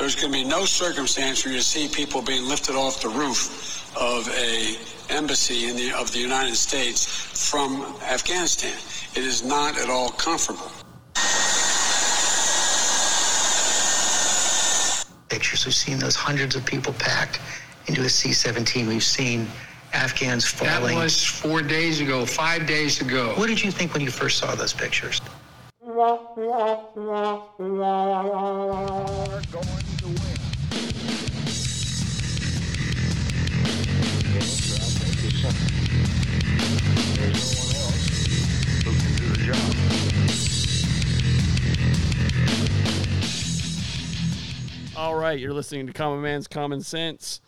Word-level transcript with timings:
there's 0.00 0.16
going 0.16 0.32
to 0.32 0.38
be 0.38 0.44
no 0.44 0.64
circumstance 0.64 1.44
where 1.44 1.52
you 1.52 1.60
see 1.60 1.86
people 1.86 2.22
being 2.22 2.48
lifted 2.48 2.74
off 2.74 3.02
the 3.02 3.08
roof 3.10 3.94
of 4.00 4.26
a 4.30 4.78
embassy 5.10 5.68
in 5.68 5.76
the, 5.76 5.92
of 5.92 6.10
the 6.12 6.18
United 6.18 6.56
States 6.56 7.04
from 7.50 7.82
Afghanistan. 8.04 8.72
It 9.14 9.26
is 9.26 9.44
not 9.44 9.78
at 9.78 9.90
all 9.90 10.08
comfortable. 10.08 10.70
Pictures. 15.28 15.66
We've 15.66 15.74
seen 15.74 15.98
those 15.98 16.16
hundreds 16.16 16.56
of 16.56 16.64
people 16.64 16.94
packed 16.94 17.38
into 17.86 18.00
a 18.00 18.08
C-17. 18.08 18.88
We've 18.88 19.02
seen 19.02 19.46
Afghans 19.92 20.46
falling. 20.46 20.96
That 20.96 21.02
was 21.02 21.22
four 21.22 21.60
days 21.60 22.00
ago, 22.00 22.24
five 22.24 22.66
days 22.66 23.02
ago. 23.02 23.34
What 23.36 23.48
did 23.48 23.62
you 23.62 23.70
think 23.70 23.92
when 23.92 24.02
you 24.02 24.10
first 24.10 24.38
saw 24.38 24.54
those 24.54 24.72
pictures? 24.72 25.20
All 44.96 45.14
right, 45.16 45.38
you're 45.38 45.52
listening 45.52 45.86
to 45.86 45.92
Common 45.92 46.22
Man's 46.22 46.48
Common 46.48 46.80
Sense. 46.80 47.42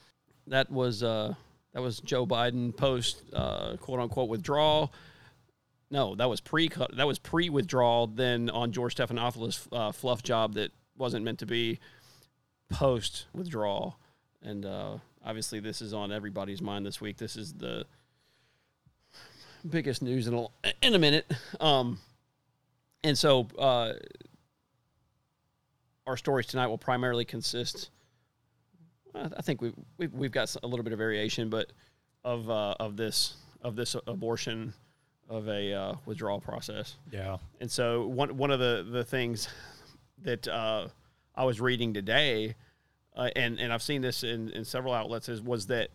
That 0.46 0.70
was 0.70 1.02
uh, 1.02 1.32
that 1.72 1.80
was 1.80 2.00
Joe 2.00 2.26
Biden 2.26 2.76
post 2.76 3.22
uh, 3.32 3.78
quote 3.78 4.00
unquote 4.00 4.28
withdrawal. 4.28 4.92
No, 5.92 6.14
that 6.14 6.28
was 6.28 6.40
pre 6.40 6.70
that 6.94 7.06
was 7.06 7.18
pre 7.18 7.50
withdrawal. 7.50 8.06
Then 8.06 8.48
on 8.48 8.72
George 8.72 8.96
Stephanopoulos' 8.96 9.68
uh, 9.70 9.92
fluff 9.92 10.22
job 10.22 10.54
that 10.54 10.72
wasn't 10.96 11.22
meant 11.22 11.38
to 11.40 11.46
be 11.46 11.80
post 12.70 13.26
withdrawal, 13.34 13.98
and 14.42 14.64
uh, 14.64 14.96
obviously 15.22 15.60
this 15.60 15.82
is 15.82 15.92
on 15.92 16.10
everybody's 16.10 16.62
mind 16.62 16.86
this 16.86 17.02
week. 17.02 17.18
This 17.18 17.36
is 17.36 17.52
the 17.52 17.84
biggest 19.68 20.00
news 20.00 20.26
in 20.26 20.34
a, 20.34 20.46
in 20.80 20.94
a 20.94 20.98
minute. 20.98 21.30
Um, 21.60 21.98
and 23.04 23.16
so 23.16 23.46
uh, 23.58 23.92
our 26.06 26.16
stories 26.16 26.46
tonight 26.46 26.68
will 26.68 26.78
primarily 26.78 27.26
consist. 27.26 27.90
I 29.14 29.42
think 29.42 29.60
we've, 29.60 29.74
we've 29.98 30.32
got 30.32 30.56
a 30.62 30.66
little 30.66 30.84
bit 30.84 30.94
of 30.94 30.98
variation, 30.98 31.50
but 31.50 31.70
of 32.24 32.48
uh, 32.48 32.76
of 32.80 32.96
this 32.96 33.34
of 33.60 33.76
this 33.76 33.94
abortion 34.06 34.72
of 35.32 35.48
a 35.48 35.72
uh, 35.72 35.94
withdrawal 36.04 36.40
process. 36.40 36.96
Yeah. 37.10 37.38
And 37.60 37.70
so 37.70 38.06
one 38.06 38.36
one 38.36 38.50
of 38.50 38.60
the 38.60 38.86
the 38.88 39.04
things 39.04 39.48
that 40.22 40.46
uh, 40.46 40.88
I 41.34 41.44
was 41.44 41.60
reading 41.60 41.94
today, 41.94 42.54
uh, 43.16 43.30
and 43.34 43.58
and 43.58 43.72
I've 43.72 43.82
seen 43.82 44.02
this 44.02 44.22
in, 44.22 44.50
in 44.50 44.64
several 44.64 44.92
outlets, 44.92 45.28
is 45.28 45.40
was 45.40 45.66
that 45.68 45.88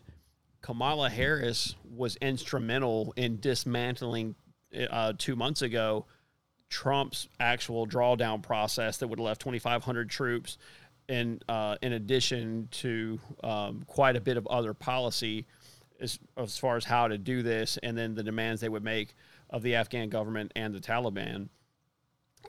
Kamala 0.62 1.10
Harris 1.10 1.76
was 1.96 2.18
instrumental 2.18 3.14
in 3.16 3.40
dismantling 3.40 4.36
uh, 4.90 5.14
two 5.18 5.36
months 5.36 5.62
ago 5.62 6.06
Trump's 6.70 7.30
actual 7.40 7.88
drawdown 7.88 8.42
process 8.42 8.98
that 8.98 9.08
would 9.08 9.20
have 9.20 9.26
left 9.26 9.42
2,500 9.42 10.10
troops, 10.10 10.58
in 11.08 11.40
uh, 11.48 11.78
in 11.82 11.94
addition 11.94 12.68
to 12.72 13.20
um, 13.44 13.84
quite 13.88 14.16
a 14.16 14.22
bit 14.22 14.36
of 14.36 14.46
other 14.48 14.74
policy 14.74 15.46
as, 16.02 16.20
as 16.36 16.58
far 16.58 16.76
as 16.76 16.84
how 16.84 17.08
to 17.08 17.18
do 17.18 17.42
this, 17.42 17.78
and 17.82 17.98
then 17.98 18.16
the 18.16 18.24
demands 18.24 18.62
they 18.62 18.70
would 18.70 18.84
make 18.84 19.16
of 19.50 19.62
the 19.64 19.76
Afghan 19.76 20.10
government 20.10 20.52
and 20.56 20.74
the 20.74 20.80
Taliban. 20.80 21.50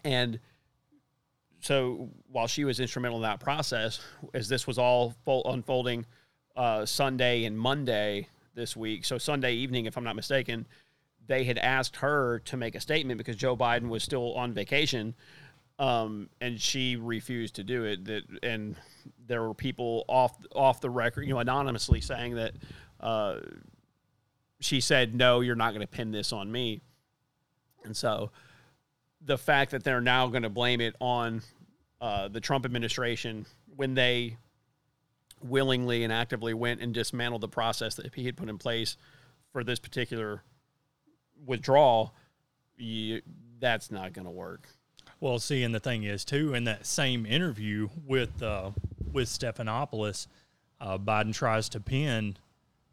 And 0.05 0.41
so 1.61 2.11
while 2.31 2.47
she 2.47 2.65
was 2.65 2.81
instrumental 2.81 3.19
in 3.19 3.23
that 3.23 3.41
process, 3.41 4.01
as 4.35 4.49
this 4.49 4.67
was 4.67 4.79
all 4.79 5.15
unfolding 5.27 6.07
uh, 6.57 6.87
Sunday 6.87 7.45
and 7.45 7.59
Monday 7.59 8.29
this 8.55 8.77
week, 8.77 9.05
so 9.05 9.19
Sunday 9.19 9.55
evening, 9.55 9.87
if 9.87 9.97
I'm 9.97 10.05
not 10.05 10.17
mistaken, 10.17 10.67
they 11.27 11.45
had 11.45 11.59
asked 11.59 11.97
her 11.97 12.41
to 12.47 12.57
make 12.57 12.75
a 12.75 12.81
statement 12.81 13.19
because 13.19 13.37
Joe 13.37 13.57
Biden 13.57 13.89
was 13.89 14.03
still 14.03 14.35
on 14.35 14.53
vacation, 14.53 15.15
um, 15.79 16.29
and 16.41 16.61
she 16.61 16.97
refused 16.97 17.55
to 17.57 17.65
do 17.65 17.85
it. 17.85 18.05
That 18.07 18.23
and 18.43 18.75
there 19.27 19.43
were 19.43 19.55
people 19.55 20.05
off 20.09 20.37
off 20.55 20.81
the 20.81 20.91
record, 20.91 21.27
you 21.27 21.35
know, 21.35 21.39
anonymously 21.39 22.01
saying 22.01 22.37
that 22.37 22.55
uh, 23.01 23.41
she 24.61 24.81
said, 24.81 25.15
"No, 25.15 25.41
you're 25.41 25.55
not 25.55 25.75
going 25.75 25.87
to 25.87 25.87
pin 25.87 26.11
this 26.11 26.33
on 26.33 26.51
me." 26.51 26.81
And 27.85 27.97
so, 27.97 28.31
the 29.25 29.39
fact 29.39 29.73
that 29.73 29.85
they're 29.85 30.01
now 30.01 30.29
going 30.29 30.43
to 30.43 30.49
blame 30.49 30.81
it 30.81 30.95
on 31.01 31.43
uh, 32.01 32.29
the 32.29 32.41
Trump 32.41 32.65
administration 32.65 33.47
when 33.75 33.95
they 33.95 34.37
willingly 35.43 36.05
and 36.05 36.13
actively 36.13 36.55
went 36.55 36.81
and 36.81 36.93
dismantled 36.93 37.41
the 37.41 37.49
process 37.49 37.95
that 37.97 38.15
he 38.15 38.27
had 38.27 38.37
put 38.37 38.49
in 38.49 38.59
place 38.59 38.97
for 39.53 39.65
this 39.65 39.79
particular 39.79 40.43
withdrawal, 41.47 42.15
you, 42.77 43.23
that's 43.61 43.91
not 43.91 44.13
going 44.13 44.25
to 44.25 44.31
work. 44.31 44.69
Well, 45.21 45.39
see, 45.39 45.63
and 45.63 45.75
the 45.75 45.81
thing 45.81 46.05
is 46.05 46.25
too, 46.25 46.55
in 46.55 46.65
that 46.65 46.87
same 46.87 47.27
interview 47.27 47.89
with 48.07 48.43
uh, 48.43 48.71
with 49.13 49.29
Stephanopoulos, 49.29 50.29
uh, 50.81 50.99
Biden 50.99 51.35
tries 51.35 51.69
to 51.71 51.81
pin 51.81 52.37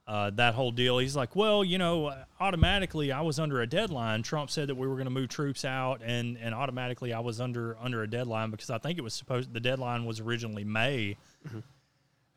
uh, 0.07 0.29
that 0.31 0.53
whole 0.53 0.71
deal. 0.71 0.99
He's 0.99 1.15
like, 1.15 1.35
well, 1.35 1.63
you 1.63 1.77
know, 1.77 2.13
automatically 2.39 3.11
I 3.11 3.21
was 3.21 3.39
under 3.39 3.61
a 3.61 3.67
deadline. 3.67 4.21
Trump 4.21 4.51
said 4.51 4.69
that 4.69 4.75
we 4.75 4.87
were 4.87 4.95
going 4.95 5.05
to 5.05 5.11
move 5.11 5.29
troops 5.29 5.65
out, 5.65 6.01
and 6.03 6.37
and 6.37 6.53
automatically 6.53 7.13
I 7.13 7.19
was 7.19 7.41
under 7.41 7.77
under 7.79 8.03
a 8.03 8.07
deadline 8.07 8.51
because 8.51 8.69
I 8.69 8.77
think 8.77 8.97
it 8.97 9.01
was 9.01 9.13
supposed 9.13 9.53
the 9.53 9.59
deadline 9.59 10.05
was 10.05 10.19
originally 10.19 10.63
May. 10.63 11.17
Mm-hmm. 11.47 11.59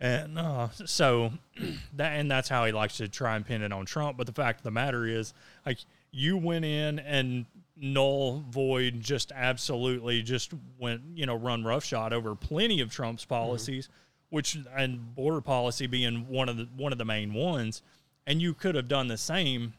And 0.01 0.39
uh, 0.39 0.69
so 0.71 1.33
that 1.97 2.13
and 2.13 2.31
that's 2.31 2.49
how 2.49 2.65
he 2.65 2.73
likes 2.73 2.99
to 2.99 3.09
try 3.09 3.37
and 3.37 3.45
pin 3.45 3.63
it 3.63 3.73
on 3.73 3.85
Trump. 3.85 4.17
But 4.17 4.27
the 4.27 4.33
fact 4.33 4.61
of 4.61 4.65
the 4.65 4.71
matter 4.71 5.07
is, 5.07 5.35
like 5.67 5.79
you 6.11 6.37
went 6.37 6.65
in 6.65 6.99
and 7.01 7.47
null 7.81 8.45
void 8.51 9.01
just 9.01 9.31
absolutely 9.33 10.21
just 10.21 10.53
went 10.81 11.01
you 11.15 11.25
know 11.27 11.37
run 11.37 11.63
roughshod 11.63 12.13
over 12.13 12.35
plenty 12.35 12.81
of 12.81 12.91
Trump's 12.91 13.25
mm-hmm. 13.25 13.35
policies, 13.35 13.87
mm-hmm. 13.87 13.93
Which 14.31 14.57
and 14.77 15.15
border 15.15 15.41
policy 15.41 15.87
being 15.87 16.29
one 16.29 16.49
of 16.49 16.57
the 16.57 16.69
one 16.77 16.93
of 16.93 16.99
the 16.99 17.05
main 17.05 17.35
ones, 17.35 17.83
and 18.27 18.41
you 18.43 18.55
could 18.55 18.75
have 18.75 18.89
done 18.89 19.09
the 19.09 19.17
same 19.17 19.75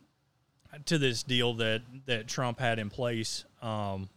to 0.85 0.97
this 0.97 1.23
deal 1.23 1.53
that 1.55 1.81
that 2.05 2.27
Trump 2.27 2.59
had 2.59 2.79
in 2.79 2.89
place 2.89 3.45
um, 3.61 4.09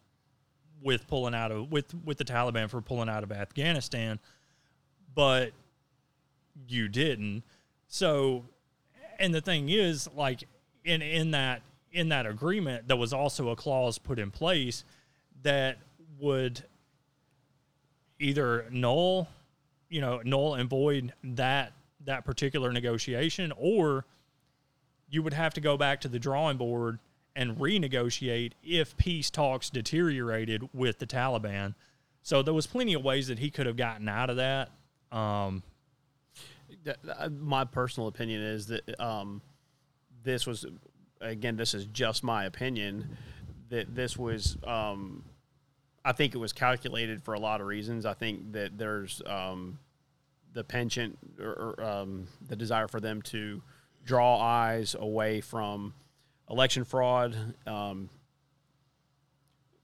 with 0.82 1.06
pulling 1.06 1.34
out 1.34 1.52
of 1.52 1.70
with 1.70 1.94
with 2.04 2.18
the 2.18 2.24
Taliban 2.24 2.68
for 2.68 2.80
pulling 2.80 3.08
out 3.08 3.22
of 3.22 3.32
Afghanistan, 3.32 4.18
but 5.14 5.52
you 6.68 6.88
didn't. 6.88 7.42
So, 7.88 8.44
and 9.18 9.34
the 9.34 9.40
thing 9.40 9.68
is, 9.68 10.08
like 10.14 10.44
in 10.84 11.02
in 11.02 11.32
that 11.32 11.62
in 11.92 12.08
that 12.08 12.26
agreement, 12.26 12.88
there 12.88 12.96
was 12.96 13.12
also 13.12 13.50
a 13.50 13.56
clause 13.56 13.98
put 13.98 14.18
in 14.18 14.30
place 14.30 14.84
that 15.42 15.78
would 16.18 16.62
either 18.18 18.66
null, 18.70 19.28
you 19.92 20.00
know, 20.00 20.20
null 20.24 20.54
and 20.54 20.68
void 20.68 21.12
that 21.22 21.72
that 22.04 22.24
particular 22.24 22.72
negotiation, 22.72 23.52
or 23.56 24.04
you 25.08 25.22
would 25.22 25.34
have 25.34 25.54
to 25.54 25.60
go 25.60 25.76
back 25.76 26.00
to 26.00 26.08
the 26.08 26.18
drawing 26.18 26.56
board 26.56 26.98
and 27.36 27.58
renegotiate 27.58 28.52
if 28.62 28.96
peace 28.96 29.30
talks 29.30 29.70
deteriorated 29.70 30.68
with 30.74 30.98
the 30.98 31.06
Taliban. 31.06 31.74
So 32.22 32.42
there 32.42 32.54
was 32.54 32.66
plenty 32.66 32.94
of 32.94 33.04
ways 33.04 33.28
that 33.28 33.38
he 33.38 33.50
could 33.50 33.66
have 33.66 33.76
gotten 33.76 34.08
out 34.08 34.30
of 34.30 34.36
that. 34.36 34.70
Um, 35.12 35.62
my 37.30 37.64
personal 37.64 38.08
opinion 38.08 38.42
is 38.42 38.66
that 38.66 39.00
um, 39.00 39.42
this 40.24 40.46
was 40.46 40.66
again, 41.22 41.56
this 41.56 41.74
is 41.74 41.86
just 41.86 42.24
my 42.24 42.44
opinion, 42.44 43.16
that 43.70 43.94
this 43.94 44.16
was, 44.16 44.56
um, 44.66 45.24
I 46.04 46.12
think 46.12 46.34
it 46.34 46.38
was 46.38 46.52
calculated 46.52 47.22
for 47.22 47.34
a 47.34 47.40
lot 47.40 47.60
of 47.60 47.66
reasons. 47.66 48.06
I 48.06 48.14
think 48.14 48.52
that 48.52 48.76
there's 48.76 49.22
um, 49.26 49.78
the 50.52 50.64
penchant 50.64 51.18
or, 51.40 51.76
or 51.78 51.84
um, 51.84 52.26
the 52.46 52.56
desire 52.56 52.88
for 52.88 53.00
them 53.00 53.22
to 53.22 53.62
draw 54.04 54.40
eyes 54.40 54.96
away 54.98 55.40
from 55.40 55.94
election 56.50 56.84
fraud. 56.84 57.36
Um, 57.66 58.10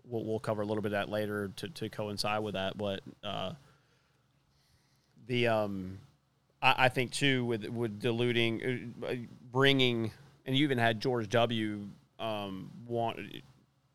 we'll, 0.05 0.25
we'll, 0.25 0.41
cover 0.41 0.63
a 0.63 0.67
little 0.67 0.83
bit 0.83 0.93
of 0.93 0.99
that 0.99 1.09
later 1.09 1.53
to, 1.57 1.69
to 1.69 1.89
coincide 1.89 2.43
with 2.43 2.55
that, 2.55 2.77
but 2.77 3.01
uh, 3.23 3.53
the 5.27 5.47
um, 5.47 5.99
I, 6.61 6.75
I, 6.79 6.89
think 6.89 7.13
too 7.13 7.45
with 7.45 7.65
with 7.67 8.01
diluting, 8.01 8.95
uh, 9.07 9.15
bringing 9.53 10.11
and 10.47 10.57
you 10.57 10.65
even 10.65 10.79
had 10.79 11.01
George 11.01 11.29
W. 11.29 11.87
Um, 12.19 12.71
want 12.87 13.21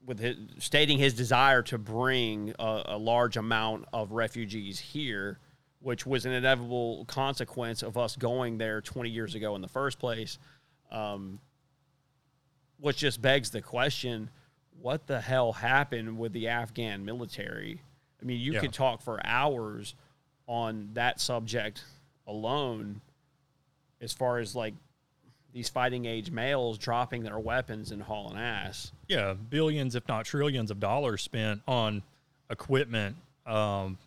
with 0.05 0.19
his, 0.19 0.37
stating 0.59 0.97
his 0.97 1.13
desire 1.13 1.61
to 1.63 1.77
bring 1.77 2.53
a, 2.59 2.83
a, 2.87 2.97
large 2.97 3.37
amount 3.37 3.85
of 3.93 4.11
refugees 4.11 4.79
here, 4.79 5.39
which 5.79 6.05
was 6.05 6.25
an 6.25 6.33
inevitable 6.33 7.05
consequence 7.05 7.83
of 7.83 7.97
us 7.97 8.15
going 8.15 8.57
there 8.57 8.81
20 8.81 9.09
years 9.09 9.35
ago 9.35 9.55
in 9.55 9.61
the 9.61 9.67
first 9.67 9.99
place. 9.99 10.37
Um, 10.91 11.39
which 12.79 12.97
just 12.97 13.21
begs 13.21 13.49
the 13.49 13.61
question 13.61 14.29
what 14.81 15.07
the 15.07 15.21
hell 15.21 15.53
happened 15.53 16.17
with 16.17 16.33
the 16.33 16.49
Afghan 16.49 17.05
military? 17.05 17.81
I 18.21 18.25
mean, 18.25 18.39
you 18.39 18.53
yeah. 18.53 18.59
could 18.59 18.73
talk 18.73 19.01
for 19.01 19.25
hours 19.25 19.95
on 20.47 20.89
that 20.93 21.21
subject 21.21 21.83
alone, 22.27 23.01
as 24.01 24.11
far 24.11 24.39
as 24.39 24.55
like 24.55 24.73
these 25.53 25.69
fighting 25.69 26.05
age 26.05 26.31
males 26.31 26.77
dropping 26.77 27.23
their 27.23 27.39
weapons 27.39 27.91
and 27.91 28.01
hauling 28.01 28.37
ass. 28.37 28.91
Yeah, 29.07 29.33
billions, 29.33 29.95
if 29.95 30.07
not 30.07 30.25
trillions, 30.25 30.71
of 30.71 30.79
dollars 30.79 31.21
spent 31.21 31.61
on 31.67 32.01
equipment, 32.49 33.15
um, 33.45 33.97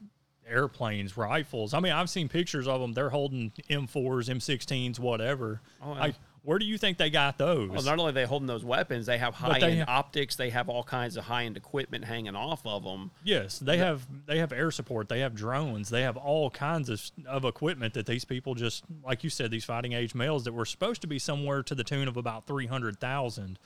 airplanes, 0.48 1.16
rifles. 1.16 1.72
I 1.74 1.80
mean, 1.80 1.92
I've 1.92 2.10
seen 2.10 2.28
pictures 2.28 2.66
of 2.66 2.80
them. 2.80 2.92
They're 2.92 3.10
holding 3.10 3.52
M4s, 3.70 4.28
M16s, 4.28 4.98
whatever. 4.98 5.60
Oh, 5.82 5.94
yeah. 5.94 6.00
Like, 6.00 6.14
where 6.46 6.60
do 6.60 6.64
you 6.64 6.78
think 6.78 6.96
they 6.96 7.10
got 7.10 7.38
those? 7.38 7.68
Well, 7.68 7.82
not 7.82 7.98
only 7.98 8.10
are 8.10 8.12
they 8.12 8.24
holding 8.24 8.46
those 8.46 8.64
weapons, 8.64 9.06
they 9.06 9.18
have 9.18 9.34
high 9.34 9.58
they 9.58 9.80
end 9.80 9.84
optics. 9.88 10.36
They 10.36 10.50
have 10.50 10.68
all 10.68 10.84
kinds 10.84 11.16
of 11.16 11.24
high 11.24 11.42
end 11.42 11.56
equipment 11.56 12.04
hanging 12.04 12.36
off 12.36 12.64
of 12.64 12.84
them. 12.84 13.10
Yes, 13.24 13.58
they 13.58 13.78
have 13.78 14.06
they 14.26 14.38
have 14.38 14.52
air 14.52 14.70
support. 14.70 15.08
They 15.08 15.20
have 15.20 15.34
drones. 15.34 15.88
They 15.88 16.02
have 16.02 16.16
all 16.16 16.48
kinds 16.50 16.88
of 16.88 17.02
of 17.26 17.44
equipment 17.44 17.94
that 17.94 18.06
these 18.06 18.24
people 18.24 18.54
just 18.54 18.84
like 19.04 19.24
you 19.24 19.30
said 19.30 19.50
these 19.50 19.64
fighting 19.64 19.92
age 19.92 20.14
males 20.14 20.44
that 20.44 20.52
were 20.52 20.64
supposed 20.64 21.00
to 21.00 21.08
be 21.08 21.18
somewhere 21.18 21.64
to 21.64 21.74
the 21.74 21.82
tune 21.82 22.06
of 22.06 22.16
about 22.16 22.46
three 22.46 22.66
hundred 22.66 23.00
thousand 23.00 23.58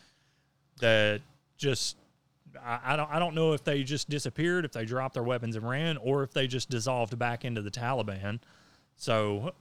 that 0.80 1.20
just 1.58 1.98
I, 2.64 2.80
I 2.82 2.96
don't 2.96 3.10
I 3.10 3.18
don't 3.18 3.34
know 3.34 3.52
if 3.52 3.62
they 3.62 3.82
just 3.82 4.08
disappeared, 4.08 4.64
if 4.64 4.72
they 4.72 4.86
dropped 4.86 5.12
their 5.12 5.22
weapons 5.22 5.54
and 5.54 5.68
ran, 5.68 5.98
or 5.98 6.22
if 6.22 6.32
they 6.32 6.46
just 6.46 6.70
dissolved 6.70 7.18
back 7.18 7.44
into 7.44 7.60
the 7.60 7.70
Taliban. 7.70 8.40
So, 8.96 9.52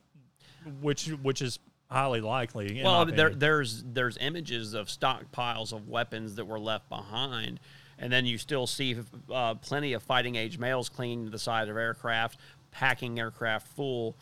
which 0.80 1.08
which 1.08 1.42
is 1.42 1.60
highly 1.90 2.22
likely. 2.22 2.82
well, 2.84 3.06
there, 3.06 3.32
there's 3.32 3.84
there's 3.84 4.18
images 4.18 4.74
of 4.74 4.88
stockpiles 4.88 5.74
of 5.74 5.88
weapons 5.88 6.36
that 6.36 6.46
were 6.46 6.60
left 6.60 6.90
behind, 6.90 7.60
and 7.98 8.12
then 8.12 8.26
you 8.26 8.38
still 8.38 8.68
see 8.68 8.98
uh, 9.34 9.56
plenty 9.56 9.94
of 9.94 10.04
fighting 10.04 10.36
age 10.36 10.58
males 10.58 10.90
clinging 10.90 11.26
to 11.26 11.32
the 11.32 11.40
side 11.40 11.70
of 11.70 11.78
aircraft, 11.78 12.40
packing 12.72 13.20
aircraft 13.20 13.68
full. 13.68 14.16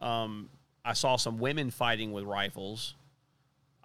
Um, 0.00 0.48
I 0.84 0.94
saw 0.94 1.16
some 1.16 1.38
women 1.38 1.70
fighting 1.70 2.12
with 2.12 2.24
rifles. 2.24 2.94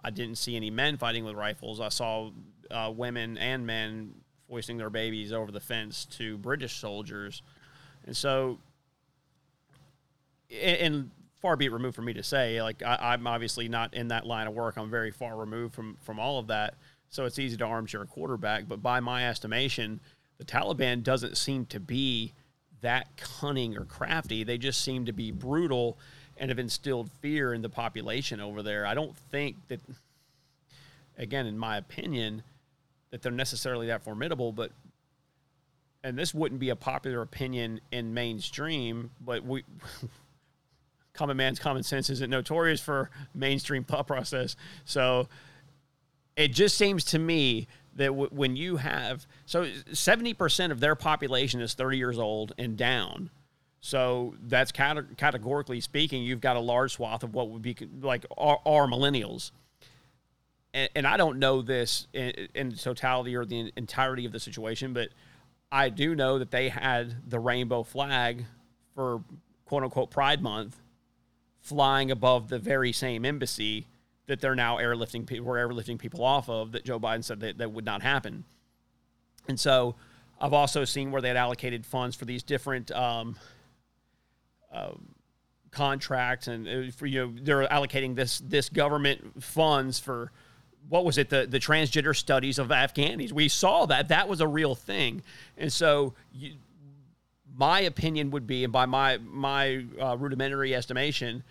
I 0.02 0.10
didn't 0.10 0.36
see 0.36 0.56
any 0.56 0.70
men 0.70 0.96
fighting 0.96 1.24
with 1.24 1.34
rifles. 1.34 1.80
I 1.80 1.88
saw 1.90 2.30
uh, 2.70 2.92
women 2.94 3.36
and 3.36 3.66
men 3.66 4.14
foisting 4.48 4.78
their 4.78 4.90
babies 4.90 5.32
over 5.32 5.52
the 5.52 5.60
fence 5.60 6.06
to 6.06 6.38
British 6.38 6.76
soldiers, 6.76 7.42
and 8.06 8.16
so 8.16 8.58
and, 10.50 10.76
and 10.76 11.10
far 11.40 11.56
be 11.56 11.66
it 11.66 11.72
removed 11.72 11.96
from 11.96 12.06
me 12.06 12.14
to 12.14 12.22
say, 12.22 12.62
like 12.62 12.82
I, 12.82 13.12
I'm 13.12 13.26
obviously 13.26 13.68
not 13.68 13.94
in 13.94 14.08
that 14.08 14.26
line 14.26 14.46
of 14.46 14.54
work. 14.54 14.76
I'm 14.76 14.90
very 14.90 15.10
far 15.10 15.36
removed 15.36 15.74
from 15.74 15.96
from 16.02 16.18
all 16.18 16.38
of 16.38 16.48
that, 16.48 16.74
so 17.10 17.24
it's 17.24 17.38
easy 17.38 17.56
to 17.58 17.64
armchair 17.64 18.04
quarterback. 18.04 18.68
But 18.68 18.82
by 18.82 19.00
my 19.00 19.28
estimation, 19.28 20.00
the 20.38 20.44
Taliban 20.44 21.02
doesn't 21.02 21.36
seem 21.36 21.66
to 21.66 21.80
be 21.80 22.32
that 22.80 23.08
cunning 23.16 23.76
or 23.76 23.84
crafty. 23.84 24.44
They 24.44 24.58
just 24.58 24.82
seem 24.82 25.06
to 25.06 25.12
be 25.12 25.30
brutal 25.30 25.98
and 26.36 26.50
have 26.50 26.58
instilled 26.58 27.10
fear 27.20 27.52
in 27.52 27.62
the 27.62 27.68
population 27.68 28.40
over 28.40 28.62
there. 28.62 28.86
I 28.86 28.94
don't 28.94 29.16
think 29.30 29.56
that, 29.68 29.80
again, 31.16 31.46
in 31.46 31.58
my 31.58 31.76
opinion, 31.76 32.44
that 33.10 33.22
they're 33.22 33.32
necessarily 33.32 33.88
that 33.88 34.04
formidable, 34.04 34.52
but 34.52 34.70
and 36.04 36.16
this 36.16 36.32
wouldn't 36.32 36.60
be 36.60 36.70
a 36.70 36.76
popular 36.76 37.22
opinion 37.22 37.80
in 37.90 38.14
mainstream, 38.14 39.10
but 39.20 39.44
we 39.44 39.64
common 41.18 41.36
man's 41.36 41.58
common 41.58 41.82
sense 41.82 42.08
isn't 42.10 42.30
notorious 42.30 42.80
for 42.80 43.10
mainstream 43.34 43.82
thought 43.82 44.06
process. 44.06 44.54
So 44.84 45.28
it 46.36 46.52
just 46.52 46.78
seems 46.78 47.04
to 47.06 47.18
me 47.18 47.66
that 47.96 48.06
w- 48.06 48.30
when 48.30 48.54
you 48.54 48.76
have 48.76 49.26
so 49.44 49.64
70% 49.64 50.70
of 50.70 50.78
their 50.78 50.94
population 50.94 51.60
is 51.60 51.74
30 51.74 51.98
years 51.98 52.18
old 52.18 52.52
and 52.56 52.76
down. 52.76 53.30
So 53.80 54.34
that's 54.40 54.70
cate- 54.70 55.16
categorically 55.16 55.80
speaking, 55.80 56.22
you've 56.22 56.40
got 56.40 56.56
a 56.56 56.60
large 56.60 56.92
swath 56.92 57.24
of 57.24 57.34
what 57.34 57.50
would 57.50 57.62
be 57.62 57.76
like 58.00 58.24
our, 58.36 58.60
millennials. 58.86 59.50
And, 60.72 60.88
and 60.94 61.06
I 61.06 61.16
don't 61.16 61.40
know 61.40 61.62
this 61.62 62.06
in, 62.12 62.48
in 62.54 62.72
totality 62.72 63.34
or 63.34 63.44
the 63.44 63.72
entirety 63.76 64.24
of 64.24 64.30
the 64.30 64.40
situation, 64.40 64.92
but 64.92 65.08
I 65.72 65.88
do 65.88 66.14
know 66.14 66.38
that 66.38 66.52
they 66.52 66.68
had 66.68 67.28
the 67.28 67.40
rainbow 67.40 67.82
flag 67.82 68.44
for 68.94 69.22
quote 69.64 69.82
unquote 69.82 70.10
Pride 70.10 70.42
Month 70.42 70.76
flying 71.68 72.10
above 72.10 72.48
the 72.48 72.58
very 72.58 72.92
same 72.92 73.24
embassy 73.24 73.86
that 74.26 74.40
they're 74.40 74.54
now 74.54 74.76
airlifting 74.76 75.26
people 75.26 75.46
were 75.46 75.56
airlifting 75.56 75.98
people 75.98 76.24
off 76.24 76.48
of 76.48 76.72
that 76.72 76.84
Joe 76.84 77.00
Biden 77.00 77.24
said 77.24 77.40
that, 77.40 77.58
that 77.58 77.72
would 77.72 77.84
not 77.84 78.02
happen. 78.02 78.44
And 79.48 79.58
so 79.58 79.96
I've 80.40 80.52
also 80.52 80.84
seen 80.84 81.10
where 81.10 81.20
they 81.20 81.28
had 81.28 81.36
allocated 81.36 81.84
funds 81.84 82.14
for 82.14 82.24
these 82.24 82.42
different 82.42 82.90
um, 82.92 83.36
uh, 84.72 84.92
contracts 85.70 86.48
and 86.48 86.68
uh, 86.68 86.90
for 86.92 87.06
you 87.06 87.26
know 87.26 87.32
they're 87.42 87.66
allocating 87.68 88.14
this 88.14 88.38
this 88.40 88.68
government 88.68 89.42
funds 89.42 89.98
for 89.98 90.32
what 90.88 91.04
was 91.04 91.18
it 91.18 91.28
the 91.28 91.46
the 91.46 91.58
transgender 91.58 92.16
studies 92.16 92.58
of 92.58 92.68
Afghanis. 92.68 93.32
We 93.32 93.48
saw 93.48 93.86
that 93.86 94.08
that 94.08 94.28
was 94.28 94.40
a 94.40 94.46
real 94.46 94.74
thing, 94.74 95.22
and 95.56 95.72
so 95.72 96.14
you, 96.32 96.54
my 97.54 97.80
opinion 97.80 98.30
would 98.30 98.46
be, 98.46 98.64
and 98.64 98.72
by 98.72 98.86
my 98.86 99.18
my 99.18 99.84
uh, 100.00 100.16
rudimentary 100.16 100.74
estimation 100.74 101.42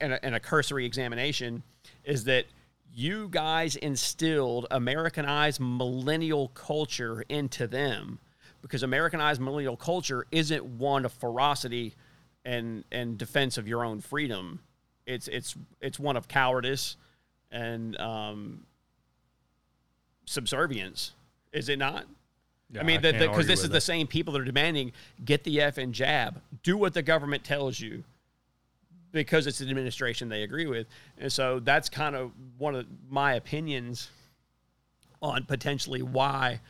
and 0.00 0.12
a, 0.12 0.24
and 0.24 0.34
a 0.34 0.40
cursory 0.40 0.84
examination, 0.86 1.62
is 2.04 2.24
that 2.24 2.46
you 2.92 3.28
guys 3.28 3.76
instilled 3.76 4.66
Americanized 4.70 5.60
millennial 5.60 6.48
culture 6.48 7.24
into 7.28 7.66
them 7.66 8.18
because 8.62 8.82
Americanized 8.82 9.40
millennial 9.40 9.76
culture 9.76 10.26
isn't 10.30 10.64
one 10.64 11.04
of 11.04 11.12
ferocity 11.12 11.94
and 12.44 12.84
and 12.90 13.18
defense 13.18 13.58
of 13.58 13.68
your 13.68 13.84
own 13.84 14.00
freedom. 14.00 14.60
It's 15.06 15.28
it's 15.28 15.56
it's 15.80 15.98
one 15.98 16.16
of 16.16 16.28
cowardice 16.28 16.96
and 17.50 17.98
um, 17.98 18.66
subservience. 20.26 21.12
Is 21.52 21.68
it 21.68 21.78
not? 21.78 22.06
Yeah, 22.72 22.82
I 22.82 22.84
mean, 22.84 23.00
because 23.00 23.48
this 23.48 23.60
is 23.60 23.64
with 23.64 23.72
the 23.72 23.80
same 23.80 24.06
people 24.06 24.32
that 24.34 24.42
are 24.42 24.44
demanding 24.44 24.92
get 25.24 25.42
the 25.42 25.60
F 25.60 25.76
and 25.76 25.92
jab, 25.92 26.40
do 26.62 26.76
what 26.76 26.94
the 26.94 27.02
government 27.02 27.42
tells 27.42 27.80
you, 27.80 28.04
because 29.12 29.46
it's 29.46 29.60
an 29.60 29.68
administration 29.68 30.28
they 30.28 30.42
agree 30.42 30.66
with, 30.66 30.86
and 31.18 31.32
so 31.32 31.60
that's 31.60 31.88
kind 31.88 32.14
of 32.14 32.32
one 32.58 32.74
of 32.74 32.86
my 33.08 33.34
opinions 33.34 34.10
on 35.22 35.44
potentially 35.44 36.02
why 36.02 36.60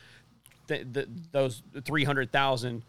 those 1.31 1.63
three 1.83 2.03
hundred 2.03 2.31
thousand 2.31 2.83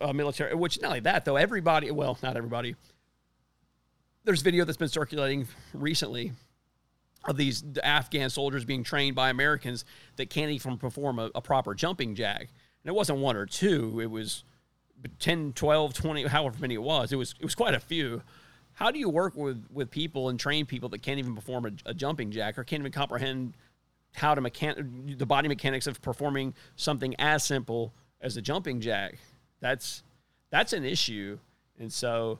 uh, 0.00 0.12
military. 0.12 0.54
Which 0.54 0.80
not 0.80 0.88
only 0.88 1.00
that 1.00 1.24
though, 1.24 1.36
everybody. 1.36 1.90
Well, 1.90 2.18
not 2.22 2.36
everybody. 2.36 2.76
There's 4.24 4.42
video 4.42 4.64
that's 4.64 4.78
been 4.78 4.88
circulating 4.88 5.48
recently 5.74 6.32
of 7.24 7.36
these 7.36 7.64
Afghan 7.82 8.30
soldiers 8.30 8.64
being 8.64 8.84
trained 8.84 9.16
by 9.16 9.30
Americans 9.30 9.84
that 10.16 10.30
can't 10.30 10.50
even 10.50 10.76
perform 10.76 11.18
a, 11.18 11.30
a 11.34 11.40
proper 11.40 11.74
jumping 11.74 12.14
jack. 12.14 12.40
And 12.40 12.48
it 12.84 12.94
wasn't 12.94 13.18
one 13.18 13.36
or 13.36 13.46
two, 13.46 14.00
it 14.00 14.10
was 14.10 14.44
10, 15.18 15.52
12, 15.54 15.94
20, 15.94 16.24
however 16.24 16.56
many 16.60 16.74
it 16.74 16.82
was. 16.82 17.12
It 17.12 17.16
was 17.16 17.34
it 17.38 17.44
was 17.44 17.54
quite 17.54 17.74
a 17.74 17.80
few. 17.80 18.22
How 18.74 18.90
do 18.90 18.98
you 18.98 19.08
work 19.08 19.36
with 19.36 19.66
with 19.70 19.90
people 19.90 20.28
and 20.28 20.38
train 20.38 20.66
people 20.66 20.88
that 20.90 21.02
can't 21.02 21.18
even 21.18 21.34
perform 21.34 21.66
a, 21.66 21.90
a 21.90 21.94
jumping 21.94 22.30
jack 22.30 22.58
or 22.58 22.64
can't 22.64 22.80
even 22.80 22.92
comprehend 22.92 23.54
how 24.14 24.34
to 24.34 24.40
mechan- 24.40 25.18
the 25.18 25.26
body 25.26 25.48
mechanics 25.48 25.86
of 25.86 26.00
performing 26.02 26.54
something 26.76 27.14
as 27.18 27.44
simple 27.44 27.92
as 28.20 28.36
a 28.36 28.42
jumping 28.42 28.80
jack? 28.80 29.18
That's 29.60 30.02
that's 30.50 30.72
an 30.72 30.84
issue. 30.84 31.38
And 31.78 31.92
so 31.92 32.38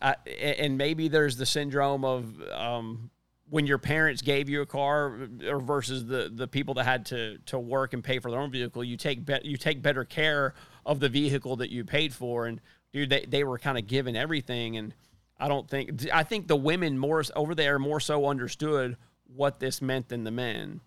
uh, 0.00 0.14
and 0.40 0.78
maybe 0.78 1.08
there's 1.08 1.36
the 1.36 1.46
syndrome 1.46 2.04
of 2.04 2.40
um, 2.52 3.10
when 3.50 3.66
your 3.66 3.78
parents 3.78 4.22
gave 4.22 4.48
you 4.48 4.62
a 4.62 4.66
car 4.66 5.28
or 5.46 5.60
versus 5.60 6.06
the, 6.06 6.30
the 6.32 6.46
people 6.46 6.74
that 6.74 6.84
had 6.84 7.04
to, 7.06 7.36
to 7.46 7.58
work 7.58 7.92
and 7.92 8.02
pay 8.02 8.20
for 8.20 8.30
their 8.30 8.40
own 8.40 8.50
vehicle, 8.50 8.82
you 8.82 8.96
take 8.96 9.24
be- 9.24 9.40
you 9.42 9.56
take 9.56 9.82
better 9.82 10.04
care 10.04 10.54
of 10.86 11.00
the 11.00 11.08
vehicle 11.08 11.56
that 11.56 11.70
you 11.70 11.84
paid 11.84 12.14
for. 12.14 12.46
And 12.46 12.60
dude, 12.92 13.10
they, 13.10 13.26
they 13.28 13.44
were 13.44 13.58
kind 13.58 13.76
of 13.76 13.86
given 13.86 14.14
everything. 14.16 14.76
And 14.76 14.94
I 15.38 15.48
don't 15.48 15.68
think, 15.68 16.08
I 16.12 16.22
think 16.22 16.46
the 16.46 16.56
women 16.56 16.96
more 16.96 17.22
over 17.34 17.54
there 17.54 17.78
more 17.78 18.00
so 18.00 18.26
understood 18.26 18.96
what 19.34 19.58
this 19.58 19.82
meant 19.82 20.08
than 20.08 20.24
the 20.24 20.30
men. 20.30 20.80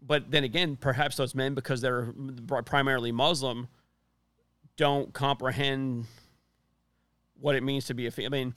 But 0.00 0.30
then 0.30 0.44
again, 0.44 0.76
perhaps 0.76 1.16
those 1.16 1.34
men, 1.34 1.54
because 1.54 1.80
they're 1.80 2.12
primarily 2.64 3.12
Muslim, 3.12 3.66
don't 4.76 5.12
comprehend 5.12 6.04
what 7.40 7.56
it 7.56 7.62
means 7.62 7.86
to 7.86 7.94
be 7.94 8.06
a 8.06 8.10
female. 8.10 8.28
I 8.28 8.44
mean, 8.44 8.54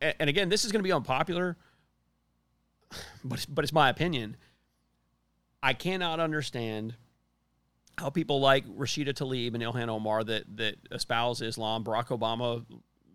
and 0.00 0.28
again, 0.28 0.48
this 0.48 0.64
is 0.64 0.72
going 0.72 0.80
to 0.80 0.86
be 0.86 0.92
unpopular, 0.92 1.56
but 3.24 3.38
it's, 3.38 3.46
but 3.46 3.64
it's 3.64 3.72
my 3.72 3.88
opinion. 3.88 4.36
I 5.62 5.72
cannot 5.72 6.20
understand 6.20 6.94
how 7.98 8.10
people 8.10 8.40
like 8.40 8.66
Rashida 8.66 9.14
Tlaib 9.14 9.54
and 9.54 9.62
Ilhan 9.62 9.88
Omar 9.88 10.22
that 10.24 10.56
that 10.56 10.76
espouse 10.92 11.40
Islam, 11.40 11.84
Barack 11.84 12.08
Obama 12.08 12.64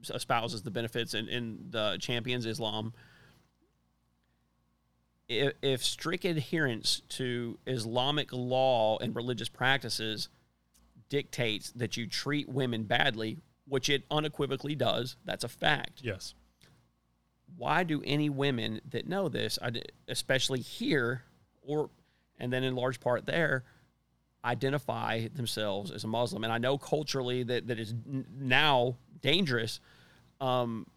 espouses 0.09 0.63
the 0.63 0.71
benefits 0.71 1.13
and, 1.13 1.29
and 1.29 1.71
the 1.71 1.97
champions 1.99 2.45
Islam. 2.45 2.93
If, 5.29 5.53
if 5.61 5.83
strict 5.83 6.25
adherence 6.25 7.01
to 7.09 7.59
Islamic 7.67 8.33
law 8.33 8.97
and 8.97 9.15
religious 9.15 9.47
practices 9.47 10.29
dictates 11.09 11.71
that 11.73 11.95
you 11.97 12.07
treat 12.07 12.49
women 12.49 12.83
badly, 12.83 13.37
which 13.67 13.89
it 13.89 14.03
unequivocally 14.09 14.75
does. 14.75 15.15
That's 15.23 15.43
a 15.43 15.49
fact. 15.49 16.01
Yes. 16.01 16.33
Why 17.57 17.83
do 17.83 18.01
any 18.05 18.29
women 18.29 18.81
that 18.89 19.07
know 19.07 19.29
this, 19.29 19.59
especially 20.07 20.59
here, 20.61 21.23
or 21.61 21.89
and 22.39 22.51
then 22.51 22.63
in 22.63 22.75
large 22.75 22.99
part 22.99 23.25
there, 23.25 23.63
identify 24.43 25.27
themselves 25.27 25.91
as 25.91 26.03
a 26.03 26.07
Muslim? 26.07 26.43
And 26.43 26.51
I 26.51 26.57
know 26.57 26.77
culturally 26.77 27.43
that 27.43 27.67
that 27.67 27.79
is 27.79 27.93
now 28.39 28.95
dangerous. 29.21 29.79
Um, 30.39 30.87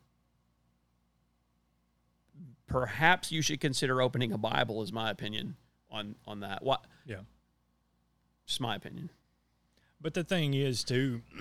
perhaps 2.66 3.30
you 3.30 3.42
should 3.42 3.60
consider 3.60 4.00
opening 4.00 4.32
a 4.32 4.38
Bible, 4.38 4.82
is 4.82 4.92
my 4.92 5.10
opinion 5.10 5.56
on 5.90 6.14
on 6.26 6.40
that. 6.40 6.62
What? 6.62 6.84
Yeah. 7.06 7.20
Just 8.46 8.60
my 8.60 8.74
opinion. 8.74 9.10
But 10.00 10.14
the 10.14 10.24
thing 10.24 10.52
is, 10.52 10.84
too, 10.84 11.22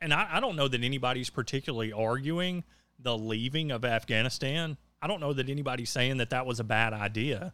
and 0.00 0.14
I, 0.14 0.28
I 0.32 0.40
don't 0.40 0.56
know 0.56 0.68
that 0.68 0.82
anybody's 0.82 1.28
particularly 1.28 1.92
arguing 1.92 2.64
the 3.02 3.16
leaving 3.16 3.70
of 3.70 3.84
Afghanistan. 3.84 4.76
I 5.02 5.06
don't 5.06 5.20
know 5.20 5.32
that 5.32 5.48
anybody's 5.48 5.90
saying 5.90 6.18
that 6.18 6.30
that 6.30 6.46
was 6.46 6.60
a 6.60 6.64
bad 6.64 6.92
idea. 6.92 7.52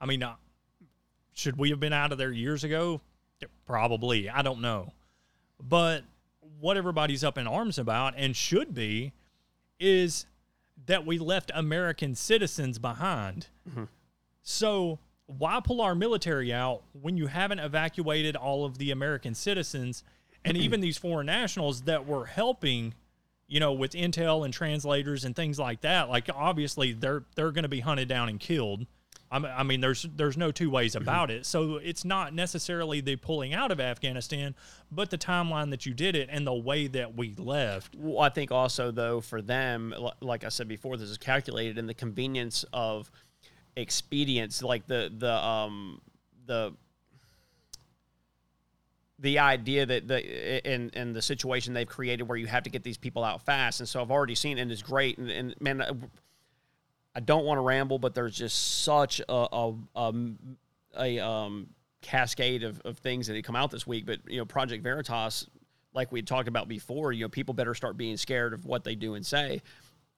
I 0.00 0.06
mean, 0.06 0.22
uh, 0.22 0.34
should 1.32 1.56
we 1.58 1.70
have 1.70 1.80
been 1.80 1.92
out 1.92 2.12
of 2.12 2.18
there 2.18 2.32
years 2.32 2.64
ago? 2.64 3.00
Probably. 3.66 4.30
I 4.30 4.42
don't 4.42 4.60
know. 4.60 4.92
But 5.60 6.04
what 6.60 6.76
everybody's 6.76 7.24
up 7.24 7.36
in 7.38 7.46
arms 7.46 7.78
about 7.78 8.14
and 8.16 8.36
should 8.36 8.74
be 8.74 9.12
is 9.80 10.26
that 10.86 11.04
we 11.04 11.18
left 11.18 11.50
American 11.54 12.14
citizens 12.14 12.78
behind. 12.78 13.48
So 14.42 14.98
why 15.26 15.60
pull 15.64 15.80
our 15.80 15.94
military 15.94 16.52
out 16.52 16.82
when 16.92 17.16
you 17.16 17.26
haven't 17.26 17.58
evacuated 17.58 18.36
all 18.36 18.64
of 18.64 18.78
the 18.78 18.90
American 18.90 19.34
citizens 19.34 20.04
and 20.44 20.56
even 20.56 20.80
these 20.80 20.98
foreign 20.98 21.26
nationals 21.26 21.82
that 21.82 22.06
were 22.06 22.26
helping, 22.26 22.92
you 23.46 23.60
know, 23.60 23.72
with 23.72 23.92
intel 23.92 24.44
and 24.44 24.52
translators 24.52 25.24
and 25.24 25.34
things 25.34 25.58
like 25.58 25.82
that? 25.82 26.08
Like 26.08 26.28
obviously 26.34 26.92
they're 26.92 27.24
they're 27.34 27.52
going 27.52 27.64
to 27.64 27.68
be 27.68 27.80
hunted 27.80 28.08
down 28.08 28.28
and 28.28 28.40
killed. 28.40 28.86
I 29.30 29.64
mean, 29.64 29.80
there's 29.80 30.06
there's 30.14 30.36
no 30.36 30.52
two 30.52 30.70
ways 30.70 30.94
about 30.94 31.28
it. 31.28 31.44
So 31.44 31.76
it's 31.76 32.04
not 32.04 32.34
necessarily 32.34 33.00
the 33.00 33.16
pulling 33.16 33.52
out 33.52 33.72
of 33.72 33.80
Afghanistan, 33.80 34.54
but 34.92 35.10
the 35.10 35.18
timeline 35.18 35.70
that 35.70 35.84
you 35.84 35.92
did 35.92 36.14
it 36.14 36.28
and 36.30 36.46
the 36.46 36.54
way 36.54 36.86
that 36.86 37.16
we 37.16 37.34
left. 37.36 37.96
Well, 37.96 38.20
I 38.20 38.28
think 38.28 38.52
also 38.52 38.92
though 38.92 39.20
for 39.20 39.42
them, 39.42 39.92
like 40.20 40.44
I 40.44 40.50
said 40.50 40.68
before, 40.68 40.96
this 40.96 41.10
is 41.10 41.18
calculated 41.18 41.78
in 41.78 41.86
the 41.86 41.94
convenience 41.94 42.64
of 42.72 43.10
expedience, 43.76 44.62
like 44.62 44.86
the 44.86 45.12
the 45.16 45.32
um 45.32 46.00
the 46.46 46.74
the 49.24 49.38
idea 49.38 49.86
that 49.86 50.06
the 50.06 50.72
in 50.72 50.90
in 50.90 51.14
the 51.14 51.22
situation 51.22 51.72
they've 51.72 51.88
created 51.88 52.24
where 52.28 52.36
you 52.36 52.46
have 52.46 52.62
to 52.64 52.70
get 52.70 52.82
these 52.82 52.98
people 52.98 53.24
out 53.24 53.42
fast, 53.42 53.80
and 53.80 53.88
so 53.88 54.00
I've 54.00 54.10
already 54.10 54.34
seen, 54.34 54.58
and 54.58 54.70
it's 54.70 54.82
great, 54.82 55.18
and, 55.18 55.30
and 55.30 55.54
man. 55.60 55.82
I- 55.82 55.92
don't 57.20 57.44
want 57.44 57.58
to 57.58 57.62
ramble, 57.62 58.00
but 58.00 58.12
there's 58.12 58.36
just 58.36 58.82
such 58.82 59.20
a 59.20 59.32
a, 59.32 59.72
a, 59.94 60.12
a 60.98 61.18
um, 61.24 61.68
cascade 62.00 62.64
of, 62.64 62.80
of 62.84 62.98
things 62.98 63.28
that 63.28 63.36
had 63.36 63.44
come 63.44 63.54
out 63.54 63.70
this 63.70 63.86
week. 63.86 64.04
But 64.04 64.18
you 64.26 64.38
know, 64.38 64.44
Project 64.44 64.82
Veritas, 64.82 65.48
like 65.94 66.10
we 66.10 66.18
had 66.18 66.26
talked 66.26 66.48
about 66.48 66.66
before, 66.66 67.12
you 67.12 67.24
know, 67.24 67.28
people 67.28 67.54
better 67.54 67.72
start 67.72 67.96
being 67.96 68.16
scared 68.16 68.52
of 68.52 68.66
what 68.66 68.82
they 68.82 68.96
do 68.96 69.14
and 69.14 69.24
say. 69.24 69.62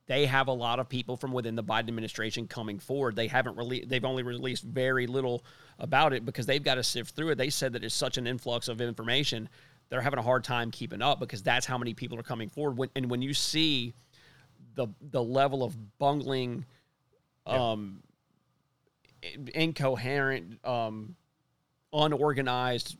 They 0.06 0.26
have 0.26 0.46
a 0.46 0.52
lot 0.52 0.78
of 0.78 0.88
people 0.88 1.16
from 1.16 1.32
within 1.32 1.56
the 1.56 1.64
Biden 1.64 1.88
administration 1.88 2.46
coming 2.46 2.78
forward. 2.78 3.16
They 3.16 3.26
haven't 3.26 3.56
released. 3.56 3.88
They've 3.88 4.04
only 4.04 4.22
released 4.22 4.62
very 4.62 5.06
little 5.06 5.44
about 5.78 6.12
it 6.12 6.24
because 6.24 6.46
they've 6.46 6.62
got 6.62 6.76
to 6.76 6.84
sift 6.84 7.16
through 7.16 7.30
it. 7.30 7.34
They 7.38 7.50
said 7.50 7.72
that 7.72 7.82
it's 7.82 7.94
such 7.94 8.16
an 8.16 8.26
influx 8.26 8.68
of 8.68 8.80
information. 8.80 9.48
They're 9.88 10.00
having 10.00 10.18
a 10.18 10.22
hard 10.22 10.44
time 10.44 10.70
keeping 10.70 11.02
up 11.02 11.18
because 11.18 11.42
that's 11.42 11.66
how 11.66 11.76
many 11.76 11.92
people 11.92 12.18
are 12.18 12.24
coming 12.24 12.48
forward. 12.48 12.76
When, 12.76 12.88
and 12.94 13.10
when 13.10 13.20
you 13.20 13.34
see 13.34 13.94
the 14.74 14.88
the 15.00 15.22
level 15.22 15.64
of 15.64 15.98
bungling 15.98 16.64
um, 17.46 18.02
incoherent, 19.54 20.64
um, 20.64 21.16
unorganized 21.92 22.96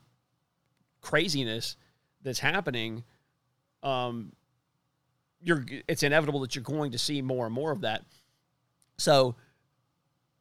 craziness 1.01 1.77
that's 2.23 2.39
happening, 2.41 3.05
um, 3.83 4.33
you're 5.43 5.65
it's 5.89 6.03
inevitable 6.03 6.41
that 6.41 6.55
you're 6.55 6.63
going 6.63 6.93
to 6.93 6.99
see 6.99 7.23
more 7.23 7.47
and 7.47 7.55
more 7.55 7.73
of 7.73 7.83
that. 7.83 8.05
So, 8.99 9.37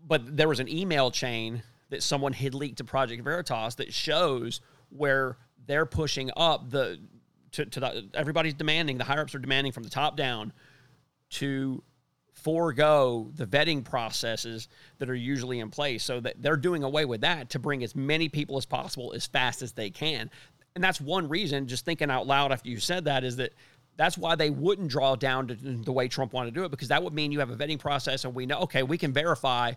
but 0.06 0.38
there 0.38 0.48
was 0.48 0.60
an 0.60 0.70
email 0.70 1.12
chain 1.12 1.64
that 1.90 2.04
someone 2.04 2.34
had 2.34 2.54
leaked 2.54 2.78
to 2.78 2.84
Project 2.84 3.24
Veritas 3.24 3.76
that 3.76 3.94
shows 3.94 4.62
where 4.90 5.38
they're 5.68 5.86
pushing 5.86 6.32
up 6.36 6.70
the 6.70 7.00
to, 7.54 7.66
to 7.66 7.80
the 7.80 8.10
everybody's 8.14 8.54
demanding 8.54 8.98
the 8.98 9.04
higher 9.04 9.22
ups 9.22 9.36
are 9.36 9.40
demanding 9.40 9.72
from 9.72 9.84
the 9.84 9.90
top 9.90 10.18
down 10.18 10.52
to 11.30 11.84
forego 12.34 13.32
the 13.36 13.46
vetting 13.46 13.84
processes 13.84 14.68
that 14.98 15.10
are 15.10 15.16
usually 15.16 15.60
in 15.60 15.70
place 15.70 16.04
so 16.04 16.20
that 16.20 16.42
they're 16.42 16.58
doing 16.58 16.84
away 16.84 17.06
with 17.06 17.22
that 17.22 17.50
to 17.50 17.60
bring 17.60 17.82
as 17.84 17.96
many 17.96 18.28
people 18.28 18.58
as 18.58 18.66
possible 18.66 19.14
as 19.16 19.26
fast 19.26 19.62
as 19.62 19.72
they 19.72 19.90
can 19.90 20.30
and 20.76 20.84
that's 20.84 21.00
one 21.00 21.30
reason 21.30 21.68
just 21.68 21.86
thinking 21.86 22.12
out 22.12 22.28
loud 22.28 22.52
after 22.52 22.70
you 22.70 22.78
said 22.78 23.06
that 23.06 23.24
is 23.24 23.38
that 23.38 23.54
that's 23.98 24.18
why 24.18 24.36
they 24.36 24.50
wouldn't 24.50 24.90
draw 24.90 25.16
down 25.16 25.48
to 25.48 25.56
the 25.56 25.92
way 25.92 26.08
Trump 26.08 26.34
wanted 26.34 26.54
to 26.54 26.60
do 26.60 26.66
it 26.66 26.72
because 26.72 26.90
that 26.90 27.04
would 27.04 27.14
mean 27.14 27.32
you 27.32 27.40
have 27.40 27.50
a 27.50 27.56
vetting 27.56 27.80
process 27.80 28.26
and 28.26 28.36
we 28.36 28.46
know 28.46 28.60
okay 28.60 28.84
we 28.84 28.98
can 28.98 29.14
verify 29.14 29.72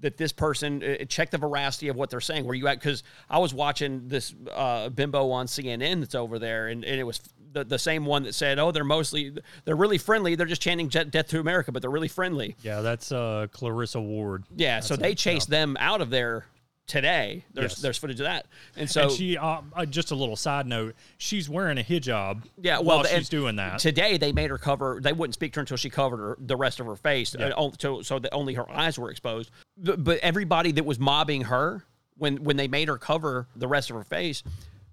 that 0.00 0.16
this 0.16 0.32
person 0.32 0.82
uh, 0.82 1.04
check 1.04 1.30
the 1.30 1.38
veracity 1.38 1.88
of 1.88 1.96
what 1.96 2.10
they're 2.10 2.20
saying. 2.20 2.44
Where 2.44 2.54
you 2.54 2.66
at? 2.66 2.78
Because 2.78 3.04
I 3.30 3.38
was 3.38 3.54
watching 3.54 4.08
this 4.08 4.34
uh, 4.52 4.88
bimbo 4.88 5.30
on 5.30 5.46
CNN 5.46 6.00
that's 6.00 6.14
over 6.14 6.38
there 6.38 6.68
and, 6.68 6.84
and 6.84 6.98
it 6.98 7.04
was 7.04 7.20
the, 7.52 7.64
the 7.64 7.78
same 7.78 8.04
one 8.04 8.22
that 8.24 8.34
said 8.34 8.58
oh 8.58 8.72
they're 8.72 8.84
mostly 8.84 9.36
they're 9.64 9.76
really 9.76 9.98
friendly. 9.98 10.34
They're 10.34 10.46
just 10.46 10.62
chanting 10.62 10.88
jet, 10.88 11.10
death 11.10 11.28
to 11.28 11.40
America 11.40 11.72
but 11.72 11.82
they're 11.82 11.90
really 11.90 12.08
friendly. 12.08 12.56
Yeah, 12.62 12.80
that's 12.80 13.12
uh, 13.12 13.46
Clarissa 13.52 14.00
Ward. 14.00 14.44
yeah 14.56 14.80
so 14.80 14.96
they 14.96 15.14
chased 15.14 15.48
them 15.48 15.76
out 15.78 16.00
of 16.00 16.10
there 16.10 16.46
today 16.86 17.44
there's 17.54 17.72
Yes. 17.72 17.80
there's 17.80 17.98
footage 17.98 18.18
of 18.20 18.24
that 18.24 18.46
and 18.76 18.90
so 18.90 19.02
and 19.02 19.12
she, 19.12 19.36
uh, 19.36 19.60
uh, 19.74 19.86
just 19.86 20.10
a 20.10 20.14
little 20.14 20.36
side 20.36 20.66
note, 20.66 20.94
she's 21.16 21.48
wearing 21.48 21.78
a 21.78 21.82
hijab. 21.82 22.42
Yeah, 22.60 22.78
well, 22.80 22.98
while 22.98 23.04
she's 23.04 23.28
doing 23.28 23.56
that. 23.56 23.78
today. 23.78 24.16
They 24.18 24.32
made 24.32 24.50
her 24.50 24.58
cover. 24.58 24.98
They 25.02 25.12
wouldn't 25.12 25.34
speak 25.34 25.52
to 25.54 25.58
her 25.58 25.62
until 25.62 25.76
she 25.76 25.90
covered 25.90 26.18
her, 26.18 26.36
the 26.40 26.56
rest 26.56 26.80
of 26.80 26.86
her 26.86 26.96
face, 26.96 27.34
Yeah. 27.38 27.46
uh, 27.56 27.70
so, 27.78 28.02
so 28.02 28.18
that 28.18 28.32
only 28.32 28.54
her 28.54 28.68
eyes 28.70 28.98
were 28.98 29.10
exposed. 29.10 29.50
But, 29.76 30.02
but 30.02 30.18
everybody 30.18 30.72
that 30.72 30.84
was 30.84 30.98
mobbing 30.98 31.42
her 31.42 31.84
when 32.18 32.42
when 32.44 32.56
they 32.56 32.68
made 32.68 32.88
her 32.88 32.98
cover 32.98 33.48
the 33.56 33.68
rest 33.68 33.90
of 33.90 33.96
her 33.96 34.04
face, 34.04 34.42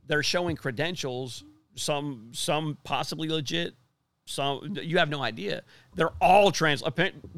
they're 0.07 0.23
showing 0.23 0.55
credentials. 0.55 1.43
Some 1.75 2.29
some 2.33 2.77
possibly 2.83 3.29
legit. 3.29 3.75
Some 4.25 4.77
you 4.81 4.99
have 4.99 5.09
no 5.09 5.21
idea. 5.23 5.63
They're 5.95 6.13
all 6.21 6.51
trans 6.51 6.83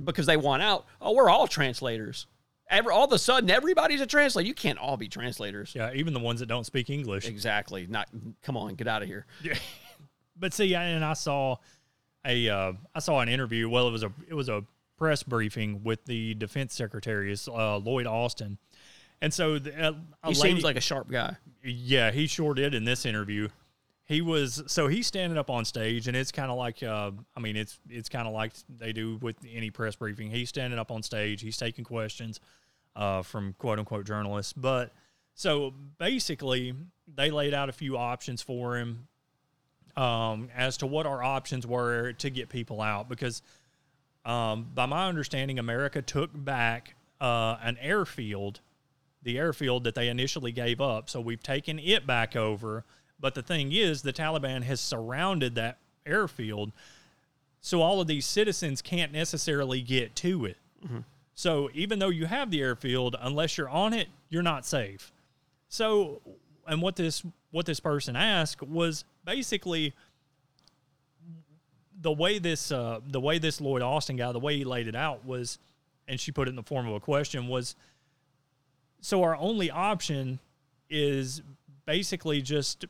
because 0.03 0.25
they 0.25 0.37
want 0.37 0.61
out. 0.61 0.85
Oh, 1.01 1.13
we're 1.13 1.29
all 1.29 1.47
translators. 1.47 2.27
Every, 2.71 2.93
all 2.93 3.03
of 3.05 3.11
a 3.11 3.19
sudden, 3.19 3.51
everybody's 3.51 3.99
a 4.01 4.07
translator. 4.07 4.47
You 4.47 4.53
can't 4.53 4.79
all 4.79 4.95
be 4.97 5.09
translators. 5.09 5.73
yeah, 5.75 5.91
even 5.93 6.13
the 6.13 6.19
ones 6.19 6.39
that 6.39 6.45
don't 6.47 6.65
speak 6.65 6.89
English. 6.89 7.27
Exactly. 7.27 7.85
Not. 7.85 8.07
Come 8.41 8.55
on, 8.57 8.73
get 8.75 8.87
out 8.87 9.01
of 9.03 9.07
here. 9.07 9.25
Yeah. 9.43 9.55
But 10.39 10.53
see, 10.55 10.73
and 10.73 11.05
I 11.05 11.13
saw 11.13 11.57
a 12.25 12.49
uh, 12.49 12.73
I 12.95 12.99
saw 12.99 13.19
an 13.19 13.29
interview. 13.29 13.69
Well, 13.69 13.87
it 13.87 13.91
was 13.91 14.01
a 14.01 14.11
it 14.27 14.33
was 14.33 14.49
a 14.49 14.63
press 14.97 15.21
briefing 15.21 15.83
with 15.83 16.03
the 16.05 16.33
defense 16.33 16.73
secretary, 16.73 17.31
is 17.31 17.47
uh, 17.47 17.77
Lloyd 17.77 18.07
Austin, 18.07 18.57
and 19.21 19.31
so 19.31 19.59
the, 19.59 19.71
uh, 19.89 19.91
He 20.23 20.29
lady, 20.29 20.35
seems 20.35 20.63
like 20.63 20.77
a 20.77 20.81
sharp 20.81 21.11
guy. 21.11 21.35
yeah, 21.63 22.09
he 22.09 22.25
sure 22.25 22.55
did 22.55 22.73
in 22.73 22.85
this 22.85 23.05
interview. 23.05 23.49
He 24.05 24.21
was 24.21 24.63
so 24.65 24.87
he's 24.87 25.05
standing 25.05 25.37
up 25.37 25.51
on 25.51 25.63
stage, 25.63 26.07
and 26.07 26.17
it's 26.17 26.31
kind 26.31 26.49
of 26.49 26.57
like 26.57 26.81
uh, 26.81 27.11
I 27.35 27.39
mean, 27.39 27.55
it's 27.55 27.77
it's 27.87 28.09
kind 28.09 28.27
of 28.27 28.33
like 28.33 28.53
they 28.79 28.93
do 28.93 29.19
with 29.21 29.35
any 29.53 29.69
press 29.69 29.95
briefing. 29.95 30.31
He's 30.31 30.49
standing 30.49 30.79
up 30.79 30.89
on 30.89 31.03
stage, 31.03 31.41
he's 31.41 31.57
taking 31.57 31.83
questions 31.83 32.39
uh, 32.95 33.21
from 33.21 33.53
quote 33.57 33.79
unquote 33.79 34.05
journalists. 34.05 34.53
But 34.53 34.93
so 35.33 35.73
basically, 35.97 36.73
they 37.13 37.31
laid 37.31 37.53
out 37.53 37.69
a 37.69 37.73
few 37.73 37.97
options 37.97 38.41
for 38.41 38.77
him 38.77 39.07
um, 39.95 40.49
as 40.55 40.77
to 40.77 40.87
what 40.87 41.05
our 41.05 41.23
options 41.23 41.65
were 41.65 42.13
to 42.13 42.29
get 42.29 42.49
people 42.49 42.81
out 42.81 43.09
because 43.09 43.41
um, 44.23 44.67
by 44.73 44.85
my 44.85 45.07
understanding, 45.07 45.59
America 45.59 46.01
took 46.01 46.29
back 46.33 46.95
uh, 47.19 47.57
an 47.61 47.77
airfield, 47.81 48.59
the 49.23 49.37
airfield 49.37 49.83
that 49.85 49.95
they 49.95 50.09
initially 50.09 50.51
gave 50.51 50.79
up. 50.79 51.09
So 51.09 51.19
we've 51.19 51.41
taken 51.41 51.79
it 51.79 52.05
back 52.05 52.35
over. 52.35 52.85
But 53.19 53.35
the 53.35 53.41
thing 53.41 53.71
is, 53.71 54.01
the 54.01 54.13
Taliban 54.13 54.63
has 54.63 54.79
surrounded 54.79 55.55
that 55.55 55.77
airfield. 56.05 56.71
So 57.61 57.81
all 57.81 58.01
of 58.01 58.07
these 58.07 58.25
citizens 58.25 58.81
can't 58.81 59.11
necessarily 59.11 59.81
get 59.81 60.15
to 60.17 60.45
it. 60.45 60.57
So 61.41 61.71
even 61.73 61.97
though 61.97 62.09
you 62.09 62.27
have 62.27 62.51
the 62.51 62.61
airfield, 62.61 63.15
unless 63.19 63.57
you're 63.57 63.67
on 63.67 63.93
it, 63.93 64.09
you're 64.29 64.43
not 64.43 64.63
safe. 64.63 65.11
So, 65.69 66.21
and 66.67 66.83
what 66.83 66.95
this 66.95 67.23
what 67.49 67.65
this 67.65 67.79
person 67.79 68.15
asked 68.15 68.61
was 68.61 69.05
basically 69.25 69.95
the 71.99 72.11
way 72.11 72.37
this 72.37 72.71
uh, 72.71 72.99
the 73.07 73.19
way 73.19 73.39
this 73.39 73.59
Lloyd 73.59 73.81
Austin 73.81 74.17
guy, 74.17 74.31
the 74.31 74.39
way 74.39 74.55
he 74.55 74.63
laid 74.63 74.87
it 74.87 74.95
out 74.95 75.25
was, 75.25 75.57
and 76.07 76.19
she 76.19 76.31
put 76.31 76.47
it 76.47 76.51
in 76.51 76.55
the 76.55 76.61
form 76.61 76.87
of 76.87 76.93
a 76.93 76.99
question 76.99 77.47
was. 77.47 77.75
So 78.99 79.23
our 79.23 79.35
only 79.35 79.71
option 79.71 80.37
is 80.91 81.41
basically 81.87 82.43
just 82.43 82.85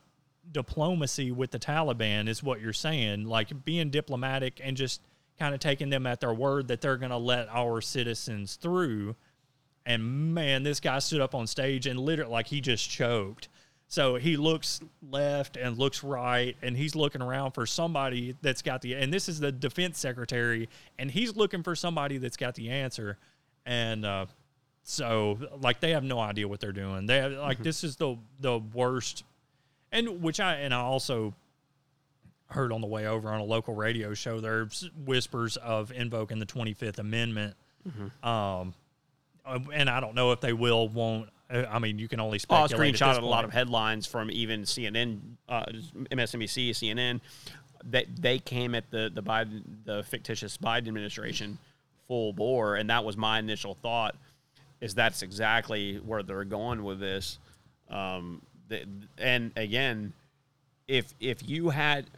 diplomacy 0.51 1.31
with 1.31 1.51
the 1.51 1.60
Taliban, 1.60 2.27
is 2.27 2.43
what 2.43 2.60
you're 2.60 2.74
saying. 2.74 3.27
Like 3.27 3.63
being 3.63 3.91
diplomatic 3.91 4.60
and 4.62 4.75
just 4.75 5.00
kind 5.42 5.56
of 5.56 5.60
taking 5.60 5.90
them 5.90 6.06
at 6.06 6.20
their 6.20 6.36
word 6.36 6.68
that 6.68 6.82
they're 6.82 6.98
going 6.98 7.10
to 7.10 7.18
let 7.18 7.50
our 7.50 7.82
citizens 7.82 8.58
through. 8.58 9.16
And 9.88 10.36
man, 10.36 10.62
this 10.62 10.80
guy 10.80 11.00
stood 11.00 11.20
up 11.20 11.34
on 11.34 11.48
stage 11.48 11.88
and 11.88 12.00
literally, 12.00 12.32
like, 12.32 12.46
he 12.46 12.62
just 12.62 12.88
choked. 12.88 13.50
So 13.88 14.18
he 14.18 14.38
looks 14.38 14.82
left 15.10 15.58
and 15.58 15.80
looks 15.80 16.04
right, 16.04 16.56
and 16.62 16.78
he's 16.78 16.96
looking 16.96 17.24
around 17.24 17.54
for 17.54 17.66
somebody 17.66 18.36
that's 18.44 18.62
got 18.62 18.84
the. 18.84 18.94
And 18.94 19.12
this 19.12 19.28
is 19.28 19.40
the 19.40 19.52
defense 19.52 19.98
secretary, 19.98 20.70
and 21.00 21.10
he's 21.10 21.36
looking 21.36 21.64
for 21.64 21.76
somebody 21.76 22.20
that's 22.20 22.38
got 22.38 22.54
the 22.54 22.70
answer. 22.70 23.18
And 23.66 24.06
uh, 24.06 24.28
so, 24.84 25.40
like, 25.60 25.80
they 25.80 25.90
have 25.92 26.04
no 26.04 26.20
idea 26.20 26.48
what 26.48 26.60
they're 26.60 26.72
doing. 26.72 27.08
They 27.08 27.18
have, 27.18 27.32
like 27.34 27.64
this 27.64 27.84
is 27.84 27.96
the 27.96 28.16
the 28.40 28.60
worst, 28.60 29.24
and 29.92 30.22
which 30.22 30.40
I 30.40 30.58
and 30.58 30.74
I 30.74 30.82
also 30.82 31.34
heard 32.51 32.72
on 32.72 32.81
the 32.81 32.88
way 32.88 33.08
over 33.08 33.29
on 33.29 33.39
a 33.39 33.43
local 33.43 33.74
radio 33.74 34.13
show. 34.13 34.39
There's 34.39 34.89
whispers 35.05 35.58
of 35.58 35.91
invoking 35.91 36.39
the 36.39 36.46
25th 36.46 37.00
Amendment. 37.00 37.55
Um, 38.24 38.74
uh, 39.43 39.60
and 39.74 39.89
I 39.89 40.00
don't 40.00 40.13
know 40.15 40.31
if 40.34 40.39
they 40.41 40.53
will, 40.53 40.88
won't. 40.89 41.29
uh, 41.50 41.63
I 41.70 41.79
mean, 41.79 41.98
you 41.98 42.08
can 42.08 42.20
only 42.20 42.39
Oh, 42.50 42.55
I 42.55 42.67
speculate. 42.67 43.01
at 43.01 43.08
screenshotted 43.08 43.24
a 43.24 43.25
lot 43.25 43.43
of 43.46 43.51
headlines 43.51 44.05
from 44.05 44.29
even 44.29 44.63
CNN, 44.63 45.20
uh, 45.50 45.63
MSNBC, 46.12 46.70
CNN, 46.72 47.22
that 47.86 48.05
they 48.15 48.38
came 48.38 48.75
at 48.75 48.91
the 48.91 49.10
the 49.13 49.24
Biden, 49.24 49.63
the 49.86 50.03
fictitious 50.03 50.58
Biden 50.58 50.88
administration 50.89 51.58
full 52.08 52.34
bore, 52.34 52.75
and 52.75 52.89
that 52.91 53.03
was 53.03 53.17
my 53.17 53.39
initial 53.39 53.74
thought. 53.74 54.15
Is 54.81 54.93
that's 54.93 55.24
exactly 55.24 55.96
where 55.98 56.22
they're 56.22 56.43
going 56.43 56.84
with 56.84 57.00
this, 57.00 57.39
um, 57.89 58.41
and 59.17 59.51
again, 59.55 60.13
if 60.92 61.14
if 61.20 61.48
you 61.48 61.70
had 61.70 62.10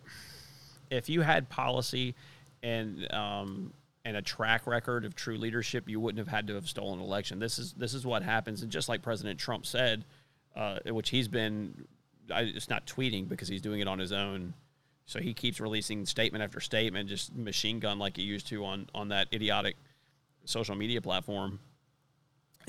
if 0.89 1.08
you 1.08 1.22
had 1.22 1.48
policy 1.50 2.15
and 2.63 3.12
um, 3.13 3.72
and 4.03 4.18
a 4.18 4.22
track 4.22 4.65
record 4.65 5.06
of 5.06 5.15
true 5.15 5.38
leadership, 5.38 5.88
you 5.88 6.00
wouldn't 6.00 6.18
have 6.18 6.27
had 6.27 6.48
to 6.48 6.56
have 6.56 6.68
stolen 6.68 7.00
an 7.00 7.06
election. 7.06 7.39
This 7.39 7.60
is 7.60 7.74
this 7.74 7.94
is 7.94 8.06
what 8.06 8.24
happens, 8.24 8.63
and 8.63 8.72
just 8.72 8.89
like 8.89 9.01
President 9.03 9.39
Trump 9.39 9.65
said, 9.65 10.06
uh, 10.56 10.80
which 10.88 11.10
he's 11.10 11.27
been, 11.27 11.86
I, 12.34 12.42
it's 12.42 12.70
not 12.70 12.88
tweeting 12.88 13.30
because 13.30 13.48
he's 13.48 13.62
doing 13.62 13.80
it 13.80 13.88
on 13.88 14.00
his 14.00 14.12
own. 14.12 14.56
So 15.06 15.20
he 15.20 15.34
keeps 15.34 15.60
releasing 15.60 16.06
statement 16.06 16.44
after 16.44 16.60
statement, 16.60 17.10
just 17.10 17.36
machine 17.36 17.80
gun 17.80 18.00
like 18.00 18.18
he 18.18 18.24
used 18.24 18.48
to 18.48 18.65
on 18.65 18.88
on 18.96 19.10
that 19.10 19.27
idiotic 19.32 19.75
social 20.46 20.75
media 20.75 21.01
platform. 21.01 21.60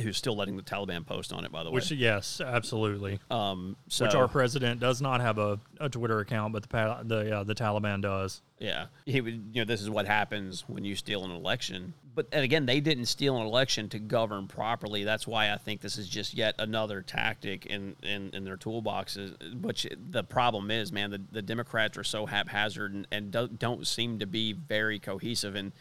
Who's 0.01 0.17
still 0.17 0.37
letting 0.37 0.57
the 0.57 0.63
Taliban 0.63 1.07
post 1.07 1.33
on 1.33 1.45
it, 1.45 1.53
by 1.53 1.63
the 1.63 1.71
way. 1.71 1.75
Which 1.75 1.91
yes, 1.93 2.41
absolutely. 2.41 3.21
um, 3.31 3.77
so 3.89 4.05
Which 4.05 4.15
our 4.15 4.29
president 4.29 4.81
does 4.81 5.01
not 5.01 5.21
have 5.21 5.39
a, 5.39 5.61
a 5.79 5.89
Twitter 5.89 6.21
account, 6.21 6.53
but 6.53 6.69
the 6.69 6.99
the 7.05 7.37
uh, 7.39 7.45
the 7.45 7.55
Taliban 7.55 8.03
does. 8.03 8.43
Yeah, 8.59 8.87
he 9.05 9.21
would. 9.21 9.51
You 9.53 9.61
know, 9.61 9.65
this 9.65 9.83
is 9.83 9.91
what 9.91 10.07
happens 10.07 10.65
when 10.67 10.85
you 10.85 10.97
steal 10.97 11.25
an 11.25 11.31
election. 11.31 11.95
But 12.15 12.29
and 12.33 12.45
again, 12.45 12.67
they 12.67 12.81
didn't 12.81 13.07
steal 13.07 13.37
an 13.37 13.47
election 13.47 13.89
to 13.91 13.99
govern 13.99 14.47
properly. 14.47 15.05
That's 15.05 15.27
why 15.27 15.53
I 15.53 15.57
think 15.57 15.81
this 15.81 15.99
is 15.99 16.09
just 16.09 16.35
yet 16.35 16.55
another 16.59 17.03
tactic 17.03 17.67
in 17.67 17.97
in, 18.03 18.31
in 18.33 18.45
their 18.45 18.57
toolboxes. 18.57 19.61
Which 19.61 19.87
the 20.11 20.23
problem 20.23 20.71
is, 20.71 20.93
man, 20.93 21.11
the, 21.11 21.21
the 21.31 21.43
Democrats 21.43 21.99
are 21.99 22.05
so 22.05 22.27
haphazard 22.27 22.95
and, 22.95 23.07
and 23.11 23.31
don't, 23.31 23.59
don't 23.59 23.87
seem 23.87 24.21
to 24.21 24.27
be 24.27 24.53
very 24.53 24.99
cohesive. 24.99 25.57
And 25.57 25.73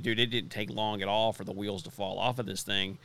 dude, 0.00 0.20
it 0.20 0.26
didn't 0.26 0.50
take 0.50 0.70
long 0.70 1.02
at 1.02 1.08
all 1.08 1.32
for 1.32 1.44
the 1.44 1.52
wheels 1.52 1.82
to 1.84 1.90
fall 1.90 2.18
off 2.18 2.38
of 2.38 2.46
this 2.46 2.62
thing. 2.62 2.98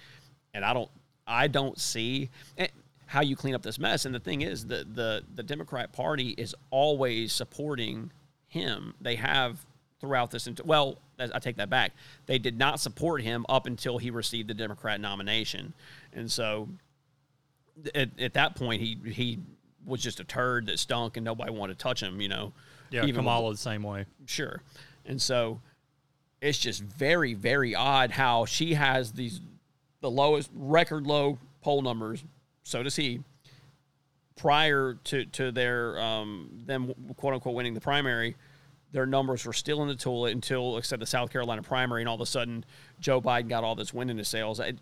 And 0.55 0.63
I 0.65 0.73
don't, 0.73 0.89
I 1.27 1.47
don't 1.47 1.77
see. 1.79 2.29
eh, 2.57 2.67
How 3.05 3.21
you 3.21 3.35
clean 3.35 3.53
up 3.53 3.61
this 3.61 3.77
mess? 3.77 4.05
And 4.05 4.15
the 4.15 4.19
thing 4.19 4.41
is, 4.41 4.65
the 4.65 4.85
the 4.91 5.23
the 5.35 5.43
Democrat 5.43 5.91
Party 5.91 6.29
is 6.37 6.55
always 6.71 7.33
supporting 7.33 8.09
him. 8.47 8.93
They 9.01 9.15
have 9.15 9.59
throughout 9.99 10.31
this. 10.31 10.47
Well, 10.63 10.97
I 11.19 11.39
take 11.39 11.57
that 11.57 11.69
back. 11.69 11.91
They 12.25 12.37
did 12.39 12.57
not 12.57 12.79
support 12.79 13.21
him 13.21 13.45
up 13.49 13.65
until 13.67 13.97
he 13.97 14.09
received 14.11 14.47
the 14.49 14.53
Democrat 14.53 14.99
nomination, 15.01 15.73
and 16.13 16.31
so 16.31 16.69
at, 17.93 18.09
at 18.19 18.33
that 18.33 18.55
point, 18.55 18.81
he 18.81 18.97
he 19.05 19.39
was 19.85 20.01
just 20.01 20.19
a 20.19 20.23
turd 20.23 20.65
that 20.67 20.79
stunk, 20.79 21.17
and 21.17 21.23
nobody 21.25 21.51
wanted 21.51 21.77
to 21.77 21.83
touch 21.83 22.01
him. 22.01 22.19
You 22.21 22.29
know, 22.29 22.53
Yeah, 22.91 22.99
Even 23.03 23.09
with- 23.09 23.15
Kamala 23.17 23.51
the 23.51 23.57
same 23.57 23.83
way. 23.83 24.05
sure. 24.25 24.61
And 25.05 25.21
so 25.21 25.61
it's 26.41 26.57
just 26.57 26.81
very, 26.81 27.33
very 27.35 27.75
odd 27.75 28.09
how 28.11 28.45
she 28.45 28.73
has 28.73 29.11
these 29.13 29.39
the 30.05 30.11
lowest 30.11 30.51
record 30.53 31.07
low 31.07 31.39
poll 31.61 31.81
numbers. 31.81 32.23
So 32.63 32.83
does 32.83 32.95
he. 32.95 33.21
Prior 34.37 34.95
to 35.05 35.25
to 35.25 35.51
their 35.51 35.97
um, 35.99 36.49
them 36.65 36.93
quote 37.15 37.33
unquote 37.33 37.55
winning 37.55 37.73
the 37.73 37.79
primary, 37.81 38.35
their 38.91 39.05
numbers 39.05 39.45
were 39.45 39.53
still 39.53 39.81
in 39.81 39.87
the 39.87 39.95
toilet 39.95 40.33
until 40.33 40.77
except 40.77 40.99
the 40.99 41.05
South 41.05 41.31
Carolina 41.31 41.63
primary, 41.63 42.01
and 42.01 42.09
all 42.09 42.15
of 42.15 42.21
a 42.21 42.25
sudden 42.25 42.65
Joe 42.99 43.21
Biden 43.21 43.47
got 43.47 43.63
all 43.63 43.75
this 43.75 43.93
wind 43.93 44.11
in 44.11 44.17
his 44.17 44.27
sails. 44.27 44.59
It 44.59 44.77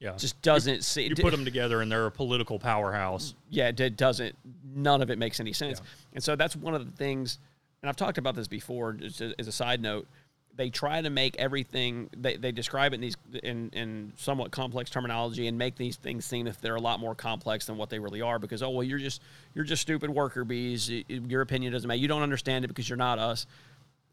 Yeah, 0.00 0.16
just 0.16 0.40
doesn't 0.40 0.82
see. 0.82 1.08
you 1.08 1.14
put 1.14 1.30
them 1.30 1.44
together 1.44 1.82
and 1.82 1.92
they're 1.92 2.06
a 2.06 2.10
political 2.10 2.58
powerhouse. 2.58 3.34
yeah, 3.50 3.68
it 3.68 3.96
doesn't. 3.98 4.34
None 4.74 5.02
of 5.02 5.10
it 5.10 5.18
makes 5.18 5.40
any 5.40 5.52
sense. 5.52 5.78
Yeah. 5.80 5.86
And 6.14 6.24
so 6.24 6.34
that's 6.34 6.56
one 6.56 6.74
of 6.74 6.84
the 6.86 6.96
things. 6.96 7.38
And 7.82 7.90
I've 7.90 7.96
talked 7.96 8.16
about 8.16 8.34
this 8.34 8.48
before. 8.48 8.94
Just 8.94 9.20
as 9.20 9.46
a 9.46 9.52
side 9.52 9.82
note, 9.82 10.08
they 10.56 10.70
try 10.70 11.00
to 11.00 11.10
make 11.10 11.36
everything. 11.36 12.08
They, 12.16 12.36
they 12.36 12.52
describe 12.52 12.92
it 12.92 12.96
in 12.96 13.00
these 13.00 13.16
in 13.42 13.70
in 13.70 14.12
somewhat 14.16 14.50
complex 14.50 14.90
terminology 14.90 15.46
and 15.46 15.58
make 15.58 15.76
these 15.76 15.96
things 15.96 16.24
seem 16.24 16.46
if 16.46 16.60
they're 16.60 16.76
a 16.76 16.80
lot 16.80 17.00
more 17.00 17.14
complex 17.14 17.66
than 17.66 17.76
what 17.76 17.90
they 17.90 17.98
really 17.98 18.22
are. 18.22 18.38
Because 18.38 18.62
oh 18.62 18.70
well, 18.70 18.82
you're 18.82 18.98
just 18.98 19.22
you're 19.54 19.64
just 19.64 19.82
stupid 19.82 20.10
worker 20.10 20.44
bees. 20.44 20.90
Your 21.08 21.42
opinion 21.42 21.72
doesn't 21.72 21.86
matter. 21.86 21.98
You 21.98 22.08
don't 22.08 22.22
understand 22.22 22.64
it 22.64 22.68
because 22.68 22.88
you're 22.88 22.96
not 22.96 23.18
us. 23.18 23.46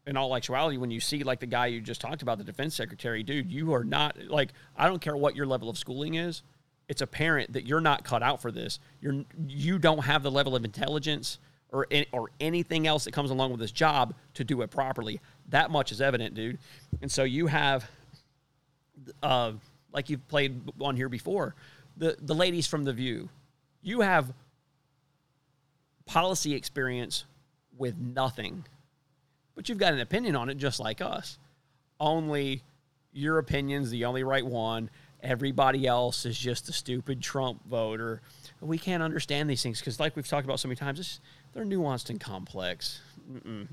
In 0.06 0.18
all 0.18 0.36
actuality, 0.36 0.76
when 0.76 0.90
you 0.90 1.00
see 1.00 1.24
like 1.24 1.40
the 1.40 1.46
guy 1.46 1.66
you 1.66 1.80
just 1.80 2.02
talked 2.02 2.20
about, 2.20 2.36
the 2.36 2.44
defense 2.44 2.74
secretary, 2.74 3.22
dude, 3.22 3.50
you 3.50 3.72
are 3.72 3.84
not 3.84 4.16
like 4.28 4.52
I 4.76 4.86
don't 4.86 5.00
care 5.00 5.16
what 5.16 5.34
your 5.34 5.46
level 5.46 5.70
of 5.70 5.78
schooling 5.78 6.14
is 6.14 6.42
it's 6.88 7.02
apparent 7.02 7.52
that 7.52 7.66
you're 7.66 7.80
not 7.80 8.04
cut 8.04 8.22
out 8.22 8.42
for 8.42 8.50
this. 8.50 8.78
You're 9.00 9.24
you 9.46 9.78
don't 9.78 10.04
have 10.04 10.22
the 10.22 10.30
level 10.30 10.54
of 10.54 10.64
intelligence 10.64 11.38
or 11.70 11.86
or 12.12 12.30
anything 12.40 12.86
else 12.86 13.04
that 13.04 13.12
comes 13.12 13.30
along 13.30 13.50
with 13.50 13.60
this 13.60 13.72
job 13.72 14.14
to 14.34 14.44
do 14.44 14.62
it 14.62 14.70
properly. 14.70 15.20
That 15.48 15.70
much 15.70 15.92
is 15.92 16.00
evident, 16.00 16.34
dude. 16.34 16.58
And 17.02 17.10
so 17.10 17.24
you 17.24 17.46
have, 17.46 17.88
uh, 19.22 19.52
like 19.92 20.10
you've 20.10 20.26
played 20.28 20.60
on 20.80 20.96
here 20.96 21.08
before, 21.08 21.54
the 21.96 22.16
the 22.20 22.34
ladies 22.34 22.66
from 22.66 22.84
the 22.84 22.92
View. 22.92 23.28
You 23.82 24.00
have 24.00 24.32
policy 26.06 26.54
experience 26.54 27.24
with 27.76 27.96
nothing, 27.98 28.64
but 29.54 29.68
you've 29.68 29.78
got 29.78 29.92
an 29.92 30.00
opinion 30.00 30.36
on 30.36 30.48
it 30.48 30.56
just 30.56 30.80
like 30.80 31.00
us. 31.00 31.38
Only 32.00 32.62
your 33.12 33.38
opinion's 33.38 33.90
the 33.90 34.04
only 34.04 34.24
right 34.24 34.44
one. 34.44 34.90
Everybody 35.22 35.86
else 35.86 36.26
is 36.26 36.38
just 36.38 36.68
a 36.68 36.72
stupid 36.72 37.22
Trump 37.22 37.60
voter. 37.66 38.20
We 38.60 38.78
can't 38.78 39.02
understand 39.02 39.48
these 39.48 39.62
things 39.62 39.80
because, 39.80 39.98
like 39.98 40.16
we've 40.16 40.28
talked 40.28 40.44
about 40.44 40.60
so 40.60 40.68
many 40.68 40.76
times, 40.76 41.20
they're 41.52 41.64
nuanced 41.64 42.10
and 42.10 42.20
complex. 42.20 43.00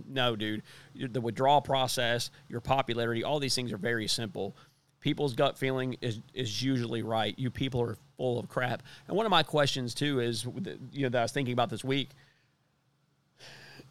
No, 0.08 0.36
dude. 0.36 0.64
The 0.96 1.22
withdrawal 1.22 1.62
process, 1.62 2.32
your 2.50 2.62
popularity, 2.62 3.24
all 3.24 3.40
these 3.40 3.56
things 3.56 3.72
are 3.72 3.78
very 3.78 4.08
simple. 4.08 4.56
People's 5.00 5.34
gut 5.34 5.58
feeling 5.58 5.98
is 6.02 6.20
is 6.34 6.62
usually 6.62 7.02
right. 7.02 7.34
You 7.38 7.50
people 7.50 7.82
are 7.82 7.98
full 8.18 8.40
of 8.40 8.48
crap. 8.48 8.84
And 9.08 9.18
one 9.18 9.26
of 9.26 9.32
my 9.32 9.44
questions 9.44 9.94
too 9.94 10.20
is, 10.20 10.46
you 10.92 11.04
know, 11.04 11.10
that 11.10 11.20
I 11.20 11.24
was 11.24 11.32
thinking 11.32 11.54
about 11.54 11.70
this 11.70 11.84
week 11.84 12.10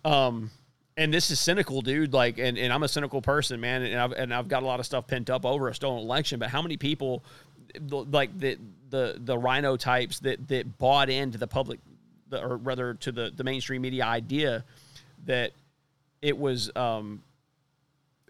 um, 0.04 0.50
and 0.96 1.12
this 1.12 1.30
is 1.30 1.40
cynical, 1.40 1.82
dude. 1.82 2.12
Like, 2.12 2.38
and, 2.38 2.58
and 2.58 2.72
I'm 2.72 2.82
a 2.82 2.88
cynical 2.88 3.22
person, 3.22 3.60
man, 3.60 3.82
and 3.82 4.00
I've 4.00 4.12
and 4.12 4.34
I've 4.34 4.48
got 4.48 4.62
a 4.62 4.66
lot 4.66 4.80
of 4.80 4.86
stuff 4.86 5.06
pent 5.06 5.30
up 5.30 5.44
over 5.44 5.68
a 5.68 5.74
stolen 5.74 6.02
election. 6.02 6.38
But 6.38 6.50
how 6.50 6.62
many 6.62 6.76
people, 6.76 7.24
like 7.90 8.36
the 8.38 8.58
the 8.90 9.16
the 9.18 9.38
rhino 9.38 9.76
types 9.76 10.20
that 10.20 10.48
that 10.48 10.78
bought 10.78 11.08
into 11.08 11.38
the 11.38 11.46
public, 11.46 11.80
or 12.32 12.56
rather 12.56 12.94
to 12.94 13.12
the 13.12 13.32
the 13.34 13.44
mainstream 13.44 13.82
media 13.82 14.04
idea 14.04 14.64
that 15.26 15.52
it 16.22 16.36
was 16.36 16.70
um 16.76 17.22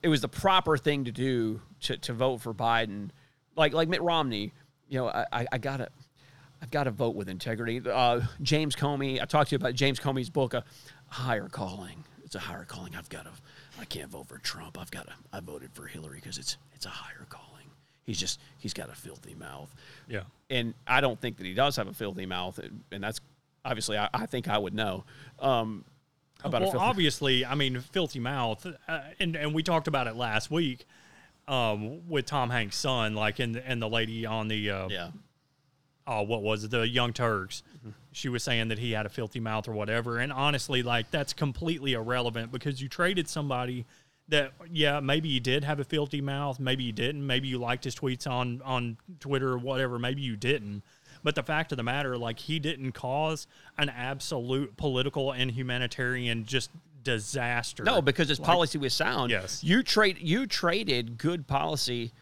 it 0.02 0.08
was 0.08 0.20
the 0.20 0.28
proper 0.28 0.76
thing 0.76 1.04
to 1.04 1.12
do 1.12 1.60
to, 1.80 1.96
to 1.98 2.12
vote 2.12 2.38
for 2.40 2.54
Biden. 2.54 3.10
Like 3.56 3.72
like 3.72 3.88
Mitt 3.88 4.02
Romney, 4.02 4.52
you 4.88 4.98
know, 4.98 5.08
I, 5.08 5.26
I, 5.32 5.46
I 5.52 5.58
gotta 5.58 5.88
I've 6.62 6.70
got 6.70 6.84
to 6.84 6.90
vote 6.90 7.14
with 7.16 7.28
integrity. 7.28 7.80
Uh, 7.88 8.20
James 8.42 8.76
Comey, 8.76 9.20
I 9.20 9.24
talked 9.24 9.48
to 9.50 9.54
you 9.54 9.56
about 9.56 9.74
James 9.74 9.98
Comey's 9.98 10.28
book, 10.28 10.52
a 10.52 10.62
higher 11.08 11.48
calling. 11.48 12.04
It's 12.22 12.34
a 12.34 12.38
higher 12.38 12.64
calling. 12.64 12.94
I've 12.96 13.08
got 13.08 13.24
to. 13.24 13.30
I 13.80 13.86
can't 13.86 14.10
vote 14.10 14.28
for 14.28 14.38
Trump. 14.38 14.78
I've 14.78 14.90
got 14.90 15.06
to. 15.06 15.12
I 15.32 15.40
voted 15.40 15.70
for 15.72 15.86
Hillary 15.86 16.16
because 16.16 16.38
it's 16.38 16.58
it's 16.74 16.86
a 16.86 16.90
higher 16.90 17.26
calling. 17.28 17.46
He's 18.04 18.18
just 18.18 18.40
he's 18.58 18.74
got 18.74 18.90
a 18.90 18.94
filthy 18.94 19.34
mouth, 19.34 19.74
Yeah, 20.08 20.22
and 20.50 20.74
I 20.86 21.00
don't 21.00 21.18
think 21.20 21.36
that 21.38 21.46
he 21.46 21.54
does 21.54 21.76
have 21.76 21.88
a 21.88 21.94
filthy 21.94 22.26
mouth, 22.26 22.58
and 22.92 23.02
that's 23.02 23.20
obviously 23.64 23.96
I, 23.96 24.08
I 24.12 24.26
think 24.26 24.48
I 24.48 24.58
would 24.58 24.74
know. 24.74 25.04
Um, 25.38 25.84
about 26.44 26.62
well, 26.62 26.78
obviously, 26.78 27.44
I 27.44 27.54
mean, 27.54 27.80
filthy 27.80 28.20
mouth, 28.20 28.66
uh, 28.88 29.00
and 29.18 29.36
and 29.36 29.54
we 29.54 29.62
talked 29.62 29.88
about 29.88 30.06
it 30.06 30.16
last 30.16 30.50
week 30.50 30.86
um, 31.48 32.08
with 32.08 32.26
Tom 32.26 32.50
Hanks' 32.50 32.76
son, 32.76 33.14
like 33.14 33.38
and 33.38 33.56
and 33.56 33.82
the 33.82 33.88
lady 33.88 34.24
on 34.24 34.48
the 34.48 34.70
uh, 34.70 34.88
yeah. 34.88 35.10
oh, 36.06 36.22
what 36.22 36.42
was 36.42 36.64
it? 36.64 36.70
The 36.70 36.88
Young 36.88 37.12
Turks. 37.12 37.62
Mm-hmm. 37.78 37.90
She 38.12 38.28
was 38.28 38.42
saying 38.42 38.68
that 38.68 38.78
he 38.78 38.92
had 38.92 39.06
a 39.06 39.08
filthy 39.08 39.40
mouth 39.40 39.68
or 39.68 39.72
whatever. 39.72 40.18
And 40.18 40.32
honestly, 40.32 40.82
like 40.82 41.10
that's 41.10 41.32
completely 41.32 41.92
irrelevant 41.92 42.52
because 42.52 42.80
you 42.80 42.88
traded 42.88 43.28
somebody 43.28 43.86
that, 44.28 44.52
yeah, 44.70 45.00
maybe 45.00 45.28
you 45.28 45.40
did 45.40 45.64
have 45.64 45.80
a 45.80 45.84
filthy 45.84 46.20
mouth, 46.20 46.60
maybe 46.60 46.84
you 46.84 46.92
didn't, 46.92 47.26
maybe 47.26 47.48
you 47.48 47.58
liked 47.58 47.84
his 47.84 47.94
tweets 47.94 48.30
on 48.30 48.62
on 48.64 48.96
Twitter 49.18 49.50
or 49.52 49.58
whatever, 49.58 49.98
maybe 49.98 50.22
you 50.22 50.36
didn't. 50.36 50.82
But 51.22 51.34
the 51.34 51.42
fact 51.42 51.72
of 51.72 51.76
the 51.76 51.82
matter, 51.82 52.16
like 52.16 52.38
he 52.38 52.58
didn't 52.58 52.92
cause 52.92 53.46
an 53.78 53.88
absolute 53.88 54.76
political 54.76 55.32
and 55.32 55.50
humanitarian 55.50 56.44
just 56.44 56.70
disaster. 57.02 57.82
No, 57.84 58.02
because 58.02 58.28
his 58.28 58.38
Like, 58.38 58.46
policy 58.46 58.78
was 58.78 58.94
sound. 58.94 59.30
Yes. 59.30 59.62
you 59.64 59.82
trade 59.82 60.18
you 60.20 60.46
traded 60.46 61.18
good 61.18 61.46
policy 61.46 62.12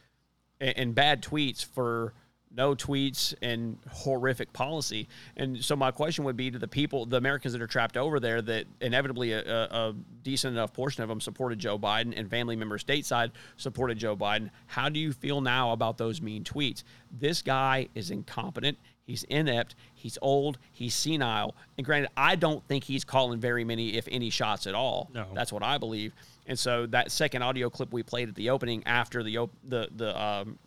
and, 0.61 0.77
and 0.77 0.95
bad 0.95 1.23
tweets 1.23 1.65
for 1.65 2.13
no 2.55 2.75
tweets 2.75 3.35
and 3.43 3.79
horrific 3.91 4.53
policy. 4.53 5.09
And 5.37 5.63
so 5.63 5.77
my 5.77 5.91
question 5.91 6.25
would 6.25 6.37
be 6.37 6.51
to 6.51 6.59
the 6.59 6.69
people, 6.69 7.07
the 7.07 7.17
Americans 7.17 7.53
that 7.53 7.63
are 7.63 7.67
trapped 7.67 7.97
over 7.97 8.19
there, 8.21 8.43
that 8.43 8.67
inevitably 8.81 9.33
a, 9.33 9.43
a, 9.43 9.95
decent 10.23 10.53
enough 10.53 10.75
portion 10.75 11.03
of 11.03 11.09
them 11.09 11.21
supported 11.21 11.59
Joe 11.59 11.79
Biden 11.79 12.13
and 12.15 12.29
family 12.29 12.55
members 12.57 12.85
stateside 12.85 13.31
supported 13.57 13.97
Joe 13.97 14.17
Biden. 14.17 14.51
How 14.67 14.89
do 14.89 14.99
you 14.99 15.13
feel 15.13 15.41
now 15.41 15.73
about 15.73 15.97
those 15.97 16.21
mean 16.21 16.45
tweets? 16.45 16.83
This 17.11 17.41
guy 17.41 17.89
is 17.95 18.11
incompetent. 18.11 18.77
He's 19.05 19.25
inept. 19.25 19.75
He's 19.95 20.19
old. 20.21 20.59
He's 20.71 20.95
senile. 20.95 21.57
And 21.79 21.85
granted, 21.87 22.11
I 22.15 22.37
don't 22.37 22.63
think 22.69 22.85
he's 22.85 23.05
calling 23.05 23.41
very 23.41 23.65
many, 23.65 23.97
if 23.97 24.07
any, 24.11 24.29
shots 24.29 24.67
at 24.67 24.75
all. 24.75 25.11
No. 25.15 25.29
That's 25.33 25.51
what 25.51 25.63
I 25.63 25.79
believe. 25.79 26.13
And 26.47 26.59
so 26.59 26.85
that 26.87 27.11
second 27.11 27.43
audio 27.43 27.71
clip 27.71 27.91
we 27.91 28.03
played 28.03 28.29
at 28.29 28.35
the 28.35 28.51
opening 28.51 28.83
after 28.87 29.23
the 29.23 29.39
op- 29.39 29.55
the 29.65 29.89
the 29.97 30.21
um, 30.21 30.59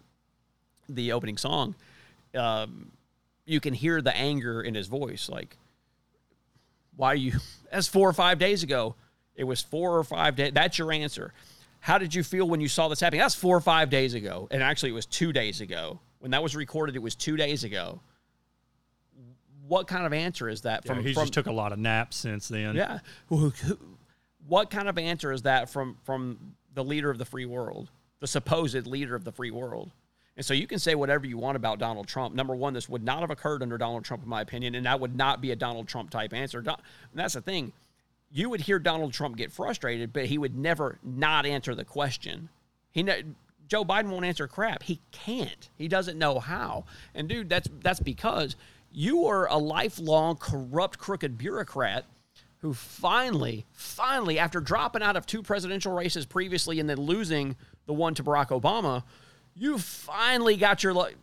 the 0.96 1.12
opening 1.14 1.38
song, 1.38 1.76
um, 2.36 2.92
you 3.46 3.60
can 3.60 3.74
hear 3.74 4.02
the 4.02 4.16
anger 4.16 4.62
in 4.62 4.76
his 4.76 4.88
voice. 4.88 5.30
Like, 5.30 5.58
why 6.96 7.08
are 7.14 7.16
you? 7.16 7.34
That's 7.72 7.88
four 7.88 8.08
or 8.10 8.14
five 8.14 8.38
days 8.40 8.64
ago. 8.64 8.96
It 9.36 9.44
was 9.46 9.62
four 9.62 9.98
or 9.98 10.04
five 10.04 10.36
days. 10.36 10.52
That's 10.54 10.78
your 10.78 10.92
answer. 10.92 11.34
How 11.80 11.98
did 11.98 12.14
you 12.14 12.22
feel 12.24 12.48
when 12.48 12.62
you 12.62 12.68
saw 12.68 12.88
this 12.90 13.00
happening? 13.00 13.22
That's 13.22 13.34
four 13.34 13.58
or 13.58 13.62
five 13.62 13.90
days 13.90 14.14
ago, 14.14 14.48
and 14.52 14.62
actually, 14.62 14.90
it 14.92 14.94
was 14.96 15.06
two 15.08 15.34
days 15.34 15.62
ago 15.62 16.00
when 16.20 16.32
that 16.32 16.44
was 16.44 16.56
recorded. 16.56 16.96
It 16.96 17.02
was 17.02 17.16
two 17.16 17.38
days 17.38 17.64
ago. 17.64 18.00
What 19.68 19.88
kind 19.88 20.06
of 20.06 20.12
answer 20.14 20.50
is 20.50 20.62
that 20.62 20.84
Yeah, 20.86 20.94
from? 20.96 21.04
he 21.06 21.14
from 21.14 21.24
just 21.24 21.34
took 21.34 21.48
a 21.48 21.52
lot 21.52 21.72
of 21.72 21.80
naps 21.80 22.18
since 22.18 22.48
then. 22.50 22.76
yeah. 22.76 23.00
What 24.48 24.70
kind 24.70 24.90
of 24.90 24.98
answer 24.98 25.32
is 25.32 25.44
that 25.44 25.70
from 25.70 25.98
from 26.04 26.56
the 26.74 26.84
leader 26.84 27.10
of 27.10 27.18
the 27.18 27.26
free 27.26 27.46
world, 27.46 27.90
the 28.20 28.28
supposed 28.28 28.86
leader 28.88 29.16
of 29.16 29.24
the 29.24 29.32
free 29.32 29.52
world? 29.52 29.92
And 30.38 30.46
so 30.46 30.54
you 30.54 30.66
can 30.66 30.80
say 30.80 30.96
whatever 30.96 31.26
you 31.26 31.38
want 31.38 31.58
about 31.58 31.78
Donald 31.78 32.08
Trump. 32.08 32.34
Number 32.34 32.56
one, 32.56 32.74
this 32.74 32.88
would 32.88 33.04
not 33.04 33.20
have 33.20 33.32
occurred 33.32 33.62
under 33.62 33.78
Donald 33.78 34.06
Trump, 34.06 34.24
in 34.24 34.30
my 34.30 34.42
opinion, 34.42 34.76
and 34.76 34.86
that 34.86 35.00
would 35.00 35.16
not 35.16 35.42
be 35.42 35.52
a 35.52 35.56
Donald 35.56 35.88
Trump 35.88 36.10
type 36.10 36.34
answer. 36.34 36.60
And 36.60 36.78
that's 37.14 37.34
the 37.34 37.42
thing. 37.42 37.74
You 38.32 38.50
would 38.50 38.62
hear 38.62 38.80
Donald 38.80 39.12
Trump 39.12 39.36
get 39.36 39.52
frustrated, 39.52 40.14
but 40.14 40.26
he 40.26 40.38
would 40.38 40.58
never 40.58 41.00
not 41.04 41.46
answer 41.46 41.76
the 41.76 41.84
question. 41.84 42.48
He 42.92 43.04
ne- 43.04 43.24
Joe 43.68 43.84
Biden 43.84 44.10
won't 44.10 44.26
answer 44.26 44.48
crap. 44.48 44.84
He 44.84 45.02
can't. 45.12 45.70
He 45.78 45.88
doesn't 45.88 46.18
know 46.18 46.40
how. 46.40 46.86
And 47.14 47.28
dude, 47.28 47.50
that's 47.50 47.70
that's 47.82 48.00
because 48.00 48.56
you 48.92 49.26
are 49.28 49.48
a 49.48 49.58
lifelong 49.58 50.38
corrupt, 50.38 50.98
crooked 50.98 51.38
bureaucrat 51.38 52.06
who 52.60 52.74
finally, 52.74 53.66
finally, 53.74 54.38
after 54.38 54.60
dropping 54.60 55.02
out 55.02 55.16
of 55.16 55.26
two 55.26 55.42
presidential 55.42 55.94
races 55.94 56.26
previously 56.26 56.80
and 56.80 56.90
then 56.90 56.98
losing 56.98 57.56
the 57.86 57.94
one 57.94 58.14
to 58.14 58.24
Barack 58.24 58.50
Obama, 58.50 59.04
you 59.56 59.78
finally 59.78 60.56
got 60.58 60.84
your 60.84 60.94
li- 60.94 61.16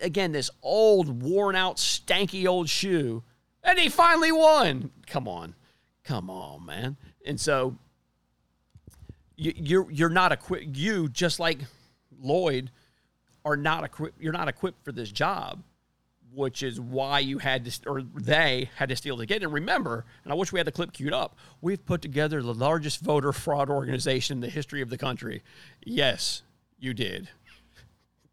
again 0.00 0.32
this 0.32 0.50
old, 0.62 1.22
worn 1.22 1.56
out, 1.56 1.76
stanky 1.76 2.46
old 2.46 2.68
shoe, 2.68 3.22
and 3.62 3.78
he 3.78 3.88
finally 3.88 4.32
won. 4.32 4.90
Come 5.06 5.28
on, 5.28 5.54
come 6.04 6.28
on, 6.28 6.66
man. 6.66 6.96
And 7.24 7.40
so 7.40 7.76
you, 9.36 9.52
you're 9.56 9.90
you're 9.90 10.08
not 10.08 10.32
equipped. 10.32 10.76
You 10.76 11.08
just 11.08 11.40
like 11.40 11.60
Lloyd 12.20 12.70
are 13.44 13.56
not 13.56 13.84
equipped. 13.84 14.20
You're 14.20 14.32
not 14.32 14.48
equipped 14.48 14.84
for 14.84 14.92
this 14.92 15.10
job, 15.10 15.62
which 16.32 16.62
is 16.62 16.80
why 16.80 17.20
you 17.20 17.38
had 17.38 17.64
to, 17.64 17.88
or 17.88 18.02
they 18.02 18.70
had 18.76 18.88
to 18.88 18.96
steal 18.96 19.16
to 19.18 19.26
get. 19.26 19.42
And 19.42 19.52
remember, 19.52 20.04
and 20.24 20.32
I 20.32 20.36
wish 20.36 20.52
we 20.52 20.58
had 20.58 20.66
the 20.66 20.72
clip 20.72 20.92
queued 20.92 21.12
up. 21.12 21.36
We've 21.60 21.84
put 21.84 22.02
together 22.02 22.42
the 22.42 22.54
largest 22.54 23.00
voter 23.00 23.32
fraud 23.32 23.70
organization 23.70 24.38
in 24.38 24.40
the 24.40 24.48
history 24.50 24.82
of 24.82 24.90
the 24.90 24.98
country. 24.98 25.42
Yes, 25.84 26.42
you 26.82 26.92
did. 26.94 27.28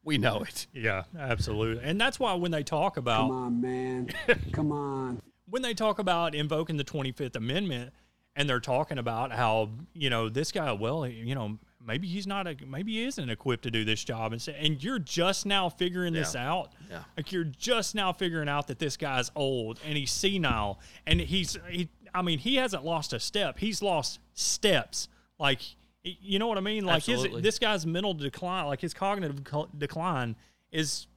We 0.04 0.18
know 0.18 0.42
it. 0.42 0.68
Yeah, 0.74 1.04
absolutely. 1.18 1.84
And 1.84 2.00
that's 2.02 2.20
why 2.20 2.34
when 2.34 2.52
they 2.52 2.64
talk 2.64 2.98
about 2.98 3.28
Come 3.28 3.32
on, 3.32 3.62
man. 3.62 4.10
Come 4.52 4.72
on. 4.72 5.22
when 5.50 5.62
they 5.62 5.74
talk 5.74 6.00
about 6.00 6.34
invoking 6.34 6.78
the 6.78 6.84
25th 6.84 7.36
Amendment 7.36 7.94
and 8.36 8.50
they're 8.50 8.60
talking 8.60 8.98
about 8.98 9.32
how, 9.32 9.70
you 9.94 10.10
know, 10.10 10.28
this 10.30 10.52
guy, 10.52 10.72
well, 10.72 11.06
you 11.06 11.36
know, 11.36 11.60
maybe 11.86 12.08
he's 12.08 12.26
not 12.26 12.48
a, 12.48 12.56
maybe 12.66 12.94
he 12.94 13.04
isn't 13.04 13.30
equipped 13.30 13.64
to 13.64 13.72
do 13.72 13.84
this 13.86 14.04
job 14.04 14.32
and 14.32 14.42
say, 14.42 14.56
and 14.60 14.84
you're 14.84 15.00
just 15.00 15.46
now 15.46 15.70
figuring 15.70 16.14
this 16.14 16.36
out. 16.36 16.72
Yeah. 16.90 17.04
Like 17.18 17.32
you're 17.32 17.44
just 17.44 17.94
now 17.94 18.12
figuring 18.14 18.50
out 18.50 18.68
that 18.68 18.80
this 18.80 18.98
guy's 18.98 19.30
old 19.36 19.80
and 19.86 19.96
he's 19.98 20.12
senile 20.12 20.80
and 21.06 21.20
he's, 21.20 21.58
he, 21.70 21.90
I 22.16 22.22
mean, 22.24 22.40
he 22.40 22.56
hasn't 22.56 22.84
lost 22.86 23.14
a 23.14 23.20
step. 23.20 23.60
He's 23.60 23.82
lost 23.84 24.20
steps. 24.34 25.08
Like, 25.38 25.60
y- 25.60 25.66
you 26.04 26.40
know 26.40 26.48
what 26.48 26.58
I 26.58 26.62
mean? 26.62 26.86
Like 26.86 27.04
his, 27.04 27.28
this 27.42 27.60
guy's 27.60 27.86
mental 27.86 28.14
decline, 28.14 28.66
like 28.68 28.82
his 28.82 28.94
cognitive 28.94 29.44
co- 29.44 29.70
decline 29.78 30.36
is 30.72 31.08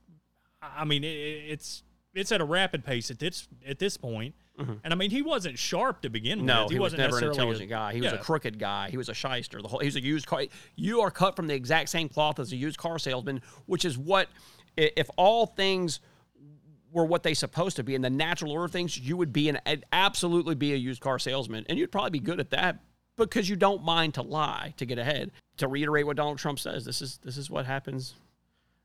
I 0.63 0.85
mean, 0.85 1.05
it, 1.05 1.09
it's 1.09 1.83
it's 2.15 2.31
at 2.33 2.41
a 2.41 2.45
rapid 2.45 2.85
pace 2.85 3.11
at 3.11 3.19
this 3.19 3.49
at 3.67 3.79
this 3.79 3.97
point. 3.97 4.35
And 4.85 4.93
I 4.93 4.97
mean, 4.97 5.11
he 5.11 5.23
wasn't 5.23 5.59
sharp 5.59 6.03
to 6.03 6.11
begin 6.11 6.41
with. 6.41 6.49
Mm-hmm. 6.49 6.65
No, 6.65 6.69
he, 6.69 6.79
was 6.79 6.93
wasn't 6.93 7.01
never 7.01 7.19
an 7.19 7.25
intelligent 7.25 7.71
guy. 7.71 7.95
He 7.95 8.01
was 8.01 8.13
a 8.13 8.19
crooked 8.19 8.59
guy. 8.59 8.91
He 8.91 8.97
was 8.97 9.09
a 9.09 9.15
shyster. 9.15 9.61
The 9.63 9.69
whole 9.69 9.81
he 9.81 9.87
was 9.87 9.97
a 9.97 10.03
used 10.03 10.27
car. 10.27 10.45
You 10.77 11.01
are 11.01 11.11
cut 11.11 11.37
from 11.37 11.47
the 11.47 11.55
exact 11.55 11.89
same 11.89 12.09
cloth 12.09 12.39
as 12.39 12.53
a 12.53 12.57
used 12.57 12.79
car 12.79 12.99
salesman, 12.99 13.41
which 13.67 13.85
is 13.85 13.97
what 13.99 14.29
if 14.77 15.09
all 15.17 15.47
things 15.47 16.01
were 16.93 17.07
what 17.07 17.23
they 17.23 17.35
supposed 17.35 17.77
to 17.77 17.83
be 17.83 17.95
in 17.95 18.03
the 18.03 18.11
natural 18.11 18.53
order 18.53 18.67
of 18.67 18.71
things, 18.71 18.99
you 18.99 19.17
would 19.17 19.33
be 19.33 19.49
an- 19.49 19.83
absolutely 19.93 20.55
be 20.55 20.75
a 20.75 20.77
used 20.77 21.01
car 21.01 21.19
salesman, 21.19 21.65
and 21.69 21.79
you'd 21.79 21.91
probably 21.91 22.11
be 22.11 22.21
good 22.21 22.39
at 22.39 22.51
that 22.51 22.79
because 23.25 23.49
you 23.49 23.57
don't 23.57 23.83
mind 23.83 24.15
to 24.15 24.23
lie 24.23 24.75
to 24.77 24.87
get 24.87 24.99
ahead. 24.99 25.31
To 25.59 25.69
reiterate 25.69 26.07
what 26.07 26.17
Donald 26.17 26.39
Trump 26.39 26.59
says, 26.59 26.85
this 26.85 27.03
is 27.03 27.19
this 27.23 27.37
is 27.37 27.51
what 27.51 27.67
happens 27.67 28.15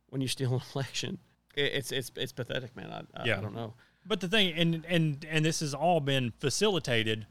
when 0.10 0.22
you 0.22 0.28
steal 0.28 0.56
an 0.56 0.62
election. 0.76 1.18
It, 1.56 1.74
it's 1.74 1.92
it's 1.92 2.12
it's 2.16 2.32
pathetic, 2.32 2.76
man. 2.76 2.92
I, 2.92 3.22
I, 3.22 3.26
Yeah. 3.26 3.38
I 3.38 3.42
don't 3.42 3.56
know. 3.56 3.74
But 4.06 4.22
the 4.22 4.28
thing, 4.28 4.54
and 4.54 4.86
and 4.88 5.26
and 5.30 5.46
this 5.46 5.60
has 5.60 5.74
all 5.74 6.00
been 6.00 6.34
facilitated 6.40 7.26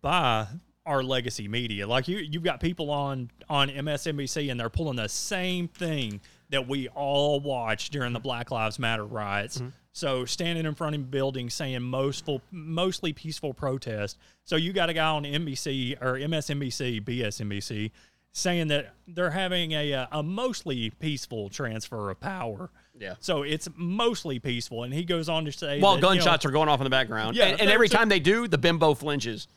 by 0.00 0.46
our 0.84 1.02
legacy 1.02 1.48
media. 1.48 1.86
Like 1.86 2.08
you, 2.08 2.18
you've 2.18 2.42
got 2.42 2.60
people 2.60 2.90
on 2.90 3.30
on 3.48 3.68
MSNBC, 3.68 4.50
and 4.50 4.58
they're 4.58 4.68
pulling 4.68 4.96
the 4.96 5.08
same 5.08 5.68
thing 5.68 6.20
that 6.50 6.68
we 6.68 6.88
all 6.88 7.40
watched 7.40 7.92
during 7.92 8.12
the 8.12 8.20
Black 8.20 8.50
Lives 8.50 8.78
Matter 8.78 9.04
riots. 9.04 9.58
Mm-hmm. 9.58 9.68
So 9.92 10.24
standing 10.24 10.64
in 10.64 10.74
front 10.74 10.96
of 10.96 11.10
buildings 11.10 11.52
saying 11.54 11.82
mostly 11.82 13.12
peaceful 13.12 13.52
protest. 13.52 14.18
So 14.44 14.56
you 14.56 14.72
got 14.72 14.88
a 14.88 14.94
guy 14.94 15.08
on 15.08 15.24
NBC 15.24 16.00
or 16.00 16.14
MSNBC, 16.14 17.04
BSNBC, 17.04 17.90
saying 18.32 18.68
that 18.68 18.94
they're 19.06 19.30
having 19.30 19.72
a 19.72 19.92
uh, 19.92 20.06
a 20.10 20.22
mostly 20.22 20.90
peaceful 20.90 21.50
transfer 21.50 22.10
of 22.10 22.18
power. 22.20 22.70
Yeah. 22.98 23.14
So 23.20 23.42
it's 23.42 23.68
mostly 23.76 24.38
peaceful, 24.38 24.84
and 24.84 24.94
he 24.94 25.04
goes 25.04 25.28
on 25.28 25.44
to 25.44 25.52
say, 25.52 25.78
While 25.80 25.94
that, 25.94 25.98
you 25.98 26.02
know, 26.02 26.14
gunshots 26.14 26.46
are 26.46 26.50
going 26.50 26.68
off 26.68 26.80
in 26.80 26.84
the 26.84 26.90
background, 26.90 27.36
Yeah, 27.36 27.46
and, 27.46 27.60
and 27.60 27.70
every 27.70 27.88
time 27.88 28.08
they 28.08 28.20
do, 28.20 28.48
the 28.48 28.58
bimbo 28.58 28.94
flinches. 28.94 29.48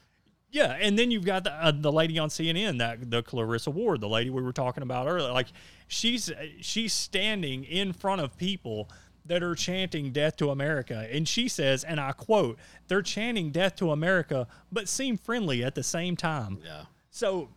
Yeah, 0.51 0.77
and 0.79 0.97
then 0.97 1.11
you've 1.11 1.25
got 1.25 1.43
the, 1.43 1.51
uh, 1.51 1.73
the 1.75 1.91
lady 1.91 2.17
on 2.17 2.29
CNN, 2.29 2.77
that 2.77 3.09
the 3.11 3.21
Clarissa 3.23 3.71
Ward, 3.71 3.99
the 3.99 4.07
lady 4.07 4.29
we 4.29 4.41
were 4.41 4.53
talking 4.53 4.83
about 4.83 5.07
earlier. 5.07 5.31
Like 5.31 5.47
she's 5.87 6.31
she's 6.61 6.93
standing 6.93 7.63
in 7.63 7.93
front 7.93 8.21
of 8.21 8.37
people 8.37 8.89
that 9.25 9.43
are 9.43 9.55
chanting 9.55 10.11
"Death 10.11 10.37
to 10.37 10.49
America," 10.49 11.07
and 11.11 11.27
she 11.27 11.47
says, 11.47 11.83
and 11.83 11.99
I 11.99 12.11
quote, 12.11 12.57
"They're 12.87 13.01
chanting 13.01 13.51
Death 13.51 13.75
to 13.77 13.91
America, 13.91 14.47
but 14.71 14.87
seem 14.87 15.17
friendly 15.17 15.63
at 15.63 15.75
the 15.75 15.83
same 15.83 16.15
time." 16.15 16.59
Yeah. 16.63 16.85
So 17.09 17.49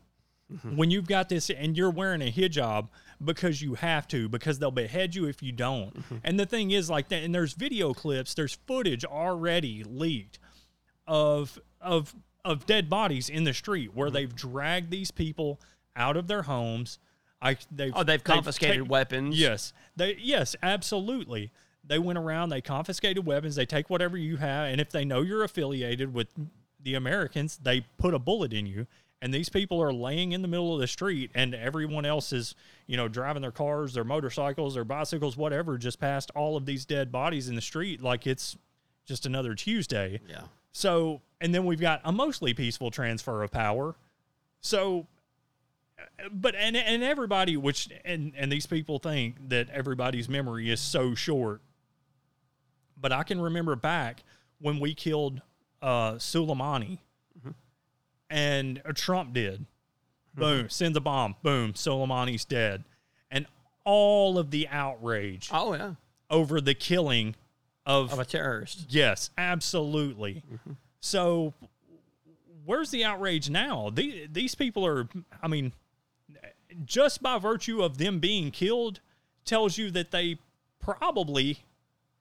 when 0.74 0.90
you've 0.90 1.06
got 1.06 1.28
this 1.28 1.50
and 1.50 1.76
you're 1.76 1.90
wearing 1.90 2.22
a 2.22 2.32
hijab 2.32 2.88
because 3.22 3.60
you 3.60 3.74
have 3.74 4.08
to, 4.08 4.28
because 4.28 4.58
they'll 4.58 4.70
behead 4.70 5.14
you 5.14 5.26
if 5.26 5.42
you 5.42 5.52
don't. 5.52 5.94
Mm-hmm. 5.94 6.16
And 6.24 6.40
the 6.40 6.46
thing 6.46 6.70
is 6.70 6.88
like 6.88 7.08
that, 7.08 7.22
and 7.22 7.34
there's 7.34 7.52
video 7.52 7.92
clips, 7.92 8.34
there's 8.34 8.58
footage 8.66 9.04
already 9.04 9.84
leaked 9.84 10.38
of 11.06 11.58
of 11.80 12.14
of 12.44 12.66
dead 12.66 12.88
bodies 12.88 13.28
in 13.28 13.44
the 13.44 13.52
street 13.52 13.94
where 13.94 14.08
mm-hmm. 14.08 14.14
they've 14.14 14.34
dragged 14.34 14.90
these 14.90 15.10
people 15.10 15.60
out 15.96 16.16
of 16.16 16.28
their 16.28 16.42
homes. 16.42 16.98
I 17.40 17.56
they've 17.70 17.92
Oh, 17.94 18.02
they've 18.02 18.22
confiscated 18.24 18.82
take- 18.82 18.90
weapons. 18.90 19.38
Yes, 19.38 19.72
they 19.96 20.16
yes, 20.20 20.56
absolutely. 20.62 21.50
They 21.84 21.98
went 21.98 22.18
around, 22.18 22.50
they 22.50 22.60
confiscated 22.60 23.24
weapons, 23.24 23.54
they 23.56 23.64
take 23.64 23.88
whatever 23.88 24.16
you 24.18 24.36
have, 24.36 24.70
and 24.70 24.80
if 24.80 24.90
they 24.90 25.04
know 25.04 25.22
you're 25.22 25.44
affiliated 25.44 26.12
with 26.12 26.28
the 26.82 26.94
Americans, 26.94 27.58
they 27.62 27.82
put 27.98 28.12
a 28.14 28.18
bullet 28.18 28.52
in 28.52 28.66
you 28.66 28.86
and 29.20 29.34
these 29.34 29.48
people 29.48 29.82
are 29.82 29.92
laying 29.92 30.30
in 30.30 30.42
the 30.42 30.48
middle 30.48 30.72
of 30.72 30.80
the 30.80 30.86
street 30.86 31.28
and 31.34 31.52
everyone 31.52 32.04
else 32.06 32.32
is 32.32 32.54
you 32.86 32.96
know 32.96 33.08
driving 33.08 33.42
their 33.42 33.50
cars 33.50 33.92
their 33.94 34.04
motorcycles 34.04 34.74
their 34.74 34.84
bicycles 34.84 35.36
whatever 35.36 35.76
just 35.76 35.98
past 35.98 36.30
all 36.36 36.56
of 36.56 36.66
these 36.66 36.84
dead 36.84 37.10
bodies 37.10 37.48
in 37.48 37.56
the 37.56 37.60
street 37.60 38.00
like 38.00 38.28
it's 38.28 38.56
just 39.06 39.26
another 39.26 39.56
tuesday 39.56 40.20
Yeah. 40.28 40.42
so 40.70 41.20
and 41.40 41.52
then 41.52 41.64
we've 41.64 41.80
got 41.80 42.00
a 42.04 42.12
mostly 42.12 42.54
peaceful 42.54 42.92
transfer 42.92 43.42
of 43.42 43.50
power 43.50 43.96
so 44.60 45.08
but 46.32 46.54
and 46.54 46.76
and 46.76 47.02
everybody 47.02 47.56
which 47.56 47.88
and 48.04 48.32
and 48.36 48.50
these 48.52 48.66
people 48.66 48.98
think 48.98 49.36
that 49.48 49.68
everybody's 49.70 50.28
memory 50.28 50.70
is 50.70 50.80
so 50.80 51.14
short 51.14 51.60
but 53.00 53.12
i 53.12 53.22
can 53.22 53.40
remember 53.40 53.74
back 53.76 54.22
when 54.60 54.78
we 54.80 54.94
killed 54.94 55.40
uh 55.82 56.12
Soleimani 56.14 56.98
and 58.30 58.82
uh, 58.84 58.92
Trump 58.94 59.32
did. 59.32 59.64
Boom, 60.34 60.68
sends 60.68 60.96
a 60.96 61.00
bomb. 61.00 61.34
Boom, 61.42 61.72
Soleimani's 61.72 62.44
dead. 62.44 62.84
And 63.30 63.46
all 63.84 64.38
of 64.38 64.50
the 64.50 64.68
outrage 64.68 65.48
Oh 65.52 65.72
yeah. 65.74 65.94
over 66.30 66.60
the 66.60 66.74
killing 66.74 67.34
of, 67.86 68.12
Of 68.12 68.18
a 68.18 68.24
terrorist. 68.26 68.84
yes, 68.90 69.30
absolutely. 69.38 70.42
So 71.00 71.54
where's 72.66 72.90
the 72.90 73.04
outrage 73.04 73.48
now? 73.48 73.90
these, 73.90 74.28
these 74.30 74.54
people 74.54 74.84
are 74.86 75.08
I 75.42 75.48
mean 75.48 75.72
just 76.84 77.22
by 77.22 77.38
virtue 77.38 77.82
of 77.82 77.98
them 77.98 78.18
being 78.18 78.50
killed 78.50 79.00
tells 79.44 79.78
you 79.78 79.90
that 79.90 80.10
they 80.10 80.38
probably 80.80 81.60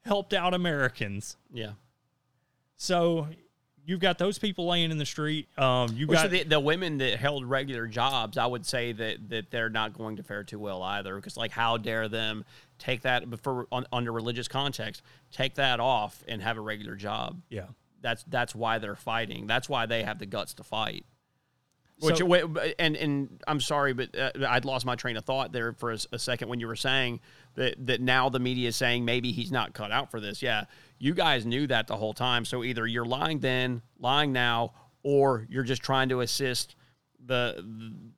helped 0.05 0.33
out 0.33 0.53
Americans. 0.53 1.37
Yeah. 1.53 1.71
So 2.77 3.27
you've 3.85 3.99
got 3.99 4.17
those 4.17 4.37
people 4.37 4.67
laying 4.67 4.91
in 4.91 4.97
the 4.97 5.05
street. 5.05 5.47
Um, 5.57 5.93
you 5.95 6.07
Which 6.07 6.17
got 6.19 6.29
the, 6.29 6.43
the 6.43 6.59
women 6.59 6.99
that 6.99 7.17
held 7.17 7.45
regular 7.45 7.87
jobs, 7.87 8.37
I 8.37 8.45
would 8.45 8.65
say 8.65 8.91
that 8.93 9.29
that 9.29 9.51
they're 9.51 9.69
not 9.69 9.93
going 9.93 10.17
to 10.17 10.23
fare 10.23 10.43
too 10.43 10.59
well 10.59 10.83
either. 10.83 11.15
Because 11.15 11.37
like, 11.37 11.51
how 11.51 11.77
dare 11.77 12.07
them 12.07 12.45
take 12.77 13.01
that 13.01 13.23
for 13.41 13.67
on, 13.71 13.85
under 13.91 14.11
religious 14.11 14.47
context, 14.47 15.01
take 15.31 15.55
that 15.55 15.79
off 15.79 16.23
and 16.27 16.41
have 16.41 16.57
a 16.57 16.61
regular 16.61 16.95
job? 16.95 17.41
yeah. 17.49 17.65
That's 17.99 18.23
that's 18.25 18.53
why 18.53 18.77
they're 18.77 18.95
fighting. 18.95 19.47
That's 19.47 19.67
why 19.67 19.87
they 19.87 20.03
have 20.03 20.19
the 20.19 20.27
guts 20.27 20.53
to 20.55 20.63
fight. 20.63 21.03
Which 21.99 22.17
So- 22.19 22.57
and 22.77 22.95
and 22.95 23.41
I'm 23.47 23.59
sorry, 23.59 23.93
but 23.93 24.15
uh, 24.17 24.31
I'd 24.47 24.65
lost 24.65 24.85
my 24.85 24.95
train 24.95 25.17
of 25.17 25.25
thought 25.25 25.51
there 25.51 25.73
for 25.73 25.91
a 25.91 26.19
second 26.19 26.47
when 26.47 26.59
you 26.59 26.67
were 26.67 26.75
saying 26.75 27.19
that 27.55 27.87
that 27.87 28.01
now 28.01 28.29
the 28.29 28.39
media 28.39 28.67
is 28.67 28.75
saying 28.75 29.03
maybe 29.03 29.31
he's 29.31 29.51
not 29.51 29.73
cut 29.73 29.91
out 29.91 30.11
for 30.11 30.19
this. 30.19 30.41
Yeah, 30.43 30.65
you 30.99 31.13
guys 31.15 31.45
knew 31.45 31.65
that 31.67 31.87
the 31.87 31.95
whole 31.97 32.13
time. 32.13 32.45
So 32.45 32.63
either 32.63 32.85
you're 32.85 33.05
lying 33.05 33.39
then, 33.39 33.81
lying 33.99 34.31
now, 34.31 34.73
or 35.01 35.47
you're 35.49 35.63
just 35.63 35.81
trying 35.81 36.09
to 36.09 36.21
assist 36.21 36.75
the 37.25 37.65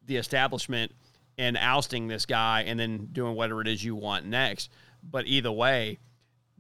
the 0.05 0.17
establishment 0.17 0.91
in 1.37 1.55
ousting 1.55 2.07
this 2.07 2.25
guy 2.25 2.63
and 2.63 2.77
then 2.77 3.07
doing 3.13 3.33
whatever 3.33 3.61
it 3.61 3.67
is 3.69 3.81
you 3.81 3.95
want 3.95 4.25
next. 4.25 4.69
But 5.01 5.25
either 5.25 5.51
way, 5.53 5.99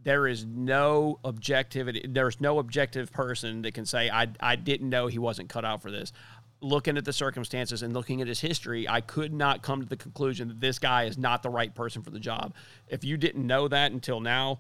there 0.01 0.25
is 0.25 0.45
no 0.45 1.19
objectivity. 1.25 2.05
There's 2.07 2.39
no 2.39 2.59
objective 2.59 3.11
person 3.11 3.63
that 3.63 3.73
can 3.73 3.85
say, 3.85 4.09
I, 4.09 4.27
I 4.39 4.55
didn't 4.55 4.89
know 4.89 5.07
he 5.07 5.19
wasn't 5.19 5.49
cut 5.49 5.65
out 5.65 5.81
for 5.81 5.91
this. 5.91 6.13
Looking 6.61 6.97
at 6.97 7.05
the 7.05 7.13
circumstances 7.13 7.83
and 7.83 7.93
looking 7.93 8.21
at 8.21 8.27
his 8.27 8.41
history, 8.41 8.87
I 8.87 8.99
could 9.01 9.31
not 9.33 9.61
come 9.63 9.81
to 9.81 9.87
the 9.87 9.95
conclusion 9.95 10.49
that 10.49 10.59
this 10.59 10.77
guy 10.77 11.03
is 11.05 11.17
not 11.17 11.41
the 11.41 11.49
right 11.49 11.73
person 11.73 12.01
for 12.01 12.09
the 12.09 12.19
job. 12.19 12.53
If 12.89 13.03
you 13.05 13.15
didn't 13.15 13.47
know 13.47 13.67
that 13.69 13.91
until 13.93 14.19
now, 14.19 14.59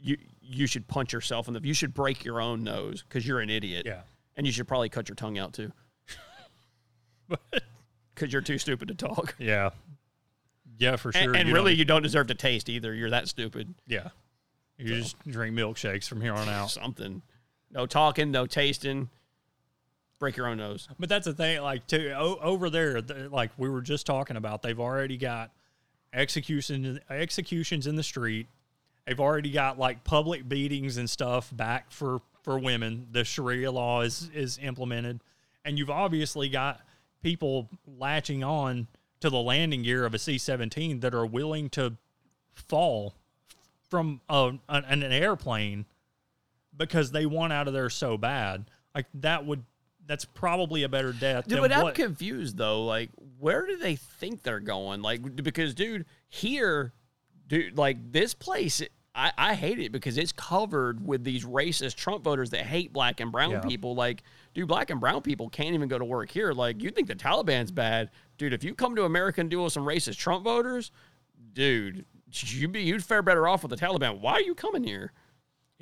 you 0.00 0.18
you 0.40 0.66
should 0.66 0.86
punch 0.86 1.12
yourself 1.12 1.48
in 1.48 1.54
the. 1.54 1.60
You 1.62 1.74
should 1.74 1.94
break 1.94 2.24
your 2.24 2.40
own 2.40 2.62
nose 2.62 3.02
because 3.02 3.26
you're 3.26 3.40
an 3.40 3.50
idiot. 3.50 3.84
Yeah. 3.86 4.02
and 4.36 4.46
you 4.46 4.52
should 4.52 4.68
probably 4.68 4.88
cut 4.88 5.08
your 5.08 5.16
tongue 5.16 5.36
out 5.38 5.52
too 5.52 5.72
because 8.14 8.32
you're 8.32 8.42
too 8.42 8.58
stupid 8.58 8.88
to 8.88 8.94
talk. 8.94 9.34
Yeah. 9.38 9.70
Yeah, 10.78 10.96
for 10.96 11.12
sure. 11.12 11.22
and 11.22 11.36
and 11.36 11.48
You 11.48 11.54
really, 11.54 11.72
don't- 11.72 11.78
you 11.78 11.84
don't 11.84 12.02
deserve 12.02 12.28
to 12.28 12.34
taste 12.34 12.68
either. 12.68 12.94
You're 12.94 13.10
that 13.10 13.28
stupid. 13.28 13.74
yeah. 13.86 14.08
You 14.78 14.86
just 14.96 15.16
drink 15.28 15.54
milkshakes 15.56 16.08
from 16.08 16.20
here 16.20 16.32
on 16.34 16.48
out. 16.48 16.70
Something. 16.70 17.22
No 17.70 17.86
talking, 17.86 18.30
no 18.32 18.46
tasting. 18.46 19.10
Break 20.22 20.36
your 20.36 20.46
own 20.46 20.58
nose. 20.58 20.86
But 21.00 21.08
that's 21.08 21.24
the 21.24 21.32
thing, 21.32 21.60
like 21.62 21.84
to 21.88 22.12
o- 22.12 22.38
over 22.40 22.70
there, 22.70 23.02
the, 23.02 23.28
like 23.28 23.50
we 23.56 23.68
were 23.68 23.80
just 23.80 24.06
talking 24.06 24.36
about, 24.36 24.62
they've 24.62 24.78
already 24.78 25.16
got 25.16 25.50
executions 26.12 27.00
executions 27.10 27.88
in 27.88 27.96
the 27.96 28.04
street. 28.04 28.46
They've 29.04 29.18
already 29.18 29.50
got 29.50 29.80
like 29.80 30.04
public 30.04 30.48
beatings 30.48 30.96
and 30.96 31.10
stuff 31.10 31.50
back 31.50 31.90
for 31.90 32.20
for 32.44 32.56
women. 32.56 33.08
The 33.10 33.24
Sharia 33.24 33.72
law 33.72 34.02
is 34.02 34.30
is 34.32 34.60
implemented, 34.62 35.18
and 35.64 35.76
you've 35.76 35.90
obviously 35.90 36.48
got 36.48 36.82
people 37.20 37.68
latching 37.98 38.44
on 38.44 38.86
to 39.18 39.28
the 39.28 39.40
landing 39.40 39.82
gear 39.82 40.04
of 40.04 40.14
a 40.14 40.20
C 40.20 40.38
seventeen 40.38 41.00
that 41.00 41.14
are 41.14 41.26
willing 41.26 41.68
to 41.70 41.96
fall 42.54 43.14
from 43.90 44.20
a, 44.28 44.52
an, 44.68 44.84
an 45.02 45.02
airplane 45.02 45.84
because 46.76 47.10
they 47.10 47.26
want 47.26 47.52
out 47.52 47.66
of 47.66 47.74
there 47.74 47.90
so 47.90 48.16
bad. 48.16 48.66
Like 48.94 49.06
that 49.14 49.44
would 49.44 49.64
that's 50.06 50.24
probably 50.24 50.82
a 50.82 50.88
better 50.88 51.12
death 51.12 51.46
Dude, 51.46 51.62
than 51.62 51.70
but 51.70 51.72
I'm 51.72 51.94
confused 51.94 52.56
though. 52.56 52.84
Like, 52.84 53.10
where 53.38 53.66
do 53.66 53.76
they 53.76 53.96
think 53.96 54.42
they're 54.42 54.60
going? 54.60 55.02
Like, 55.02 55.36
because, 55.36 55.74
dude, 55.74 56.06
here, 56.28 56.92
dude, 57.46 57.76
like 57.78 58.12
this 58.12 58.34
place, 58.34 58.82
I, 59.14 59.32
I 59.36 59.54
hate 59.54 59.78
it 59.78 59.92
because 59.92 60.16
it's 60.16 60.32
covered 60.32 61.06
with 61.06 61.22
these 61.24 61.44
racist 61.44 61.96
Trump 61.96 62.24
voters 62.24 62.50
that 62.50 62.62
hate 62.62 62.92
black 62.92 63.20
and 63.20 63.30
brown 63.30 63.50
Yeah. 63.50 63.60
people. 63.60 63.94
Like, 63.94 64.22
dude, 64.54 64.68
black 64.68 64.90
and 64.90 65.00
brown 65.00 65.22
people 65.22 65.48
can't 65.48 65.74
even 65.74 65.88
go 65.88 65.98
to 65.98 66.04
work 66.04 66.30
here. 66.30 66.52
Like, 66.52 66.82
you 66.82 66.90
think 66.90 67.08
the 67.08 67.14
Taliban's 67.14 67.70
bad, 67.70 68.10
dude? 68.38 68.52
If 68.52 68.64
you 68.64 68.74
come 68.74 68.96
to 68.96 69.04
America 69.04 69.40
and 69.40 69.50
deal 69.50 69.64
with 69.64 69.72
some 69.72 69.84
racist 69.84 70.16
Trump 70.16 70.44
voters, 70.44 70.90
dude, 71.52 72.06
you'd 72.32 72.72
be 72.72 72.82
you'd 72.82 73.04
fare 73.04 73.22
better 73.22 73.46
off 73.46 73.62
with 73.62 73.70
the 73.70 73.76
Taliban. 73.76 74.20
Why 74.20 74.32
are 74.32 74.40
you 74.40 74.54
coming 74.54 74.84
here? 74.84 75.12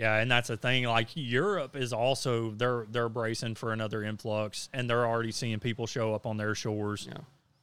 Yeah, 0.01 0.17
and 0.17 0.31
that's 0.31 0.49
the 0.49 0.57
thing. 0.57 0.85
Like 0.85 1.09
Europe 1.15 1.77
is 1.77 1.93
also 1.93 2.53
they're 2.53 2.87
they're 2.91 3.11
bracing 3.11 3.55
for 3.55 3.75
another 3.75 4.03
influx, 4.03 4.71
and 4.73 4.89
they're 4.89 5.05
already 5.07 5.31
seeing 5.31 5.59
people 5.61 5.87
show 5.87 6.15
up 6.15 6.25
on 6.27 6.39
their 6.39 6.55
shores, 6.55 7.07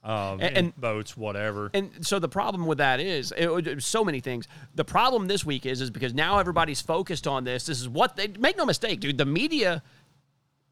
um, 0.03 0.39
And- 0.39 0.55
and- 0.57 0.75
boats, 0.79 1.17
whatever. 1.17 1.71
And 1.73 2.05
so 2.05 2.19
the 2.19 2.29
problem 2.29 2.67
with 2.67 2.77
that 2.77 2.99
is 2.99 3.33
it, 3.35 3.49
it- 3.67 3.83
so 3.83 4.05
many 4.05 4.19
things. 4.19 4.47
The 4.75 4.85
problem 4.85 5.27
this 5.27 5.43
week 5.45 5.65
is 5.65 5.81
is 5.81 5.89
because 5.89 6.13
now 6.13 6.37
everybody's 6.37 6.79
focused 6.79 7.25
on 7.25 7.43
this. 7.43 7.65
This 7.65 7.81
is 7.81 7.89
what 7.89 8.15
they 8.15 8.27
make 8.27 8.55
no 8.55 8.67
mistake, 8.67 8.99
dude. 8.99 9.17
The 9.17 9.25
media 9.25 9.81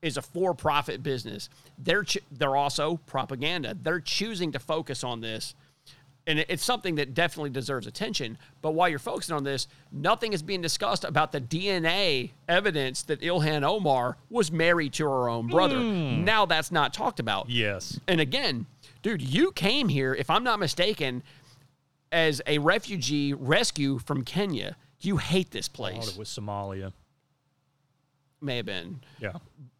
is 0.04 0.18
a 0.18 0.22
for-profit 0.22 1.02
business. 1.02 1.50
They're 1.80 2.06
they're 2.32 2.56
also 2.56 2.98
propaganda. 3.08 3.76
They're 3.82 4.00
choosing 4.02 4.52
to 4.52 4.60
focus 4.60 5.04
on 5.04 5.22
this. 5.22 5.56
And 6.28 6.40
it's 6.50 6.64
something 6.66 6.96
that 6.96 7.14
definitely 7.14 7.52
deserves 7.52 7.86
attention. 7.86 8.38
But 8.64 8.72
while 8.72 8.90
you're 8.90 8.98
focusing 8.98 9.36
on 9.36 9.44
this, 9.44 9.68
nothing 9.92 10.34
is 10.34 10.42
being 10.42 10.62
discussed 10.62 11.04
about 11.04 11.32
the 11.32 11.40
DNA 11.40 12.32
evidence 12.50 13.04
that 13.04 13.22
Ilhan 13.22 13.62
Omar 13.64 14.18
was 14.32 14.52
married 14.52 14.94
to 14.94 15.06
her 15.06 15.30
own 15.30 15.48
brother. 15.48 15.78
Hmm. 15.78 16.24
Now 16.24 16.48
that's 16.48 16.72
not 16.72 16.94
talked 16.96 17.20
about. 17.20 17.48
yes, 17.50 18.00
And 18.08 18.20
again, 18.20 18.66
dude, 19.04 19.22
you 19.22 19.52
came 19.52 19.88
here, 19.88 20.16
if 20.16 20.32
I'm 20.32 20.44
not 20.44 20.60
mistaken, 20.60 21.22
as 22.12 22.42
a 22.48 22.58
refugee 22.58 23.34
rescue 23.34 24.00
from 24.00 24.24
Kenya. 24.24 24.78
You 25.02 25.18
hate 25.18 25.52
this 25.52 25.68
I 25.68 25.70
thought 25.70 25.76
place. 25.76 26.08
it 26.14 26.18
was 26.18 26.30
Somalia. 26.30 26.92
May 28.42 28.58
have 28.58 28.66
been. 28.66 29.02
Yeah, 29.20 29.34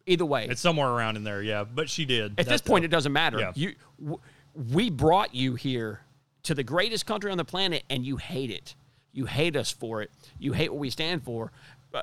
Either 0.06 0.24
way, 0.24 0.46
it's 0.48 0.60
somewhere 0.60 0.88
around 0.88 1.16
in 1.16 1.24
there. 1.24 1.42
Yeah, 1.42 1.64
but 1.64 1.90
she 1.90 2.04
did. 2.04 2.38
at 2.38 2.46
this 2.46 2.60
point, 2.60 2.82
the- 2.82 2.86
it 2.86 2.90
doesn't 2.90 3.12
matter. 3.12 3.40
Yeah. 3.40 3.52
You, 3.56 3.74
w- 4.00 4.20
we 4.72 4.90
brought 4.90 5.34
you 5.34 5.54
here 5.56 6.00
to 6.46 6.54
the 6.54 6.64
greatest 6.64 7.06
country 7.06 7.30
on 7.30 7.38
the 7.38 7.44
planet, 7.44 7.84
and 7.88 8.04
you 8.04 8.16
hate 8.16 8.50
it. 8.50 8.74
You 9.12 9.26
hate 9.26 9.56
us 9.56 9.70
for 9.70 10.02
it. 10.02 10.10
You 10.38 10.52
hate 10.52 10.70
what 10.72 10.80
we 10.80 10.90
stand 10.90 11.22
for. 11.22 11.52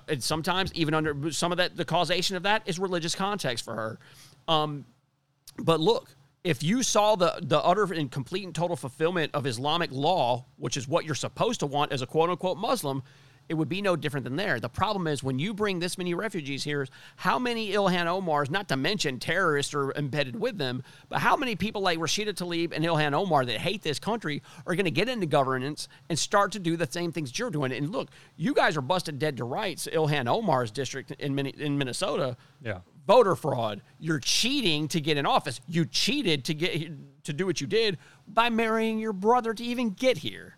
And 0.08 0.24
sometimes, 0.24 0.74
even 0.74 0.94
under 0.94 1.32
some 1.32 1.52
of 1.52 1.58
that, 1.58 1.76
the 1.76 1.86
causation 1.86 2.36
of 2.38 2.44
that 2.44 2.64
is 2.66 2.80
religious 2.80 3.16
context 3.16 3.66
for 3.66 3.76
her. 3.76 4.00
Um, 4.48 4.86
But 5.58 5.80
look, 5.80 6.16
if 6.44 6.64
you 6.64 6.84
saw 6.84 7.16
the 7.16 7.40
the 7.42 7.60
utter 7.60 7.84
and 7.94 8.10
complete 8.12 8.46
and 8.46 8.56
total 8.56 8.76
fulfillment 8.76 9.36
of 9.36 9.46
Islamic 9.46 9.92
law, 9.92 10.46
which 10.58 10.78
is 10.78 10.88
what 10.88 11.06
you're 11.06 11.16
supposed 11.16 11.60
to 11.60 11.68
want 11.68 11.92
as 11.92 12.02
a 12.02 12.08
quote 12.08 12.30
unquote 12.30 12.58
Muslim, 12.58 13.04
it 13.50 13.56
would 13.56 13.70
be 13.70 13.82
no 13.82 13.96
different 13.96 14.24
than 14.24 14.36
there. 14.36 14.60
The 14.60 14.70
problem 14.70 15.06
is 15.08 15.22
when 15.22 15.38
you 15.38 15.54
bring 15.54 15.80
this 15.80 15.98
many 15.98 16.14
refugees 16.14 16.64
here, 16.64 16.88
how 17.18 17.38
many 17.38 17.72
Ilhan 17.72 18.06
Omars, 18.06 18.50
not 18.50 18.70
to 18.70 18.78
mention 18.78 19.20
terrorists, 19.20 19.74
are 19.74 19.92
embedded 19.94 20.40
with 20.40 20.58
them, 20.58 20.82
but 21.10 21.20
how 21.20 21.36
many 21.36 21.56
people 21.56 21.82
like 21.82 22.00
Rashida 22.00 22.34
Tlaib 22.34 22.72
and 22.74 22.86
Ilhan 22.86 23.14
Omar 23.14 23.46
that 23.46 23.58
hate 23.58 23.82
this 23.82 24.00
country 24.00 24.42
are 24.66 24.76
going 24.76 24.86
to 24.86 24.92
get 24.92 25.10
into 25.10 25.26
governance 25.26 25.88
and 26.10 26.18
start 26.18 26.54
to 26.54 26.60
do 26.60 26.78
the 26.78 26.88
same 26.90 27.12
things 27.12 27.38
you're 27.38 27.50
doing? 27.50 27.72
And 27.74 27.90
look, 27.92 28.10
you 28.38 28.54
guys 28.54 28.78
are 28.78 28.82
busted 28.82 29.20
dead 29.20 29.38
to 29.38 29.44
rights. 29.44 29.88
Ilhan 29.92 30.28
Omar's 30.28 30.72
district 30.72 31.12
in 31.12 31.38
in 31.38 31.78
Minnesota 31.78 32.38
Yeah. 32.64 32.80
voter 33.06 33.36
fraud. 33.36 33.82
You're 34.00 34.20
cheating 34.20 34.88
to 34.90 35.02
get 35.02 35.18
in 35.18 35.26
office. 35.26 35.60
You 35.68 35.86
cheated 35.86 36.46
to 36.46 36.54
get 36.54 37.24
to 37.26 37.34
do 37.34 37.46
what 37.46 37.60
you 37.60 37.68
did 37.68 37.98
by 38.28 38.50
marrying 38.50 39.00
your 39.00 39.14
brother 39.14 39.54
to 39.54 39.64
even 39.64 39.90
get 39.90 40.20
here. 40.20 40.56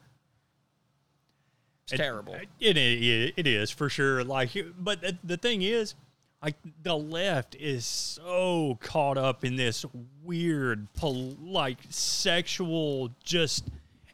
It's 1.85 1.93
It- 1.93 1.97
terrible. 1.97 2.33
It, 2.59 2.77
it 2.77 3.33
it 3.37 3.47
is 3.47 3.69
for 3.69 3.89
sure. 3.89 4.23
Like, 4.23 4.49
but 4.79 5.01
the, 5.01 5.17
the 5.23 5.37
thing 5.37 5.61
is, 5.61 5.93
like 6.41 6.55
the 6.83 6.97
left 6.97 7.55
is 7.55 7.85
so 7.85 8.77
caught 8.81 9.17
up 9.17 9.45
in 9.45 9.55
this 9.55 9.85
weird 10.23 10.91
pol- 10.93 11.35
like 11.41 11.77
sexual 11.89 13.11
just 13.23 13.67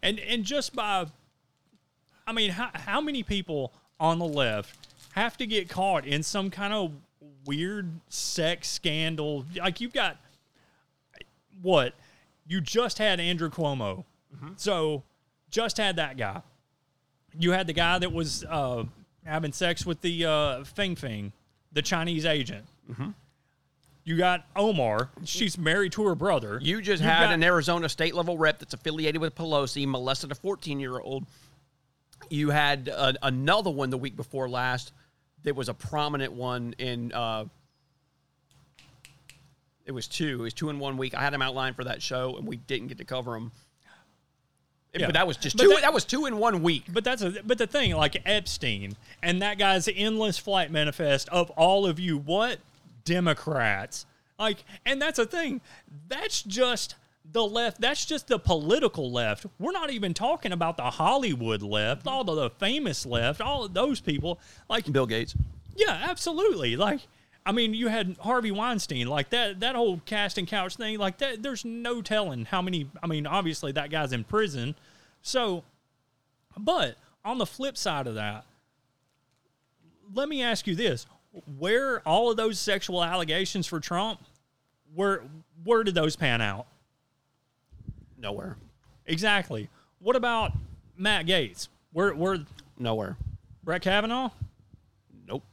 and 0.04 0.20
and 0.20 0.44
just 0.44 0.76
by 0.76 1.06
I 2.28 2.34
mean 2.34 2.52
how 2.52 2.72
how 2.74 3.00
many 3.02 3.24
people 3.24 3.74
on 4.00 4.20
the 4.20 4.26
left 4.28 4.88
have 5.14 5.38
to 5.38 5.46
get 5.46 5.70
caught 5.70 6.06
in 6.06 6.24
some 6.24 6.50
kind 6.50 6.74
of 6.74 6.92
weird 7.46 7.90
sex 8.10 8.68
scandal? 8.70 9.46
Like 9.58 9.80
you've 9.80 9.94
got 9.94 10.18
what? 11.62 11.94
You 12.48 12.60
just 12.60 12.98
had 12.98 13.20
Andrew 13.22 13.50
Cuomo. 13.50 14.04
Mm-hmm. 14.36 14.50
So 14.58 15.04
just 15.50 15.78
had 15.78 15.96
that 15.98 16.18
guy 16.18 16.42
you 17.40 17.52
had 17.52 17.68
the 17.68 17.74
guy 17.74 18.00
that 18.00 18.12
was 18.12 18.44
uh, 18.46 18.84
having 19.26 19.52
sex 19.54 19.86
with 19.86 20.02
the 20.02 20.26
uh, 20.26 20.64
Fang 20.64 20.96
Fang, 20.96 21.32
the 21.72 21.82
Chinese 21.82 22.26
agent. 22.26 22.66
You 24.04 24.18
got 24.18 24.46
Omar. 24.56 25.10
She's 25.26 25.58
married 25.58 25.92
to 25.94 26.06
her 26.08 26.16
brother. 26.16 26.60
You 26.62 26.82
just 26.82 27.02
You've 27.04 27.12
had 27.12 27.26
got- 27.28 27.34
an 27.34 27.44
Arizona 27.44 27.88
state 27.88 28.16
level 28.16 28.38
rep 28.38 28.60
that's 28.60 28.74
affiliated 28.74 29.22
with 29.22 29.36
Pelosi, 29.36 29.88
molested 29.88 30.32
a 30.32 30.36
14 30.36 30.80
year 30.80 31.00
old. 31.00 31.26
You 32.30 32.50
had 32.50 32.90
uh, 32.90 33.14
another 33.22 33.70
one 33.70 33.90
the 33.92 33.98
week 33.98 34.16
before 34.16 34.50
last 34.50 34.92
that 35.44 35.56
was 35.56 35.70
a 35.70 35.74
prominent 35.74 36.34
one 36.34 36.74
in. 36.80 37.12
Uh, 37.14 37.46
it 39.86 39.92
was 39.92 40.08
two. 40.08 40.40
It 40.40 40.44
was 40.44 40.54
two 40.54 40.70
in 40.70 40.80
one 40.80 40.98
week. 40.98 41.14
I 41.16 41.22
had 41.22 41.34
them 41.34 41.42
outlined 41.42 41.76
for 41.76 41.84
that 41.86 42.02
show, 42.02 42.38
and 42.38 42.48
we 42.48 42.58
didn't 42.58 42.88
get 42.88 42.98
to 43.00 43.06
cover 43.06 43.32
them. 43.34 43.52
Yeah. 44.94 45.06
But 45.08 45.14
that 45.14 45.26
was 45.28 45.38
just 45.38 45.56
But 45.58 45.64
two. 45.64 45.70
that- 45.70 45.82
That, 45.82 45.94
was 45.94 46.04
two 46.06 46.26
in 46.26 46.38
one 46.38 46.62
week. 46.64 46.84
But 46.90 47.04
that's 47.04 47.22
a 47.22 47.32
but 47.46 47.58
the 47.58 47.68
thing, 47.68 47.96
like 47.96 48.22
Epstein 48.26 48.96
and 49.24 49.42
that 49.42 49.58
guy's 49.58 49.88
endless 49.88 50.38
flight 50.38 50.70
manifest 50.72 51.30
of 51.30 51.50
all 51.52 51.86
of 51.86 52.00
you 52.00 52.18
what 52.18 52.60
Democrats. 53.06 54.06
Like, 54.40 54.64
and 54.86 55.02
that's 55.02 55.20
a 55.20 55.26
thing. 55.26 55.62
That's 56.08 56.42
just 56.42 56.96
the 57.32 57.44
left. 57.46 57.80
That's 57.80 58.06
just 58.06 58.28
the 58.28 58.40
political 58.40 59.12
left. 59.12 59.46
We're 59.60 59.72
not 59.72 59.92
even 59.92 60.14
talking 60.14 60.52
about 60.52 60.78
the 60.78 60.84
Hollywood 60.90 61.62
left, 61.62 62.08
all 62.08 62.28
of 62.30 62.36
the 62.36 62.50
famous 62.50 63.06
left, 63.06 63.40
all 63.42 63.66
of 63.66 63.74
those 63.74 64.00
people. 64.02 64.40
Like 64.70 64.92
Bill 64.92 65.06
Gates. 65.06 65.36
Yeah, 65.76 66.06
absolutely. 66.10 66.76
Like, 66.76 67.02
I 67.46 67.52
mean, 67.52 67.74
you 67.74 67.88
had 67.88 68.18
Harvey 68.20 68.52
Weinstein, 68.52 69.08
like 69.08 69.32
that 69.32 69.62
that 69.62 69.76
whole 69.76 70.02
casting 70.06 70.46
couch 70.46 70.76
thing, 70.76 71.00
like 71.00 71.18
that. 71.20 71.42
There's 71.42 71.66
no 71.66 72.02
telling 72.02 72.46
how 72.46 72.62
many. 72.62 72.90
I 73.02 73.08
mean, 73.08 73.26
obviously 73.26 73.72
that 73.74 73.90
guy's 73.90 74.14
in 74.14 74.24
prison, 74.24 74.76
so. 75.22 75.64
But 76.58 76.98
on 77.24 77.38
the 77.38 77.46
flip 77.46 77.78
side 77.78 78.08
of 78.08 78.16
that, 78.16 78.46
let 80.14 80.30
me 80.30 80.44
ask 80.44 80.68
you 80.68 80.76
this: 80.76 81.08
Where 81.58 82.02
all 82.02 82.30
of 82.30 82.38
those 82.38 82.60
sexual 82.60 83.04
allegations 83.04 83.66
for 83.66 83.80
Trump, 83.80 84.20
where 84.94 85.24
where 85.64 85.84
did 85.84 85.96
those 85.96 86.16
pan 86.16 86.42
out? 86.42 86.68
Nowhere. 88.18 88.58
Exactly. 89.08 89.70
What 90.00 90.16
about 90.16 90.52
Matt 90.96 91.26
Gaetz? 91.26 91.70
Where 91.92 92.14
where 92.14 92.38
Nowhere. 92.78 93.18
Brett 93.64 93.82
Kavanaugh? 93.82 94.32
Nope. 95.28 95.44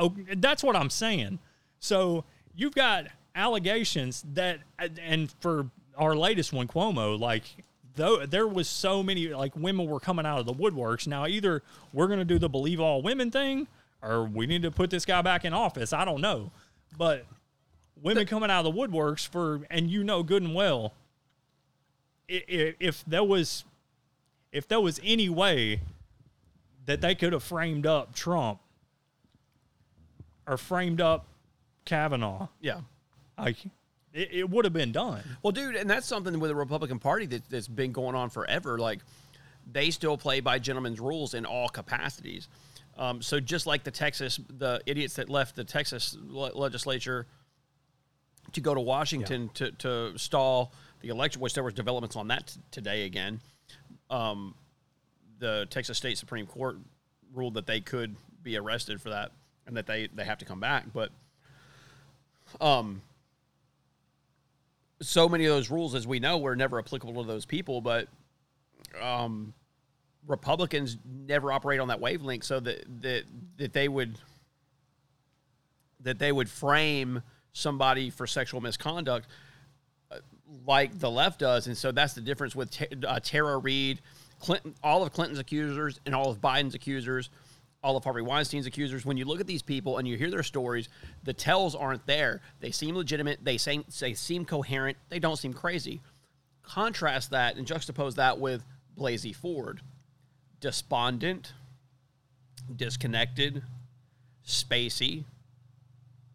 Oh, 0.00 0.14
that's 0.36 0.62
what 0.64 0.74
I'm 0.74 0.90
saying. 0.90 1.38
So 1.78 2.24
you've 2.56 2.74
got 2.74 3.06
allegations 3.34 4.24
that, 4.34 4.60
and 5.00 5.30
for 5.40 5.70
our 5.96 6.16
latest 6.16 6.52
one, 6.52 6.66
Cuomo, 6.66 7.18
like 7.20 7.44
though 7.96 8.24
there 8.24 8.48
was 8.48 8.68
so 8.68 9.02
many 9.02 9.28
like 9.28 9.54
women 9.56 9.86
were 9.86 10.00
coming 10.00 10.24
out 10.26 10.38
of 10.40 10.46
the 10.46 10.54
woodworks. 10.54 11.06
Now 11.06 11.26
either 11.26 11.62
we're 11.92 12.08
gonna 12.08 12.24
do 12.24 12.38
the 12.38 12.48
believe 12.48 12.80
all 12.80 13.02
women 13.02 13.30
thing, 13.30 13.68
or 14.02 14.24
we 14.24 14.46
need 14.46 14.62
to 14.62 14.70
put 14.70 14.88
this 14.90 15.04
guy 15.04 15.20
back 15.22 15.44
in 15.44 15.52
office. 15.52 15.92
I 15.92 16.04
don't 16.06 16.20
know, 16.22 16.50
but 16.96 17.26
women 18.00 18.26
coming 18.26 18.50
out 18.50 18.64
of 18.64 18.74
the 18.74 18.80
woodworks 18.80 19.28
for, 19.28 19.60
and 19.70 19.90
you 19.90 20.02
know 20.02 20.22
good 20.22 20.42
and 20.42 20.54
well, 20.54 20.94
i- 22.30 22.44
i- 22.48 22.74
if 22.80 23.04
there 23.06 23.24
was, 23.24 23.64
if 24.52 24.66
there 24.66 24.80
was 24.80 24.98
any 25.04 25.28
way 25.28 25.82
that 26.86 27.00
they 27.02 27.14
could 27.14 27.32
have 27.34 27.42
framed 27.42 27.86
up 27.86 28.14
Trump 28.14 28.60
or 30.50 30.58
framed 30.58 31.00
up 31.00 31.28
Kavanaugh. 31.84 32.48
Yeah. 32.60 32.80
Like 33.38 33.64
it, 34.12 34.28
it 34.32 34.50
would 34.50 34.64
have 34.64 34.74
been 34.74 34.90
done. 34.90 35.22
Well, 35.42 35.52
dude, 35.52 35.76
and 35.76 35.88
that's 35.88 36.06
something 36.06 36.38
with 36.40 36.50
the 36.50 36.56
Republican 36.56 36.98
Party 36.98 37.26
that, 37.26 37.48
that's 37.48 37.68
been 37.68 37.92
going 37.92 38.16
on 38.16 38.30
forever. 38.30 38.78
Like, 38.78 38.98
they 39.70 39.92
still 39.92 40.18
play 40.18 40.40
by 40.40 40.58
gentlemen's 40.58 40.98
rules 40.98 41.34
in 41.34 41.46
all 41.46 41.68
capacities. 41.68 42.48
Um, 42.98 43.22
so 43.22 43.38
just 43.38 43.66
like 43.66 43.84
the 43.84 43.92
Texas, 43.92 44.40
the 44.48 44.80
idiots 44.86 45.14
that 45.14 45.30
left 45.30 45.54
the 45.54 45.62
Texas 45.62 46.16
le- 46.20 46.52
legislature 46.58 47.28
to 48.52 48.60
go 48.60 48.74
to 48.74 48.80
Washington 48.80 49.48
to, 49.54 49.70
to 49.70 50.18
stall 50.18 50.72
the 51.00 51.10
election, 51.10 51.40
which 51.40 51.54
there 51.54 51.62
was 51.62 51.74
developments 51.74 52.16
on 52.16 52.28
that 52.28 52.48
t- 52.48 52.60
today 52.72 53.04
again. 53.04 53.40
Um, 54.10 54.56
the 55.38 55.68
Texas 55.70 55.96
State 55.96 56.18
Supreme 56.18 56.46
Court 56.46 56.78
ruled 57.32 57.54
that 57.54 57.66
they 57.66 57.80
could 57.80 58.16
be 58.42 58.56
arrested 58.56 59.00
for 59.00 59.10
that 59.10 59.30
and 59.66 59.76
that 59.76 59.86
they, 59.86 60.08
they 60.14 60.24
have 60.24 60.38
to 60.38 60.44
come 60.44 60.60
back. 60.60 60.86
But 60.92 61.10
um, 62.60 63.02
so 65.00 65.28
many 65.28 65.46
of 65.46 65.54
those 65.54 65.70
rules, 65.70 65.94
as 65.94 66.06
we 66.06 66.20
know, 66.20 66.38
were 66.38 66.56
never 66.56 66.78
applicable 66.78 67.22
to 67.22 67.28
those 67.28 67.46
people. 67.46 67.80
But 67.80 68.08
um, 69.00 69.54
Republicans 70.26 70.98
never 71.04 71.52
operate 71.52 71.80
on 71.80 71.88
that 71.88 72.00
wavelength, 72.00 72.44
so 72.44 72.60
that 72.60 72.84
that 73.02 73.24
that 73.56 73.72
they 73.72 73.88
would 73.88 74.18
that 76.00 76.18
they 76.18 76.32
would 76.32 76.48
frame 76.48 77.22
somebody 77.52 78.10
for 78.10 78.26
sexual 78.26 78.60
misconduct 78.60 79.26
uh, 80.10 80.16
like 80.66 80.98
the 80.98 81.10
left 81.10 81.40
does, 81.40 81.66
and 81.66 81.76
so 81.76 81.92
that's 81.92 82.14
the 82.14 82.20
difference 82.20 82.54
with 82.54 82.70
T- 82.70 82.86
uh, 83.06 83.20
Tara 83.20 83.58
Reid, 83.58 84.00
Clinton, 84.40 84.74
all 84.82 85.02
of 85.02 85.12
Clinton's 85.12 85.38
accusers, 85.38 86.00
and 86.06 86.14
all 86.14 86.30
of 86.30 86.40
Biden's 86.40 86.74
accusers, 86.74 87.30
all 87.82 87.96
of 87.96 88.04
Harvey 88.04 88.22
Weinstein's 88.22 88.66
accusers. 88.66 89.04
When 89.06 89.16
you 89.16 89.24
look 89.24 89.40
at 89.40 89.46
these 89.46 89.62
people 89.62 89.98
and 89.98 90.06
you 90.06 90.16
hear 90.16 90.30
their 90.30 90.42
stories, 90.42 90.88
the 91.24 91.32
tells 91.32 91.74
aren't 91.74 92.06
there. 92.06 92.40
They 92.60 92.70
seem 92.70 92.94
legitimate. 92.94 93.40
They 93.42 93.58
seem 93.58 93.84
they 94.00 94.14
seem 94.14 94.44
coherent. 94.44 94.98
They 95.08 95.18
don't 95.18 95.36
seem 95.36 95.52
crazy. 95.52 96.00
Contrast 96.62 97.30
that 97.30 97.56
and 97.56 97.66
juxtapose 97.66 98.16
that 98.16 98.38
with 98.38 98.62
Blasey 98.98 99.34
Ford, 99.34 99.80
despondent, 100.60 101.52
disconnected, 102.74 103.62
spacey, 104.46 105.24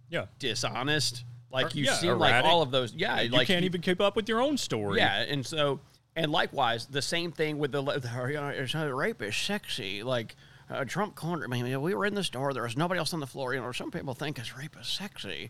Yeah. 0.10 0.26
dishonest. 0.40 1.24
Like 1.52 1.74
you 1.76 1.86
yeah, 1.86 1.94
seem 1.94 2.18
like 2.20 2.44
all 2.44 2.62
of 2.62 2.72
those. 2.72 2.94
Yeah, 2.94 3.22
you 3.22 3.30
like 3.30 3.48
can't 3.48 3.64
even 3.64 3.82
keep 3.82 4.02
up 4.02 4.16
with 4.16 4.28
your 4.28 4.42
own 4.42 4.58
story. 4.58 4.98
yeah, 4.98 5.22
and 5.22 5.46
so 5.46 5.80
and 6.16 6.32
likewise, 6.32 6.88
the 6.88 7.02
same 7.02 7.32
thing 7.32 7.60
with 7.60 7.72
the, 7.72 7.82
the 7.84 8.26
you 8.28 8.34
know, 8.34 8.48
it's, 8.50 8.74
rape 8.74 9.22
is 9.22 9.36
sexy. 9.36 10.04
Like 10.04 10.36
uh, 10.70 10.86
Trump 10.86 11.16
cornered. 11.16 11.50
Mean, 11.50 11.82
we 11.82 11.94
were 11.94 12.06
in 12.06 12.16
the 12.16 12.24
store. 12.24 12.54
There 12.54 12.64
was 12.64 12.76
nobody 12.78 12.98
else 13.00 13.14
on 13.14 13.20
the 13.20 13.28
floor. 13.28 13.54
You 13.54 13.62
know, 13.62 13.72
some 13.72 13.92
people 13.92 14.14
think 14.14 14.40
it's 14.40 14.58
rape 14.58 14.76
is 14.80 14.88
sexy. 14.88 15.50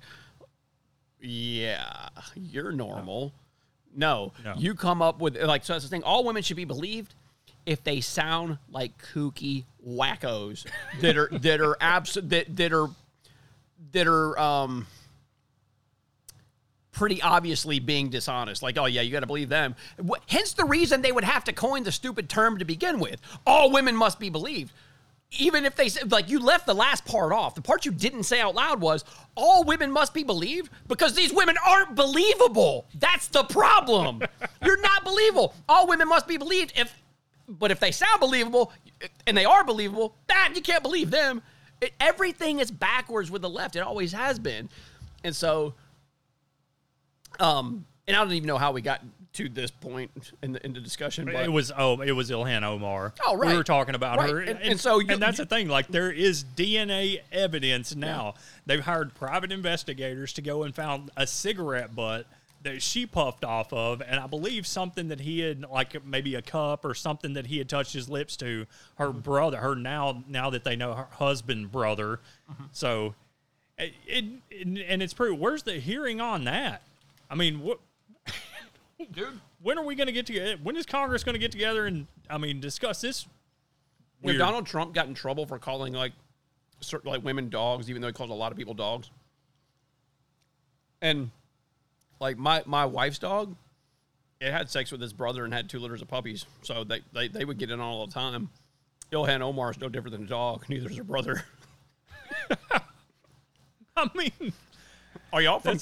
Yeah, 1.22 2.10
you're 2.36 2.72
normal. 2.72 3.34
No, 3.96 4.34
No. 4.44 4.54
you 4.58 4.76
come 4.76 5.02
up 5.02 5.20
with 5.20 5.38
like 5.42 5.64
so. 5.64 5.74
That's 5.74 5.86
the 5.86 5.90
thing. 5.90 6.04
All 6.04 6.24
women 6.26 6.44
should 6.44 6.58
be 6.58 6.66
believed 6.66 7.16
if 7.66 7.84
they 7.84 8.02
sound 8.02 8.58
like 8.70 8.92
kooky 9.14 9.64
wackos 9.88 10.66
that 11.02 11.18
are 11.18 11.30
that 11.40 11.62
are 11.62 11.78
abs- 11.80 12.18
that 12.22 12.56
that 12.58 12.74
are 12.74 12.88
that 13.94 14.06
are 14.08 14.38
um 14.38 14.86
pretty 16.92 17.22
obviously 17.22 17.80
being 17.80 18.10
dishonest. 18.10 18.62
Like, 18.62 18.78
oh 18.78 18.86
yeah, 18.86 19.02
you 19.02 19.12
got 19.12 19.22
to 19.22 19.28
believe 19.28 19.50
them. 19.50 19.76
Hence 20.28 20.54
the 20.54 20.66
reason 20.66 21.02
they 21.02 21.12
would 21.12 21.24
have 21.24 21.44
to 21.46 21.54
coin 21.54 21.84
the 21.84 21.92
stupid 21.92 22.30
term 22.30 22.58
to 22.60 22.66
begin 22.66 23.00
with. 23.00 23.20
All 23.48 23.72
women 23.72 23.96
must 23.96 24.20
be 24.20 24.30
believed. 24.30 24.74
Even 25.38 25.66
if 25.66 25.76
they 25.76 25.90
said, 25.90 26.12
like, 26.12 26.30
you 26.30 26.40
left 26.40 26.66
the 26.66 26.74
last 26.74 27.06
part 27.06 27.32
off. 27.32 27.56
The 27.56 27.62
part 27.62 27.86
you 27.86 27.92
didn't 27.92 28.24
say 28.24 28.40
out 28.40 28.56
loud 28.56 28.82
was, 28.82 29.04
all 29.36 29.64
women 29.64 29.92
must 29.92 30.14
be 30.14 30.24
believed 30.24 30.70
because 30.88 31.14
these 31.14 31.34
women 31.34 31.56
aren't 31.66 31.96
believable. 31.96 32.88
That's 32.96 33.28
the 33.28 33.44
problem. 33.44 34.22
You're 34.64 34.82
not 34.82 35.04
believable. 35.04 35.54
All 35.68 35.88
women 35.88 36.08
must 36.08 36.28
be 36.28 36.38
believed 36.38 36.74
if, 36.76 36.96
but 37.48 37.72
if 37.72 37.80
they 37.80 37.92
sound 37.92 38.20
believable 38.20 38.72
and 39.28 39.36
they 39.36 39.46
are 39.46 39.64
believable, 39.64 40.16
that 40.28 40.54
you 40.56 40.62
can't 40.62 40.84
believe 40.84 41.12
them. 41.12 41.42
It, 41.82 41.94
everything 42.00 42.60
is 42.60 42.72
backwards 42.72 43.30
with 43.30 43.42
the 43.42 43.50
left. 43.50 43.76
It 43.76 43.80
always 43.80 44.14
has 44.14 44.40
been. 44.40 44.70
And 45.24 45.36
so, 45.36 45.74
um, 47.40 47.86
and 48.08 48.16
I 48.16 48.24
don't 48.24 48.34
even 48.34 48.48
know 48.48 48.58
how 48.58 48.72
we 48.72 48.82
got 48.82 49.02
to 49.36 49.50
this 49.50 49.72
point 49.72 50.12
in 50.42 50.54
the, 50.54 50.66
in 50.66 50.74
the 50.74 50.80
discussion. 50.80 51.26
But 51.26 51.36
It 51.46 51.52
was 51.52 51.72
oh, 51.78 52.02
it 52.02 52.12
was 52.14 52.30
Ilhan 52.32 52.64
Omar. 52.64 53.14
Oh, 53.26 53.36
right. 53.38 53.52
We 53.52 53.58
were 53.58 53.64
talking 53.64 53.96
about 53.96 54.18
Right. 54.18 54.30
her, 54.30 54.40
And- 54.42 54.60
and 54.62 54.80
so 54.80 55.00
you- 55.00 55.08
and 55.10 55.22
that's 55.22 55.38
the 55.38 55.46
thing. 55.46 55.68
Like 55.68 55.88
there 55.88 56.12
is 56.12 56.44
DNA 56.44 57.20
evidence 57.32 57.96
now. 57.96 58.36
They've 58.66 58.80
hired 58.84 59.14
private 59.16 59.52
investigators 59.52 60.34
to 60.34 60.42
go 60.42 60.64
and 60.64 60.74
found 60.74 61.12
a 61.18 61.28
cigarette 61.28 61.96
butt 61.96 62.26
that 62.64 62.82
she 62.82 63.06
puffed 63.06 63.46
off 63.46 63.72
of, 63.72 64.02
and 64.02 64.20
I 64.20 64.26
believe 64.26 64.66
something 64.66 65.10
that 65.10 65.20
he 65.20 65.42
had 65.42 65.62
like 65.70 66.04
maybe 66.04 66.34
a 66.34 66.42
cup 66.42 66.84
or 66.84 66.96
something 66.96 67.34
that 67.34 67.46
he 67.46 67.60
had 67.60 67.70
touched 67.70 67.94
his 67.94 68.10
lips 68.10 68.36
to. 68.38 68.66
Her 68.96 69.10
Mm-hmm. 69.10 69.20
brother, 69.20 69.58
her 69.58 69.76
now 69.76 70.24
now 70.28 70.50
that 70.50 70.64
they 70.64 70.76
know 70.76 70.94
her 70.94 71.08
husband 71.12 71.72
brother, 71.72 72.20
Mm-hmm. 72.52 72.64
so 72.72 73.14
It, 73.78 73.94
it, 74.08 74.26
and 74.90 75.04
it's 75.04 75.14
pretty. 75.14 75.36
Where's 75.36 75.64
the 75.64 75.74
hearing 75.80 76.22
on 76.22 76.46
that? 76.46 76.82
I 77.30 77.36
mean, 77.36 77.60
what, 77.60 77.80
dude. 79.12 79.40
When 79.62 79.78
are 79.78 79.86
we 79.86 79.96
going 79.96 80.08
to 80.08 80.14
get 80.14 80.26
together? 80.26 80.58
When 80.62 80.76
is 80.76 80.86
Congress 80.86 81.24
going 81.24 81.34
to 81.34 81.40
get 81.40 81.52
together 81.52 81.86
and 81.86 82.08
I 82.30 82.38
mean 82.38 82.60
discuss 82.60 83.02
this? 83.02 83.28
When 84.22 84.38
Donald 84.38 84.66
Trump 84.66 84.94
got 84.94 85.08
in 85.08 85.14
trouble 85.14 85.46
for 85.46 85.60
calling 85.60 85.94
like 85.94 86.14
certain 86.80 87.12
like 87.12 87.24
women 87.24 87.50
dogs, 87.50 87.90
even 87.90 88.02
though 88.02 88.08
he 88.08 88.14
called 88.14 88.30
a 88.30 88.34
lot 88.34 88.52
of 88.52 88.58
people 88.58 88.74
dogs. 88.74 89.10
And 91.02 91.30
like 92.20 92.38
my 92.38 92.64
my 92.66 92.86
wife's 92.86 93.20
dog, 93.20 93.56
it 94.40 94.52
had 94.52 94.70
sex 94.70 94.92
with 94.92 95.02
his 95.02 95.14
brother 95.14 95.46
and 95.46 95.54
had 95.54 95.70
two 95.70 95.80
litters 95.80 96.02
of 96.02 96.08
puppies, 96.08 96.46
so 96.62 96.84
they 96.84 97.02
they, 97.14 97.28
they 97.28 97.46
would 97.46 97.58
get 97.58 97.70
in 97.70 97.80
all 97.80 98.06
the 98.06 98.14
time. 98.14 98.50
Ilhan 99.12 99.42
Omar 99.42 99.72
is 99.72 99.80
no 99.80 99.90
different 99.90 100.14
than 100.14 100.24
a 100.24 100.28
dog. 100.28 100.66
Neither 100.68 100.90
is 100.90 100.98
her 100.98 101.04
brother. 101.04 101.44
I 103.98 104.10
mean, 104.16 104.54
are 105.32 105.42
y'all 105.42 105.60
from? 105.60 105.80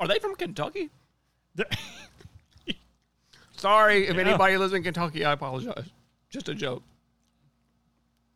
Are 0.00 0.08
they 0.08 0.18
from 0.18 0.34
Kentucky? 0.34 0.90
Sorry 3.56 4.06
if 4.06 4.14
yeah. 4.14 4.22
anybody 4.22 4.56
lives 4.56 4.72
in 4.72 4.82
Kentucky. 4.82 5.24
I 5.24 5.32
apologize. 5.32 5.88
Just 6.30 6.48
a 6.48 6.54
joke. 6.54 6.82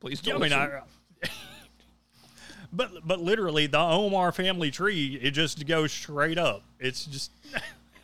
Please 0.01 0.21
don't. 0.21 0.41
Yeah, 0.41 0.57
I 0.59 0.67
mean, 0.67 0.81
I, 1.23 1.29
but 2.73 3.07
but 3.07 3.21
literally, 3.21 3.67
the 3.67 3.79
Omar 3.79 4.33
family 4.33 4.71
tree 4.71 5.19
it 5.21 5.33
just 5.33 5.67
goes 5.67 5.93
straight 5.93 6.39
up. 6.39 6.63
It's 6.79 7.05
just 7.05 7.31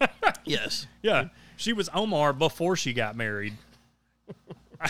yes, 0.44 0.86
yeah. 1.02 1.28
She 1.56 1.72
was 1.72 1.88
Omar 1.94 2.32
before 2.34 2.76
she 2.76 2.92
got 2.92 3.16
married. 3.16 3.54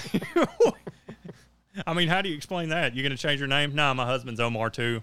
I 1.86 1.92
mean, 1.94 2.08
how 2.08 2.22
do 2.22 2.28
you 2.28 2.34
explain 2.34 2.70
that? 2.70 2.94
You're 2.96 3.04
going 3.04 3.16
to 3.16 3.22
change 3.22 3.38
your 3.38 3.48
name? 3.48 3.74
Nah, 3.74 3.94
my 3.94 4.06
husband's 4.06 4.40
Omar 4.40 4.70
too. 4.70 5.02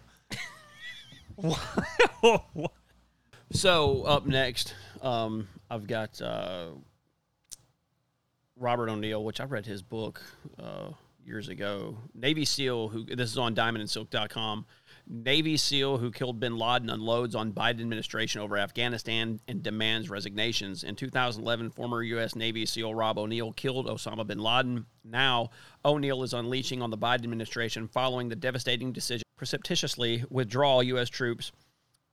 so 3.51 4.03
up 4.03 4.25
next, 4.25 4.73
um, 5.01 5.47
I've 5.69 5.87
got 5.87 6.21
uh, 6.21 6.67
Robert 8.63 8.89
O'Neill, 8.89 9.23
which 9.23 9.41
I 9.41 9.43
read 9.43 9.65
his 9.65 9.83
book 9.83 10.21
uh, 10.57 10.91
years 11.25 11.49
ago. 11.49 11.97
Navy 12.15 12.45
SEAL, 12.45 12.87
who 12.87 13.03
this 13.03 13.31
is 13.31 13.37
on 13.37 13.53
diamondandsilk.com. 13.53 14.65
Navy 15.05 15.57
SEAL 15.57 15.97
who 15.97 16.11
killed 16.11 16.39
bin 16.39 16.57
Laden 16.57 16.89
unloads 16.89 17.35
on 17.35 17.51
Biden 17.51 17.81
administration 17.81 18.39
over 18.39 18.57
Afghanistan 18.57 19.41
and 19.49 19.61
demands 19.61 20.09
resignations. 20.09 20.85
In 20.85 20.95
2011, 20.95 21.71
former 21.71 22.01
U.S. 22.03 22.37
Navy 22.37 22.65
SEAL 22.65 22.95
Rob 22.95 23.17
O'Neill 23.17 23.51
killed 23.51 23.87
Osama 23.87 24.25
bin 24.25 24.39
Laden. 24.39 24.85
Now, 25.03 25.49
O'Neill 25.83 26.23
is 26.23 26.33
unleashing 26.33 26.81
on 26.81 26.89
the 26.89 26.97
Biden 26.97 27.23
administration 27.23 27.89
following 27.89 28.29
the 28.29 28.35
devastating 28.35 28.93
decision 28.93 29.23
precipitously 29.35 30.23
withdraw 30.29 30.79
U.S. 30.79 31.09
troops 31.09 31.51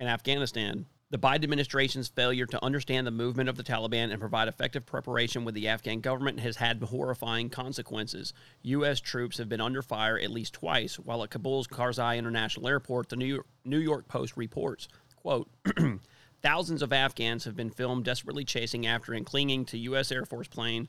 in 0.01 0.09
Afghanistan. 0.09 0.87
The 1.11 1.19
Biden 1.19 1.43
administration's 1.43 2.07
failure 2.07 2.47
to 2.47 2.65
understand 2.65 3.05
the 3.05 3.11
movement 3.11 3.49
of 3.49 3.57
the 3.57 3.65
Taliban 3.65 4.13
and 4.13 4.21
provide 4.21 4.47
effective 4.47 4.87
preparation 4.87 5.45
with 5.45 5.57
the 5.57 5.67
Afghan 5.67 6.01
government 6.01 6.39
has 6.39 6.57
had 6.57 6.81
horrifying 6.81 7.51
consequences. 7.51 8.33
U.S. 8.63 9.01
troops 9.01 9.39
have 9.39 9.49
been 9.49 9.61
under 9.61 9.83
fire 9.83 10.17
at 10.17 10.31
least 10.31 10.55
twice, 10.55 11.01
while 11.01 11.25
at 11.25 11.31
Kabul's 11.31 11.67
Karzai 11.67 12.17
International 12.17 12.69
Airport, 12.69 13.09
the 13.09 13.17
New 13.17 13.25
York, 13.25 13.47
New 13.65 13.81
York 13.81 14.07
Post 14.07 14.37
reports, 14.37 14.87
quote, 15.17 15.51
Thousands 16.43 16.81
of 16.81 16.93
Afghans 16.93 17.45
have 17.45 17.57
been 17.57 17.71
filmed 17.71 18.05
desperately 18.05 18.45
chasing 18.45 18.87
after 18.87 19.13
and 19.13 19.27
clinging 19.27 19.65
to 19.67 19.79
U.S. 19.79 20.13
Air 20.13 20.25
Force 20.25 20.47
plane 20.47 20.89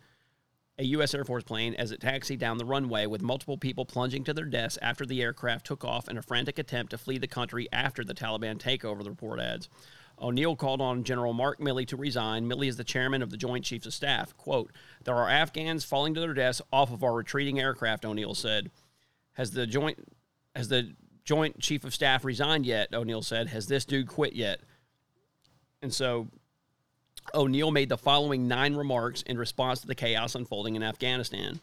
a 0.78 0.84
U.S. 0.86 1.14
Air 1.14 1.26
Force 1.26 1.44
plane 1.44 1.76
as 1.76 1.92
it 1.92 2.00
taxied 2.00 2.40
down 2.40 2.58
the 2.58 2.66
runway, 2.66 3.06
with 3.06 3.22
multiple 3.22 3.58
people 3.58 3.86
plunging 3.86 4.24
to 4.24 4.34
their 4.34 4.46
deaths 4.46 4.80
after 4.82 5.06
the 5.06 5.22
aircraft 5.22 5.66
took 5.66 5.84
off 5.84 6.10
in 6.10 6.18
a 6.18 6.22
frantic 6.22 6.58
attempt 6.58 6.92
to 6.92 6.98
flee 6.98 7.18
the 7.18 7.28
country 7.28 7.68
after 7.72 8.04
the 8.04 8.14
Taliban 8.14 8.58
takeover, 8.58 9.04
the 9.04 9.10
report 9.10 9.40
adds. 9.40 9.68
O'Neill 10.22 10.56
called 10.56 10.82
on 10.82 11.04
General 11.04 11.34
Mark 11.34 11.60
Milley 11.60 11.88
to 11.88 11.98
resign. 11.98 12.48
Milley 12.48 12.68
is 12.68 12.78
the 12.78 12.84
chairman 12.84 13.24
of 13.24 13.32
the 13.32 13.38
Joint 13.38 13.66
Chiefs 13.66 13.88
of 13.88 13.94
Staff. 13.94 14.38
Quote, 14.38 14.72
There 15.04 15.16
are 15.16 15.30
Afghans 15.30 15.84
falling 15.84 16.14
to 16.14 16.20
their 16.20 16.34
deaths 16.34 16.62
off 16.72 16.92
of 16.92 17.04
our 17.04 17.14
retreating 17.14 17.60
aircraft, 17.60 18.06
O'Neill 18.06 18.36
said. 18.36 18.70
Has 19.34 19.52
the 19.52 19.66
joint 19.66 19.98
has 20.56 20.68
the 20.68 20.94
Joint 21.24 21.60
Chief 21.60 21.84
of 21.84 21.94
Staff 21.94 22.24
resigned 22.24 22.66
yet? 22.66 22.94
O'Neill 22.94 23.24
said. 23.24 23.48
Has 23.48 23.68
this 23.68 23.86
dude 23.86 24.08
quit 24.08 24.34
yet? 24.34 24.60
And 25.82 25.94
so 25.94 26.28
O'Neill 27.34 27.72
made 27.72 27.90
the 27.90 27.98
following 27.98 28.48
nine 28.48 28.76
remarks 28.76 29.24
in 29.24 29.38
response 29.38 29.82
to 29.82 29.88
the 29.88 29.96
chaos 29.96 30.36
unfolding 30.36 30.76
in 30.76 30.84
Afghanistan. 30.84 31.60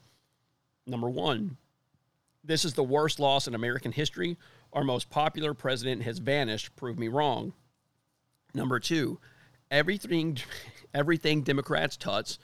Number 0.87 1.09
one, 1.09 1.59
this 2.43 2.65
is 2.65 2.75
the 2.75 2.83
worst 2.83 3.21
loss 3.21 3.47
in 3.47 3.55
American 3.55 3.93
history. 3.93 4.37
Our 4.73 4.85
most 4.85 5.11
popular 5.11 5.55
president 5.55 6.03
has 6.03 6.19
vanished. 6.19 6.75
Prove 6.77 6.99
me 6.99 7.09
wrong. 7.09 7.53
Number 8.55 8.81
two, 8.81 9.19
everything 9.71 10.39
everything 10.95 11.43
Democrats 11.43 11.97
touch 11.97 12.39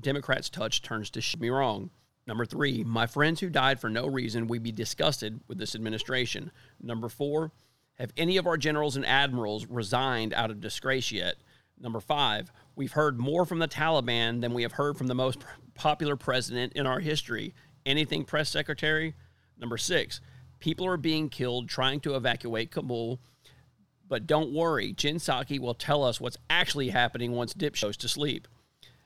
Democrats 0.00 0.50
touch 0.50 0.82
turns 0.82 1.10
to 1.10 1.20
shit 1.20 1.40
me 1.40 1.50
wrong. 1.50 1.90
Number 2.26 2.44
three, 2.44 2.84
my 2.84 3.06
friends 3.06 3.40
who 3.40 3.48
died 3.48 3.80
for 3.80 3.88
no 3.88 4.06
reason 4.06 4.48
would 4.48 4.62
be 4.62 4.72
disgusted 4.72 5.40
with 5.48 5.58
this 5.58 5.74
administration. 5.74 6.50
Number 6.80 7.08
four, 7.08 7.52
have 7.94 8.12
any 8.16 8.36
of 8.36 8.46
our 8.46 8.56
generals 8.56 8.96
and 8.96 9.06
admirals 9.06 9.66
resigned 9.66 10.34
out 10.34 10.50
of 10.50 10.60
disgrace 10.60 11.10
yet? 11.10 11.36
Number 11.80 12.00
five, 12.00 12.52
we've 12.76 12.92
heard 12.92 13.18
more 13.18 13.46
from 13.46 13.60
the 13.60 13.68
Taliban 13.68 14.40
than 14.40 14.52
we 14.52 14.62
have 14.62 14.72
heard 14.72 14.98
from 14.98 15.06
the 15.06 15.14
most 15.14 15.38
popular 15.74 16.16
president 16.16 16.72
in 16.74 16.86
our 16.86 17.00
history. 17.00 17.54
Anything, 17.86 18.24
press 18.24 18.50
secretary? 18.50 19.14
Number 19.56 19.78
six, 19.78 20.20
people 20.58 20.86
are 20.86 20.96
being 20.96 21.28
killed 21.28 21.68
trying 21.68 22.00
to 22.00 22.14
evacuate 22.14 22.70
Kabul 22.70 23.20
but 24.08 24.26
don't 24.26 24.52
worry, 24.52 24.92
Jen 24.92 25.16
Psaki 25.16 25.58
will 25.58 25.74
tell 25.74 26.02
us 26.02 26.20
what's 26.20 26.38
actually 26.48 26.88
happening 26.90 27.32
once 27.32 27.54
Dip 27.54 27.78
goes 27.78 27.96
to 27.98 28.08
sleep. 28.08 28.48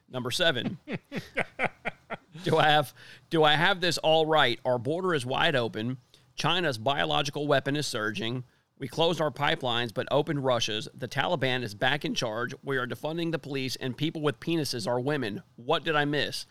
Number 0.09 0.31
seven. 0.31 0.79
do 2.45 2.57
I 2.57 2.69
have 2.69 2.95
do 3.31 3.43
I 3.45 3.55
have 3.55 3.81
this 3.81 3.99
all 3.99 4.27
right? 4.27 4.61
Our 4.65 4.79
border 4.79 5.15
is 5.15 5.27
wide 5.27 5.57
open. 5.57 5.99
China's 6.35 6.79
biological 6.79 7.47
weapon 7.47 7.77
is 7.77 7.87
surging. 7.87 8.45
We 8.79 8.89
closed 8.89 9.21
our 9.21 9.31
pipelines 9.31 9.95
but 9.95 10.09
opened 10.11 10.45
Russia's. 10.45 10.89
The 10.95 11.09
Taliban 11.09 11.63
is 11.63 11.75
back 11.75 12.05
in 12.05 12.15
charge. 12.15 12.55
We 12.65 12.77
are 12.79 12.87
defunding 12.87 13.31
the 13.31 13.39
police, 13.39 13.77
and 13.77 13.97
people 13.97 14.23
with 14.23 14.41
penises 14.41 14.89
are 14.89 15.01
women. 15.01 15.43
What 15.57 15.85
did 15.85 15.95
I 15.95 16.05
miss? 16.05 16.47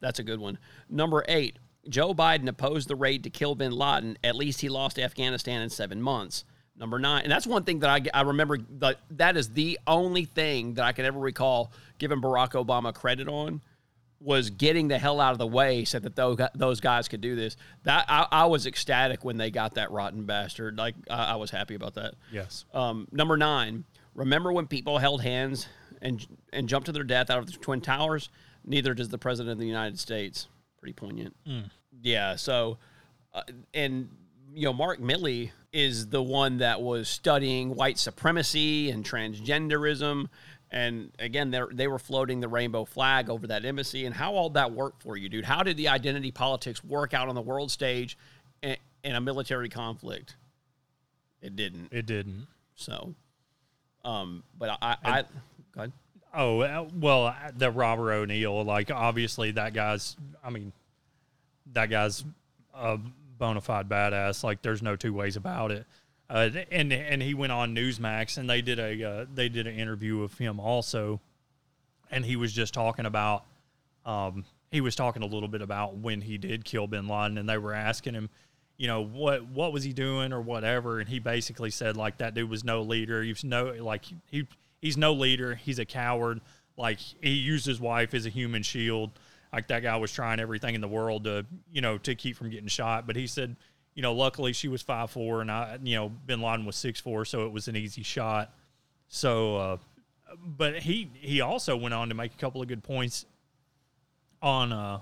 That's 0.00 0.18
a 0.18 0.24
good 0.24 0.40
one. 0.40 0.58
Number 0.88 1.24
eight. 1.28 1.58
Joe 1.88 2.12
Biden 2.12 2.46
opposed 2.46 2.88
the 2.88 2.96
raid 2.96 3.24
to 3.24 3.30
kill 3.30 3.54
bin 3.54 3.72
Laden. 3.72 4.18
At 4.22 4.36
least 4.36 4.60
he 4.60 4.68
lost 4.68 4.98
Afghanistan 4.98 5.62
in 5.62 5.70
seven 5.70 6.02
months. 6.02 6.44
Number 6.80 6.98
nine, 6.98 7.24
and 7.24 7.30
that's 7.30 7.46
one 7.46 7.64
thing 7.64 7.80
that 7.80 7.90
I, 7.90 8.18
I 8.18 8.22
remember. 8.22 8.56
That 8.78 8.96
that 9.10 9.36
is 9.36 9.50
the 9.50 9.78
only 9.86 10.24
thing 10.24 10.74
that 10.74 10.84
I 10.86 10.92
can 10.92 11.04
ever 11.04 11.18
recall 11.18 11.72
giving 11.98 12.22
Barack 12.22 12.52
Obama 12.52 12.94
credit 12.94 13.28
on 13.28 13.60
was 14.18 14.48
getting 14.48 14.88
the 14.88 14.98
hell 14.98 15.20
out 15.20 15.32
of 15.32 15.38
the 15.38 15.46
way 15.46 15.84
so 15.84 15.98
that 15.98 16.16
those 16.16 16.38
those 16.54 16.80
guys 16.80 17.06
could 17.06 17.20
do 17.20 17.36
this. 17.36 17.58
That 17.82 18.06
I, 18.08 18.26
I 18.32 18.46
was 18.46 18.66
ecstatic 18.66 19.26
when 19.26 19.36
they 19.36 19.50
got 19.50 19.74
that 19.74 19.90
rotten 19.90 20.24
bastard. 20.24 20.78
Like 20.78 20.94
I, 21.10 21.32
I 21.32 21.36
was 21.36 21.50
happy 21.50 21.74
about 21.74 21.94
that. 21.96 22.14
Yes. 22.32 22.64
Um, 22.72 23.06
number 23.12 23.36
nine. 23.36 23.84
Remember 24.14 24.50
when 24.50 24.66
people 24.66 24.96
held 24.96 25.22
hands 25.22 25.68
and 26.00 26.26
and 26.50 26.66
jumped 26.66 26.86
to 26.86 26.92
their 26.92 27.04
death 27.04 27.28
out 27.28 27.38
of 27.40 27.46
the 27.46 27.52
twin 27.52 27.82
towers? 27.82 28.30
Neither 28.64 28.94
does 28.94 29.10
the 29.10 29.18
president 29.18 29.52
of 29.52 29.58
the 29.58 29.66
United 29.66 29.98
States. 29.98 30.48
Pretty 30.78 30.94
poignant. 30.94 31.36
Mm. 31.46 31.70
Yeah. 32.00 32.36
So, 32.36 32.78
uh, 33.34 33.42
and 33.74 34.08
you 34.54 34.64
know, 34.64 34.72
Mark 34.72 34.98
Milley 34.98 35.50
is 35.72 36.08
the 36.08 36.22
one 36.22 36.58
that 36.58 36.80
was 36.80 37.08
studying 37.08 37.74
white 37.74 37.98
supremacy 37.98 38.90
and 38.90 39.04
transgenderism. 39.04 40.28
And 40.70 41.12
again, 41.18 41.50
they 41.50 41.60
they 41.72 41.88
were 41.88 41.98
floating 41.98 42.40
the 42.40 42.48
rainbow 42.48 42.84
flag 42.84 43.28
over 43.28 43.46
that 43.48 43.64
embassy. 43.64 44.06
And 44.06 44.14
how 44.14 44.34
all 44.34 44.50
that 44.50 44.72
worked 44.72 45.02
for 45.02 45.16
you, 45.16 45.28
dude? 45.28 45.44
How 45.44 45.62
did 45.62 45.76
the 45.76 45.88
identity 45.88 46.30
politics 46.30 46.84
work 46.84 47.12
out 47.14 47.28
on 47.28 47.34
the 47.34 47.42
world 47.42 47.70
stage 47.70 48.16
in, 48.62 48.76
in 49.02 49.16
a 49.16 49.20
military 49.20 49.68
conflict? 49.68 50.36
It 51.42 51.56
didn't. 51.56 51.88
It 51.90 52.06
didn't. 52.06 52.46
So, 52.76 53.14
um, 54.04 54.44
but 54.56 54.78
I, 54.80 54.96
I, 55.02 55.10
ahead. 55.10 55.26
Oh 56.32 56.60
uh, 56.60 56.88
well, 56.94 57.34
the 57.56 57.70
Robert 57.70 58.12
O'Neill, 58.12 58.64
like 58.64 58.90
obviously 58.90 59.50
that 59.52 59.74
guy's. 59.74 60.16
I 60.44 60.50
mean, 60.50 60.72
that 61.72 61.86
guy's 61.86 62.24
a 62.72 62.98
bona 63.40 63.60
fide 63.60 63.88
badass. 63.88 64.44
Like 64.44 64.62
there's 64.62 64.82
no 64.82 64.94
two 64.94 65.12
ways 65.12 65.34
about 65.34 65.72
it. 65.72 65.84
Uh, 66.28 66.48
and 66.70 66.92
and 66.92 67.20
he 67.20 67.34
went 67.34 67.50
on 67.50 67.74
Newsmax 67.74 68.38
and 68.38 68.48
they 68.48 68.62
did 68.62 68.78
a 68.78 69.02
uh, 69.02 69.26
they 69.34 69.48
did 69.48 69.66
an 69.66 69.74
interview 69.74 70.22
of 70.22 70.38
him 70.38 70.60
also, 70.60 71.20
and 72.08 72.24
he 72.24 72.36
was 72.36 72.52
just 72.52 72.72
talking 72.72 73.04
about, 73.04 73.44
um, 74.06 74.44
he 74.70 74.80
was 74.80 74.94
talking 74.94 75.24
a 75.24 75.26
little 75.26 75.48
bit 75.48 75.60
about 75.60 75.96
when 75.96 76.20
he 76.20 76.38
did 76.38 76.64
kill 76.64 76.86
Bin 76.86 77.08
Laden, 77.08 77.36
and 77.36 77.48
they 77.48 77.58
were 77.58 77.74
asking 77.74 78.14
him, 78.14 78.30
you 78.76 78.86
know 78.86 79.02
what 79.02 79.48
what 79.48 79.72
was 79.72 79.82
he 79.82 79.92
doing 79.92 80.32
or 80.32 80.40
whatever, 80.40 81.00
and 81.00 81.08
he 81.08 81.18
basically 81.18 81.70
said 81.70 81.96
like 81.96 82.18
that 82.18 82.32
dude 82.32 82.48
was 82.48 82.62
no 82.62 82.82
leader. 82.82 83.24
He's 83.24 83.42
no 83.42 83.74
like 83.80 84.04
he 84.26 84.46
he's 84.80 84.96
no 84.96 85.12
leader. 85.12 85.56
He's 85.56 85.80
a 85.80 85.84
coward. 85.84 86.40
Like 86.76 87.00
he 87.00 87.30
used 87.30 87.66
his 87.66 87.80
wife 87.80 88.14
as 88.14 88.24
a 88.24 88.30
human 88.30 88.62
shield 88.62 89.10
like 89.52 89.68
that 89.68 89.82
guy 89.82 89.96
was 89.96 90.12
trying 90.12 90.40
everything 90.40 90.74
in 90.74 90.80
the 90.80 90.88
world 90.88 91.24
to 91.24 91.44
you 91.72 91.80
know 91.80 91.98
to 91.98 92.14
keep 92.14 92.36
from 92.36 92.50
getting 92.50 92.68
shot 92.68 93.06
but 93.06 93.16
he 93.16 93.26
said 93.26 93.56
you 93.94 94.02
know, 94.02 94.12
luckily 94.12 94.52
she 94.52 94.68
was 94.68 94.82
five 94.82 95.10
four, 95.10 95.40
and 95.40 95.50
I, 95.50 95.78
you 95.82 95.96
know, 95.96 96.08
Bin 96.08 96.40
Laden 96.40 96.64
was 96.64 96.76
six 96.76 97.00
four, 97.00 97.24
so 97.24 97.44
it 97.44 97.52
was 97.52 97.68
an 97.68 97.76
easy 97.76 98.02
shot. 98.02 98.52
So, 99.08 99.56
uh, 99.56 99.76
but 100.42 100.78
he 100.78 101.10
he 101.14 101.40
also 101.40 101.76
went 101.76 101.94
on 101.94 102.08
to 102.08 102.14
make 102.14 102.32
a 102.32 102.36
couple 102.36 102.62
of 102.62 102.68
good 102.68 102.82
points 102.82 103.26
on 104.40 104.72
uh 104.72 105.00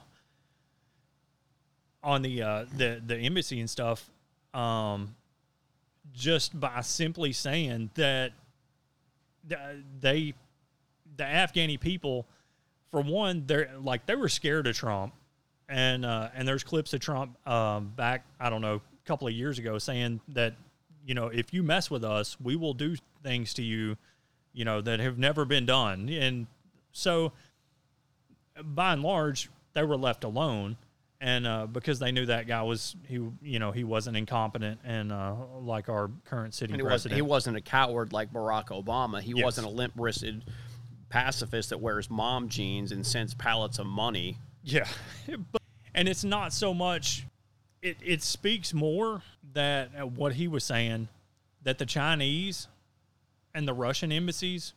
on 2.03 2.23
the 2.23 2.43
uh 2.43 2.65
the 2.77 3.01
the 3.07 3.17
embassy 3.17 3.61
and 3.61 3.71
stuff 3.71 4.11
um 4.53 5.15
just 6.13 6.59
by 6.59 6.81
simply 6.81 7.33
saying 7.33 7.91
that 7.95 8.33
they 10.01 10.35
the 11.17 11.23
Afghani 11.23 11.79
people 11.79 12.27
for 12.91 13.01
one 13.01 13.45
they're 13.47 13.71
like 13.81 14.07
they 14.07 14.15
were 14.17 14.29
scared 14.29 14.67
of 14.67 14.77
Trump 14.77 15.15
and 15.69 16.05
uh 16.05 16.29
and 16.35 16.47
there's 16.49 16.65
clips 16.65 16.93
of 16.95 17.01
Trump 17.01 17.37
um 17.47 17.93
back 17.97 18.25
I 18.41 18.51
don't 18.51 18.63
know 18.63 18.77
a 18.77 19.07
couple 19.07 19.27
of 19.29 19.35
years 19.35 19.59
ago 19.59 19.79
saying 19.79 20.21
that 20.29 20.55
you 21.05 21.15
know 21.15 21.27
if 21.29 21.53
you 21.53 21.63
mess 21.63 21.91
with 21.91 22.05
us 22.05 22.37
we 22.41 22.57
will 22.57 22.75
do 22.75 22.97
things 23.23 23.55
to 23.55 23.63
you 23.63 23.97
you 24.53 24.65
know 24.65 24.81
that 24.81 25.01
have 25.01 25.19
never 25.19 25.45
been 25.45 25.67
done 25.67 26.09
and 26.09 26.47
so 26.93 27.33
by 28.63 28.93
and 28.93 29.03
large 29.03 29.51
they 29.75 29.83
were 29.83 29.97
left 29.97 30.25
alone 30.25 30.77
and 31.21 31.47
uh, 31.49 31.67
because 31.67 31.99
they 31.99 32.13
knew 32.13 32.27
that 32.27 32.47
guy 32.47 32.63
was 32.63 32.95
he 33.07 33.15
you 33.43 33.59
know 33.59 33.73
he 33.73 33.85
wasn't 33.85 34.17
incompetent 34.17 34.79
and 34.85 35.13
uh, 35.13 35.35
like 35.61 35.89
our 35.89 36.11
current 36.25 36.55
city 36.55 36.73
And 36.73 36.81
he 36.81 36.85
wasn't, 36.85 36.91
president 36.91 37.17
he 37.17 37.23
wasn't 37.23 37.57
a 37.57 37.61
coward 37.61 38.13
like 38.13 38.33
Barack 38.33 38.67
Obama. 38.69 39.21
He 39.21 39.33
Yes. 39.35 39.45
wasn't 39.45 39.67
a 39.67 39.71
limp 39.71 39.93
wristed 39.97 40.45
pacifist 41.09 41.71
that 41.71 41.81
wears 41.81 42.11
mom 42.11 42.49
jeans 42.49 42.93
and 42.93 43.07
sends 43.07 43.35
pallets 43.35 43.79
of 43.79 43.87
money. 43.87 44.39
Yeah. 44.63 44.87
But- 45.53 45.63
and 45.95 46.07
it's 46.09 46.23
not 46.25 46.53
so 46.53 46.73
much 46.73 47.25
it, 47.83 47.97
it 48.05 48.23
speaks 48.23 48.75
more 48.75 49.23
that 49.53 49.91
uh, 49.99 50.07
what 50.07 50.35
he 50.35 50.49
was 50.49 50.65
saying 50.65 51.09
that 51.63 51.79
the 51.79 51.87
Chinese 51.87 52.69
and 53.55 53.67
the 53.67 53.73
Russian 53.73 54.11
embassies 54.13 54.75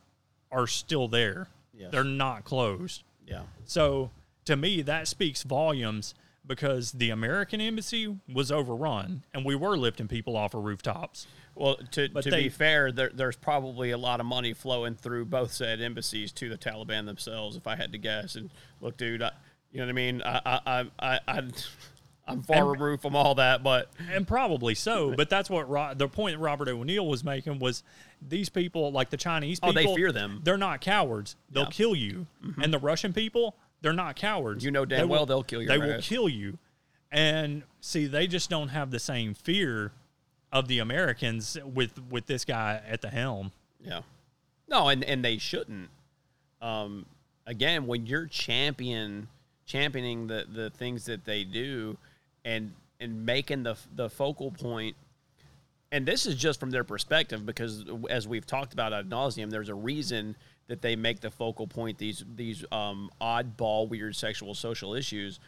are 0.52 0.68
still 0.68 1.08
there. 1.08 1.48
Yes. 1.74 1.92
They're 1.92 2.04
not 2.04 2.44
closed. 2.44 3.04
Yeah. 3.28 3.44
So 3.66 4.12
to 4.46 4.56
me 4.56 4.82
that 4.84 5.08
speaks 5.08 5.44
volumes 5.44 6.14
because 6.46 6.92
the 6.94 7.10
American 7.12 7.62
embassy 7.62 8.18
was 8.32 8.52
overrun 8.52 9.24
and 9.34 9.46
we 9.46 9.56
were 9.56 9.78
lifting 9.78 10.08
people 10.08 10.36
off 10.36 10.54
of 10.54 10.64
rooftops. 10.64 11.28
Well, 11.56 11.76
to, 11.91 12.10
But 12.10 12.24
to 12.24 12.30
they- 12.32 12.43
be 12.43 12.49
fair, 12.49 12.91
there, 12.91 13.12
there's 13.14 13.36
probably 13.36 13.91
a 13.91 13.97
lot 13.97 14.20
of 14.20 14.26
money 14.26 14.54
flowing 14.54 14.95
through 14.95 15.26
both 15.26 15.52
said 15.52 15.82
embassies 15.82 16.32
to 16.34 16.49
the 16.49 16.58
Taliban 16.58 17.06
themselves, 17.06 17.56
if 17.58 17.68
I 17.68 17.76
had 17.76 17.91
to 17.91 17.97
guess. 17.97 18.36
And 18.36 18.49
look, 18.80 18.97
dude, 18.97 19.22
I, 19.22 19.32
you 19.72 19.80
know 19.80 19.86
what 19.86 19.89
I 19.89 19.93
mean? 19.93 20.22
I, 20.24 20.41
I, 20.45 20.86
I, 20.99 21.20
I, 21.28 21.41
I'm 22.28 22.43
far 22.43 22.58
And- 22.72 22.72
removed 22.82 23.02
from 23.02 23.16
all 23.16 23.36
that, 23.36 23.64
but 23.64 23.91
and 24.12 24.26
probably 24.28 24.76
so. 24.76 25.14
But 25.18 25.30
that's 25.30 25.49
what 25.49 25.70
Ro- 25.70 25.93
the 25.95 26.08
point 26.08 26.39
Robert 26.39 26.70
O'Neill 26.70 27.06
was 27.06 27.24
making 27.24 27.60
was 27.60 27.84
these 28.22 28.47
people, 28.49 28.91
like 28.91 29.10
the 29.10 29.18
Chinese 29.18 29.60
Oh, 29.62 29.74
people, 29.74 29.93
they 29.95 30.02
fear 30.02 30.12
them. 30.12 30.39
They're 30.43 30.58
not 30.58 30.80
cowards. 30.82 31.36
They'll 31.49 31.64
Yeah. 31.64 31.68
Mm-hmm. 31.68 31.72
kill 31.72 31.95
you. 31.95 32.28
And 32.62 32.74
the 32.74 32.80
Russian 32.80 33.12
people, 33.12 33.56
they're 33.82 33.91
not 33.93 34.16
cowards. 34.16 34.64
You 34.64 34.72
know 34.72 34.86
damn 34.86 34.99
They 34.99 35.06
well 35.06 35.22
will- 35.22 35.26
they'll 35.26 35.43
kill 35.43 35.62
your 35.62 35.70
They 35.70 35.78
will 35.78 35.99
kill 36.02 36.30
you. 36.30 36.58
And 37.12 37.64
see, 37.82 38.08
they 38.08 38.26
just 38.28 38.49
don't 38.49 38.70
have 38.70 38.91
the 38.91 38.99
same 38.99 39.34
fear 39.34 39.91
of 40.52 40.68
the 40.68 40.80
Americans 40.80 41.58
with 41.64 42.02
with 42.10 42.26
this 42.26 42.45
guy 42.45 42.82
at 42.88 43.02
the 43.02 43.10
helm. 43.10 43.52
Yeah. 43.80 44.02
No, 44.68 44.89
and 44.89 45.04
and 45.04 45.24
they 45.24 45.38
shouldn't. 45.38 45.89
Um, 46.62 47.06
again, 47.45 47.88
when 47.88 48.06
you're 48.06 48.28
champion 48.28 49.28
championing 49.66 50.28
the 50.28 50.45
the 50.52 50.70
things 50.70 51.06
that 51.06 51.26
they 51.26 51.43
do, 51.43 51.97
and 52.45 52.74
and 52.99 53.26
making 53.26 53.64
the 53.64 53.76
the 53.95 54.10
focal 54.10 54.52
point, 54.52 54.95
and 55.91 56.06
this 56.06 56.26
is 56.26 56.36
just 56.36 56.60
from 56.60 56.72
their 56.72 56.84
perspective 56.84 57.45
because 57.45 57.86
as 58.10 58.28
we've 58.28 58.45
talked 58.45 58.74
about 58.74 58.93
ad 58.93 59.10
nauseum, 59.10 59.49
there's 59.49 59.70
a 59.70 59.76
reason 59.76 60.36
that 60.68 60.82
they 60.82 60.95
make 60.95 61.20
the 61.20 61.32
focal 61.32 61.68
point 61.68 61.97
these 61.97 62.24
these 62.36 62.64
um, 62.72 63.10
oddball, 63.20 63.89
weird 63.89 64.16
sexual 64.16 64.54
social 64.54 64.93
issues. 64.93 65.39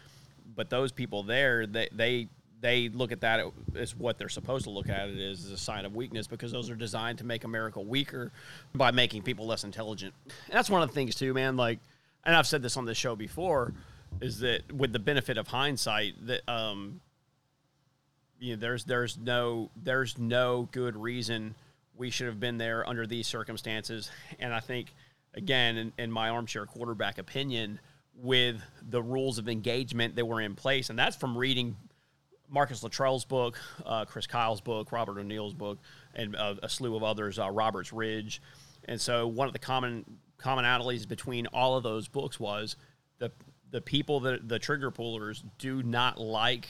But 0.56 0.70
those 0.70 0.92
people 0.92 1.24
there, 1.24 1.66
they 1.66 1.88
they 1.92 2.28
they 2.64 2.88
look 2.88 3.12
at 3.12 3.20
that 3.22 3.46
as 3.76 3.94
what 3.94 4.18
they're 4.18 4.30
supposed 4.30 4.64
to 4.64 4.70
look 4.70 4.88
at 4.88 5.10
it 5.10 5.20
as, 5.20 5.44
as 5.44 5.52
a 5.52 5.58
sign 5.58 5.84
of 5.84 5.94
weakness 5.94 6.28
because 6.28 6.54
those 6.54 6.70
are 6.70 6.76
designed 6.76 7.18
to 7.18 7.26
make 7.26 7.44
America 7.44 7.82
weaker 7.82 8.32
by 8.74 8.90
making 8.90 9.22
people 9.22 9.46
less 9.46 9.66
intelligent. 9.66 10.14
And 10.26 10.56
that's 10.56 10.70
one 10.70 10.82
of 10.82 10.88
the 10.88 10.96
things 10.96 11.14
too, 11.14 11.34
man. 11.34 11.58
Like, 11.58 11.80
and 12.24 12.34
I've 12.34 12.48
said 12.48 12.62
this 12.62 12.78
on 12.78 12.86
the 12.86 12.96
show 12.96 13.18
before, 13.18 13.74
is 14.22 14.40
that 14.40 14.72
with 14.72 14.94
the 14.94 15.00
benefit 15.00 15.38
of 15.38 15.48
hindsight, 15.48 16.26
that 16.26 16.48
um, 16.48 17.02
you 18.40 18.56
know, 18.56 18.62
there's 18.62 18.86
there's 18.86 19.18
no 19.18 19.70
there's 19.76 20.18
no 20.18 20.70
good 20.72 20.96
reason 20.96 21.56
we 21.98 22.10
should 22.10 22.28
have 22.28 22.40
been 22.40 22.58
there 22.58 22.88
under 22.88 23.06
these 23.06 23.28
circumstances. 23.28 24.10
And 24.40 24.54
I 24.54 24.62
think, 24.62 24.94
again, 25.34 25.76
in, 25.76 25.94
in 25.98 26.12
my 26.12 26.30
armchair 26.30 26.66
quarterback 26.66 27.18
opinion, 27.18 27.82
with 28.16 28.62
the 28.90 29.02
rules 29.02 29.38
of 29.38 29.50
engagement 29.50 30.16
that 30.16 30.26
were 30.26 30.40
in 30.40 30.56
place, 30.56 30.90
and 30.90 30.98
that's 30.98 31.18
from 31.18 31.38
reading 31.38 31.76
Marcus 32.54 32.84
Luttrell's 32.84 33.26
book, 33.26 33.60
uh, 33.84 34.06
Chris 34.06 34.28
Kyle's 34.28 34.62
book, 34.62 34.92
Robert 34.92 35.18
O'Neill's 35.20 35.56
book, 35.56 35.80
and 36.14 36.36
uh, 36.36 36.54
a 36.62 36.70
slew 36.70 36.96
of 36.96 37.02
others, 37.04 37.40
uh, 37.40 37.50
Robert's 37.50 37.92
Ridge. 37.92 38.42
And 38.86 39.02
so 39.02 39.26
one 39.28 39.48
of 39.48 39.54
the 39.54 39.60
common 39.60 40.06
commonalities 40.40 41.08
between 41.08 41.48
all 41.48 41.76
of 41.78 41.84
those 41.84 42.08
books 42.08 42.40
was 42.40 42.76
the 43.18 43.32
the 43.72 43.82
people 43.82 44.20
that 44.20 44.48
the 44.48 44.60
trigger 44.60 44.92
pullers 44.92 45.44
do 45.58 45.82
not 45.82 46.20
like 46.20 46.68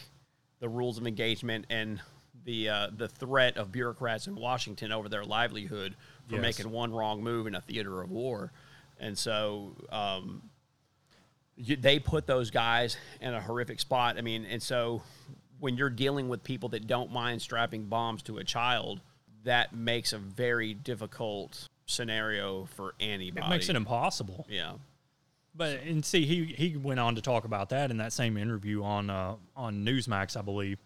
the 0.61 0.69
rules 0.69 0.97
of 0.97 1.05
engagement 1.05 1.65
and 1.69 1.99
the 2.45 2.69
uh, 2.69 2.88
the 2.95 3.09
threat 3.09 3.57
of 3.57 3.71
bureaucrats 3.73 4.27
in 4.27 4.36
Washington 4.36 4.91
over 4.93 5.09
their 5.09 5.25
livelihood 5.25 5.95
for 6.29 6.36
Yes. 6.36 6.41
making 6.41 6.71
one 6.71 6.93
wrong 6.93 7.21
move 7.21 7.45
in 7.47 7.55
a 7.55 7.61
theater 7.61 8.01
of 8.01 8.09
war. 8.09 8.53
And 8.99 9.17
so 9.17 9.75
um, 9.91 10.43
you, 11.57 11.75
they 11.75 11.99
put 11.99 12.25
those 12.25 12.51
guys 12.51 12.95
in 13.19 13.34
a 13.34 13.41
horrific 13.41 13.81
spot. 13.81 14.17
I 14.17 14.21
mean, 14.21 14.45
and 14.45 14.63
so 14.63 15.01
when 15.64 15.78
you're 15.78 15.89
dealing 15.89 16.28
with 16.28 16.43
people 16.43 16.68
that 16.68 16.88
don't 16.88 17.09
mind 17.09 17.41
strapping 17.41 17.86
bombs 17.86 18.22
to 18.22 18.38
a 18.38 18.43
child, 18.43 18.99
that 19.45 19.74
makes 19.74 20.11
a 20.11 20.18
very 20.18 20.74
difficult 20.74 21.70
scenario 21.86 22.66
for 22.66 22.95
anybody. 22.99 23.45
It 23.45 23.49
makes 23.49 23.70
it 23.70 23.78
impossible. 23.78 24.45
yeah. 24.49 24.74
But 25.55 25.84
and 25.84 26.03
see, 26.03 26.26
he 26.26 26.43
he 26.45 26.76
went 26.76 26.99
on 26.99 27.16
to 27.16 27.22
talk 27.22 27.45
about 27.45 27.70
that 27.70 27.91
in 27.91 27.97
that 27.97 28.11
same 28.11 28.36
interview 28.36 28.84
on 28.84 29.09
uh, 29.09 29.36
on 29.55 29.86
Newsmax, 29.86 30.36
I 30.36 30.41
believe, 30.41 30.80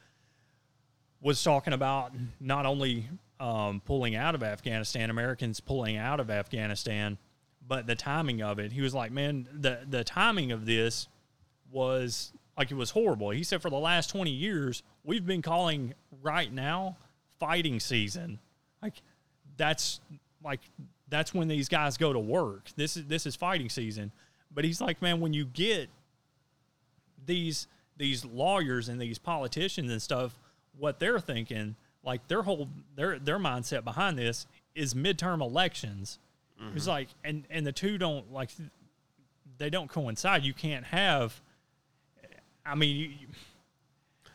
was 1.22 1.42
talking 1.42 1.74
about 1.74 2.12
not 2.40 2.68
only 2.68 3.08
um, 3.40 3.82
pulling 3.84 4.16
out 4.16 4.36
of 4.36 4.44
Afghanistan, 4.44 5.10
Americans 5.10 5.60
pulling 5.60 5.98
out 5.98 6.20
of 6.20 6.30
Afghanistan, 6.30 7.18
but 7.68 7.88
the 7.88 7.96
timing 7.96 8.44
of 8.44 8.60
it. 8.60 8.74
He 8.74 8.82
was 8.82 8.94
like, 8.94 9.12
man, 9.12 9.48
the 9.52 9.80
the 9.90 10.04
timing 10.04 10.52
of 10.52 10.68
this 10.68 11.08
was 11.72 12.32
like 12.58 12.72
it 12.72 12.76
was 12.76 12.92
horrible. 12.92 13.30
He 13.30 13.44
said 13.44 13.62
for 13.62 13.70
the 13.70 13.78
last 13.78 14.10
twenty 14.10 14.32
years, 14.32 14.84
we've 15.04 15.26
been 15.26 15.42
calling 15.42 15.94
right 16.22 16.52
now 16.52 16.98
fighting 17.40 17.80
season. 17.80 18.40
Like 18.82 18.96
that's 19.58 20.00
like 20.44 20.62
that's 21.10 21.34
when 21.34 21.48
these 21.48 21.70
guys 21.70 21.98
go 21.98 22.14
to 22.14 22.20
work. 22.20 22.70
This 22.76 22.98
is 22.98 23.06
this 23.06 23.26
is 23.26 23.36
fighting 23.36 23.70
season. 23.70 24.12
But 24.54 24.66
he's 24.66 24.82
like, 24.82 25.02
man, 25.02 25.20
when 25.20 25.34
you 25.34 25.46
get 25.46 25.90
these 27.26 27.68
these 27.98 28.26
lawyers 28.26 28.90
and 28.90 29.00
these 29.02 29.18
politicians 29.18 29.92
and 29.92 30.02
stuff, 30.02 30.38
what 30.78 31.00
they're 31.00 31.20
thinking, 31.20 31.76
like 32.04 32.28
their 32.28 32.44
whole 32.44 32.70
their 32.96 33.20
their 33.20 33.40
mindset 33.40 33.84
behind 33.84 34.18
this 34.18 34.48
is 34.76 34.94
midterm 34.94 35.42
elections. 35.42 36.20
It's 36.74 36.84
mm-hmm. 36.84 36.90
like, 36.90 37.08
and 37.24 37.44
and 37.50 37.68
the 37.68 37.72
two 37.72 37.98
don't 37.98 38.34
like 38.34 38.50
they 39.58 39.70
don't 39.70 39.90
coincide. 39.90 40.44
You 40.44 40.54
can't 40.54 40.86
have. 40.86 41.40
I 42.68 42.76
mean, 42.76 42.96
you, 42.96 43.10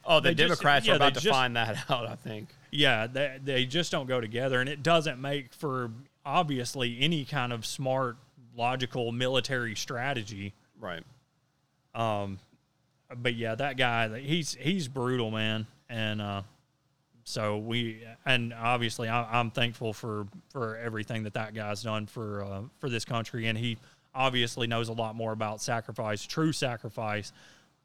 Oh, 0.05 0.18
the 0.18 0.30
They 0.30 0.35
just- 0.35 0.49
Democrats 0.61 0.87
yeah, 0.87 0.95
are 0.95 0.97
about 0.97 1.14
they 1.14 1.20
to 1.20 1.24
just- 1.24 1.35
find 1.35 1.55
that 1.57 1.85
out. 1.91 2.07
I 2.09 2.16
think. 2.16 2.49
yeah, 2.72 3.07
they, 3.07 3.39
they 3.45 3.64
just 3.66 3.93
don't 3.93 4.07
go 4.07 4.20
together, 4.20 4.61
and 4.61 4.68
it 4.68 4.83
doesn't 4.83 5.20
make 5.20 5.53
for 5.53 5.91
obviously 6.26 6.99
any 7.01 7.24
kind 7.24 7.53
of 7.53 7.64
smart, 7.64 8.16
logical 8.57 9.12
military 9.12 9.76
strategy. 9.76 10.55
Right. 10.80 11.05
Um, 11.95 12.39
But 13.14 13.35
yeah, 13.37 13.55
that 13.55 13.76
guy, 13.76 14.18
he's 14.20 14.55
he's 14.55 14.89
brutal, 14.89 15.30
man, 15.30 15.66
and 15.89 16.20
uh, 16.22 16.43
so 17.24 17.59
we 17.59 18.03
and 18.24 18.53
obviously 18.55 19.09
I, 19.09 19.39
I'm 19.39 19.51
thankful 19.53 19.93
for 19.93 20.26
for 20.51 20.76
everything 20.78 21.22
that 21.24 21.35
that 21.35 21.55
guy's 21.55 21.83
done 21.83 22.07
for 22.07 22.43
uh, 22.43 22.62
for 22.80 22.89
this 22.89 23.05
country, 23.05 23.47
and 23.47 23.57
he 23.59 23.76
obviously 24.14 24.66
knows 24.66 24.89
a 24.89 24.93
lot 24.95 25.14
more 25.14 25.33
about 25.33 25.61
sacrifice, 25.61 26.24
true 26.26 26.53
sacrifice. 26.53 27.33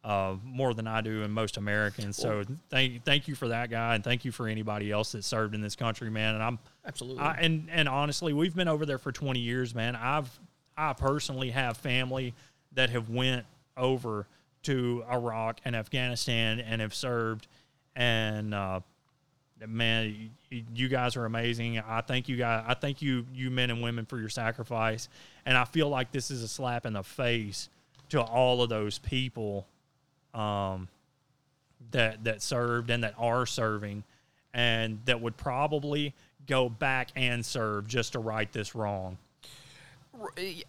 Uh, 0.04 0.38
more 0.43 0.74
than 0.74 0.88
I 0.88 1.02
do 1.02 1.24
and 1.24 1.34
most 1.34 1.58
Americans. 1.58 2.16
So 2.16 2.43
thank 2.70 3.04
thank 3.04 3.28
you 3.28 3.36
for 3.36 3.50
that 3.50 3.70
guy, 3.70 3.95
and 3.95 4.04
thank 4.04 4.24
you 4.24 4.32
for 4.32 4.48
anybody 4.48 4.89
else 4.89 5.12
that 5.12 5.26
served 5.26 5.54
in 5.54 5.60
this 5.60 5.76
country, 5.76 6.10
man. 6.10 6.36
And 6.36 6.43
I'm 6.43 6.60
Absolutely. 6.86 7.22
I, 7.22 7.34
and 7.34 7.68
and 7.70 7.89
honestly, 7.89 8.32
we've 8.32 8.56
been 8.56 8.70
over 8.70 8.86
there 8.86 9.00
for 9.00 9.12
20 9.12 9.39
years, 9.39 9.76
man. 9.76 9.98
I've 9.98 10.30
I 10.78 10.93
personally 10.93 11.50
have 11.50 11.76
family 11.76 12.34
that 12.74 12.89
have 12.91 13.10
went 13.10 13.45
over 13.76 14.28
to 14.64 15.04
Iraq 15.12 15.60
and 15.66 15.76
Afghanistan 15.76 16.60
and 16.62 16.80
have 16.80 16.93
served, 16.93 17.48
and 17.95 18.54
uh, 18.54 18.80
man, 19.66 20.30
you 20.50 20.88
guys 20.88 21.16
are 21.16 21.26
amazing. 21.26 21.80
I 21.80 22.02
thank 22.02 22.30
you 22.30 22.38
guys. 22.38 22.64
I 22.68 22.74
thank 22.76 23.02
you, 23.02 23.26
you 23.34 23.50
men 23.50 23.72
and 23.72 23.82
women, 23.82 24.06
for 24.06 24.20
your 24.20 24.30
sacrifice. 24.30 25.10
And 25.45 25.58
I 25.58 25.66
feel 25.66 25.89
like 25.89 26.12
this 26.12 26.30
is 26.30 26.43
a 26.43 26.48
slap 26.48 26.86
in 26.86 26.93
the 26.93 27.04
face 27.04 27.70
to 28.10 28.22
all 28.22 28.62
of 28.62 28.70
those 28.70 29.00
people 29.00 29.66
um, 30.34 30.88
that 31.91 32.23
that 32.23 32.41
served 32.41 32.89
and 32.89 33.03
that 33.03 33.15
are 33.17 33.45
serving, 33.45 34.03
and 34.53 34.99
that 35.05 35.21
would 35.21 35.38
probably 35.38 36.13
go 36.47 36.69
back 36.69 37.09
and 37.15 37.45
serve 37.45 37.88
just 37.88 38.13
to 38.13 38.19
right 38.19 38.51
this 38.51 38.75
wrong. 38.75 39.17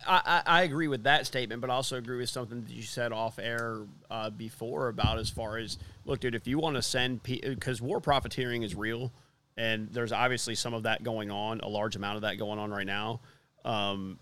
I, 0.06 0.42
I, 0.46 0.62
agree 0.62 0.88
with 0.88 1.04
that 1.04 1.26
statement, 1.26 1.62
but 1.62 1.70
also 1.70 1.96
agree 1.96 2.18
with 2.18 2.28
something 2.28 2.62
that 2.62 2.70
you 2.70 2.82
said 2.82 3.12
off 3.12 3.38
air 3.38 3.78
uh, 4.10 4.28
before 4.28 4.88
about 4.88 5.18
as 5.18 5.30
far 5.30 5.56
as 5.56 5.78
look, 6.04 6.20
dude, 6.20 6.34
if 6.34 6.46
you 6.46 6.58
want 6.58 6.76
to 6.76 6.82
send 6.82 7.22
because 7.22 7.80
war 7.80 7.98
profiteering 7.98 8.62
is 8.62 8.74
real, 8.74 9.10
and 9.56 9.88
there's 9.90 10.12
obviously 10.12 10.54
some 10.54 10.74
of 10.74 10.82
that 10.82 11.02
going 11.02 11.30
on, 11.30 11.60
a 11.60 11.68
large 11.68 11.96
amount 11.96 12.16
of 12.16 12.22
that 12.22 12.36
going 12.36 12.58
on 12.58 12.70
right 12.70 12.86
now. 12.86 13.20
Um, 13.64 14.18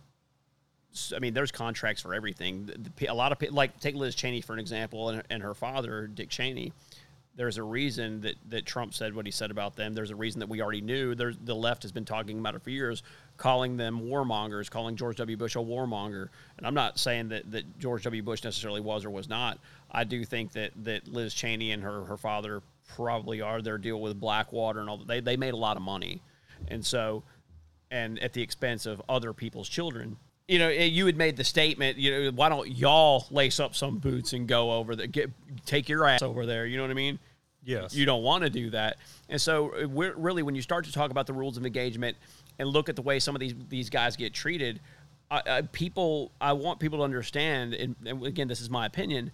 I 1.14 1.18
mean, 1.18 1.34
there's 1.34 1.52
contracts 1.52 2.02
for 2.02 2.14
everything. 2.14 2.70
A 3.08 3.14
lot 3.14 3.32
of 3.32 3.52
like 3.52 3.78
take 3.80 3.94
Liz 3.94 4.14
Cheney 4.14 4.40
for 4.40 4.52
an 4.52 4.58
example, 4.58 5.10
and, 5.10 5.22
and 5.30 5.42
her 5.42 5.54
father 5.54 6.06
Dick 6.06 6.28
Cheney 6.28 6.72
there's 7.36 7.58
a 7.58 7.62
reason 7.62 8.22
that, 8.22 8.34
that 8.48 8.64
Trump 8.64 8.94
said 8.94 9.14
what 9.14 9.26
he 9.26 9.32
said 9.32 9.50
about 9.50 9.76
them. 9.76 9.92
There's 9.92 10.10
a 10.10 10.16
reason 10.16 10.40
that 10.40 10.48
we 10.48 10.62
already 10.62 10.80
knew. 10.80 11.14
There's, 11.14 11.36
the 11.36 11.54
left 11.54 11.82
has 11.82 11.92
been 11.92 12.06
talking 12.06 12.38
about 12.38 12.54
it 12.54 12.62
for 12.62 12.70
years, 12.70 13.02
calling 13.36 13.76
them 13.76 14.00
warmongers, 14.00 14.70
calling 14.70 14.96
George 14.96 15.16
W. 15.16 15.36
Bush 15.36 15.54
a 15.54 15.58
warmonger. 15.58 16.28
And 16.56 16.66
I'm 16.66 16.74
not 16.74 16.98
saying 16.98 17.28
that, 17.28 17.50
that 17.52 17.78
George 17.78 18.04
W. 18.04 18.22
Bush 18.22 18.42
necessarily 18.42 18.80
was 18.80 19.04
or 19.04 19.10
was 19.10 19.28
not. 19.28 19.58
I 19.90 20.04
do 20.04 20.24
think 20.24 20.52
that, 20.52 20.72
that 20.84 21.06
Liz 21.08 21.34
Cheney 21.34 21.72
and 21.72 21.82
her, 21.82 22.04
her 22.04 22.16
father 22.16 22.62
probably 22.94 23.42
are. 23.42 23.60
Their 23.60 23.78
deal 23.78 24.00
with 24.00 24.18
Blackwater 24.18 24.80
and 24.80 24.88
all 24.88 24.96
that. 24.96 25.06
They, 25.06 25.20
they 25.20 25.36
made 25.36 25.52
a 25.52 25.58
lot 25.58 25.76
of 25.76 25.82
money. 25.82 26.22
And 26.68 26.84
so, 26.84 27.22
and 27.90 28.18
at 28.20 28.32
the 28.32 28.42
expense 28.42 28.86
of 28.86 29.02
other 29.10 29.34
people's 29.34 29.68
children 29.68 30.16
you 30.48 30.58
know, 30.58 30.68
you 30.68 31.06
had 31.06 31.16
made 31.16 31.36
the 31.36 31.44
statement, 31.44 31.98
you 31.98 32.10
know, 32.10 32.30
why 32.30 32.48
don't 32.48 32.70
y'all 32.70 33.26
lace 33.30 33.58
up 33.58 33.74
some 33.74 33.98
boots 33.98 34.32
and 34.32 34.46
go 34.46 34.72
over 34.72 34.94
there, 34.94 35.06
get 35.06 35.30
take 35.64 35.88
your 35.88 36.06
ass 36.06 36.22
over 36.22 36.46
there. 36.46 36.66
You 36.66 36.76
know 36.76 36.84
what 36.84 36.90
I 36.90 36.94
mean? 36.94 37.18
Yes. 37.64 37.94
You 37.94 38.06
don't 38.06 38.22
want 38.22 38.44
to 38.44 38.50
do 38.50 38.70
that. 38.70 38.98
And 39.28 39.40
so, 39.40 39.88
we're, 39.88 40.14
really, 40.14 40.44
when 40.44 40.54
you 40.54 40.62
start 40.62 40.84
to 40.84 40.92
talk 40.92 41.10
about 41.10 41.26
the 41.26 41.32
rules 41.32 41.56
of 41.56 41.66
engagement 41.66 42.16
and 42.60 42.68
look 42.68 42.88
at 42.88 42.94
the 42.94 43.02
way 43.02 43.18
some 43.18 43.34
of 43.34 43.40
these 43.40 43.54
these 43.68 43.90
guys 43.90 44.14
get 44.14 44.32
treated, 44.32 44.78
uh, 45.32 45.62
people, 45.72 46.30
I 46.40 46.52
want 46.52 46.78
people 46.78 46.98
to 46.98 47.04
understand, 47.04 47.74
and, 47.74 47.96
and 48.06 48.24
again, 48.24 48.46
this 48.46 48.60
is 48.60 48.70
my 48.70 48.86
opinion. 48.86 49.32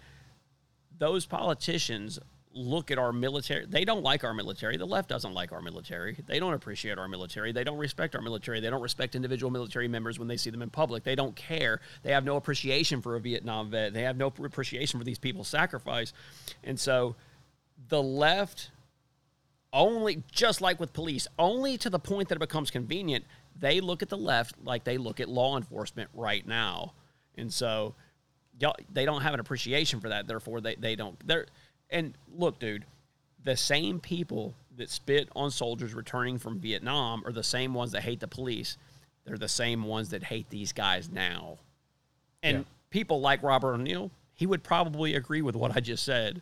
Those 0.98 1.26
politicians 1.26 2.18
look 2.55 2.90
at 2.90 2.98
our 2.98 3.12
military. 3.12 3.66
They 3.66 3.84
don't 3.84 4.03
like 4.03 4.24
our 4.24 4.34
military. 4.34 4.76
The 4.76 4.86
left 4.86 5.09
doesn't 5.09 5.32
like 5.32 5.53
our 5.53 5.62
military. 5.62 6.16
They 6.26 6.38
don't 6.38 6.55
appreciate 6.55 6.98
our 6.98 7.09
military. 7.09 7.53
They 7.53 7.64
don't 7.64 7.78
respect 7.78 8.14
our 8.14 8.22
military. 8.22 8.61
They 8.61 8.70
don't 8.70 8.82
respect 8.82 9.14
individual 9.14 9.50
military 9.50 9.88
members 9.88 10.18
when 10.18 10.28
they 10.28 10.36
see 10.36 10.50
them 10.50 10.62
in 10.62 10.70
public. 10.70 11.05
They 11.05 11.14
don't 11.14 11.34
care. 11.34 11.80
They 12.03 12.12
have 12.12 12.24
no 12.24 12.36
appreciation 12.36 13.00
for 13.03 13.16
a 13.16 13.20
Vietnam 13.20 13.70
vet. 13.70 13.92
They 13.94 14.03
have 14.03 14.16
no 14.16 14.26
appreciation 14.26 14.98
for 14.98 15.05
these 15.05 15.18
people's 15.18 15.48
sacrifice. 15.48 16.12
And 16.64 16.78
so 16.78 17.16
the 17.88 18.03
left 18.03 18.70
only 19.72 20.22
just 20.30 20.61
like 20.61 20.78
with 20.78 20.92
police, 20.92 21.26
only 21.38 21.78
to 21.78 21.90
the 21.90 21.98
point 21.98 22.28
that 22.28 22.36
it 22.36 22.40
becomes 22.40 22.70
convenient, 22.70 23.24
they 23.59 23.80
look 23.80 24.03
at 24.03 24.09
the 24.09 24.18
left 24.18 24.57
like 24.64 24.84
they 24.84 24.98
look 24.98 25.20
at 25.20 25.28
law 25.28 25.57
enforcement 25.57 26.11
right 26.14 26.46
now. 26.46 26.92
And 27.36 27.53
so 27.53 27.94
they 28.92 29.05
don't 29.05 29.22
have 29.22 29.34
an 29.34 29.40
appreciation 29.40 30.00
for 30.00 30.11
that. 30.11 30.26
Therefore, 30.26 30.61
they, 30.61 30.74
they 30.74 30.94
don't. 30.94 31.16
They're 31.26 31.46
and 31.93 32.14
look, 32.36 32.59
dude, 32.59 32.84
the 33.45 33.57
same 33.57 34.01
people 34.01 34.55
that 34.76 34.90
spit 34.90 35.28
on 35.36 35.51
soldiers 35.51 35.95
returning 35.95 36.38
from 36.38 36.59
Vietnam 36.59 37.22
are 37.26 37.32
the 37.32 37.43
same 37.43 37.74
ones 37.74 37.93
that 37.93 38.03
hate 38.03 38.20
the 38.20 38.28
police. 38.28 38.76
They're 39.24 39.38
the 39.38 39.49
same 39.49 39.84
ones 39.84 40.11
that 40.11 40.24
hate 40.24 40.49
these 40.51 40.72
guys 40.72 41.11
now. 41.11 41.59
And 42.43 42.59
yeah. 42.59 42.64
people 42.90 43.20
like 43.20 43.43
Robert 43.43 43.74
O'Neill, 43.74 44.11
he 44.34 44.47
would 44.47 44.62
probably 44.62 45.14
agree 45.14 45.43
with 45.43 45.55
what 45.55 45.76
I 45.76 45.80
just 45.80 46.05
said. 46.05 46.40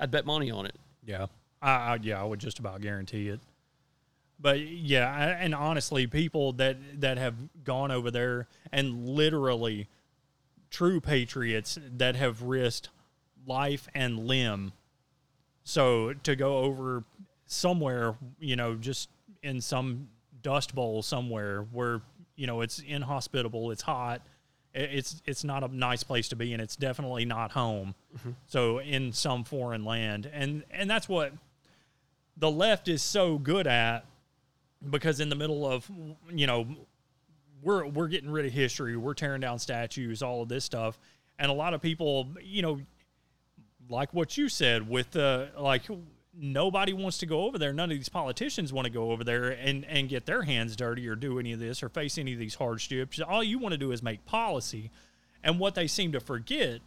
I'd 0.00 0.10
bet 0.10 0.26
money 0.26 0.50
on 0.50 0.66
it. 0.66 0.74
Yeah. 1.04 1.26
I, 1.62 1.70
I 1.70 1.98
yeah, 2.02 2.20
I 2.20 2.24
would 2.24 2.40
just 2.40 2.58
about 2.58 2.80
guarantee 2.80 3.28
it. 3.28 3.40
But 4.40 4.60
yeah, 4.60 5.36
and 5.38 5.54
honestly, 5.54 6.06
people 6.06 6.52
that 6.54 7.00
that 7.00 7.18
have 7.18 7.34
gone 7.62 7.90
over 7.90 8.10
there 8.10 8.48
and 8.72 9.08
literally 9.08 9.88
true 10.70 11.00
patriots 11.00 11.78
that 11.96 12.16
have 12.16 12.42
risked 12.42 12.88
life 13.46 13.88
and 13.94 14.26
limb. 14.26 14.72
So 15.64 16.12
to 16.24 16.36
go 16.36 16.58
over 16.58 17.04
somewhere, 17.46 18.16
you 18.38 18.56
know, 18.56 18.74
just 18.74 19.08
in 19.42 19.60
some 19.60 20.08
dust 20.42 20.74
bowl 20.74 21.02
somewhere 21.02 21.62
where 21.72 22.02
you 22.36 22.46
know 22.46 22.60
it's 22.60 22.80
inhospitable, 22.80 23.70
it's 23.70 23.82
hot, 23.82 24.22
it's 24.74 25.22
it's 25.26 25.44
not 25.44 25.62
a 25.62 25.68
nice 25.74 26.02
place 26.02 26.28
to 26.28 26.36
be, 26.36 26.52
and 26.52 26.60
it's 26.60 26.76
definitely 26.76 27.24
not 27.24 27.52
home. 27.52 27.94
Mm-hmm. 28.16 28.30
So 28.46 28.80
in 28.80 29.12
some 29.12 29.44
foreign 29.44 29.84
land, 29.84 30.30
and 30.32 30.64
and 30.70 30.90
that's 30.90 31.08
what 31.08 31.32
the 32.36 32.50
left 32.50 32.88
is 32.88 33.02
so 33.02 33.38
good 33.38 33.66
at, 33.66 34.04
because 34.90 35.20
in 35.20 35.28
the 35.28 35.36
middle 35.36 35.66
of 35.66 35.88
you 36.30 36.46
know 36.46 36.66
we're 37.62 37.86
we're 37.86 38.08
getting 38.08 38.30
rid 38.30 38.46
of 38.46 38.52
history, 38.52 38.96
we're 38.96 39.14
tearing 39.14 39.40
down 39.40 39.58
statues, 39.58 40.22
all 40.22 40.42
of 40.42 40.48
this 40.48 40.64
stuff, 40.64 40.98
and 41.38 41.50
a 41.50 41.54
lot 41.54 41.72
of 41.72 41.80
people, 41.80 42.28
you 42.42 42.62
know, 42.62 42.80
like 43.88 44.14
what 44.14 44.36
you 44.36 44.48
said 44.48 44.88
with 44.88 45.10
the 45.12 45.50
like 45.58 45.82
nobody 46.36 46.92
wants 46.92 47.18
to 47.18 47.26
go 47.26 47.42
over 47.42 47.58
there. 47.58 47.72
None 47.72 47.90
of 47.90 47.96
these 47.96 48.08
politicians 48.08 48.72
want 48.72 48.86
to 48.86 48.90
go 48.90 49.12
over 49.12 49.24
there 49.24 49.50
and, 49.50 49.84
and 49.84 50.08
get 50.08 50.26
their 50.26 50.42
hands 50.42 50.76
dirty 50.76 51.06
or 51.08 51.14
do 51.14 51.38
any 51.38 51.52
of 51.52 51.60
this 51.60 51.82
or 51.82 51.88
face 51.88 52.18
any 52.18 52.32
of 52.32 52.38
these 52.38 52.56
hardships. 52.56 53.20
All 53.20 53.42
you 53.42 53.58
want 53.58 53.72
to 53.72 53.78
do 53.78 53.92
is 53.92 54.02
make 54.02 54.24
policy. 54.26 54.90
And 55.42 55.58
what 55.58 55.74
they 55.74 55.86
seem 55.86 56.12
to 56.12 56.20
forget, 56.20 56.80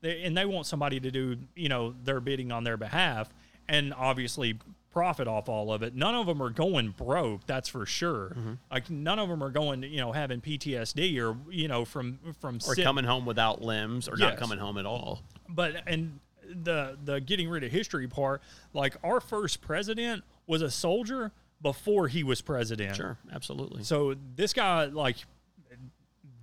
they, 0.00 0.22
and 0.22 0.36
they 0.36 0.44
want 0.44 0.66
somebody 0.66 1.00
to 1.00 1.10
do, 1.10 1.36
you 1.54 1.68
know, 1.68 1.94
their 2.04 2.20
bidding 2.20 2.52
on 2.52 2.64
their 2.64 2.76
behalf 2.76 3.30
and 3.68 3.94
obviously 3.94 4.58
profit 4.90 5.28
off 5.28 5.48
all 5.48 5.72
of 5.72 5.82
it. 5.82 5.94
None 5.94 6.14
of 6.14 6.26
them 6.26 6.42
are 6.42 6.50
going 6.50 6.90
broke, 6.90 7.46
that's 7.46 7.68
for 7.68 7.86
sure. 7.86 8.34
Mm-hmm. 8.36 8.52
Like 8.70 8.90
none 8.90 9.18
of 9.18 9.28
them 9.28 9.42
are 9.42 9.50
going, 9.50 9.84
you 9.84 10.00
know, 10.00 10.12
having 10.12 10.40
PTSD 10.40 11.18
or, 11.20 11.36
you 11.50 11.68
know, 11.68 11.84
from 11.84 12.18
from 12.40 12.58
or 12.66 12.74
coming 12.74 13.04
home 13.04 13.24
without 13.24 13.62
limbs 13.62 14.08
or 14.08 14.12
yes. 14.12 14.30
not 14.30 14.36
coming 14.36 14.58
home 14.58 14.76
at 14.76 14.86
all. 14.86 15.22
But 15.48 15.82
and 15.86 16.18
the 16.62 16.96
the 17.04 17.20
getting 17.20 17.48
rid 17.48 17.64
of 17.64 17.72
history 17.72 18.08
part, 18.08 18.42
like 18.72 18.96
our 19.02 19.20
first 19.20 19.60
president 19.60 20.24
was 20.46 20.62
a 20.62 20.70
soldier 20.70 21.32
before 21.62 22.08
he 22.08 22.22
was 22.22 22.40
president. 22.40 22.96
Sure, 22.96 23.18
absolutely. 23.32 23.82
So 23.84 24.14
this 24.34 24.52
guy, 24.52 24.86
like, 24.86 25.16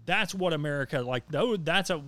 that's 0.06 0.34
what 0.36 0.54
America 0.54 1.02
like. 1.02 1.24
Though 1.30 1.58
that's 1.58 1.90
a 1.90 2.02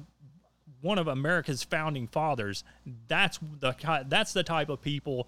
one 0.82 0.98
of 0.98 1.08
America's 1.08 1.64
founding 1.64 2.08
fathers. 2.08 2.64
That's 3.08 3.40
the 3.60 3.76
that's 4.08 4.34
the 4.34 4.44
type 4.44 4.70
of 4.70 4.82
people 4.82 5.28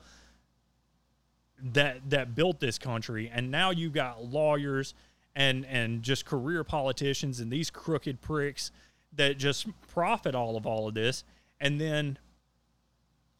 that 1.61 2.09
that 2.09 2.35
built 2.35 2.59
this 2.59 2.77
country. 2.77 3.29
And 3.33 3.51
now 3.51 3.71
you've 3.71 3.93
got 3.93 4.23
lawyers 4.23 4.93
and 5.35 5.65
and 5.65 6.03
just 6.03 6.25
career 6.25 6.63
politicians 6.63 7.39
and 7.39 7.51
these 7.51 7.69
crooked 7.69 8.21
pricks 8.21 8.71
that 9.13 9.37
just 9.37 9.67
profit 9.89 10.35
all 10.35 10.55
of 10.55 10.65
all 10.65 10.87
of 10.87 10.93
this. 10.93 11.23
And 11.59 11.79
then 11.79 12.17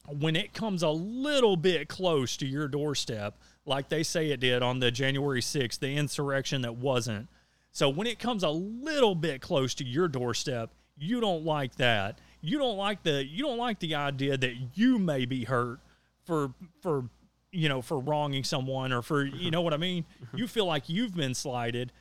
when 0.08 0.36
it 0.36 0.54
comes 0.54 0.84
a 0.84 0.90
little 0.90 1.56
bit 1.56 1.88
close 1.88 2.38
to 2.38 2.46
your 2.46 2.68
doorstep, 2.68 3.38
like 3.66 3.90
they 3.90 4.04
say 4.04 4.32
it 4.32 4.40
did 4.40 4.64
on 4.64 4.80
the 4.80 4.92
January 4.92 5.42
6th, 5.42 5.80
the 5.80 5.96
insurrection 5.96 6.62
that 6.64 6.76
wasn't. 6.76 7.28
So 7.72 7.90
when 7.90 8.08
it 8.08 8.20
comes 8.20 8.44
a 8.44 8.50
little 8.50 9.16
bit 9.16 9.42
close 9.42 9.74
to 9.76 9.86
your 9.86 10.08
doorstep, 10.08 10.72
you 10.98 11.22
don't 11.22 11.46
like 11.46 11.76
that. 11.76 12.20
You 12.42 12.58
don't 12.58 12.78
like 12.78 13.04
the 13.04 13.26
you 13.26 13.44
don't 13.44 13.58
like 13.58 13.80
the 13.80 13.96
idea 13.96 14.36
that 14.36 14.54
you 14.74 14.98
may 14.98 15.26
be 15.26 15.46
hurt 15.46 15.80
for 16.26 16.54
for 16.82 17.06
you 17.52 17.70
know 17.70 17.82
for 17.82 18.00
wronging 18.00 18.44
someone 18.44 18.92
or 18.92 19.02
for 19.02 19.26
mm-hmm. 19.26 19.38
you 19.38 19.52
know 19.52 19.62
what 19.62 19.74
I 19.74 19.78
mean. 19.78 20.06
Mm-hmm. 20.24 20.38
You 20.38 20.48
feel 20.48 20.66
like 20.66 20.90
you've 20.90 21.16
been 21.16 21.34
slighted, 21.34 21.92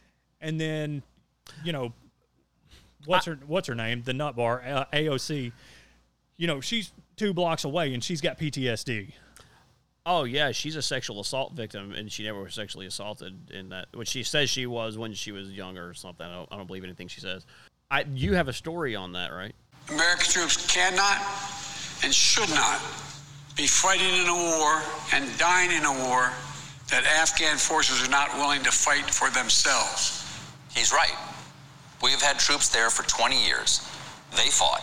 and 0.41 0.61
then 0.61 1.03
you 1.63 1.73
know 1.73 1.93
what's 3.05 3.29
I, 3.29 3.33
her 3.33 3.39
what's 3.47 3.69
her 3.69 3.75
name 3.75 4.03
the 4.03 4.15
nut 4.15 4.35
bar 4.35 4.63
AOC. 4.93 5.53
You 6.37 6.47
know 6.47 6.61
she's 6.61 6.91
two 7.21 7.35
blocks 7.35 7.65
away 7.65 7.93
and 7.93 8.03
she's 8.03 8.23
got 8.23 8.39
PTSD. 8.39 9.13
Oh 10.07 10.25
yeah, 10.25 10.53
she's 10.53 10.75
a 10.75 10.81
sexual 10.81 11.21
assault 11.21 11.53
victim, 11.53 11.93
and 11.93 12.11
she 12.11 12.23
never 12.23 12.41
was 12.41 12.55
sexually 12.55 12.87
assaulted 12.87 13.51
in 13.51 13.69
that. 13.69 13.89
Which 13.93 14.09
she 14.09 14.23
says 14.23 14.49
she 14.49 14.65
was 14.65 14.97
when 14.97 15.13
she 15.13 15.31
was 15.31 15.51
younger 15.51 15.87
or 15.87 15.93
something. 15.93 16.27
I 16.27 16.35
don't, 16.35 16.49
I 16.51 16.57
don't 16.57 16.67
believe 16.67 16.83
anything 16.83 17.09
she 17.09 17.21
says. 17.21 17.45
I, 17.91 18.07
you 18.15 18.33
have 18.33 18.49
a 18.49 18.55
story 18.55 18.97
on 18.97 19.13
that, 19.13 19.33
right? 19.33 19.55
American 19.91 20.31
troops 20.31 20.67
cannot 20.73 21.19
and 22.03 22.15
should 22.15 22.49
not 22.49 22.81
be 23.55 23.67
fighting 23.67 24.09
in 24.09 24.27
a 24.27 24.35
war 24.35 24.81
and 25.13 25.29
dying 25.39 25.71
in 25.73 25.85
a 25.85 25.93
war 26.09 26.33
that 26.91 27.05
Afghan 27.21 27.59
forces 27.59 28.03
are 28.03 28.11
not 28.11 28.33
willing 28.39 28.63
to 28.63 28.71
fight 28.71 29.05
for 29.05 29.29
themselves. 29.29 30.25
He's 30.75 30.91
right. 30.93 31.15
We've 32.03 32.23
had 32.23 32.39
troops 32.39 32.71
there 32.71 32.89
for 32.89 33.03
20 33.07 33.47
years. 33.47 33.87
They 34.31 34.49
fought. 34.49 34.83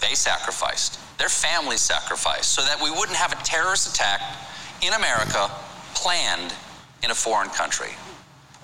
They 0.00 0.14
sacrificed. 0.14 0.98
Their 1.22 1.28
families 1.28 1.80
sacrificed 1.80 2.50
so 2.50 2.62
that 2.62 2.82
we 2.82 2.90
wouldn't 2.90 3.16
have 3.16 3.32
a 3.32 3.36
terrorist 3.44 3.94
attack 3.94 4.20
in 4.82 4.92
America 4.92 5.48
planned 5.94 6.52
in 7.04 7.12
a 7.12 7.14
foreign 7.14 7.48
country. 7.50 7.90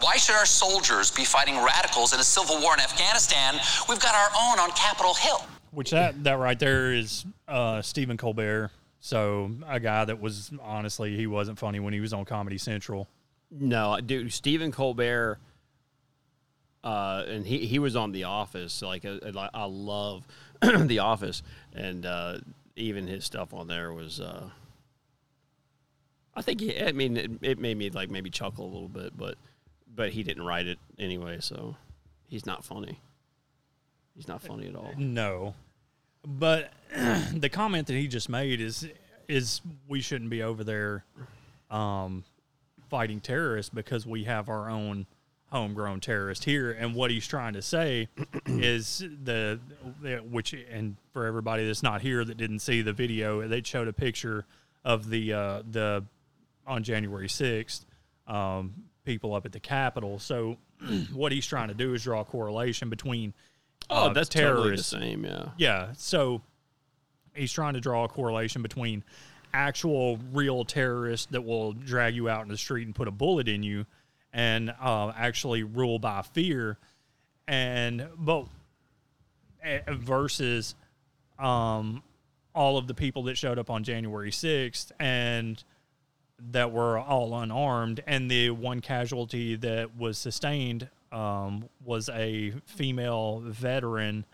Why 0.01 0.17
should 0.17 0.35
our 0.35 0.45
soldiers 0.45 1.09
be 1.13 1.25
fighting 1.25 1.55
radicals 1.63 2.13
in 2.13 2.19
a 2.19 2.25
civil 2.25 2.61
war 2.61 2.75
in 2.75 2.81
Afghanistan? 2.81 3.55
We've 3.89 4.01
got 4.01 4.17
our 4.17 4.31
own 4.37 4.59
on 4.59 4.71
Capitol 4.73 5.15
Hill. 5.15 5.41
Which 5.71 5.93
that 5.93 6.25
that 6.25 6.39
right 6.39 6.59
there 6.59 6.93
is 6.93 7.25
uh, 7.47 7.81
Stephen 7.81 8.17
Colbert. 8.17 8.73
So 8.99 9.53
a 9.69 9.79
guy 9.79 10.05
that 10.05 10.21
was 10.21 10.51
honestly 10.61 11.17
he 11.17 11.29
wasn't 11.29 11.61
funny 11.61 11.79
when 11.79 11.93
he 11.93 12.01
was 12.01 12.13
on 12.13 12.25
Comedy 12.25 12.59
Central. 12.59 13.07
No, 13.53 14.01
dude, 14.05 14.33
Stephen 14.33 14.73
Colbert, 14.73 15.39
uh, 16.83 17.23
and 17.29 17.47
he 17.47 17.67
he 17.67 17.79
was 17.79 17.95
on 17.95 18.11
The 18.11 18.25
Office. 18.25 18.83
Like 18.83 19.05
I, 19.05 19.49
I 19.55 19.65
love 19.67 20.25
The 20.87 20.99
Office, 20.99 21.43
and 21.75 22.05
uh, 22.05 22.39
even 22.77 23.07
his 23.07 23.25
stuff 23.25 23.55
on 23.55 23.69
there 23.69 23.93
was. 23.93 24.21
Uh, 24.21 24.51
I 26.35 26.43
think 26.43 26.61
he, 26.61 26.81
I 26.81 26.93
mean 26.93 27.17
it, 27.17 27.31
it 27.43 27.59
made 27.59 27.77
me 27.77 27.91
like 27.91 28.11
maybe 28.11 28.31
chuckle 28.31 28.65
a 28.65 28.71
little 28.73 28.89
bit, 28.89 29.17
but 29.17 29.37
but 29.95 30.11
he 30.11 30.23
didn't 30.23 30.45
write 30.45 30.67
it 30.67 30.79
anyway, 30.99 31.39
so 31.41 31.77
he's 32.29 32.47
not 32.47 32.65
funny. 32.65 33.01
He's 34.15 34.29
not 34.29 34.43
funny 34.43 34.69
at 34.69 34.77
all. 34.77 34.93
No, 34.97 35.55
but 36.27 36.73
the 37.35 37.49
comment 37.49 37.87
that 37.89 37.95
he 37.95 38.07
just 38.07 38.29
made 38.29 38.61
is 38.61 38.87
is 39.29 39.61
we 39.87 40.01
shouldn't 40.01 40.31
be 40.31 40.43
over 40.43 40.65
there 40.65 41.05
um, 41.71 42.25
fighting 42.89 43.21
terrorists 43.21 43.71
because 43.73 44.07
we 44.07 44.25
have 44.25 44.49
our 44.49 44.71
own 44.71 45.07
homegrown 45.51 46.01
terrorist 46.01 46.45
here. 46.45 46.71
And 46.73 46.95
what 46.95 47.11
he's 47.11 47.27
trying 47.27 47.55
to 47.55 47.63
say 47.63 48.09
is 48.47 49.05
the, 49.23 49.59
which 50.31 50.55
and 50.71 50.97
for 51.13 51.27
everybody 51.27 51.67
that's 51.67 51.83
not 51.83 52.01
here 52.01 52.25
that 52.25 52.37
didn't 52.37 52.61
see 52.61 52.83
the 52.83 52.93
video, 52.93 53.47
they 53.47 53.63
showed 53.63 53.89
a 53.89 53.93
picture 53.93 54.45
of 54.85 55.11
the 55.11 55.33
uh, 55.33 55.63
the 55.71 56.05
on 56.67 56.83
January 56.83 57.29
sixth. 57.29 57.85
Um, 58.27 58.75
people 59.05 59.35
up 59.35 59.47
at 59.47 59.53
the 59.53 59.61
Capitol. 59.61 60.19
So, 60.19 60.59
what 61.13 61.33
he's 61.33 61.47
trying 61.47 61.69
to 61.69 61.75
do 61.75 61.95
is 61.95 62.03
draw 62.03 62.21
a 62.21 62.25
correlation 62.25 62.91
between 62.91 63.33
Oh, 63.91 64.07
uh, 64.07 64.13
that's 64.13 64.29
totally 64.29 64.53
the 64.53 64.61
terrorists 64.63 64.89
same. 64.89 65.25
Yeah. 65.25 65.49
yeah. 65.57 65.89
So 65.97 66.43
he's 67.35 67.53
trying 67.53 67.75
to 67.75 67.81
draw 67.81 68.05
a 68.05 68.09
correlation 68.09 68.63
between 68.63 69.03
actual 69.55 70.19
real 70.33 70.65
terrorists 70.65 71.27
that 71.31 71.43
will 71.43 71.73
drag 71.73 72.15
you 72.15 72.29
out 72.29 72.43
in 72.43 72.49
the 72.49 72.57
street 72.57 72.87
and 72.87 72.95
put 72.95 73.09
a 73.09 73.11
bullet 73.11 73.49
in 73.49 73.63
you 73.63 73.87
and 74.39 74.73
uh, 74.81 75.13
actually 75.17 75.65
rule 75.65 75.99
by 75.99 76.23
fear. 76.23 76.79
And 77.49 78.07
but 78.17 78.47
eh, 79.65 79.81
versus 79.89 80.77
um, 81.41 82.05
all 82.55 82.79
of 82.79 82.87
the 82.87 82.95
people 82.95 83.25
that 83.25 83.37
showed 83.37 83.59
up 83.59 83.69
on 83.69 83.83
January 83.83 84.31
6th 84.31 84.93
and 85.01 85.63
that 86.53 86.71
were 86.71 87.01
all 87.01 87.37
unarmed 87.41 88.01
and 88.07 88.31
the 88.31 88.51
one 88.51 88.81
casualty 88.81 89.57
that 89.57 89.97
was 89.97 90.17
sustained 90.17 90.89
um, 91.11 91.69
was 91.85 92.09
a 92.11 92.53
female 92.65 93.43
veteran 93.45 94.25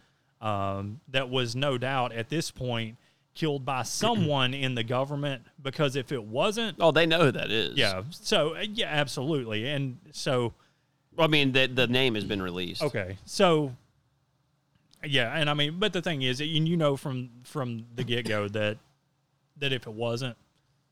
um, 0.42 1.00
that 1.08 1.30
was 1.30 1.56
no 1.56 1.78
doubt 1.78 2.12
at 2.12 2.28
this 2.28 2.50
point 2.50 2.98
killed 3.34 3.64
by 3.64 3.82
someone 3.82 4.54
in 4.54 4.74
the 4.74 4.84
government 4.84 5.42
because 5.62 5.96
if 5.96 6.12
it 6.12 6.22
wasn't 6.24 6.76
Oh, 6.80 6.92
they 6.92 7.04
know 7.06 7.20
who 7.24 7.32
that 7.32 7.50
is. 7.50 7.76
yeah 7.76 8.02
so 8.10 8.54
uh, 8.56 8.64
yeah 8.72 8.86
absolutely 8.88 9.68
and 9.68 9.98
so 10.12 10.52
I 11.16 11.28
mean, 11.28 11.52
the 11.52 11.66
the 11.66 11.86
name 11.86 12.16
has 12.16 12.24
been 12.24 12.42
released. 12.42 12.82
Okay, 12.82 13.18
so 13.24 13.72
yeah, 15.04 15.32
and 15.32 15.48
I 15.48 15.54
mean, 15.54 15.78
but 15.78 15.92
the 15.92 16.02
thing 16.02 16.22
is, 16.22 16.40
and 16.40 16.66
you 16.68 16.76
know 16.76 16.96
from 16.96 17.30
from 17.44 17.86
the 17.94 18.02
get 18.02 18.26
go 18.26 18.48
that 18.58 18.78
that 19.58 19.72
if 19.72 19.86
it 19.86 19.92
wasn't, 19.92 20.36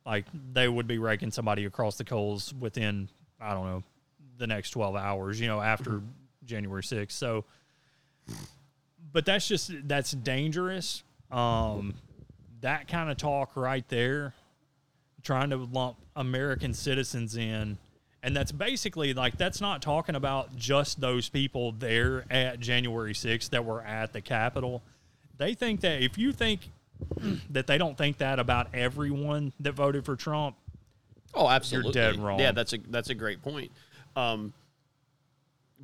like 0.07 0.27
they 0.53 0.69
would 0.69 0.87
be 0.87 0.99
raking 0.99 1.33
somebody 1.33 1.65
across 1.65 1.97
the 1.97 2.05
coals 2.05 2.55
within 2.55 3.09
I 3.41 3.53
don't 3.53 3.67
know 3.67 3.83
the 4.39 4.47
next 4.47 4.71
twelve 4.71 4.95
hours, 4.95 5.41
you 5.41 5.49
know, 5.49 5.61
after 5.61 6.03
January 6.45 6.85
sixth. 6.85 7.19
So, 7.19 7.45
but 9.13 9.25
that's 9.25 9.49
just 9.49 9.73
that's 9.89 10.13
dangerous. 10.13 11.03
Um, 11.33 11.95
that 12.63 12.89
kind 12.89 13.11
of 13.11 13.17
talk 13.17 13.57
right 13.57 13.87
there, 13.89 14.35
trying 15.23 15.51
to 15.51 15.57
lump 15.57 15.97
American 16.17 16.75
citizens 16.75 17.37
in. 17.37 17.79
And 18.25 18.37
that's 18.37 18.53
basically 18.53 19.15
like 19.15 19.37
that's 19.37 19.61
not 19.61 19.83
talking 19.83 20.15
about 20.15 20.55
just 20.57 21.01
those 21.01 21.29
people 21.29 21.73
there 21.73 22.25
at 22.31 22.61
January 22.61 23.13
6th 23.15 23.51
that 23.51 23.65
were 23.65 23.83
at 23.83 24.13
the 24.13 24.21
Capitol. 24.21 24.83
They 25.39 25.55
think 25.55 25.81
that 25.81 26.03
if 26.03 26.17
you 26.19 26.33
think 26.33 26.71
that 27.51 27.67
they 27.67 27.79
don't 27.79 27.99
think 27.99 28.19
that 28.19 28.39
about 28.39 28.69
everyone 28.75 29.53
that 29.61 29.73
voted 29.73 30.05
for 30.05 30.17
Trump, 30.17 30.57
Oh, 31.35 31.49
absolutely. 31.49 31.99
you're 31.99 32.13
dead 32.13 32.21
wrong. 32.21 32.39
Yeah, 32.39 32.53
that's 32.53 32.75
a 32.75 32.79
that's 32.91 33.09
a 33.09 33.15
great 33.15 33.43
point. 33.43 33.73
Um, 34.17 34.53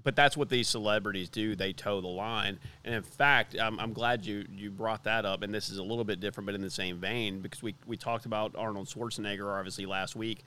but 0.08 0.16
that's 0.16 0.38
what 0.38 0.48
these 0.48 0.66
celebrities 0.66 1.28
do. 1.28 1.54
They 1.54 1.74
toe 1.74 2.00
the 2.00 2.08
line. 2.08 2.58
And 2.82 2.94
in 2.94 3.02
fact, 3.02 3.54
I'm, 3.60 3.78
I'm 3.78 3.92
glad 3.92 4.24
you 4.24 4.46
you 4.50 4.70
brought 4.70 5.04
that 5.04 5.26
up. 5.26 5.42
And 5.42 5.52
this 5.52 5.68
is 5.68 5.76
a 5.76 5.82
little 5.82 6.02
bit 6.02 6.18
different, 6.18 6.46
but 6.46 6.54
in 6.54 6.62
the 6.62 6.70
same 6.70 6.96
vein, 6.98 7.40
because 7.40 7.62
we 7.62 7.74
we 7.84 7.98
talked 7.98 8.24
about 8.24 8.54
Arnold 8.56 8.86
Schwarzenegger 8.88 9.54
obviously 9.54 9.84
last 9.84 10.16
week. 10.16 10.44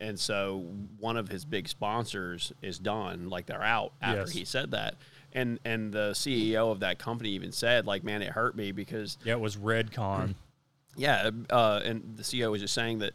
And 0.00 0.18
so 0.18 0.66
one 0.98 1.16
of 1.16 1.28
his 1.28 1.44
big 1.44 1.68
sponsors 1.68 2.52
is 2.60 2.80
done, 2.80 3.28
like 3.28 3.46
they're 3.46 3.62
out 3.62 3.92
after 4.02 4.22
Yes. 4.22 4.30
he 4.32 4.44
said 4.44 4.72
that. 4.72 4.96
And 5.32 5.60
and 5.64 5.92
the 5.92 6.10
CEO 6.14 6.72
of 6.72 6.80
that 6.80 6.98
company 6.98 7.28
even 7.30 7.52
said, 7.52 7.86
like, 7.86 8.02
man, 8.02 8.20
it 8.20 8.30
hurt 8.32 8.56
me 8.56 8.72
because 8.72 9.16
yeah, 9.22 9.34
it 9.34 9.40
was 9.40 9.54
Redcon. 9.56 10.34
yeah, 10.96 11.30
uh, 11.50 11.80
and 11.84 12.16
the 12.16 12.24
CEO 12.24 12.50
was 12.50 12.62
just 12.62 12.74
saying 12.74 12.98
that 12.98 13.14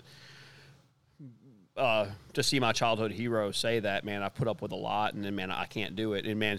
uh, 1.75 2.05
to 2.39 2.43
see 2.43 2.59
my 2.59 2.71
childhood 2.71 3.11
hero 3.11 3.51
say 3.51 3.79
that, 3.81 4.05
man, 4.05 4.23
I've 4.23 4.33
put 4.33 4.47
up 4.47 4.61
with 4.61 4.71
a 4.71 4.75
lot, 4.77 5.13
and 5.13 5.23
then 5.23 5.35
man, 5.35 5.51
I 5.51 5.65
can't 5.65 5.95
do 5.95 6.13
it. 6.13 6.25
And 6.25 6.39
man, 6.39 6.57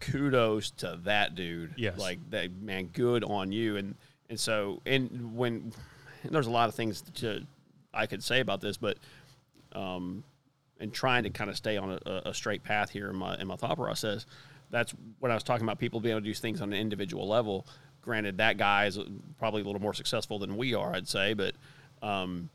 kudos 0.00 0.72
to 0.72 0.98
that 1.04 1.34
dude. 1.34 1.74
Yes. 1.76 1.98
like 1.98 2.18
that 2.30 2.50
man, 2.60 2.86
good 2.86 3.24
on 3.24 3.52
you. 3.52 3.76
And 3.76 3.94
and 4.28 4.38
so 4.38 4.82
and 4.84 5.36
when 5.36 5.72
and 6.22 6.32
there's 6.34 6.48
a 6.48 6.50
lot 6.50 6.68
of 6.68 6.74
things 6.74 7.02
to 7.14 7.46
I 7.94 8.06
could 8.06 8.22
say 8.22 8.40
about 8.40 8.60
this, 8.60 8.76
but 8.76 8.98
um, 9.72 10.24
and 10.80 10.92
trying 10.92 11.22
to 11.22 11.30
kind 11.30 11.50
of 11.50 11.56
stay 11.56 11.76
on 11.76 11.98
a, 12.04 12.22
a 12.26 12.34
straight 12.34 12.64
path 12.64 12.90
here 12.90 13.08
in 13.08 13.16
my 13.16 13.36
in 13.38 13.46
my 13.46 13.56
thought 13.56 13.76
process. 13.76 14.26
That's 14.70 14.92
what 15.20 15.30
I 15.30 15.34
was 15.34 15.44
talking 15.44 15.64
about. 15.64 15.78
People 15.78 16.00
being 16.00 16.14
able 16.14 16.22
to 16.22 16.26
do 16.26 16.34
things 16.34 16.60
on 16.60 16.72
an 16.72 16.78
individual 16.78 17.28
level. 17.28 17.66
Granted, 18.02 18.38
that 18.38 18.56
guy 18.56 18.86
is 18.86 18.98
probably 19.38 19.62
a 19.62 19.64
little 19.64 19.80
more 19.80 19.94
successful 19.94 20.40
than 20.40 20.56
we 20.56 20.74
are, 20.74 20.94
I'd 20.94 21.08
say, 21.08 21.34
but 21.34 21.54
um, 22.02 22.50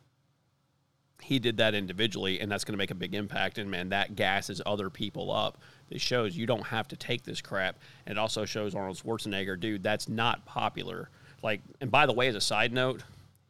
he 1.22 1.40
did 1.40 1.58
that 1.58 1.74
individually, 1.74 2.40
and 2.40 2.52
that's 2.52 2.64
going 2.64 2.74
to 2.74 2.78
make 2.78 2.92
a 2.92 2.96
big 2.96 3.14
impact. 3.14 3.58
And 3.58 3.70
man, 3.70 3.90
that 3.90 4.16
gasses 4.16 4.62
other 4.66 4.90
people 4.90 5.32
up. 5.32 5.60
It 5.90 6.02
shows 6.02 6.36
you 6.36 6.46
don't 6.46 6.66
have 6.66 6.88
to 6.90 6.96
take 6.96 7.24
this 7.24 7.42
crap. 7.42 7.78
And 8.06 8.18
it 8.18 8.20
also 8.20 8.46
shows 8.46 8.76
Arnold 8.76 8.98
Schwarzenegger, 8.98 9.60
dude, 9.60 9.84
that's 9.84 10.10
not 10.10 10.46
popular. 10.46 11.10
Like, 11.44 11.62
and 11.80 11.92
by 11.92 12.06
the 12.06 12.14
way, 12.14 12.28
as 12.28 12.36
a 12.36 12.42
side 12.42 12.74
note, 12.74 13.04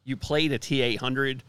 you 0.04 0.16
played 0.16 0.52
a 0.52 0.58
T 0.58 0.82
eight 0.82 1.00
hundred 1.00 1.42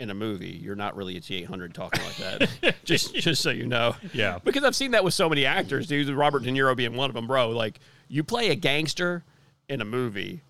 in 0.00 0.10
a 0.10 0.14
movie. 0.14 0.50
You're 0.50 0.74
not 0.74 0.96
really 0.96 1.16
a 1.16 1.20
T 1.20 1.36
eight 1.36 1.46
hundred 1.46 1.74
talking 1.74 2.02
like 2.04 2.16
that. 2.16 2.76
just, 2.84 3.14
just 3.14 3.42
so 3.42 3.50
you 3.50 3.66
know. 3.66 3.94
Yeah. 4.12 4.38
Because 4.42 4.64
I've 4.64 4.76
seen 4.76 4.92
that 4.92 5.04
with 5.04 5.14
so 5.14 5.28
many 5.28 5.44
actors, 5.44 5.86
dude. 5.86 6.08
Robert 6.08 6.42
De 6.42 6.50
Niro 6.50 6.76
being 6.76 6.96
one 6.96 7.10
of 7.10 7.14
them, 7.14 7.26
bro. 7.26 7.50
Like, 7.50 7.78
you 8.08 8.24
play 8.24 8.50
a 8.50 8.54
gangster 8.54 9.24
in 9.68 9.80
a 9.80 9.84
movie, 9.84 10.42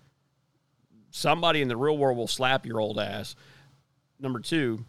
somebody 1.11 1.61
in 1.61 1.67
the 1.67 1.77
real 1.77 1.97
world 1.97 2.17
will 2.17 2.27
slap 2.27 2.65
your 2.65 2.79
old 2.79 2.99
ass. 2.99 3.35
Number 4.19 4.39
two, 4.39 4.85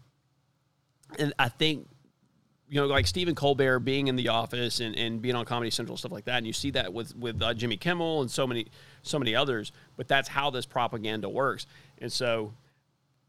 and 1.19 1.33
I 1.39 1.49
think 1.49 1.89
you 2.69 2.81
know, 2.81 2.87
like 2.87 3.07
Stephen 3.07 3.35
Colbert 3.35 3.81
being 3.81 4.09
in 4.09 4.17
the 4.17 4.29
office 4.29 4.81
and, 4.81 4.97
and 4.97 5.21
being 5.21 5.35
on 5.35 5.45
Comedy 5.45 5.71
Central 5.71 5.97
stuff 5.97 6.13
like 6.13 6.25
that, 6.25 6.39
and 6.39 6.47
you 6.47 6.53
see 6.53 6.71
that 6.73 6.93
with 6.93 7.15
with 7.17 7.41
uh, 7.43 7.55
Jimmy 7.55 7.77
Kimmel 7.77 8.23
and 8.23 8.31
so 8.31 8.47
many 8.47 8.67
so 9.03 9.19
many 9.19 9.35
others. 9.35 9.73
But 9.97 10.09
that's 10.09 10.29
how 10.29 10.51
this 10.51 10.67
propaganda 10.67 11.29
works, 11.29 11.67
and 11.99 12.11
so 12.11 12.55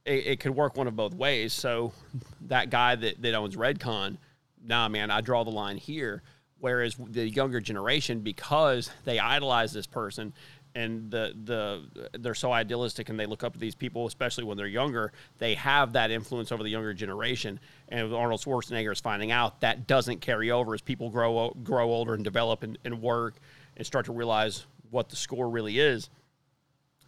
it, 0.05 0.25
it 0.25 0.39
could 0.39 0.55
work 0.55 0.77
one 0.77 0.87
of 0.87 0.95
both 0.95 1.13
ways. 1.13 1.53
So 1.53 1.93
that 2.41 2.69
guy 2.69 2.95
that 2.95 3.21
that 3.21 3.35
owns 3.35 3.55
Redcon, 3.55 4.17
nah, 4.63 4.87
man, 4.87 5.11
I 5.11 5.21
draw 5.21 5.43
the 5.43 5.51
line 5.51 5.77
here. 5.77 6.23
Whereas 6.57 6.95
the 6.97 7.29
younger 7.29 7.59
generation, 7.59 8.21
because 8.21 8.89
they 9.03 9.19
idolize 9.19 9.73
this 9.73 9.85
person 9.85 10.33
and 10.75 11.09
the 11.09 11.33
the 11.45 12.09
they're 12.19 12.35
so 12.35 12.51
idealistic 12.51 13.09
and 13.09 13.19
they 13.19 13.25
look 13.25 13.43
up 13.43 13.53
to 13.53 13.59
these 13.59 13.75
people, 13.75 14.05
especially 14.05 14.43
when 14.43 14.57
they're 14.57 14.67
younger, 14.67 15.13
they 15.39 15.55
have 15.55 15.93
that 15.93 16.11
influence 16.11 16.51
over 16.51 16.63
the 16.63 16.69
younger 16.69 16.93
generation. 16.93 17.59
And 17.89 18.13
Arnold 18.13 18.41
Schwarzenegger 18.41 18.91
is 18.91 18.99
finding 18.99 19.31
out 19.31 19.61
that 19.61 19.87
doesn't 19.87 20.19
carry 20.19 20.51
over 20.51 20.73
as 20.73 20.81
people 20.81 21.09
grow 21.09 21.55
grow 21.63 21.89
older 21.89 22.13
and 22.13 22.23
develop 22.23 22.63
and, 22.63 22.77
and 22.83 23.01
work 23.01 23.35
and 23.77 23.87
start 23.87 24.05
to 24.05 24.11
realize 24.11 24.65
what 24.91 25.09
the 25.09 25.15
score 25.15 25.49
really 25.49 25.79
is. 25.79 26.09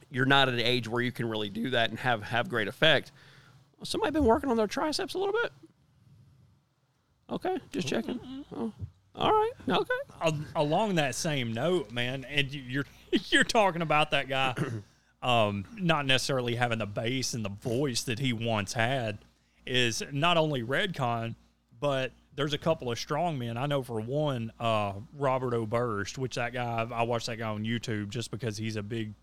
You're 0.09 0.25
not 0.25 0.47
at 0.47 0.53
an 0.53 0.61
age 0.61 0.87
where 0.87 1.01
you 1.01 1.11
can 1.11 1.29
really 1.29 1.49
do 1.49 1.71
that 1.71 1.89
and 1.89 1.99
have 1.99 2.23
have 2.23 2.49
great 2.49 2.69
effect. 2.69 3.11
Somebody 3.83 4.11
been 4.11 4.25
working 4.25 4.49
on 4.49 4.57
their 4.57 4.67
triceps 4.67 5.13
a 5.13 5.19
little 5.19 5.33
bit. 5.33 5.51
Okay, 7.29 7.57
just 7.73 7.87
checking. 7.87 8.19
Oh, 8.55 8.71
all 9.13 9.31
right. 9.31 9.51
Okay. 9.67 10.37
Along 10.55 10.95
that 10.95 11.15
same 11.15 11.51
note, 11.51 11.91
man, 11.91 12.23
and 12.29 12.53
you're 12.53 12.85
you're 13.29 13.43
talking 13.43 13.81
about 13.81 14.11
that 14.11 14.27
guy 14.27 14.55
um, 15.21 15.65
not 15.77 16.05
necessarily 16.05 16.55
having 16.55 16.79
the 16.79 16.85
bass 16.85 17.33
and 17.33 17.43
the 17.43 17.49
voice 17.49 18.03
that 18.03 18.19
he 18.19 18.33
once 18.33 18.73
had, 18.73 19.19
is 19.65 20.03
not 20.11 20.37
only 20.37 20.63
Redcon, 20.63 21.35
but 21.79 22.11
there's 22.35 22.53
a 22.53 22.57
couple 22.57 22.91
of 22.91 22.99
strong 22.99 23.37
men. 23.37 23.57
I 23.57 23.65
know 23.65 23.83
for 23.83 23.99
one, 23.99 24.51
uh, 24.59 24.93
Robert 25.17 25.53
Oberst, 25.53 26.17
which 26.17 26.35
that 26.35 26.53
guy 26.53 26.87
I 26.91 27.03
watched 27.03 27.25
that 27.27 27.37
guy 27.37 27.49
on 27.49 27.63
YouTube 27.63 28.09
just 28.09 28.31
because 28.31 28.57
he's 28.57 28.75
a 28.75 28.83
big. 28.83 29.13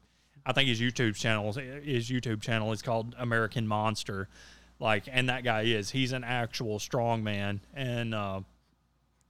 I 0.45 0.53
think 0.53 0.69
his 0.69 0.81
YouTube 0.81 1.15
channel 1.15 1.53
his 1.53 2.11
YouTube 2.11 2.43
channel 2.43 2.73
is 2.73 2.83
called 2.83 3.15
American 3.19 3.67
Monster, 3.67 4.29
like, 4.79 5.05
and 5.11 5.29
that 5.31 5.43
guy 5.43 5.63
is 5.63 5.91
he's 5.91 6.13
an 6.13 6.25
actual 6.25 6.79
strong 6.79 7.25
man, 7.25 7.61
and 7.73 8.15
uh, 8.15 8.41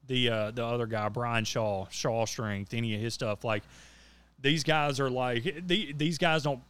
the 0.08 0.28
uh, 0.28 0.50
the 0.50 0.64
other 0.64 0.86
guy 0.86 1.08
Brian 1.08 1.44
Shaw 1.44 1.86
Shaw 1.90 2.24
Strength, 2.24 2.74
any 2.74 2.94
of 2.96 3.00
his 3.00 3.14
stuff 3.14 3.44
like 3.44 3.62
these 4.41 4.62
guys 4.62 5.01
are 5.01 5.11
like 5.11 5.66
the, 5.66 5.93
these 5.93 6.18
guys 6.18 6.43
don't 6.43 6.61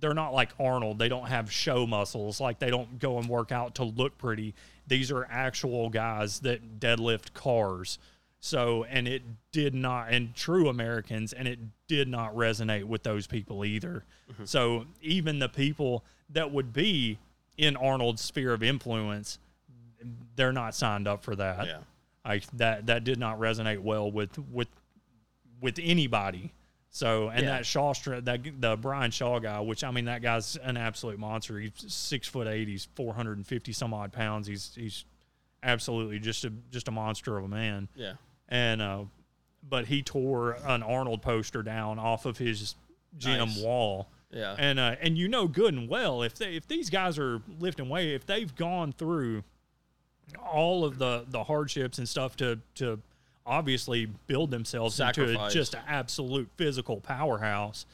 they're 0.00 0.14
not 0.14 0.32
like 0.32 0.50
Arnold. 0.60 0.98
They 0.98 1.08
don't 1.08 1.26
have 1.28 1.50
show 1.50 1.86
muscles. 1.86 2.40
Like 2.40 2.58
they 2.58 2.70
don't 2.70 2.98
go 2.98 3.18
and 3.18 3.28
work 3.28 3.52
out 3.52 3.76
to 3.76 3.84
look 3.84 4.16
pretty. 4.18 4.54
These 4.86 5.10
are 5.10 5.26
actual 5.30 5.90
guys 5.90 6.40
that 6.40 6.78
deadlift 6.80 7.34
cars. 7.34 7.98
So, 8.40 8.84
and 8.84 9.08
it 9.08 9.22
did 9.50 9.74
not, 9.74 10.12
and 10.12 10.34
true 10.34 10.68
Americans, 10.68 11.32
and 11.32 11.48
it 11.48 11.58
did 11.88 12.06
not 12.06 12.34
resonate 12.36 12.84
with 12.84 13.02
those 13.02 13.26
people 13.26 13.64
either. 13.64 14.04
Mm-hmm. 14.30 14.44
So, 14.44 14.86
even 15.02 15.40
the 15.40 15.48
people 15.48 16.04
that 16.30 16.52
would 16.52 16.72
be 16.72 17.18
in 17.56 17.76
Arnold's 17.76 18.22
sphere 18.22 18.52
of 18.52 18.62
influence, 18.62 19.40
they're 20.36 20.52
not 20.52 20.76
signed 20.76 21.08
up 21.08 21.24
for 21.24 21.34
that. 21.34 21.66
Yeah. 21.66 21.78
Like 22.24 22.44
that, 22.52 22.86
that 22.86 23.02
did 23.02 23.18
not 23.18 23.40
resonate 23.40 23.80
well 23.80 24.10
with 24.10 24.38
with 24.50 24.68
with 25.60 25.80
anybody. 25.82 26.52
So, 26.90 27.28
and 27.28 27.42
Yeah. 27.42 27.50
that 27.50 27.62
Shawstra, 27.64 28.24
that 28.24 28.40
the 28.60 28.76
Brian 28.76 29.10
Shaw 29.10 29.38
guy, 29.38 29.60
which 29.60 29.84
I 29.84 29.90
mean, 29.90 30.06
that 30.06 30.22
guy's 30.22 30.56
an 30.56 30.76
absolute 30.76 31.18
monster. 31.18 31.58
He's 31.58 31.72
six 31.86 32.26
foot 32.26 32.46
eight. 32.48 32.66
He's 32.68 32.88
four 32.94 33.14
hundred 33.14 33.36
and 33.36 33.46
fifty 33.46 33.72
some 33.72 33.92
odd 33.92 34.12
pounds. 34.12 34.46
He's 34.46 34.72
he's 34.74 35.04
absolutely 35.62 36.18
just 36.18 36.44
a 36.44 36.50
just 36.70 36.88
a 36.88 36.90
monster 36.90 37.36
of 37.36 37.44
a 37.44 37.48
man. 37.48 37.88
Yeah. 37.94 38.14
And 38.48 38.80
uh, 38.80 39.04
but 39.68 39.86
he 39.86 40.02
tore 40.02 40.56
an 40.64 40.82
Arnold 40.82 41.20
poster 41.20 41.62
down 41.62 41.98
off 41.98 42.24
of 42.24 42.38
his 42.38 42.74
gym 43.18 43.38
Nice. 43.48 43.58
wall. 43.62 44.08
Yeah. 44.30 44.54
And 44.58 44.78
uh, 44.78 44.96
and 45.02 45.18
you 45.18 45.28
know 45.28 45.46
good 45.46 45.74
and 45.74 45.88
well 45.90 46.22
if 46.22 46.34
they 46.36 46.56
if 46.56 46.66
these 46.68 46.88
guys 46.90 47.18
are 47.18 47.42
lifting 47.60 47.88
weight, 47.90 48.14
if 48.14 48.24
they've 48.24 48.54
gone 48.56 48.92
through 48.92 49.44
all 50.42 50.84
of 50.84 50.98
the 50.98 51.24
the 51.28 51.44
hardships 51.44 51.98
and 51.98 52.08
stuff 52.08 52.36
to 52.36 52.58
to 52.76 53.00
obviously 53.48 54.06
build 54.26 54.50
themselves 54.50 55.00
into 55.00 55.44
a, 55.44 55.50
just 55.50 55.74
an 55.74 55.80
absolute 55.88 56.48
physical 56.56 57.00
powerhouse 57.00 57.86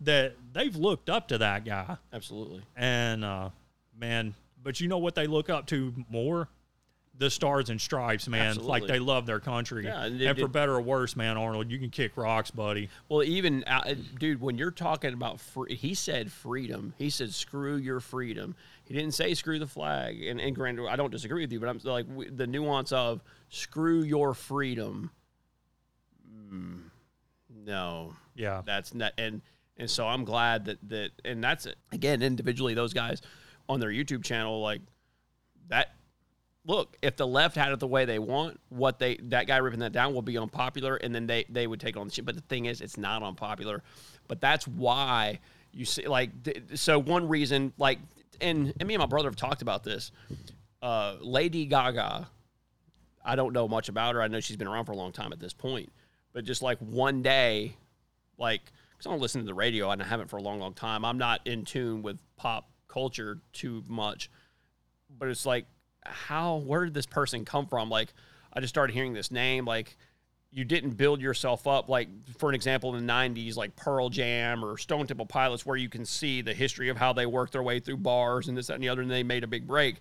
that 0.00 0.34
they've 0.52 0.74
looked 0.76 1.08
up 1.08 1.28
to 1.28 1.38
that 1.38 1.64
guy 1.64 1.96
Absolutely. 2.12 2.62
and 2.76 3.24
uh 3.24 3.50
man 3.98 4.34
but 4.62 4.80
you 4.80 4.88
know 4.88 4.98
what 4.98 5.14
they 5.14 5.26
look 5.26 5.48
up 5.50 5.66
to 5.66 5.92
more 6.10 6.48
the 7.16 7.30
stars 7.30 7.70
and 7.70 7.80
stripes 7.80 8.26
man 8.26 8.56
like 8.56 8.86
they 8.88 8.98
love 8.98 9.24
their 9.24 9.38
country 9.38 9.84
Yeah, 9.84 10.04
and, 10.04 10.20
and 10.20 10.36
for 10.36 10.46
did- 10.46 10.52
better 10.52 10.74
or 10.74 10.80
worse 10.80 11.14
man 11.14 11.36
arnold 11.36 11.70
you 11.70 11.78
can 11.78 11.90
kick 11.90 12.16
rocks 12.16 12.50
buddy 12.50 12.88
Well, 13.08 13.22
even 13.22 13.62
uh, 13.64 13.94
dude, 14.18 14.40
when 14.40 14.58
you're 14.58 14.72
talking 14.72 15.12
about 15.14 15.38
free, 15.38 15.76
he 15.76 15.94
said 15.94 16.32
freedom. 16.32 16.92
He 16.98 17.10
said 17.10 17.32
screw 17.32 17.76
your 17.76 18.00
freedom. 18.00 18.56
He 18.84 18.94
didn't 18.94 19.12
say 19.12 19.32
screw 19.34 19.60
the 19.60 19.66
flag. 19.68 20.20
And, 20.24 20.40
and 20.40 20.54
granted, 20.56 20.88
I 20.88 20.96
don't 20.96 21.10
disagree 21.12 21.42
with 21.44 21.52
you, 21.52 21.60
but 21.60 21.68
I'm 21.68 21.80
like 21.84 22.06
the 22.36 22.46
nuance 22.48 22.90
of 22.90 23.22
screw 23.54 24.02
your 24.02 24.34
freedom. 24.34 25.10
Mm, 26.28 26.82
no, 27.50 28.14
yeah 28.34 28.62
that's 28.64 28.94
not. 28.94 29.12
And 29.18 29.42
and 29.76 29.90
so 29.90 30.06
I'm 30.06 30.24
glad 30.24 30.66
that 30.66 30.78
that 30.88 31.10
and 31.24 31.42
that's 31.42 31.66
it. 31.66 31.76
Again, 31.92 32.22
individually, 32.22 32.74
those 32.74 32.92
guys 32.92 33.22
on 33.68 33.80
their 33.80 33.90
YouTube 33.90 34.24
channel, 34.24 34.60
like 34.60 34.80
that. 35.68 35.94
Look, 36.66 36.96
if 37.02 37.16
the 37.16 37.26
left 37.26 37.56
had 37.56 37.72
it 37.72 37.78
the 37.78 37.86
way 37.86 38.06
they 38.06 38.18
want, 38.18 38.58
what 38.70 38.98
they 38.98 39.16
that 39.24 39.46
guy 39.46 39.58
ripping 39.58 39.80
that 39.80 39.92
down 39.92 40.14
will 40.14 40.22
be 40.22 40.38
unpopular, 40.38 40.96
and 40.96 41.14
then 41.14 41.26
they 41.26 41.44
they 41.50 41.66
would 41.66 41.78
take 41.78 41.96
on 41.98 42.08
the 42.08 42.12
shit. 42.14 42.24
But 42.24 42.36
the 42.36 42.40
thing 42.42 42.64
is, 42.64 42.80
it's 42.80 42.96
not 42.96 43.22
unpopular. 43.22 43.82
But 44.28 44.40
that's 44.40 44.66
why 44.66 45.40
you 45.72 45.84
see, 45.84 46.06
like, 46.06 46.30
so 46.74 46.98
one 46.98 47.28
reason, 47.28 47.74
like, 47.76 47.98
and 48.40 48.72
and 48.80 48.88
me 48.88 48.94
and 48.94 49.00
my 49.00 49.06
brother 49.06 49.28
have 49.28 49.36
talked 49.36 49.60
about 49.60 49.84
this. 49.84 50.10
Uh, 50.80 51.16
Lady 51.20 51.66
Gaga, 51.66 52.28
I 53.24 53.36
don't 53.36 53.52
know 53.52 53.66
much 53.66 53.88
about 53.88 54.14
her. 54.14 54.22
I 54.22 54.28
know 54.28 54.40
she's 54.40 54.56
been 54.56 54.68
around 54.68 54.84
for 54.84 54.92
a 54.92 54.96
long 54.96 55.12
time 55.12 55.32
at 55.32 55.40
this 55.40 55.52
point, 55.52 55.90
but 56.32 56.44
just 56.44 56.62
like 56.62 56.78
one 56.78 57.22
day, 57.22 57.76
like, 58.38 58.62
because 58.92 59.06
I 59.06 59.10
don't 59.10 59.20
listen 59.20 59.40
to 59.40 59.46
the 59.46 59.54
radio 59.54 59.90
and 59.90 60.02
I 60.02 60.06
haven't 60.06 60.28
for 60.28 60.36
a 60.36 60.42
long, 60.42 60.58
long 60.58 60.74
time. 60.74 61.04
I'm 61.04 61.18
not 61.18 61.40
in 61.46 61.64
tune 61.64 62.02
with 62.02 62.18
pop 62.36 62.68
culture 62.88 63.38
too 63.52 63.82
much, 63.88 64.30
but 65.18 65.28
it's 65.28 65.46
like, 65.46 65.66
how, 66.04 66.56
where 66.56 66.84
did 66.84 66.94
this 66.94 67.06
person 67.06 67.44
come 67.44 67.66
from? 67.66 67.88
Like, 67.88 68.12
I 68.52 68.60
just 68.60 68.74
started 68.74 68.92
hearing 68.92 69.14
this 69.14 69.30
name. 69.30 69.64
Like, 69.64 69.96
you 70.52 70.64
didn't 70.64 70.90
build 70.90 71.20
yourself 71.20 71.66
up, 71.66 71.88
like, 71.88 72.08
for 72.38 72.48
an 72.48 72.54
example, 72.54 72.94
in 72.94 73.04
the 73.04 73.12
90s, 73.12 73.56
like 73.56 73.74
Pearl 73.74 74.08
Jam 74.08 74.64
or 74.64 74.78
Stone 74.78 75.08
Temple 75.08 75.26
Pilots, 75.26 75.66
where 75.66 75.76
you 75.76 75.88
can 75.88 76.04
see 76.04 76.42
the 76.42 76.54
history 76.54 76.88
of 76.90 76.96
how 76.96 77.12
they 77.12 77.26
worked 77.26 77.52
their 77.52 77.62
way 77.62 77.80
through 77.80 77.96
bars 77.96 78.46
and 78.46 78.56
this, 78.56 78.68
that, 78.68 78.74
and 78.74 78.82
the 78.82 78.88
other, 78.88 79.02
and 79.02 79.10
they 79.10 79.24
made 79.24 79.42
a 79.42 79.48
big 79.48 79.66
break. 79.66 79.96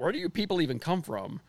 Where 0.00 0.12
do 0.12 0.18
you 0.18 0.30
people 0.30 0.62
even 0.62 0.78
come 0.78 1.02
from? 1.02 1.42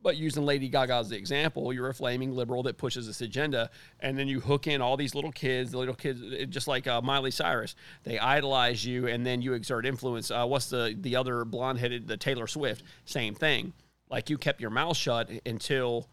But 0.00 0.16
using 0.16 0.46
Lady 0.46 0.70
Gaga 0.70 0.94
as 0.94 1.10
the 1.10 1.18
example, 1.18 1.70
you're 1.70 1.90
a 1.90 1.92
flaming 1.92 2.34
liberal 2.34 2.62
that 2.62 2.78
pushes 2.78 3.06
this 3.06 3.20
agenda, 3.20 3.68
and 4.00 4.18
then 4.18 4.26
you 4.26 4.40
hook 4.40 4.66
in 4.66 4.80
all 4.80 4.96
these 4.96 5.14
little 5.14 5.32
kids, 5.32 5.72
the 5.72 5.76
little 5.76 5.94
kids, 5.94 6.22
just 6.48 6.66
like 6.66 6.86
uh, 6.86 7.02
Miley 7.02 7.30
Cyrus. 7.30 7.74
They 8.04 8.18
idolize 8.18 8.86
you, 8.86 9.06
and 9.06 9.26
then 9.26 9.42
you 9.42 9.52
exert 9.52 9.84
influence. 9.84 10.30
Uh, 10.30 10.46
what's 10.46 10.70
the 10.70 10.96
the 10.98 11.14
other 11.14 11.44
blonde 11.44 11.78
headed, 11.78 12.08
the 12.08 12.16
Taylor 12.16 12.46
Swift? 12.46 12.82
Same 13.04 13.34
thing. 13.34 13.74
Like 14.08 14.30
you 14.30 14.38
kept 14.38 14.62
your 14.62 14.70
mouth 14.70 14.96
shut 14.96 15.28
until 15.44 16.08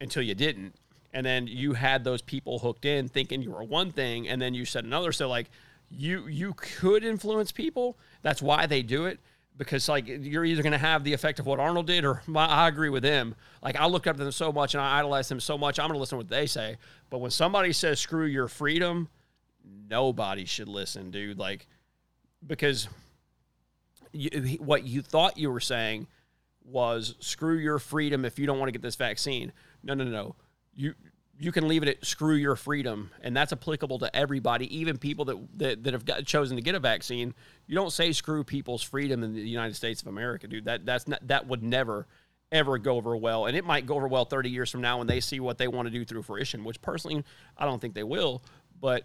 until 0.00 0.24
you 0.24 0.34
didn't, 0.34 0.74
and 1.12 1.24
then 1.24 1.46
you 1.46 1.74
had 1.74 2.02
those 2.02 2.22
people 2.22 2.58
hooked 2.58 2.86
in, 2.86 3.06
thinking 3.06 3.40
you 3.40 3.52
were 3.52 3.62
one 3.62 3.92
thing, 3.92 4.28
and 4.28 4.42
then 4.42 4.52
you 4.52 4.64
said 4.64 4.84
another. 4.84 5.12
So 5.12 5.28
like 5.28 5.48
you 5.90 6.26
you 6.26 6.54
could 6.54 7.04
influence 7.04 7.52
people. 7.52 7.96
That's 8.22 8.42
why 8.42 8.66
they 8.66 8.82
do 8.82 9.06
it 9.06 9.20
because 9.56 9.88
like 9.88 10.06
you're 10.06 10.44
either 10.44 10.62
going 10.62 10.72
to 10.72 10.78
have 10.78 11.04
the 11.04 11.12
effect 11.12 11.38
of 11.38 11.46
what 11.46 11.60
Arnold 11.60 11.86
did, 11.86 12.04
or 12.04 12.22
my, 12.26 12.46
I 12.46 12.68
agree 12.68 12.88
with 12.88 13.04
him. 13.04 13.34
Like 13.62 13.76
I 13.76 13.86
look 13.86 14.06
up 14.06 14.16
to 14.16 14.24
them 14.24 14.32
so 14.32 14.52
much 14.52 14.74
and 14.74 14.82
I 14.82 14.98
idolize 14.98 15.28
them 15.28 15.40
so 15.40 15.56
much, 15.56 15.78
I'm 15.78 15.88
going 15.88 15.94
to 15.96 16.00
listen 16.00 16.18
to 16.18 16.24
what 16.24 16.28
they 16.28 16.46
say. 16.46 16.76
But 17.10 17.18
when 17.18 17.30
somebody 17.30 17.72
says 17.72 18.00
"screw 18.00 18.26
your 18.26 18.48
freedom," 18.48 19.08
nobody 19.88 20.44
should 20.44 20.68
listen, 20.68 21.10
dude. 21.10 21.38
Like 21.38 21.66
because 22.46 22.88
you, 24.12 24.58
what 24.60 24.84
you 24.84 25.02
thought 25.02 25.38
you 25.38 25.50
were 25.50 25.60
saying 25.60 26.06
was 26.64 27.14
screw 27.20 27.58
your 27.58 27.78
freedom 27.78 28.24
if 28.24 28.38
you 28.38 28.46
don't 28.46 28.58
want 28.58 28.68
to 28.68 28.72
get 28.72 28.82
this 28.82 28.96
vaccine. 28.96 29.52
No, 29.82 29.94
no, 29.94 30.04
no. 30.04 30.34
You 30.74 30.94
you 31.38 31.50
can 31.52 31.66
leave 31.66 31.82
it 31.82 31.88
at 31.88 32.04
screw 32.04 32.34
your 32.36 32.56
freedom, 32.56 33.10
and 33.22 33.36
that's 33.36 33.52
applicable 33.52 33.98
to 34.00 34.14
everybody, 34.16 34.76
even 34.76 34.98
people 34.98 35.24
that 35.26 35.36
that, 35.58 35.84
that 35.84 35.92
have 35.92 36.04
got, 36.04 36.24
chosen 36.24 36.56
to 36.56 36.62
get 36.62 36.74
a 36.74 36.78
vaccine. 36.80 37.34
You 37.66 37.74
don't 37.74 37.90
say 37.92 38.12
screw 38.12 38.44
people's 38.44 38.82
freedom 38.82 39.22
in 39.22 39.34
the 39.34 39.40
United 39.40 39.74
States 39.74 40.00
of 40.02 40.08
America, 40.08 40.46
dude. 40.46 40.64
That 40.66 40.86
that's 40.86 41.08
not 41.08 41.26
that 41.26 41.46
would 41.46 41.62
never 41.62 42.06
ever 42.52 42.78
go 42.78 42.96
over 42.96 43.16
well, 43.16 43.46
and 43.46 43.56
it 43.56 43.64
might 43.64 43.84
go 43.84 43.96
over 43.96 44.06
well 44.06 44.24
30 44.24 44.48
years 44.48 44.70
from 44.70 44.80
now 44.80 44.98
when 44.98 45.06
they 45.08 45.18
see 45.20 45.40
what 45.40 45.58
they 45.58 45.66
want 45.66 45.86
to 45.86 45.90
do 45.90 46.04
through 46.04 46.22
fruition. 46.22 46.62
Which 46.62 46.80
personally, 46.80 47.24
I 47.58 47.64
don't 47.64 47.80
think 47.80 47.94
they 47.94 48.04
will, 48.04 48.42
but 48.80 49.04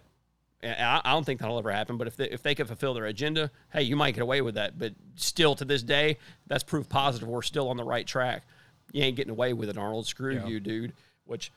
I, 0.62 1.00
I 1.04 1.12
don't 1.12 1.24
think 1.24 1.40
that'll 1.40 1.58
ever 1.58 1.72
happen. 1.72 1.96
But 1.96 2.06
if 2.06 2.16
they, 2.16 2.28
if 2.30 2.42
they 2.42 2.54
can 2.54 2.66
fulfill 2.66 2.94
their 2.94 3.06
agenda, 3.06 3.50
hey, 3.72 3.82
you 3.82 3.96
might 3.96 4.14
get 4.14 4.22
away 4.22 4.40
with 4.40 4.54
that. 4.54 4.78
But 4.78 4.92
still, 5.16 5.54
to 5.56 5.64
this 5.64 5.82
day, 5.82 6.18
that's 6.46 6.62
proof 6.62 6.88
positive. 6.88 7.28
We're 7.28 7.42
still 7.42 7.68
on 7.70 7.76
the 7.76 7.84
right 7.84 8.06
track. 8.06 8.44
You 8.92 9.02
ain't 9.02 9.16
getting 9.16 9.32
away 9.32 9.52
with 9.52 9.68
it, 9.68 9.78
Arnold. 9.78 10.06
Screw 10.06 10.34
Yeah. 10.34 10.46
you, 10.46 10.60
dude. 10.60 10.92
Which 11.24 11.50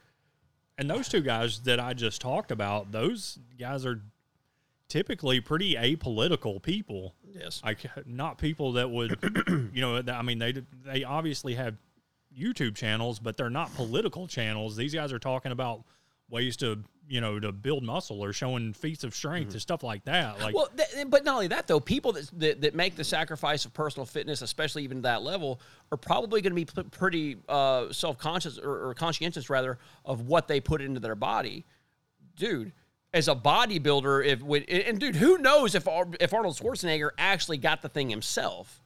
And 0.78 0.90
those 0.90 1.08
two 1.08 1.22
guys 1.22 1.60
that 1.62 1.80
I 1.80 1.94
just 1.94 2.22
talked 2.22 2.52
about, 2.52 2.92
those 2.92 3.38
guys 3.60 3.86
are 3.86 4.02
typically 4.90 5.40
pretty 5.40 5.76
apolitical 5.76 6.62
people. 6.62 7.16
yes, 7.34 7.62
Like 7.64 7.86
not 8.06 8.38
people 8.38 8.74
that 8.74 8.90
would, 8.90 9.18
you 9.74 9.82
know, 9.82 10.02
I 10.08 10.22
mean 10.22 10.40
they 10.40 10.64
they 10.86 11.04
obviously 11.04 11.56
have 11.56 11.76
YouTube 12.38 12.76
channels, 12.76 13.20
but 13.20 13.38
they're 13.38 13.50
not 13.50 13.74
political 13.76 14.28
channels. 14.28 14.76
These 14.76 14.94
guys 14.94 15.14
are 15.14 15.20
talking 15.20 15.52
about 15.52 15.84
ways 16.34 16.58
to, 16.58 16.84
you 17.08 17.22
know, 17.22 17.40
to 17.40 17.52
build 17.52 17.84
muscle 17.84 18.22
or 18.22 18.34
showing 18.34 18.74
feats 18.74 19.04
of 19.04 19.16
strength 19.16 19.52
and 19.54 19.62
stuff 19.62 19.84
like 19.84 20.04
that. 20.06 20.42
Like 20.42 20.56
Well, 20.56 20.70
th- 20.76 21.08
but 21.08 21.24
not 21.24 21.36
only 21.36 21.48
that 21.48 21.68
though, 21.68 21.80
people 21.80 22.12
that, 22.14 22.30
that 22.40 22.62
that 22.62 22.76
make 22.76 22.96
the 22.96 23.04
sacrifice 23.04 23.64
of 23.66 23.74
personal 23.74 24.06
fitness, 24.06 24.42
especially 24.42 24.84
even 24.84 24.98
to 24.98 25.02
that 25.04 25.22
level, 25.22 25.62
are 25.92 25.98
probably 25.98 26.42
going 26.42 26.52
to 26.52 26.56
be 26.56 26.66
p- 26.66 26.90
pretty 26.90 27.38
uh, 27.48 27.94
self 27.94 28.18
conscious 28.18 28.58
or, 28.58 28.90
or 28.90 28.94
conscientious 28.96 29.50
rather 29.50 29.78
of 30.04 30.28
what 30.28 30.48
they 30.48 30.60
put 30.60 30.82
into 30.82 31.00
their 31.00 31.16
body, 31.16 31.64
dude. 32.36 32.74
As 33.14 33.28
a 33.28 33.36
bodybuilder, 33.36 34.26
if 34.26 34.88
and 34.88 35.00
dude, 35.00 35.16
who 35.16 35.38
knows 35.38 35.76
if 35.76 35.88
Ar- 35.88 36.08
if 36.20 36.34
Arnold 36.34 36.58
Schwarzenegger 36.58 37.12
actually 37.20 37.58
got 37.58 37.84
the 37.84 37.90
thing 37.90 38.10
himself? 38.10 38.82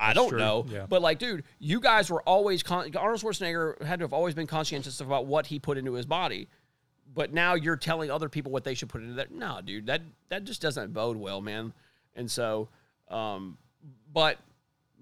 I 0.00 0.14
don't 0.14 0.36
know, 0.36 0.66
yeah. 0.68 0.86
but 0.88 1.02
like, 1.02 1.18
dude, 1.18 1.44
you 1.58 1.78
guys 1.80 2.10
were 2.10 2.22
always 2.22 2.62
con- 2.62 2.96
Arnold 2.96 3.20
Schwarzenegger 3.20 3.82
had 3.82 3.98
to 3.98 4.04
have 4.04 4.12
always 4.12 4.34
been 4.34 4.46
conscientious 4.46 5.00
about 5.00 5.26
what 5.26 5.46
he 5.46 5.58
put 5.58 5.76
into 5.76 5.92
his 5.92 6.06
body 6.06 6.48
but 7.14 7.32
now 7.32 7.54
you're 7.54 7.76
telling 7.76 8.10
other 8.10 8.28
people 8.28 8.52
what 8.52 8.64
they 8.64 8.74
should 8.74 8.88
put 8.88 9.02
into 9.02 9.14
that. 9.14 9.32
No, 9.32 9.60
dude, 9.64 9.86
that 9.86 10.02
that 10.28 10.44
just 10.44 10.62
doesn't 10.62 10.92
bode 10.92 11.16
well, 11.16 11.40
man. 11.40 11.72
And 12.14 12.30
so, 12.30 12.68
um, 13.08 13.58
but 14.12 14.38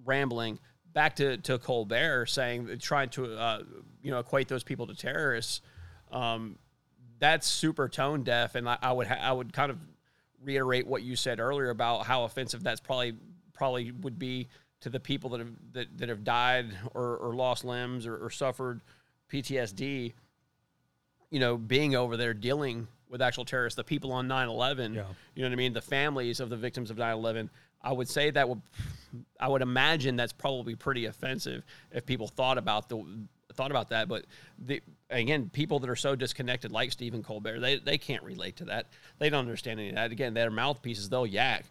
rambling 0.04 0.58
back 0.92 1.16
to 1.16 1.36
to 1.38 1.58
Colbert 1.58 2.26
saying 2.26 2.78
trying 2.80 3.10
to 3.10 3.36
uh, 3.36 3.62
you 4.02 4.10
know 4.10 4.18
equate 4.18 4.48
those 4.48 4.64
people 4.64 4.86
to 4.86 4.94
terrorists. 4.94 5.60
Um, 6.10 6.58
that's 7.18 7.46
super 7.46 7.88
tone 7.88 8.22
deaf, 8.22 8.54
and 8.54 8.68
I, 8.68 8.78
I 8.80 8.92
would 8.92 9.06
ha- 9.06 9.20
I 9.20 9.32
would 9.32 9.52
kind 9.52 9.70
of 9.70 9.78
reiterate 10.42 10.86
what 10.86 11.02
you 11.02 11.16
said 11.16 11.40
earlier 11.40 11.70
about 11.70 12.06
how 12.06 12.24
offensive 12.24 12.62
that's 12.62 12.80
probably 12.80 13.14
probably 13.52 13.90
would 13.90 14.18
be 14.18 14.48
to 14.80 14.88
the 14.90 15.00
people 15.00 15.30
that 15.30 15.40
have 15.40 15.52
that, 15.72 15.98
that 15.98 16.08
have 16.08 16.24
died 16.24 16.66
or, 16.94 17.16
or 17.16 17.34
lost 17.34 17.64
limbs 17.64 18.06
or, 18.06 18.16
or 18.16 18.30
suffered 18.30 18.80
PTSD. 19.32 20.12
You 21.30 21.40
know, 21.40 21.56
being 21.58 21.94
over 21.94 22.16
there 22.16 22.32
dealing 22.32 22.88
with 23.10 23.20
actual 23.20 23.44
terrorists, 23.44 23.76
the 23.76 23.84
people 23.84 24.12
on 24.12 24.28
9-11, 24.28 24.94
Yeah. 24.94 25.04
you 25.34 25.42
know 25.42 25.48
what 25.48 25.52
I 25.52 25.56
mean? 25.56 25.72
The 25.72 25.80
families 25.82 26.40
of 26.40 26.48
the 26.50 26.56
victims 26.56 26.90
of 26.90 26.96
9-11. 26.96 27.50
I 27.82 27.92
would 27.92 28.08
say 28.08 28.30
that 28.30 28.48
would, 28.48 28.60
I 29.38 29.48
would 29.48 29.62
imagine 29.62 30.16
that's 30.16 30.32
probably 30.32 30.74
pretty 30.74 31.04
offensive 31.06 31.64
if 31.92 32.04
people 32.06 32.28
thought 32.28 32.58
about 32.58 32.88
the, 32.88 33.04
thought 33.54 33.70
about 33.70 33.90
that. 33.90 34.08
But 34.08 34.24
the, 34.58 34.80
again, 35.10 35.48
people 35.52 35.78
that 35.80 35.90
are 35.90 35.96
so 35.96 36.16
disconnected, 36.16 36.72
like 36.72 36.92
Stephen 36.92 37.22
Colbert, 37.22 37.60
they, 37.60 37.78
they 37.78 37.98
can't 37.98 38.22
relate 38.24 38.56
to 38.56 38.64
that. 38.66 38.86
They 39.18 39.30
don't 39.30 39.40
understand 39.40 39.80
any 39.80 39.90
of 39.90 39.94
that. 39.94 40.10
Again, 40.12 40.34
they're 40.34 40.50
mouthpieces. 40.50 41.08
They'll 41.08 41.26
yak, 41.26 41.64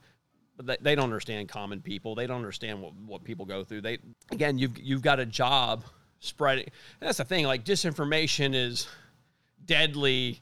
they, 0.64 0.78
they 0.82 0.96
don't 0.96 1.06
understand 1.06 1.50
common 1.50 1.82
people. 1.82 2.16
They 2.16 2.28
don't 2.28 2.38
understand 2.38 2.82
what, 2.82 2.94
what 3.06 3.24
people 3.24 3.46
go 3.46 3.64
through. 3.64 3.82
They, 3.82 4.00
again, 4.32 4.58
you've, 4.58 4.78
you've 4.80 5.02
got 5.02 5.20
a 5.20 5.26
job 5.26 5.84
spreading. 6.20 6.66
And 7.00 7.08
that's 7.08 7.20
the 7.20 7.26
thing. 7.26 7.46
Like 7.46 7.64
disinformation 7.64 8.56
is 8.56 8.88
deadly. 9.66 10.40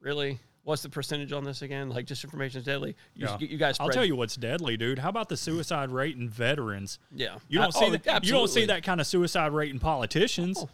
Really? 0.00 0.38
What's 0.64 0.82
the 0.82 0.88
percentage 0.88 1.32
on 1.32 1.44
this 1.44 1.62
again? 1.62 1.88
Like 1.90 2.06
disinformation 2.06 2.56
is 2.56 2.64
deadly. 2.64 2.96
You, 3.14 3.26
Yeah. 3.26 3.36
you 3.38 3.56
guys, 3.56 3.76
I'll 3.78 3.88
tell 3.88 4.04
you 4.04 4.16
what's 4.16 4.34
deadly, 4.36 4.76
dude. 4.76 4.98
How 4.98 5.08
about 5.08 5.28
the 5.28 5.36
suicide 5.36 5.90
rate 5.90 6.16
in 6.16 6.28
veterans? 6.28 6.98
Yeah. 7.14 7.36
You 7.48 7.58
don't 7.60 7.68
Uh, 7.68 7.78
see 7.78 7.86
oh, 7.86 7.96
that. 7.96 8.24
You 8.24 8.32
don't 8.32 8.48
see 8.48 8.66
that 8.66 8.82
kind 8.82 9.00
of 9.00 9.06
suicide 9.06 9.52
rate 9.52 9.70
in 9.70 9.78
politicians, 9.78 10.64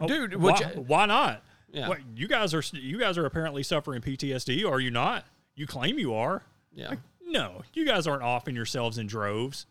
Oh, 0.00 0.06
dude. 0.08 0.34
Why, 0.34 0.52
Which, 0.52 0.76
why 0.88 1.06
not? 1.06 1.42
Yeah. 1.72 1.88
What, 1.88 1.98
you 2.14 2.28
guys 2.28 2.52
are 2.52 2.62
you 2.72 2.98
guys 2.98 3.16
are 3.16 3.24
apparently 3.24 3.62
suffering 3.62 4.02
PTSD, 4.02 4.68
are 4.70 4.80
you 4.80 4.90
not? 4.90 5.24
You 5.54 5.66
claim 5.66 5.98
you 5.98 6.12
are. 6.14 6.42
yeah. 6.74 6.94
No, 7.32 7.62
you 7.72 7.86
guys 7.86 8.06
aren't 8.06 8.22
offing 8.22 8.54
yourselves 8.54 8.98
in 8.98 9.06
droves. 9.06 9.64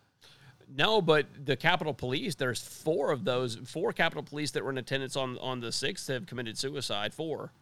No, 0.67 0.99
but 0.99 1.27
the 1.45 1.55
Capitol 1.55 1.93
Police, 1.93 2.33
there's 2.33 2.59
four 2.59 3.11
of 3.11 3.23
those, 3.23 3.55
four 3.65 3.93
Capitol 3.93 4.23
Police 4.23 4.49
that 4.51 4.63
were 4.63 4.71
in 4.71 4.79
attendance 4.79 5.15
on 5.15 5.37
on 5.37 5.59
the 5.59 5.71
sixth 5.71 6.07
have 6.07 6.25
committed 6.25 6.57
suicide. 6.57 7.13
Four, 7.13 7.53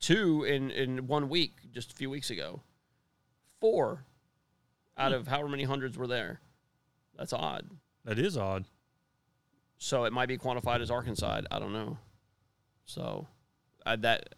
two 0.00 0.44
in 0.44 0.70
in 0.70 1.06
one 1.06 1.30
week, 1.30 1.54
just 1.72 1.92
a 1.92 1.94
few 1.94 2.10
weeks 2.10 2.28
ago. 2.28 2.60
Four 3.58 4.04
out 4.98 5.12
of 5.12 5.26
however 5.28 5.48
many 5.48 5.64
hundreds 5.64 5.96
were 5.96 6.06
there. 6.06 6.40
That's 7.16 7.32
odd. 7.32 7.70
That 8.04 8.18
is 8.18 8.36
odd. 8.36 8.66
So 9.78 10.04
it 10.04 10.12
might 10.12 10.28
be 10.28 10.36
quantified 10.36 10.82
as 10.82 10.90
Arkancide. 10.90 11.46
I 11.50 11.58
don't 11.58 11.72
know. 11.72 11.96
So 12.84 13.26
I, 13.86 13.96
that 13.96 14.34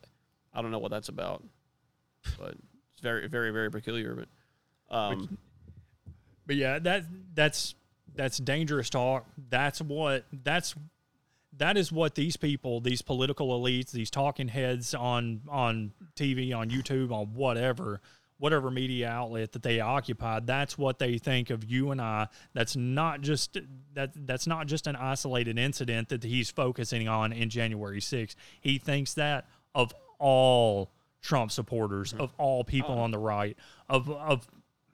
I 0.55 0.63
don't 0.63 0.71
know 0.71 0.79
what 0.79 0.93
that's 0.93 1.09
about, 1.09 1.43
but 2.39 2.55
it's 2.93 3.01
very 3.03 3.27
very 3.27 3.51
very 3.51 3.73
peculiar. 3.73 4.15
But 4.15 4.29
um, 4.91 5.39
But 6.47 6.57
yeah, 6.57 6.79
that 6.81 7.05
that's 7.35 7.75
that's 8.15 8.39
dangerous 8.39 8.91
talk. 8.91 9.27
That's 9.51 9.81
what 9.81 10.25
that's 10.33 10.75
that 11.57 11.77
is 11.77 11.93
what 11.93 12.15
these 12.15 12.37
people, 12.37 12.81
these 12.81 13.03
political 13.03 13.49
elites, 13.59 13.91
these 13.93 14.11
talking 14.11 14.49
heads 14.49 14.95
on 14.95 15.43
on 15.49 15.93
TV, 16.17 16.57
on 16.57 16.71
YouTube, 16.71 17.13
on 17.13 17.35
whatever, 17.35 18.01
whatever 18.39 18.71
media 18.71 19.09
outlet 19.09 19.53
that 19.53 19.63
they 19.63 19.79
occupy, 19.79 20.41
that's 20.41 20.79
what 20.79 20.99
they 20.99 21.19
think 21.19 21.51
of 21.51 21.65
you 21.65 21.91
and 21.91 22.01
I. 22.01 22.29
That's 22.55 22.77
not 22.77 23.21
just 23.21 23.59
that 23.95 24.13
that's 24.27 24.47
not 24.47 24.67
just 24.67 24.87
an 24.87 24.97
isolated 24.97 25.59
incident 25.59 26.09
that 26.09 26.25
he's 26.25 26.51
focusing 26.51 27.09
on 27.09 27.33
in 27.33 27.51
January 27.51 28.01
6th. 28.01 28.35
He 28.61 28.79
thinks 28.79 29.15
that 29.15 29.47
of 29.75 29.93
all 30.19 30.91
Trump 31.21 31.53
supporters, 31.53 32.13
of 32.15 32.33
all 32.39 32.65
people 32.65 32.99
on 32.99 33.11
the 33.11 33.19
right, 33.19 33.57
of 33.89 34.09
of 34.11 34.49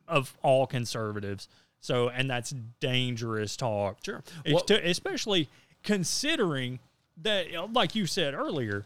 of 0.08 0.36
all 0.42 0.66
conservatives. 0.66 1.48
So, 1.80 2.08
and 2.08 2.28
that's 2.30 2.54
dangerous 2.80 3.56
talk. 3.56 3.98
Sure. 4.04 4.22
Well- 4.46 4.60
to- 4.60 4.88
especially 4.88 5.48
considering 5.82 6.78
that, 7.22 7.72
like 7.72 7.94
you 7.94 8.06
said 8.06 8.34
earlier, 8.34 8.84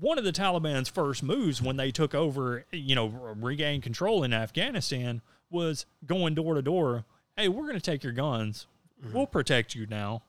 one 0.00 0.18
of 0.18 0.24
the 0.24 0.32
Taliban's 0.32 0.88
first 0.88 1.22
moves 1.22 1.60
when 1.62 1.76
they 1.76 1.90
took 1.90 2.14
over, 2.14 2.64
you 2.72 2.94
know, 2.94 3.08
regained 3.08 3.82
control 3.82 4.22
in 4.24 4.32
Afghanistan 4.32 5.20
was 5.50 5.86
going 6.06 6.34
door 6.34 6.54
to 6.54 6.62
door. 6.62 7.04
Hey, 7.36 7.48
we're 7.48 7.62
going 7.62 7.74
to 7.74 7.80
take 7.80 8.02
your 8.04 8.12
guns. 8.12 8.66
Mm-hmm. 9.02 9.16
We'll 9.16 9.26
protect 9.26 9.74
you 9.74 9.86
now. 9.86 10.22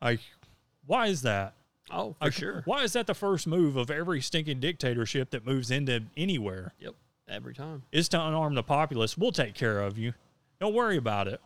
Like, 0.00 0.20
why 0.86 1.06
is 1.08 1.22
that? 1.22 1.54
oh, 1.90 2.14
for 2.18 2.24
Like, 2.26 2.32
sure. 2.32 2.62
Why 2.64 2.82
is 2.84 2.92
that 2.94 3.06
the 3.06 3.14
first 3.14 3.46
move 3.46 3.76
of 3.76 3.90
every 3.90 4.20
stinking 4.20 4.60
dictatorship 4.60 5.30
that 5.30 5.44
moves 5.46 5.70
into 5.70 6.04
anywhere? 6.16 6.72
Yep, 6.80 6.94
every 7.30 7.54
time. 7.54 7.82
is 7.92 8.08
to 8.10 8.18
unarm 8.18 8.54
the 8.54 8.62
populace. 8.62 9.16
We'll 9.16 9.32
take 9.32 9.54
care 9.54 9.80
of 9.80 9.98
you. 9.98 10.14
Don't 10.60 10.74
worry 10.74 10.96
about 10.96 11.28
it. 11.28 11.40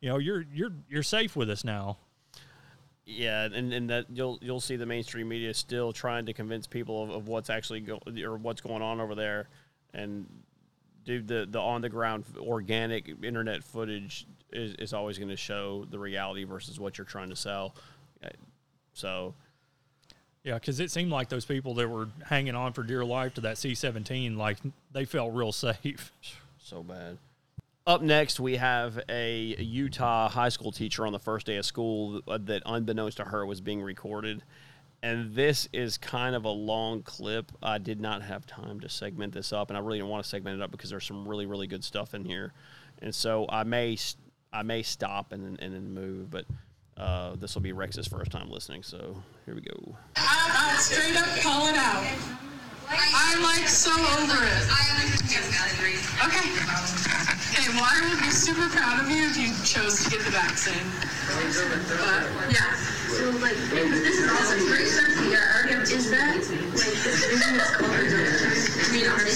You 0.00 0.10
know, 0.10 0.18
you're 0.18 0.44
you're 0.52 0.72
you're 0.88 1.02
safe 1.02 1.36
with 1.36 1.50
us 1.50 1.64
now. 1.64 1.98
Yeah, 3.04 3.44
and, 3.44 3.72
and 3.72 3.90
that 3.90 4.06
you'll 4.12 4.38
you'll 4.42 4.60
see 4.60 4.76
the 4.76 4.86
mainstream 4.86 5.28
media 5.28 5.52
still 5.54 5.92
trying 5.92 6.26
to 6.26 6.32
convince 6.32 6.66
people 6.66 7.02
of, 7.02 7.10
of 7.10 7.28
what's 7.28 7.50
actually 7.50 7.80
go, 7.80 8.00
or 8.22 8.36
what's 8.36 8.60
going 8.60 8.82
on 8.82 9.00
over 9.00 9.14
there, 9.14 9.48
and 9.94 10.26
dude, 11.04 11.26
the 11.26 11.46
the 11.50 11.58
on 11.58 11.80
the 11.80 11.88
ground 11.88 12.24
organic 12.38 13.08
internet 13.22 13.64
footage 13.64 14.26
is, 14.52 14.74
is 14.74 14.92
always 14.92 15.18
going 15.18 15.30
to 15.30 15.36
show 15.36 15.86
the 15.90 15.98
reality 15.98 16.44
versus 16.44 16.78
what 16.78 16.98
you're 16.98 17.04
trying 17.04 17.30
to 17.30 17.36
sell. 17.36 17.74
So 18.92 19.34
Yeah, 20.48 20.54
because 20.54 20.80
it 20.80 20.90
seemed 20.90 21.10
like 21.10 21.28
those 21.28 21.44
people 21.44 21.74
that 21.74 21.90
were 21.90 22.08
hanging 22.24 22.54
on 22.54 22.72
for 22.72 22.82
dear 22.82 23.04
life 23.04 23.34
to 23.34 23.42
that 23.42 23.58
C-17, 23.58 24.38
like 24.38 24.56
they 24.94 25.04
felt 25.04 25.34
real 25.34 25.52
safe. 25.52 26.10
so 26.58 26.82
bad. 26.82 27.18
Up 27.86 28.00
next, 28.00 28.40
we 28.40 28.56
have 28.56 28.98
a 29.10 29.54
Utah 29.58 30.30
high 30.30 30.48
school 30.48 30.72
teacher 30.72 31.06
on 31.06 31.12
the 31.12 31.18
first 31.18 31.44
day 31.44 31.56
of 31.56 31.66
school 31.66 32.22
that, 32.26 32.62
unbeknownst 32.64 33.18
to 33.18 33.24
her, 33.24 33.44
was 33.44 33.60
being 33.60 33.82
recorded. 33.82 34.42
And 35.02 35.34
this 35.34 35.68
is 35.74 35.98
kind 35.98 36.34
of 36.34 36.46
a 36.46 36.50
long 36.50 37.02
clip. 37.02 37.52
I 37.62 37.76
did 37.76 38.00
not 38.00 38.22
have 38.22 38.46
time 38.46 38.80
to 38.80 38.88
segment 38.88 39.34
this 39.34 39.52
up, 39.52 39.68
and 39.68 39.76
I 39.76 39.80
really 39.82 39.98
didn't 39.98 40.08
want 40.08 40.24
to 40.24 40.30
segment 40.30 40.58
it 40.58 40.64
up 40.64 40.70
because 40.70 40.88
there's 40.88 41.04
some 41.04 41.28
really, 41.28 41.44
really 41.44 41.66
good 41.66 41.84
stuff 41.84 42.14
in 42.14 42.24
here. 42.24 42.54
And 43.02 43.14
so 43.14 43.44
I 43.50 43.64
may, 43.64 43.98
I 44.50 44.62
may 44.62 44.82
stop 44.82 45.30
and 45.32 45.60
and 45.60 45.74
then 45.74 45.92
move, 45.92 46.30
but 46.30 46.46
uh, 46.98 47.36
this 47.36 47.54
will 47.54 47.62
be 47.62 47.72
Rex's 47.72 48.06
first 48.06 48.30
time 48.30 48.50
listening. 48.50 48.82
So 48.82 49.22
here 49.46 49.54
we 49.54 49.60
go. 49.60 49.96
I'm, 50.16 50.50
I'll 50.52 50.78
straight 50.78 51.16
up 51.16 51.28
call 51.40 51.68
it 51.68 51.76
out. 51.76 52.04
I'm 52.90 53.42
like 53.42 53.68
so 53.68 53.92
over 53.92 54.44
it. 54.44 54.64
Okay. 56.26 56.48
Okay, 57.58 57.68
I 57.84 58.08
would 58.08 58.18
be 58.22 58.30
super 58.30 58.68
proud 58.70 59.00
of 59.04 59.10
you 59.10 59.26
if 59.26 59.36
you 59.36 59.52
chose 59.64 60.04
to 60.04 60.10
get 60.10 60.24
the 60.24 60.30
vaccine. 60.30 60.88
But, 61.28 62.24
yeah. 62.50 62.74
So 63.08 63.30
like, 63.38 63.56
this 63.70 64.18
is 64.18 64.30
also 64.30 64.56
pretty 64.68 64.86
sexy. 64.86 65.36
I 65.36 65.68
have, 65.68 65.82
is 65.82 66.10
that, 66.10 66.36
like, 66.36 66.96
this 67.04 67.24
isn't 67.28 67.56
its 67.56 67.76
or 67.76 67.92
I 68.78 68.90
mean, 68.92 69.06
are 69.06 69.20
they 69.20 69.32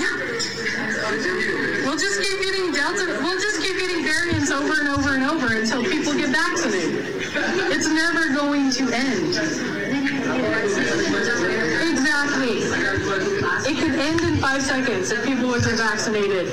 Yeah. 0.00 1.59
We'll 1.90 1.98
just 1.98 2.22
keep 2.22 2.40
getting 2.40 2.70
Delta, 2.70 3.18
we'll 3.20 3.40
just 3.40 3.60
keep 3.60 3.76
getting 3.76 4.04
variants 4.04 4.52
over 4.52 4.78
and 4.78 4.88
over 4.90 5.16
and 5.16 5.24
over 5.24 5.56
until 5.56 5.82
people 5.82 6.14
get 6.14 6.28
vaccinated. 6.28 7.04
It's 7.74 7.88
never 7.88 8.32
going 8.32 8.70
to 8.70 8.92
end. 8.94 9.34
Exactly. 11.90 12.58
It 13.68 13.76
could 13.76 13.98
end 13.98 14.20
in 14.20 14.36
five 14.36 14.62
seconds 14.62 15.10
if 15.10 15.26
people 15.26 15.48
would 15.48 15.64
get 15.64 15.78
vaccinated. 15.78 16.46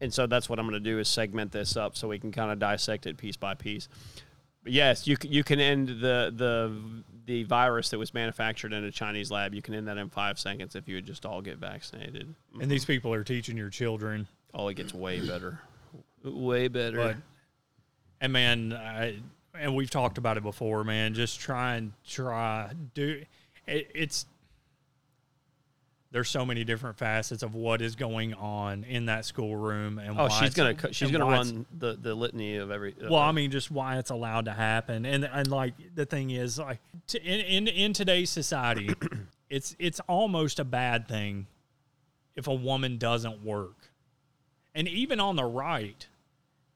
and 0.00 0.12
so 0.12 0.26
that's 0.26 0.48
what 0.48 0.58
I'm 0.58 0.68
going 0.68 0.82
to 0.82 0.90
do 0.90 0.98
is 0.98 1.06
segment 1.06 1.52
this 1.52 1.76
up 1.76 1.96
so 1.96 2.08
we 2.08 2.18
can 2.18 2.32
kind 2.32 2.50
of 2.50 2.58
dissect 2.58 3.06
it 3.06 3.18
piece 3.18 3.36
by 3.36 3.54
piece. 3.54 3.88
But 4.64 4.72
yes, 4.72 5.06
you 5.06 5.16
you 5.22 5.44
can 5.44 5.60
end 5.60 6.00
the 6.00 6.32
the 6.34 7.04
the 7.28 7.44
virus 7.44 7.90
that 7.90 7.98
was 7.98 8.14
manufactured 8.14 8.72
in 8.72 8.82
a 8.84 8.90
Chinese 8.90 9.30
lab. 9.30 9.52
You 9.52 9.60
can 9.60 9.74
end 9.74 9.86
that 9.86 9.98
in 9.98 10.08
five 10.08 10.38
seconds 10.38 10.74
if 10.74 10.88
you 10.88 10.94
would 10.94 11.04
just 11.04 11.26
all 11.26 11.42
get 11.42 11.58
vaccinated. 11.58 12.34
And 12.58 12.70
these 12.70 12.86
people 12.86 13.12
are 13.12 13.22
teaching 13.22 13.54
your 13.54 13.68
children. 13.68 14.26
Oh, 14.54 14.68
it 14.68 14.74
gets 14.74 14.94
way 14.94 15.20
better, 15.20 15.60
way 16.24 16.68
better. 16.68 16.96
But 16.96 17.16
and 18.22 18.32
man, 18.32 18.72
I, 18.72 19.18
and 19.54 19.76
we've 19.76 19.90
talked 19.90 20.16
about 20.16 20.38
it 20.38 20.42
before, 20.42 20.84
man. 20.84 21.12
Just 21.12 21.38
try 21.38 21.76
and 21.76 21.92
try 22.08 22.72
do 22.94 23.22
it, 23.66 23.90
it's 23.94 24.24
there's 26.10 26.30
so 26.30 26.44
many 26.44 26.64
different 26.64 26.96
facets 26.96 27.42
of 27.42 27.54
what 27.54 27.82
is 27.82 27.94
going 27.94 28.32
on 28.34 28.84
in 28.84 29.06
that 29.06 29.24
schoolroom 29.24 29.98
and 29.98 30.18
Oh, 30.18 30.28
she's 30.28 30.54
gonna 30.54 30.92
she's 30.92 31.10
gonna 31.10 31.26
run 31.26 31.66
the, 31.76 31.98
the 32.00 32.14
litany 32.14 32.56
of 32.56 32.70
every. 32.70 32.94
of 33.00 33.10
well, 33.10 33.20
I 33.20 33.32
mean, 33.32 33.50
just 33.50 33.70
why 33.70 33.98
it's 33.98 34.10
allowed 34.10 34.46
to 34.46 34.52
happen, 34.52 35.04
and 35.04 35.24
and 35.24 35.50
like 35.50 35.74
the 35.94 36.06
thing 36.06 36.30
is, 36.30 36.58
like 36.58 36.78
to, 37.08 37.22
in, 37.22 37.40
in 37.40 37.68
in 37.68 37.92
today's 37.92 38.30
society, 38.30 38.90
it's 39.50 39.76
it's 39.78 40.00
almost 40.08 40.58
a 40.58 40.64
bad 40.64 41.08
thing 41.08 41.46
if 42.36 42.46
a 42.46 42.54
woman 42.54 42.96
doesn't 42.96 43.44
work, 43.44 43.76
and 44.74 44.88
even 44.88 45.20
on 45.20 45.36
the 45.36 45.44
right, 45.44 46.06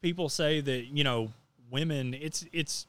people 0.02 0.28
say 0.28 0.60
that 0.60 0.86
you 0.86 1.04
know 1.04 1.32
women, 1.70 2.12
it's 2.12 2.44
it's 2.52 2.86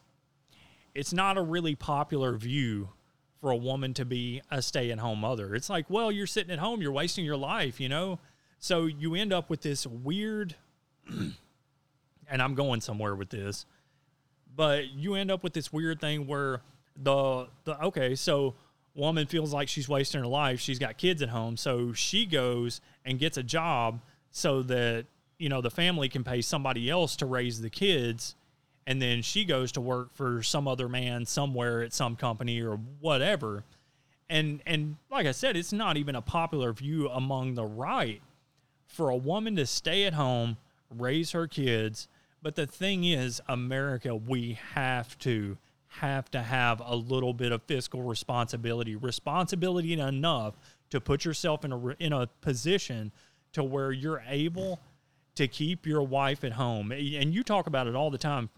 it's 0.93 1.13
not 1.13 1.37
a 1.37 1.41
really 1.41 1.75
popular 1.75 2.35
view 2.35 2.89
for 3.43 3.51
a 3.51 3.57
woman 3.57 3.93
to 3.93 4.05
be 4.05 4.41
a 4.49 4.61
stay-at-home 4.61 5.19
mother. 5.19 5.53
It's 5.53 5.69
like, 5.69 5.89
well, 5.89 6.09
you're 6.09 6.25
sitting 6.25 6.49
at 6.49 6.59
home, 6.59 6.81
you're 6.81 6.93
wasting 6.93 7.25
your 7.25 7.35
life, 7.35 7.77
you 7.77 7.89
know. 7.89 8.19
So 8.57 8.85
you 8.85 9.15
end 9.15 9.33
up 9.33 9.49
with 9.49 9.59
this 9.59 9.85
weird 9.85 10.55
and 11.09 11.33
I'm 12.29 12.55
going 12.55 12.79
somewhere 12.79 13.15
with 13.15 13.31
this, 13.31 13.65
but 14.55 14.91
you 14.91 15.15
end 15.15 15.29
up 15.29 15.43
with 15.43 15.51
this 15.51 15.73
weird 15.73 15.99
thing 15.99 16.25
where 16.25 16.61
the 16.95 17.49
the 17.65 17.77
okay, 17.87 18.15
so 18.15 18.55
woman 18.95 19.27
feels 19.27 19.53
like 19.53 19.67
she's 19.67 19.89
wasting 19.89 20.21
her 20.21 20.27
life. 20.27 20.61
She's 20.61 20.79
got 20.79 20.97
kids 20.97 21.21
at 21.21 21.27
home, 21.27 21.57
so 21.57 21.91
she 21.91 22.25
goes 22.25 22.79
and 23.03 23.19
gets 23.19 23.37
a 23.37 23.43
job 23.43 23.99
so 24.31 24.61
that 24.63 25.05
you 25.37 25.49
know 25.49 25.59
the 25.59 25.69
family 25.69 26.07
can 26.07 26.23
pay 26.23 26.39
somebody 26.39 26.89
else 26.89 27.17
to 27.17 27.25
raise 27.25 27.59
the 27.59 27.69
kids, 27.69 28.35
and 28.85 29.01
then 29.01 29.21
she 29.21 29.45
goes 29.45 29.71
to 29.73 29.81
work 29.81 30.13
for 30.13 30.43
some 30.43 30.67
other 30.67 30.89
man 30.89 31.25
somewhere 31.25 31.81
at 31.81 31.93
some 31.93 32.15
company 32.15 32.61
or 32.61 32.75
whatever. 32.99 33.63
And 34.29 34.61
and 34.65 34.97
like 35.11 35.27
I 35.27 35.31
said, 35.31 35.55
it's 35.55 35.73
not 35.73 35.97
even 35.97 36.15
a 36.15 36.21
popular 36.21 36.73
view 36.73 37.09
among 37.09 37.55
the 37.55 37.65
right 37.65 38.21
for 38.87 39.09
a 39.09 39.15
woman 39.15 39.55
to 39.55 39.65
stay 39.65 40.05
at 40.05 40.13
home, 40.13 40.57
raise 40.89 41.31
her 41.31 41.47
kids. 41.47 42.07
But 42.41 42.55
the 42.55 42.67
thing 42.67 43.05
is, 43.05 43.41
America, 43.47 44.15
we 44.15 44.59
have 44.73 45.17
to 45.19 45.57
have 45.87 46.29
to 46.31 46.41
have 46.41 46.81
a 46.83 46.95
little 46.95 47.33
bit 47.33 47.51
of 47.51 47.61
fiscal 47.63 48.01
responsibility, 48.01 48.95
responsibility 48.95 49.93
enough 49.99 50.55
to 50.89 50.99
put 50.99 51.23
yourself 51.23 51.63
in 51.63 51.71
a 51.71 51.87
in 51.99 52.13
a 52.13 52.27
position 52.41 53.11
to 53.53 53.63
where 53.63 53.91
you're 53.91 54.23
able 54.27 54.79
to 55.35 55.47
keep 55.47 55.85
your 55.85 56.03
wife 56.03 56.43
at 56.43 56.53
home. 56.53 56.91
And 56.91 57.33
you 57.33 57.43
talk 57.43 57.67
about 57.67 57.87
it 57.87 57.95
all 57.95 58.11
the 58.11 58.17
time. 58.17 58.49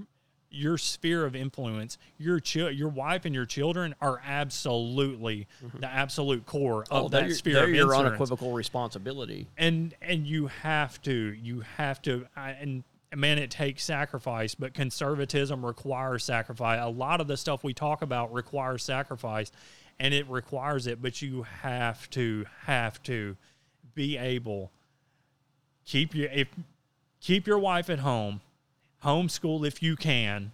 Your 0.50 0.78
sphere 0.78 1.26
of 1.26 1.36
influence, 1.36 1.98
your 2.18 2.40
chi- 2.40 2.70
your 2.70 2.90
wife 2.90 3.26
and 3.26 3.36
your 3.36 3.46
children 3.46 3.94
are 4.00 4.22
absolutely 4.26 5.48
mm-hmm. 5.64 5.80
the 5.80 5.88
absolute 5.88 6.46
core 6.46 6.84
of 6.90 7.06
oh, 7.06 7.10
that 7.10 7.32
sphere 7.34 7.64
of 7.64 7.70
your 7.70 7.88
influence. 7.88 8.08
unequivocal 8.08 8.54
responsibility. 8.54 9.48
and 9.58 9.94
and 10.02 10.26
you 10.26 10.48
have 10.48 11.02
to 11.02 11.12
you 11.12 11.62
have 11.78 12.02
to 12.04 12.26
I, 12.36 12.52
and 12.52 12.84
man 13.14 13.38
it 13.38 13.50
takes 13.50 13.84
sacrifice 13.84 14.56
but 14.56 14.74
conservatism 14.74 15.66
requires 15.66 16.24
sacrifice. 16.24 16.80
A 16.82 16.90
lot 16.90 17.22
of 17.22 17.28
the 17.28 17.38
stuff 17.38 17.64
we 17.64 17.74
talk 17.74 18.02
about 18.02 18.34
requires 18.34 18.84
sacrifice 18.84 19.52
and 20.00 20.14
it 20.14 20.28
requires 20.30 20.88
it 20.88 21.02
but 21.02 21.22
you 21.22 21.44
have 21.62 22.10
to 22.12 22.46
have 22.66 23.02
to 23.04 23.36
be 23.94 24.18
able 24.18 24.72
keep 25.86 26.14
your 26.14 26.30
if 26.30 26.48
keep 27.22 27.48
your 27.48 27.60
wife 27.60 27.90
at 27.90 28.00
home 28.00 28.42
homeschool 29.06 29.66
if 29.66 29.82
you 29.84 29.96
can 29.96 30.52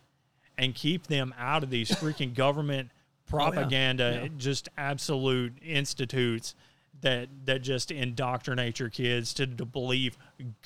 and 0.58 0.76
keep 0.76 1.08
them 1.08 1.34
out 1.40 1.64
of 1.64 1.70
these 1.70 1.90
freaking 2.02 2.34
government 2.34 2.90
oh, 2.92 3.30
propaganda 3.32 4.30
just 4.38 4.70
absolute 4.78 5.54
institutes 5.64 6.54
that 7.02 7.28
that 7.46 7.64
just 7.64 7.90
indoctrinate 7.90 8.80
your 8.80 8.90
kids 8.90 9.34
to, 9.34 9.48
to 9.48 9.66
believe 9.66 10.18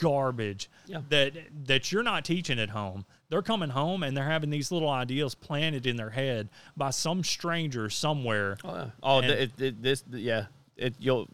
garbage 0.01 0.69
Yeah. 0.87 1.01
that 1.09 1.33
that 1.65 1.91
you're 1.91 2.03
not 2.03 2.25
teaching 2.25 2.59
at 2.59 2.69
home. 2.71 3.05
They're 3.29 3.41
coming 3.41 3.69
home 3.69 4.03
and 4.03 4.17
they're 4.17 4.29
having 4.29 4.49
these 4.49 4.69
little 4.71 4.89
ideas 4.89 5.33
planted 5.33 5.85
in 5.87 5.95
their 5.95 6.09
head 6.09 6.49
by 6.75 6.89
some 6.89 7.23
stranger 7.23 7.89
somewhere. 7.89 8.57
Oh, 8.65 8.75
yeah. 8.75 8.85
oh 9.01 9.17
And- 9.19 9.27
th- 9.27 9.39
it, 9.57 9.61
it, 9.61 9.81
this, 9.81 10.03
yeah, 10.11 10.45
it 10.75 10.95
you'll 10.99 11.27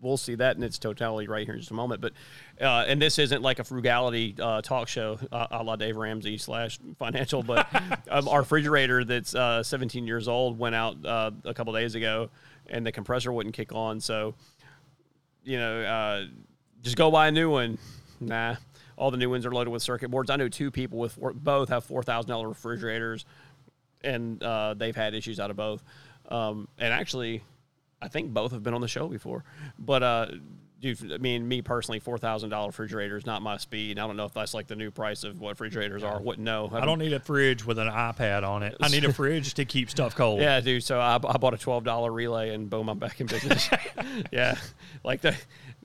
we'll 0.00 0.16
see 0.16 0.34
that 0.36 0.56
in 0.56 0.62
its 0.62 0.78
totality 0.78 1.26
right 1.28 1.46
here 1.46 1.54
in 1.54 1.60
just 1.60 1.70
a 1.70 1.74
moment. 1.74 2.00
But 2.00 2.12
uh, 2.60 2.84
and 2.86 3.00
this 3.00 3.18
isn't 3.18 3.42
like 3.42 3.58
a 3.58 3.64
frugality 3.64 4.34
uh, 4.40 4.62
talk 4.62 4.88
show 4.88 5.18
uh, 5.32 5.46
a 5.50 5.62
la 5.62 5.76
Dave 5.76 5.96
Ramsey 5.96 6.38
slash 6.38 6.78
financial, 6.98 7.42
but 7.42 7.66
um, 8.10 8.28
our 8.28 8.40
refrigerator 8.40 9.04
that's 9.04 9.34
uh, 9.34 9.62
17 9.62 10.06
years 10.06 10.28
old 10.28 10.58
went 10.58 10.74
out 10.74 10.96
uh, 11.04 11.30
a 11.44 11.54
couple 11.54 11.72
days 11.72 11.94
ago, 11.94 12.30
and 12.68 12.86
the 12.86 12.92
compressor 12.92 13.32
wouldn't 13.32 13.54
kick 13.54 13.72
on. 13.72 14.00
So 14.00 14.34
you 15.44 15.58
know, 15.58 15.82
uh, 15.82 16.24
just 16.82 16.96
go 16.96 17.10
buy 17.10 17.28
a 17.28 17.32
new 17.32 17.50
one. 17.50 17.78
Nah. 18.20 18.56
All 18.96 19.12
the 19.12 19.16
new 19.16 19.30
ones 19.30 19.46
are 19.46 19.52
loaded 19.52 19.70
with 19.70 19.82
circuit 19.82 20.10
boards. 20.10 20.28
I 20.28 20.36
know 20.36 20.48
two 20.48 20.72
people 20.72 20.98
with 20.98 21.12
four, 21.12 21.32
both 21.32 21.68
have 21.68 21.84
four 21.84 22.02
thousand 22.02 22.30
dollar 22.30 22.48
refrigerators, 22.48 23.24
and 24.02 24.42
uh, 24.42 24.74
they've 24.74 24.94
had 24.94 25.14
issues 25.14 25.38
out 25.38 25.50
of 25.50 25.56
both. 25.56 25.82
Um, 26.28 26.68
and 26.78 26.92
actually, 26.92 27.42
I 28.00 28.08
think 28.08 28.32
both 28.32 28.52
have 28.52 28.62
been 28.62 28.74
on 28.74 28.80
the 28.80 28.88
show 28.88 29.08
before. 29.08 29.44
But 29.78 30.02
uh, 30.02 30.26
dude, 30.80 31.12
I 31.12 31.18
mean, 31.18 31.48
me 31.48 31.62
personally, 31.62 31.98
four 31.98 32.18
thousand 32.18 32.50
dollar 32.50 32.68
refrigerator 32.68 33.16
is 33.16 33.26
not 33.26 33.42
my 33.42 33.56
speed. 33.56 33.98
I 33.98 34.06
don't 34.06 34.16
know 34.16 34.24
if 34.24 34.34
that's 34.34 34.54
like 34.54 34.66
the 34.68 34.76
new 34.76 34.90
price 34.90 35.24
of 35.24 35.40
what 35.40 35.50
refrigerators 35.50 36.02
are. 36.04 36.20
Wouldn't 36.20 36.44
know. 36.44 36.70
i 36.72 36.84
don't 36.84 36.98
need 37.00 37.12
a 37.12 37.20
fridge 37.20 37.64
with 37.66 37.78
an 37.78 37.88
ipad 37.88 38.46
on 38.46 38.62
it 38.62 38.76
i 38.80 38.88
need 38.88 39.04
a 39.04 39.12
fridge 39.20 39.54
to 39.54 39.64
keep 39.64 39.90
stuff 39.90 40.14
cold 40.14 40.40
Yeah, 40.40 40.60
dude. 40.60 40.84
So 40.84 41.00
I, 41.00 41.14
I 41.14 41.38
bought 41.38 41.54
a 41.54 41.58
twelve 41.58 41.84
dollar 41.84 42.12
relay, 42.12 42.54
and 42.54 42.70
boom, 42.70 42.88
I'm 42.88 42.98
back 42.98 43.20
in 43.20 43.26
business. 43.26 43.68
yeah, 44.32 44.56
like 45.02 45.20
the 45.22 45.36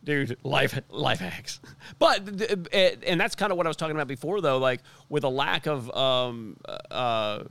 dude, 0.03 0.38
life 0.43 0.80
life 0.89 1.20
hacks. 1.20 1.59
But 1.97 2.28
and 2.74 3.20
that's 3.20 3.36
kind 3.36 3.51
of 3.51 3.57
what 3.57 3.66
I 3.66 3.70
was 3.70 3.78
talking 3.78 3.95
about 3.95 4.07
before, 4.07 4.41
though. 4.41 4.59
Like 4.59 4.82
with 5.09 5.24
a 5.24 5.30
lack 5.30 5.66
of 5.66 5.89
um 5.95 6.57
uh 6.91 7.43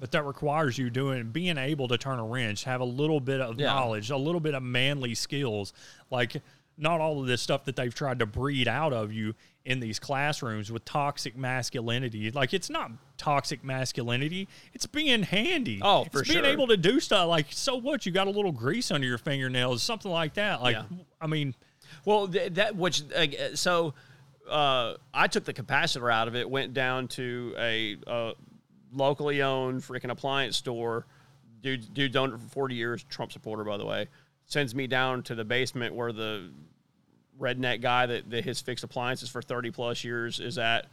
but 0.00 0.10
that 0.12 0.24
requires 0.24 0.76
you 0.78 0.90
doing 0.90 1.30
being 1.30 1.58
able 1.58 1.88
to 1.88 1.96
turn 1.98 2.18
a 2.18 2.24
wrench 2.24 2.64
have 2.64 2.80
a 2.80 2.84
little 2.84 3.20
bit 3.20 3.40
of 3.40 3.58
Yeah. 3.58 3.66
knowledge 3.66 4.10
a 4.10 4.16
little 4.16 4.40
bit 4.40 4.54
of 4.54 4.62
manly 4.62 5.14
skills. 5.14 5.72
Like 6.10 6.42
not 6.78 7.00
all 7.00 7.20
of 7.22 7.26
this 7.26 7.40
stuff 7.40 7.64
that 7.64 7.74
they've 7.76 7.94
tried 7.94 8.18
to 8.18 8.26
breed 8.26 8.68
out 8.68 8.92
of 8.92 9.10
you 9.12 9.34
in 9.64 9.80
these 9.80 9.98
classrooms 9.98 10.70
with 10.70 10.84
toxic 10.84 11.34
masculinity. 11.36 12.30
Like 12.30 12.52
it's 12.52 12.68
not 12.68 12.90
toxic 13.16 13.64
masculinity. 13.64 14.46
It's 14.74 14.84
being 14.86 15.22
handy. 15.22 15.80
Oh, 15.82 16.02
it's 16.02 16.12
for 16.12 16.22
being 16.22 16.44
able 16.44 16.66
to 16.68 16.76
do 16.76 17.00
stuff 17.00 17.28
like 17.28 17.46
so 17.50 17.76
what? 17.76 18.04
You 18.06 18.12
got 18.12 18.26
a 18.26 18.30
little 18.30 18.52
grease 18.52 18.90
under 18.90 19.06
your 19.06 19.18
fingernails 19.18 19.82
something 19.82 20.10
like 20.10 20.34
that. 20.34 20.60
Like 20.62 20.76
Yeah. 20.76 20.84
i 21.20 21.26
mean 21.26 21.54
Well, 22.04 22.28
th- 22.28 22.52
that 22.54 22.76
which 22.76 23.02
uh, 23.12 23.54
so 23.56 23.94
uh, 24.48 24.94
I 25.12 25.26
took 25.26 25.44
the 25.44 25.52
capacitor 25.54 26.12
out 26.12 26.28
of 26.28 26.36
it, 26.36 26.48
went 26.48 26.72
down 26.72 27.08
to 27.08 27.54
a, 27.58 27.96
uh 28.06 28.32
locally 28.92 29.42
owned 29.42 29.82
freaking 29.82 30.10
appliance 30.10 30.56
store. 30.56 31.06
Dude, 31.62 31.92
dude, 31.94 32.16
owned 32.16 32.34
it 32.34 32.40
for 32.40 32.48
forty 32.48 32.74
years. 32.74 33.04
Trump 33.04 33.32
supporter, 33.32 33.64
by 33.64 33.76
the 33.76 33.86
way. 33.86 34.08
Sends 34.46 34.74
me 34.74 34.86
down 34.86 35.22
to 35.24 35.34
the 35.34 35.44
basement 35.44 35.94
where 35.94 36.12
the 36.12 36.50
redneck 37.40 37.80
guy 37.80 38.06
that, 38.06 38.30
that 38.30 38.44
his 38.44 38.60
fixed 38.60 38.84
appliances 38.84 39.28
for 39.28 39.42
thirty 39.42 39.70
plus 39.70 40.04
years 40.04 40.40
is 40.40 40.58
at. 40.58 40.86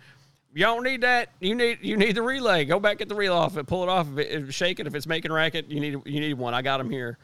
You 0.53 0.65
don't 0.65 0.83
need 0.83 1.01
that. 1.01 1.29
You 1.39 1.55
need 1.55 1.79
you 1.81 1.97
need 1.97 2.15
the 2.15 2.21
relay. 2.21 2.65
Go 2.65 2.79
back 2.79 2.97
get 2.97 3.09
the 3.09 3.15
relay 3.15 3.35
off 3.35 3.57
it. 3.57 3.67
Pull 3.67 3.83
it 3.83 3.89
off. 3.89 4.07
If, 4.13 4.17
it, 4.19 4.43
it's 4.43 4.55
shaking, 4.55 4.87
if 4.87 4.95
it's 4.95 5.07
making 5.07 5.31
racket, 5.31 5.69
you 5.69 5.79
need 5.79 6.01
you 6.05 6.19
need 6.19 6.33
one. 6.33 6.53
I 6.53 6.61
got 6.61 6.77
them 6.77 6.89
here. 6.89 7.17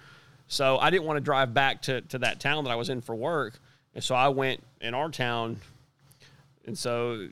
So 0.52 0.80
I 0.80 0.90
didn't 0.90 1.06
want 1.06 1.18
to 1.18 1.22
drive 1.22 1.54
back 1.54 1.84
to, 1.84 2.02
to 2.02 2.18
that 2.20 2.40
town 2.40 2.64
that 2.64 2.72
I 2.72 2.76
was 2.76 2.90
in 2.90 3.02
for 3.02 3.14
work. 3.14 3.60
And 3.94 4.04
so 4.04 4.16
I 4.16 4.30
went 4.30 4.64
in 4.82 4.96
our 4.96 5.10
town. 5.10 5.58
And 6.66 6.76
so, 6.76 7.28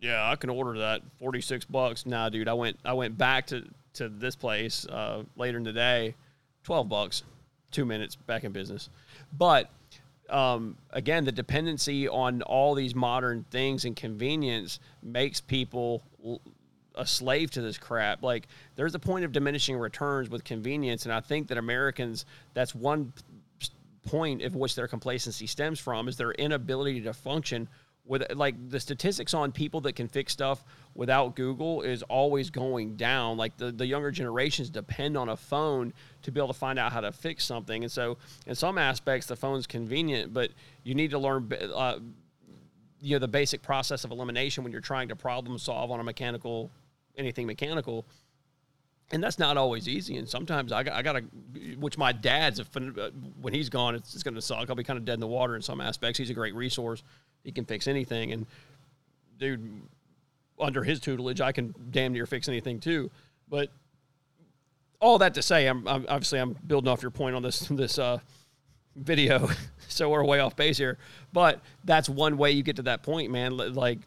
yeah, 0.00 0.30
I 0.30 0.36
can 0.36 0.50
order 0.50 0.78
that 0.80 1.02
46 1.18 1.64
bucks. 1.66 2.06
Nah, 2.06 2.28
dude, 2.28 2.48
I 2.48 2.54
went, 2.54 2.78
I 2.84 2.92
went 2.92 3.16
back 3.16 3.46
to, 3.48 3.64
to 3.94 4.08
this 4.08 4.36
place 4.36 4.86
uh, 4.86 5.24
later 5.36 5.58
in 5.58 5.64
the 5.64 5.72
day, 5.72 6.14
12 6.64 6.88
bucks, 6.88 7.22
two 7.70 7.84
minutes 7.84 8.16
back 8.16 8.44
in 8.44 8.52
business. 8.52 8.88
But 9.36 9.70
um, 10.28 10.76
again, 10.90 11.24
the 11.24 11.32
dependency 11.32 12.08
on 12.08 12.42
all 12.42 12.74
these 12.74 12.94
modern 12.94 13.44
things 13.50 13.84
and 13.84 13.96
convenience 13.96 14.80
makes 15.02 15.40
people 15.40 16.02
l- 16.24 16.40
a 16.94 17.06
slave 17.06 17.50
to 17.52 17.60
this 17.60 17.78
crap. 17.78 18.22
Like, 18.22 18.48
there's 18.74 18.94
a 18.94 18.98
point 18.98 19.24
of 19.24 19.32
diminishing 19.32 19.76
returns 19.76 20.30
with 20.30 20.44
convenience, 20.44 21.04
and 21.04 21.12
I 21.12 21.20
think 21.20 21.48
that 21.48 21.58
Americans, 21.58 22.24
that's 22.54 22.74
one 22.74 23.12
point 24.06 24.42
of 24.42 24.54
which 24.54 24.74
their 24.74 24.88
complacency 24.88 25.46
stems 25.46 25.78
from, 25.78 26.08
is 26.08 26.16
their 26.16 26.32
inability 26.32 27.02
to 27.02 27.12
function 27.12 27.68
with 28.06 28.32
like 28.34 28.54
the 28.70 28.78
statistics 28.78 29.34
on 29.34 29.52
people 29.52 29.80
that 29.82 29.94
can 29.94 30.08
fix 30.08 30.32
stuff 30.32 30.64
without 30.94 31.34
Google 31.36 31.82
is 31.82 32.02
always 32.04 32.50
going 32.50 32.96
down. 32.96 33.36
Like 33.36 33.56
the, 33.56 33.72
the 33.72 33.86
younger 33.86 34.10
generations 34.10 34.70
depend 34.70 35.16
on 35.16 35.28
a 35.28 35.36
phone 35.36 35.92
to 36.22 36.30
be 36.30 36.40
able 36.40 36.48
to 36.48 36.58
find 36.58 36.78
out 36.78 36.92
how 36.92 37.00
to 37.00 37.12
fix 37.12 37.44
something. 37.44 37.82
And 37.82 37.92
so, 37.92 38.16
in 38.46 38.54
some 38.54 38.78
aspects, 38.78 39.26
the 39.26 39.36
phone's 39.36 39.66
convenient, 39.66 40.32
but 40.32 40.52
you 40.84 40.94
need 40.94 41.10
to 41.10 41.18
learn, 41.18 41.52
uh, 41.74 41.98
you 43.00 43.16
know, 43.16 43.18
the 43.18 43.28
basic 43.28 43.60
process 43.62 44.04
of 44.04 44.10
elimination 44.10 44.62
when 44.64 44.72
you're 44.72 44.80
trying 44.80 45.08
to 45.08 45.16
problem 45.16 45.58
solve 45.58 45.90
on 45.90 46.00
a 46.00 46.04
mechanical, 46.04 46.70
anything 47.16 47.46
mechanical. 47.46 48.06
and 49.12 49.22
that's 49.22 49.38
not 49.38 49.56
always 49.56 49.88
easy. 49.88 50.16
And 50.16 50.28
sometimes 50.28 50.72
I 50.72 50.82
got, 50.82 50.94
I 50.94 51.02
got 51.02 51.12
to, 51.12 51.22
which 51.78 51.96
my 51.96 52.12
dad's, 52.12 52.58
a, 52.58 52.64
uh, 52.64 53.10
when 53.40 53.54
he's 53.54 53.68
gone, 53.68 53.94
it's, 53.94 54.14
it's 54.14 54.22
going 54.22 54.34
to 54.34 54.42
suck. 54.42 54.68
I'll 54.68 54.76
be 54.76 54.82
kind 54.82 54.98
of 54.98 55.04
dead 55.04 55.14
in 55.14 55.20
the 55.20 55.26
water 55.26 55.54
in 55.54 55.62
some 55.62 55.80
aspects. 55.80 56.18
He's 56.18 56.30
a 56.30 56.34
great 56.34 56.54
resource. 56.54 57.02
He 57.46 57.52
can 57.52 57.64
fix 57.64 57.86
anything. 57.86 58.32
And 58.32 58.44
dude, 59.38 59.82
under 60.58 60.82
his 60.82 60.98
tutelage, 60.98 61.40
I 61.40 61.52
can 61.52 61.72
damn 61.92 62.12
near 62.12 62.26
fix 62.26 62.48
anything 62.48 62.80
too. 62.80 63.08
But 63.48 63.70
all 65.00 65.18
that 65.18 65.34
to 65.34 65.42
say, 65.42 65.68
I'm, 65.68 65.86
I'm 65.86 66.04
obviously 66.08 66.40
I'm 66.40 66.56
building 66.66 66.88
off 66.88 67.02
your 67.02 67.12
point 67.12 67.36
on 67.36 67.42
this 67.42 67.60
this 67.70 68.00
uh, 68.00 68.18
video, 68.96 69.48
so 69.88 70.10
we're 70.10 70.24
way 70.24 70.40
off 70.40 70.56
base 70.56 70.76
here. 70.76 70.98
But 71.32 71.60
that's 71.84 72.08
one 72.08 72.36
way 72.36 72.50
you 72.50 72.64
get 72.64 72.76
to 72.76 72.82
that 72.82 73.04
point, 73.04 73.30
man. 73.30 73.56
Like 73.56 74.00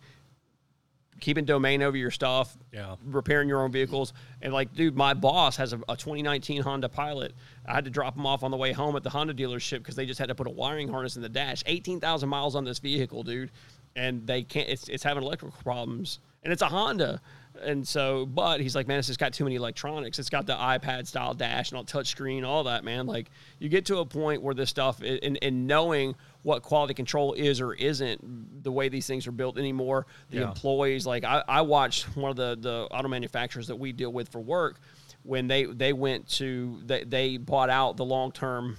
keeping 1.19 1.45
domain 1.45 1.81
over 1.81 1.95
your 1.97 2.11
stuff, 2.11 2.55
Yeah. 2.73 2.95
repairing 3.05 3.47
your 3.49 3.61
own 3.63 3.71
vehicles, 3.71 4.13
and 4.41 4.53
like, 4.53 4.73
dude, 4.73 4.95
my 4.95 5.13
boss 5.13 5.57
has 5.57 5.73
a, 5.73 5.77
a 5.89 5.95
2019 5.95 6.61
Honda 6.61 6.89
Pilot. 6.89 7.33
I 7.65 7.73
had 7.73 7.85
to 7.85 7.91
drop 7.91 8.15
him 8.15 8.25
off 8.25 8.43
on 8.43 8.51
the 8.51 8.57
way 8.57 8.71
home 8.71 8.95
at 8.95 9.03
the 9.03 9.09
Honda 9.09 9.33
dealership 9.33 9.79
because 9.79 9.95
they 9.95 10.05
just 10.05 10.19
had 10.19 10.29
to 10.29 10.35
put 10.35 10.47
a 10.47 10.51
wiring 10.51 10.87
harness 10.87 11.15
in 11.15 11.21
the 11.21 11.29
dash. 11.29 11.63
18,000 11.65 12.27
miles 12.29 12.55
on 12.55 12.63
this 12.63 12.79
vehicle, 12.79 13.23
dude, 13.23 13.51
and 13.95 14.25
they 14.25 14.43
can't. 14.43 14.69
It's 14.69 14.87
it's 14.87 15.03
having 15.03 15.23
electrical 15.23 15.55
problems, 15.63 16.19
and 16.43 16.51
it's 16.53 16.61
a 16.61 16.67
Honda. 16.67 17.21
And 17.61 17.85
so, 17.85 18.25
but 18.25 18.61
he's 18.61 18.73
like, 18.75 18.87
man, 18.87 18.99
it's 18.99 19.07
just 19.07 19.19
got 19.19 19.33
too 19.33 19.43
many 19.43 19.57
electronics. 19.57 20.17
It's 20.19 20.29
got 20.29 20.45
the 20.45 20.53
iPad 20.55 21.07
style 21.07 21.33
dash 21.33 21.71
and 21.71 21.77
all 21.77 21.83
touch 21.83 22.07
screen, 22.07 22.45
all 22.45 22.63
that, 22.65 22.85
man. 22.85 23.05
Like, 23.05 23.29
you 23.57 23.67
get 23.67 23.85
to 23.87 23.97
a 23.97 24.05
point 24.05 24.41
where 24.43 24.53
this 24.55 24.69
stuff, 24.69 25.01
and, 25.01 25.37
and 25.41 25.67
knowing 25.67 26.15
what 26.43 26.61
quality 26.63 26.93
control 26.93 27.33
is 27.33 27.59
or 27.59 27.73
isn't, 27.73 28.63
the 28.63 28.71
way 28.71 28.87
these 28.89 29.05
things 29.07 29.27
are 29.27 29.31
built 29.31 29.57
anymore, 29.57 30.05
the 30.29 30.37
Yeah. 30.37 30.47
employees. 30.47 31.05
Like, 31.05 31.23
I, 31.23 31.43
I 31.47 31.61
watched 31.61 32.15
one 32.15 32.31
of 32.31 32.37
the 32.37 32.57
the 32.59 32.87
auto 32.91 33.07
manufacturers 33.09 33.67
that 33.67 33.75
we 33.75 33.91
deal 33.91 34.11
with 34.13 34.29
for 34.29 34.39
work 34.39 34.79
when 35.23 35.47
they 35.47 35.65
they 35.65 35.91
went 35.93 36.27
to 36.29 36.79
they 36.85 37.03
they 37.03 37.37
bought 37.37 37.69
out 37.69 37.97
the 37.97 38.05
long 38.05 38.31
term 38.31 38.77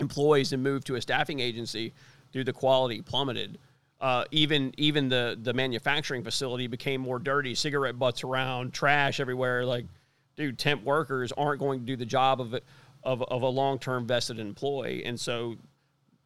employees 0.00 0.52
and 0.52 0.62
moved 0.62 0.86
to 0.88 0.96
a 0.96 1.00
staffing 1.00 1.40
agency, 1.40 1.92
dude, 2.32 2.46
the 2.46 2.52
quality 2.52 3.00
plummeted. 3.02 3.58
Uh, 4.00 4.24
even 4.32 4.72
even 4.76 5.08
the 5.08 5.38
the 5.40 5.52
manufacturing 5.54 6.22
facility 6.24 6.66
became 6.66 7.00
more 7.00 7.18
dirty, 7.18 7.54
cigarette 7.54 7.98
butts 7.98 8.24
around, 8.24 8.74
trash 8.74 9.20
everywhere. 9.20 9.64
Like, 9.64 9.86
dude, 10.36 10.58
temp 10.58 10.82
workers 10.82 11.30
aren't 11.32 11.60
going 11.60 11.80
to 11.80 11.86
do 11.86 11.96
the 11.96 12.04
job 12.04 12.40
of 12.40 12.52
it 12.54 12.64
of, 13.04 13.22
of 13.22 13.42
a 13.42 13.48
long 13.48 13.78
term 13.78 14.06
vested 14.06 14.38
employee, 14.40 15.04
and 15.04 15.18
so 15.18 15.54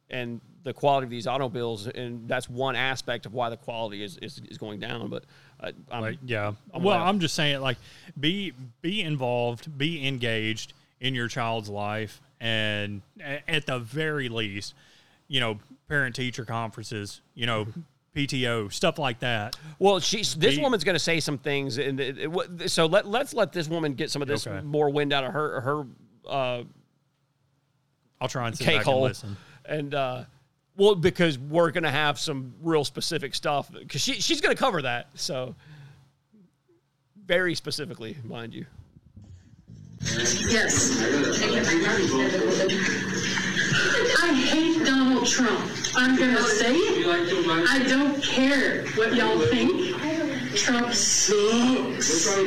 and 0.09 0.41
the 0.63 0.73
quality 0.73 1.05
of 1.05 1.09
these 1.11 1.25
automobiles, 1.27 1.87
and 1.87 2.27
that's 2.27 2.49
one 2.49 2.75
aspect 2.75 3.25
of 3.25 3.33
why 3.33 3.49
the 3.49 3.57
quality 3.57 4.03
is 4.03 4.17
is, 4.17 4.41
is 4.49 4.57
going 4.57 4.79
down. 4.79 5.09
But 5.09 5.23
uh, 5.59 5.71
I'm, 5.91 6.01
Like, 6.01 6.17
yeah. 6.25 6.53
I'm 6.73 6.83
well, 6.83 7.01
I'm 7.01 7.19
just 7.19 7.35
saying, 7.35 7.61
like, 7.61 7.77
be 8.19 8.53
be 8.81 9.01
involved, 9.01 9.77
be 9.77 10.05
engaged 10.07 10.73
in 10.99 11.15
your 11.15 11.27
child's 11.27 11.69
life, 11.69 12.21
and 12.41 13.01
at 13.47 13.65
the 13.65 13.79
very 13.79 14.27
least, 14.29 14.73
you 15.27 15.39
know, 15.39 15.59
parent 15.87 16.15
teacher 16.15 16.43
conferences, 16.43 17.21
you 17.35 17.45
know, 17.45 17.67
PTO 18.15 18.71
stuff 18.73 18.97
like 18.99 19.19
that. 19.19 19.55
Well, 19.77 19.99
she's 20.01 20.35
this 20.35 20.55
Be- 20.57 20.61
woman's 20.61 20.83
going 20.83 20.95
to 20.95 20.99
say 20.99 21.19
some 21.21 21.37
things, 21.37 21.77
and 21.77 21.99
it, 21.99 22.17
it- 22.17 22.69
so 22.71 22.85
let 22.85 23.07
let's 23.07 23.33
let 23.33 23.53
this 23.53 23.69
woman 23.69 23.93
get 23.93 24.11
some 24.11 24.21
of 24.21 24.27
this 24.27 24.45
Okay. 24.45 24.59
more 24.65 24.89
wind 24.89 25.13
out 25.13 25.23
of 25.23 25.31
her 25.33 25.61
her 25.61 25.87
uh, 26.27 26.63
I'll 28.21 28.27
try 28.27 28.47
and 28.47 28.57
sit 28.57 28.67
back 28.67 28.85
and 28.87 28.97
listen. 28.97 29.37
And 29.69 29.93
uh, 29.93 30.23
well, 30.75 30.95
because 30.95 31.37
we're 31.37 31.71
going 31.71 31.83
to 31.83 31.91
have 31.91 32.19
some 32.19 32.53
real 32.61 32.83
specific 32.83 33.35
stuff 33.35 33.71
because 33.71 34.01
she 34.01 34.13
she's 34.13 34.41
going 34.41 34.55
to 34.55 34.59
cover 34.59 34.81
that, 34.81 35.07
so 35.15 35.55
very 37.25 37.53
specifically, 37.55 38.17
mind 38.23 38.53
you. 38.53 38.65
Yes. 40.01 40.99
I 44.21 44.33
hate 44.33 44.85
Donald 44.85 45.27
Trump. 45.27 45.71
I'm 45.95 46.17
gonna 46.17 46.41
say 46.41 46.73
it. 46.73 47.05
I 47.69 47.83
don't 47.87 48.23
care 48.23 48.85
what 48.95 49.13
y'all 49.13 49.39
think. 49.39 49.95
Trump 50.55 50.93
sucks. 50.93 52.35
He 52.35 52.43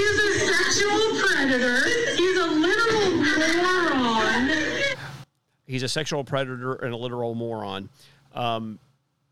is 0.00 0.18
a 0.18 0.30
sexual 0.38 1.20
predator. 1.20 1.84
He's 2.16 2.38
a 2.38 2.46
literal 2.46 3.10
moron. 3.16 3.81
He's 5.66 5.82
a 5.82 5.88
sexual 5.88 6.24
predator 6.24 6.74
and 6.74 6.92
a 6.92 6.96
literal 6.96 7.34
moron. 7.34 7.88
Um, 8.34 8.78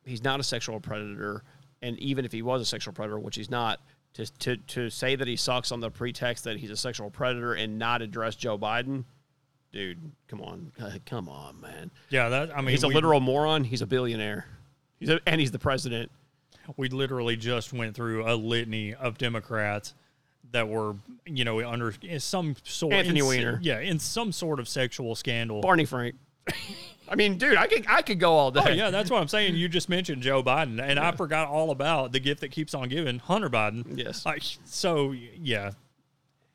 he's 0.04 0.22
not 0.22 0.40
a 0.40 0.42
sexual 0.42 0.80
predator, 0.80 1.42
and 1.82 1.98
even 1.98 2.24
if 2.24 2.32
he 2.32 2.42
was 2.42 2.60
a 2.62 2.64
sexual 2.64 2.92
predator, 2.94 3.18
which 3.18 3.36
he's 3.36 3.50
not, 3.50 3.80
to, 4.14 4.26
to 4.38 4.56
to 4.56 4.90
say 4.90 5.16
that 5.16 5.26
he 5.28 5.36
sucks 5.36 5.70
on 5.72 5.80
the 5.80 5.90
pretext 5.90 6.44
that 6.44 6.56
he's 6.58 6.70
a 6.70 6.76
sexual 6.76 7.10
predator 7.10 7.54
and 7.54 7.78
not 7.78 8.02
address 8.02 8.34
Joe 8.36 8.58
Biden, 8.58 9.04
dude, 9.72 9.98
come 10.28 10.40
on, 10.40 10.72
come 11.06 11.28
on, 11.28 11.60
man. 11.60 11.90
Yeah, 12.10 12.28
that 12.28 12.56
I 12.56 12.60
mean, 12.60 12.70
He's 12.70 12.82
a 12.84 12.88
we- 12.88 12.94
literal 12.94 13.20
moron. 13.20 13.64
He's 13.64 13.82
a 13.82 13.86
billionaire. 13.86 14.46
He's 14.98 15.08
a, 15.10 15.20
and 15.26 15.40
he's 15.40 15.50
the 15.52 15.58
president. 15.58 16.10
we 16.76 16.88
literally 16.88 17.36
just 17.36 17.72
went 17.72 17.94
through 17.96 18.30
a 18.30 18.34
litany 18.34 18.94
of 18.94 19.16
Democrats 19.18 19.94
that 20.52 20.68
were, 20.68 20.96
you 21.26 21.44
know, 21.44 21.66
under 21.68 21.94
some 22.18 22.56
sort 22.64 22.92
Anthony 22.92 23.20
in, 23.20 23.26
Weiner. 23.26 23.58
yeah, 23.62 23.80
in 23.80 23.98
some 23.98 24.32
sort 24.32 24.60
of 24.60 24.68
sexual 24.68 25.14
scandal. 25.14 25.60
Barney 25.60 25.84
Frank. 25.84 26.16
I 27.08 27.16
mean, 27.16 27.38
dude, 27.38 27.56
I 27.56 27.66
could 27.66 27.84
I 27.88 28.02
could 28.02 28.20
go 28.20 28.32
all 28.32 28.48
oh, 28.48 28.50
day. 28.50 28.60
Oh 28.64 28.72
yeah, 28.72 28.90
that's 28.90 29.10
what 29.10 29.20
I'm 29.20 29.28
saying. 29.28 29.56
You 29.56 29.68
just 29.68 29.88
mentioned 29.88 30.22
Joe 30.22 30.42
Biden, 30.42 30.80
and 30.80 30.98
I 30.98 31.12
forgot 31.12 31.48
all 31.48 31.70
about 31.70 32.12
the 32.12 32.20
gift 32.20 32.40
that 32.40 32.50
keeps 32.50 32.74
on 32.74 32.88
giving, 32.88 33.18
Hunter 33.18 33.50
Biden. 33.50 33.98
Yes. 33.98 34.24
Like, 34.24 34.42
so 34.64 35.12
yeah, 35.12 35.72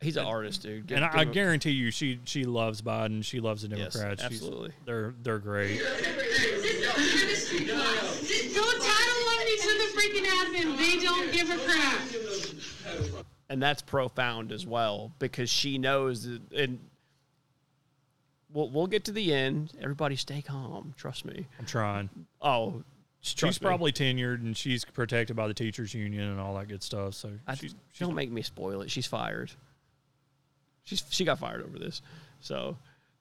He's 0.01 0.17
an 0.17 0.25
artist, 0.25 0.61
dude. 0.61 0.87
Give- 0.87 0.97
and 0.97 1.05
I, 1.05 1.09
give 1.09 1.19
I 1.19 1.23
him- 1.23 1.31
guarantee 1.31 1.71
you, 1.71 1.89
she 1.89 2.19
she 2.25 2.43
loves 2.43 2.81
Biden. 2.81 3.23
She 3.23 3.39
loves 3.39 3.61
the 3.63 3.69
Yes, 3.75 3.93
Democrats. 3.93 4.21
She's- 4.21 4.33
absolutely. 4.33 4.71
they're 4.85 5.15
they're 5.23 5.39
great. 5.39 5.79
Don't 5.79 5.97
tattle 8.83 9.27
on 9.33 9.47
each 9.47 9.65
other 9.65 9.87
freaking 9.95 10.25
admin. 10.25 10.77
They 10.77 10.99
don't 11.03 11.31
give 11.31 11.49
a 11.49 11.57
crap. 11.57 13.25
And 13.49 13.61
that's 13.61 13.81
profound 13.81 14.51
as 14.51 14.65
well 14.65 15.11
because 15.19 15.49
she 15.49 15.77
knows 15.77 16.23
that, 16.23 16.41
and 16.53 16.79
we'll 18.51 18.69
we'll 18.69 18.87
get 18.87 19.05
to 19.05 19.11
the 19.11 19.33
end. 19.33 19.73
Everybody, 19.81 20.15
stay 20.15 20.41
calm. 20.41 20.93
Trust 20.97 21.25
me. 21.25 21.47
I'm 21.59 21.65
trying. 21.65 22.09
Oh, 22.41 22.83
She's 23.25 23.59
me. 23.59 23.65
probably 23.65 23.91
tenured 23.91 24.41
and 24.41 24.55
she's 24.55 24.85
protected 24.85 25.35
by 25.35 25.47
the 25.47 25.53
teachers 25.53 25.95
union 25.95 26.29
and 26.29 26.39
all 26.39 26.53
that 26.55 26.67
good 26.67 26.83
stuff. 26.83 27.15
So 27.15 27.31
I, 27.47 27.55
she's, 27.55 27.73
don't 27.97 28.13
make 28.13 28.29
me 28.31 28.43
spoil 28.43 28.81
it. 28.81 28.91
She's 28.91 29.07
fired. 29.07 29.51
She's 30.83 31.03
she 31.09 31.25
got 31.25 31.39
fired 31.39 31.63
over 31.63 31.79
this. 31.79 32.03
So, 32.39 32.77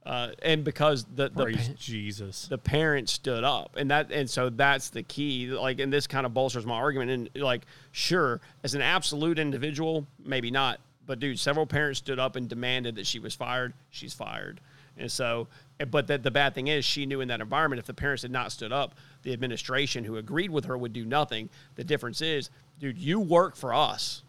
uh, 0.06 0.28
and 0.42 0.64
because 0.64 1.04
the 1.14 1.30
the 1.30 1.44
praise 1.44 1.68
pa- 1.68 1.74
Jesus. 1.78 2.46
the 2.48 2.58
parents 2.58 3.12
stood 3.12 3.42
up 3.42 3.76
and 3.76 3.90
that 3.90 4.12
and 4.12 4.28
so 4.28 4.50
that's 4.50 4.90
the 4.90 5.02
key 5.02 5.46
like 5.46 5.80
and 5.80 5.90
this 5.92 6.06
kind 6.06 6.26
of 6.26 6.34
bolsters 6.34 6.66
my 6.66 6.74
argument 6.74 7.10
and 7.10 7.42
like 7.42 7.62
sure 7.92 8.40
as 8.62 8.74
an 8.74 8.82
absolute 8.82 9.38
individual 9.38 10.06
maybe 10.22 10.50
not 10.50 10.78
but 11.06 11.20
dude 11.20 11.38
several 11.38 11.66
parents 11.66 11.98
stood 11.98 12.18
up 12.18 12.36
and 12.36 12.48
demanded 12.48 12.96
that 12.96 13.06
she 13.06 13.18
was 13.18 13.34
fired 13.34 13.72
she's 13.90 14.14
fired. 14.14 14.60
And 14.96 15.10
so 15.10 15.48
but 15.90 16.06
the, 16.06 16.18
the 16.18 16.30
bad 16.30 16.54
thing 16.54 16.68
is 16.68 16.84
she 16.84 17.06
knew 17.06 17.20
in 17.20 17.28
that 17.28 17.40
environment 17.40 17.80
if 17.80 17.86
the 17.86 17.94
parents 17.94 18.22
had 18.22 18.30
not 18.30 18.52
stood 18.52 18.72
up 18.72 18.94
the 19.22 19.32
administration 19.32 20.04
who 20.04 20.18
agreed 20.18 20.50
with 20.50 20.66
her 20.66 20.76
would 20.78 20.92
do 20.92 21.04
nothing. 21.04 21.48
The 21.76 21.84
difference 21.84 22.20
is 22.20 22.50
dude 22.78 22.98
you 22.98 23.20
work 23.20 23.56
for 23.56 23.72
us. 23.72 24.22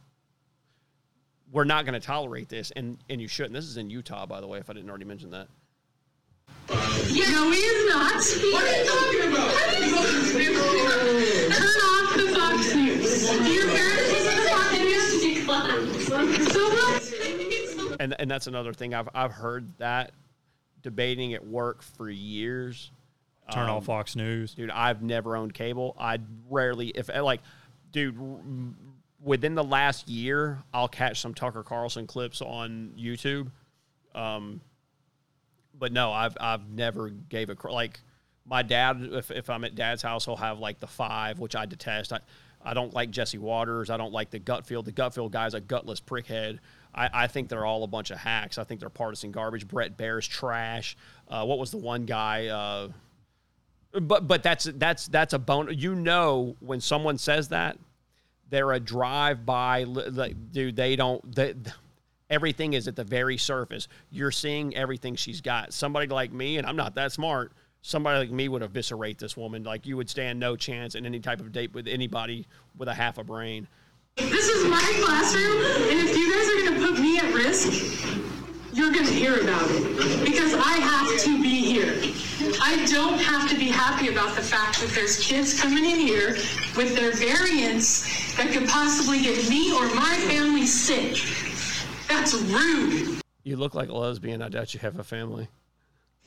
We're 1.52 1.66
not 1.66 1.86
going 1.86 2.00
to 2.00 2.06
tolerate 2.06 2.48
this 2.48 2.72
and 2.72 2.98
and 3.10 3.22
you 3.22 3.28
shouldn't. 3.28 3.54
This 3.54 3.66
is 3.66 3.76
in 3.76 3.90
utah 3.90 4.26
by 4.26 4.40
the 4.40 4.48
way 4.48 4.60
if 4.60 4.70
i 4.70 4.74
didn't 4.74 4.90
already 4.90 5.06
mention 5.06 5.32
that 5.32 5.50
No, 6.70 7.52
he 7.52 7.60
is 7.60 7.90
not. 7.90 8.14
What 8.16 8.64
are 8.64 8.78
you 8.78 8.86
talking 8.86 9.22
about? 9.32 9.52
Turn 11.52 11.78
off 11.82 12.16
the 12.16 12.28
Fox 12.36 12.76
News. 12.76 13.24
Your 13.56 13.68
parents 13.68 14.12
listen 14.12 14.36
to 14.36 15.42
Fox 15.46 16.10
News? 16.10 16.52
So 16.52 16.70
what? 16.70 17.98
and 18.00 18.16
and 18.20 18.30
that's 18.32 18.48
another 18.48 18.74
thing 18.74 18.94
I've 18.94 19.10
I've 19.14 19.32
heard 19.32 19.78
that 19.78 20.12
debating 20.82 21.34
at 21.34 21.46
work 21.46 21.82
for 21.82 22.10
years. 22.10 22.92
Turn 23.52 23.70
Um, 23.70 23.78
off 23.78 23.86
Fox 23.86 24.16
News. 24.16 24.54
dude. 24.56 24.72
I've 24.72 25.02
never 25.04 25.36
owned 25.38 25.54
cable. 25.54 25.96
I 26.00 26.18
rarely, 26.50 26.88
if 26.90 27.10
like, 27.10 27.42
dude, 27.92 28.18
r- 28.20 28.40
within 29.24 29.54
the 29.54 29.64
last 29.64 30.10
year, 30.10 30.64
I'll 30.74 30.88
catch 30.88 31.22
some 31.22 31.36
Tucker 31.36 31.62
Carlson 31.62 32.08
clips 32.08 32.42
on 32.42 32.94
YouTube. 32.98 33.52
Um, 34.16 34.62
but 35.78 35.92
no, 35.92 36.12
I've 36.12 36.38
I've 36.40 36.70
never 36.70 37.10
gave 37.10 37.50
a 37.50 37.56
like 37.72 38.00
my 38.46 38.62
dad. 38.62 39.10
If, 39.12 39.32
if 39.32 39.50
I'm 39.50 39.64
at 39.64 39.76
dad's 39.76 40.02
house, 40.02 40.26
he'll 40.26 40.36
have 40.36 40.60
like 40.60 40.80
the 40.80 40.88
five, 40.88 41.40
which 41.40 41.56
I 41.56 41.66
detest. 41.66 42.14
I 42.14 42.20
I 42.64 42.74
don't 42.74 42.94
like 42.94 43.12
Jesse 43.12 43.38
Watters. 43.38 43.90
I 43.90 43.98
don't 43.98 44.12
like 44.12 44.32
the 44.32 44.40
Gutfeld. 44.40 44.86
The 44.86 44.92
Gutfeld 44.92 45.32
guy's 45.32 45.54
a 45.54 45.62
gutless 45.62 46.02
prickhead. 46.02 46.60
I, 46.96 47.10
I 47.14 47.28
think 47.28 47.48
they're 47.50 47.66
all 47.66 47.84
a 47.84 47.88
bunch 47.88 48.10
of 48.10 48.18
hacks. 48.18 48.58
I 48.58 48.64
think 48.64 48.80
they're 48.80 48.90
partisan 48.90 49.32
garbage. 49.32 49.68
Bret 49.68 49.98
Baier's 49.98 50.28
trash. 50.28 50.98
Uh, 51.28 51.46
what 51.46 51.60
was 51.60 51.70
the 51.70 51.78
one 51.78 52.06
guy? 52.06 52.48
Uh, 52.48 52.90
but 54.02 54.28
but 54.28 54.42
that's 54.42 54.66
that's 54.76 55.08
that's 55.08 55.34
a 55.34 55.40
bone. 55.40 55.70
You 55.72 55.94
know 55.94 56.56
when 56.60 56.82
someone 56.82 57.18
says 57.18 57.50
that, 57.50 57.78
they're 58.50 58.72
a 58.72 58.80
drive-by. 58.80 59.84
Like, 59.84 60.52
dude, 60.52 60.76
they 60.76 60.96
don't. 60.96 61.36
They, 61.36 61.54
everything 62.30 62.74
is 62.74 62.88
at 62.88 62.96
the 62.96 63.04
very 63.04 63.38
surface. 63.38 63.88
You're 64.12 64.32
seeing 64.32 64.76
everything 64.76 65.16
she's 65.16 65.42
got. 65.42 65.74
Somebody 65.74 66.08
like 66.08 66.32
me, 66.32 66.58
and 66.58 66.68
I'm 66.68 66.76
not 66.76 66.96
that 66.96 67.12
smart. 67.12 67.52
Somebody 67.82 68.20
like 68.20 68.32
me 68.32 68.50
would 68.50 68.64
eviscerate 68.64 69.20
this 69.20 69.38
woman. 69.38 69.64
Like 69.64 69.86
you 69.86 69.98
would 69.98 70.10
stand 70.10 70.40
no 70.40 70.56
chance 70.56 70.96
in 70.96 71.06
any 71.06 71.20
type 71.20 71.40
of 71.40 71.52
date 71.52 71.74
with 71.74 71.88
anybody 71.88 72.48
with 72.78 72.88
a 72.88 72.94
half 72.94 73.18
a 73.18 73.24
brain. 73.24 73.68
This 74.18 74.48
is 74.48 74.66
my 74.70 74.82
classroom, 75.04 75.58
and 75.90 76.08
if 76.08 76.18
you 76.18 76.34
guys 76.34 76.48
are 76.48 76.66
going 76.66 76.82
to 76.82 76.88
put 76.88 77.02
me 77.02 77.18
at 77.20 77.34
risk, 77.34 78.16
you're 78.74 78.92
going 78.92 79.06
to 79.06 79.12
hear 79.12 79.42
about 79.42 79.70
it 79.70 80.26
because 80.26 80.54
I 80.54 80.78
have 80.78 81.22
to 81.24 81.42
be 81.42 81.62
here. 81.62 81.94
I 82.62 82.86
don't 82.86 83.20
have 83.20 83.50
to 83.50 83.56
be 83.56 83.68
happy 83.68 84.10
about 84.10 84.36
the 84.36 84.42
fact 84.42 84.80
that 84.82 84.90
there's 84.90 85.20
kids 85.20 85.60
coming 85.60 85.86
in 85.86 86.00
here 86.00 86.36
with 86.76 86.96
their 86.96 87.12
variants 87.14 88.36
that 88.36 88.52
could 88.52 88.68
possibly 88.68 89.22
get 89.22 89.50
me 89.50 89.74
or 89.74 89.88
my 89.96 90.16
family 90.28 90.66
sick. 90.66 91.22
That's 92.08 92.34
rude. 92.34 93.22
You 93.44 93.58
look 93.58 93.76
like 93.76 93.90
a 93.90 93.94
lesbian. 93.94 94.42
I 94.42 94.50
doubt 94.50 94.74
you 94.74 94.80
have 94.80 94.98
a 95.00 95.04
family. 95.04 95.48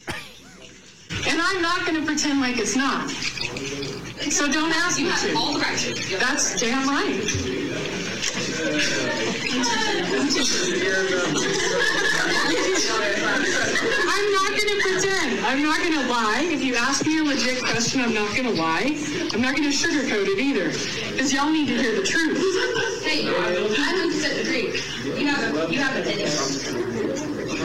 And 0.06 1.40
I'm 1.40 1.60
not 1.60 1.84
going 1.86 1.98
to 2.00 2.06
pretend 2.06 2.40
like 2.40 2.58
it's 2.58 2.76
not. 2.76 3.10
So 3.10 4.50
don't 4.50 4.72
ask 4.72 5.00
me 5.00 5.10
to. 5.10 5.36
All 5.36 5.54
the 5.54 5.60
right. 5.60 5.78
That's 6.20 6.60
damn 6.60 6.88
right. 6.88 7.24
I'm 12.90 14.32
not 14.32 14.50
going 14.50 14.68
to 14.68 14.80
pretend. 14.82 15.44
I'm 15.44 15.62
not 15.62 15.78
going 15.78 15.92
to 15.92 16.06
lie. 16.08 16.48
If 16.50 16.62
you 16.62 16.74
ask 16.76 17.06
me 17.06 17.18
a 17.18 17.24
legit 17.24 17.62
question, 17.62 18.00
I'm 18.00 18.14
not 18.14 18.34
going 18.36 18.44
to 18.44 18.60
lie. 18.60 18.96
I'm 19.32 19.40
not 19.40 19.56
going 19.56 19.70
to 19.70 19.76
sugarcoat 19.76 20.26
it 20.26 20.38
either. 20.38 20.66
Because 21.12 21.32
y'all 21.32 21.50
need 21.50 21.68
to 21.68 21.76
hear 21.76 21.94
the 21.96 22.02
truth. 22.02 22.38
Hey, 23.04 23.28
I'm 23.28 23.54
in 23.54 24.10
consent 24.10 24.36
decree. 24.36 24.80
You 25.20 25.28
have 25.28 25.54
a, 25.54 25.72
you 25.72 25.78
have 25.78 25.96
an 25.96 26.02
opinion. 26.02 26.28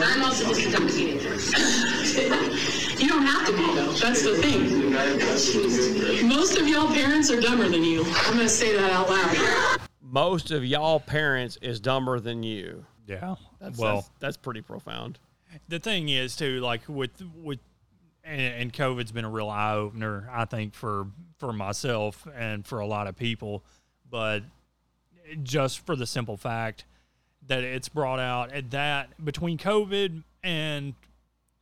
I'm 0.02 0.22
also 0.22 0.44
just 0.48 0.66
a 0.66 0.70
dumb 0.72 0.88
teenager. 0.88 1.34
You 2.96 3.08
don't 3.08 3.26
have 3.26 3.46
to 3.48 3.52
be, 3.52 3.74
though. 3.74 3.92
That's 3.92 4.22
the 4.22 4.36
thing. 4.36 6.28
Most 6.28 6.56
of 6.56 6.68
y'all 6.68 6.86
parents 6.86 7.28
are 7.28 7.40
dumber 7.40 7.68
than 7.68 7.82
you. 7.82 8.04
I'm 8.04 8.34
going 8.34 8.46
to 8.46 8.48
say 8.48 8.74
that 8.76 8.92
out 8.92 9.10
loud. 9.10 9.80
Most 10.00 10.52
of 10.52 10.64
y'all 10.64 11.00
parents 11.00 11.58
is 11.60 11.80
dumber 11.80 12.20
than 12.20 12.44
you. 12.44 12.86
Yeah. 13.06 13.36
That's, 13.60 13.78
well, 13.78 13.96
that's, 13.96 14.10
that's 14.20 14.36
pretty 14.36 14.62
profound. 14.62 15.18
the 15.68 15.78
thing 15.78 16.08
is 16.08 16.36
too, 16.36 16.60
like 16.60 16.82
with 16.88 17.10
with 17.42 17.58
and, 18.24 18.40
and 18.40 18.72
COVID's 18.72 19.12
been 19.12 19.24
a 19.24 19.30
real 19.30 19.48
eye 19.50 19.74
opener, 19.74 20.28
I 20.32 20.44
think 20.46 20.74
for 20.74 21.06
for 21.38 21.52
myself 21.52 22.26
and 22.34 22.66
for 22.66 22.80
a 22.80 22.86
lot 22.86 23.06
of 23.06 23.16
people, 23.16 23.64
but 24.10 24.42
just 25.42 25.84
for 25.84 25.96
the 25.96 26.06
simple 26.06 26.36
fact 26.36 26.84
that 27.46 27.62
it's 27.62 27.88
brought 27.88 28.20
out 28.20 28.52
at 28.52 28.70
that 28.70 29.22
between 29.22 29.58
COVID 29.58 30.22
and 30.42 30.94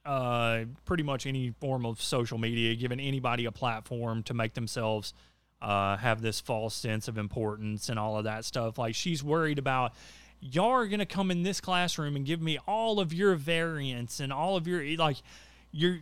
uh, 0.05 0.65
pretty 0.85 1.03
much 1.03 1.27
any 1.27 1.55
form 1.61 1.87
of 1.87 2.01
social 2.01 2.39
media, 2.39 2.75
giving 2.75 3.01
anybody 3.01 3.45
a 3.45 3.53
platform 3.53 4.23
to 4.25 4.35
make 4.35 4.55
themselves 4.55 5.15
uh, 5.61 5.97
have 5.97 6.23
this 6.23 6.41
false 6.41 6.75
sense 6.75 7.07
of 7.09 7.19
importance 7.19 7.89
and 7.89 7.99
all 7.99 8.19
of 8.19 8.25
that 8.25 8.45
stuff. 8.45 8.79
Like 8.79 8.95
she's 8.95 9.23
worried 9.23 9.59
about 9.59 9.93
y'all 10.45 10.71
are 10.71 10.87
gonna 10.89 11.07
come 11.07 11.31
in 11.31 11.43
this 11.45 11.61
classroom 11.61 12.17
and 12.17 12.27
give 12.27 12.43
me 12.43 12.59
all 12.67 12.99
of 13.01 13.13
your 13.15 13.35
variants 13.37 14.19
and 14.21 14.33
all 14.33 14.57
of 14.57 14.67
your 14.67 14.85
like 14.97 15.17
you're 15.71 16.01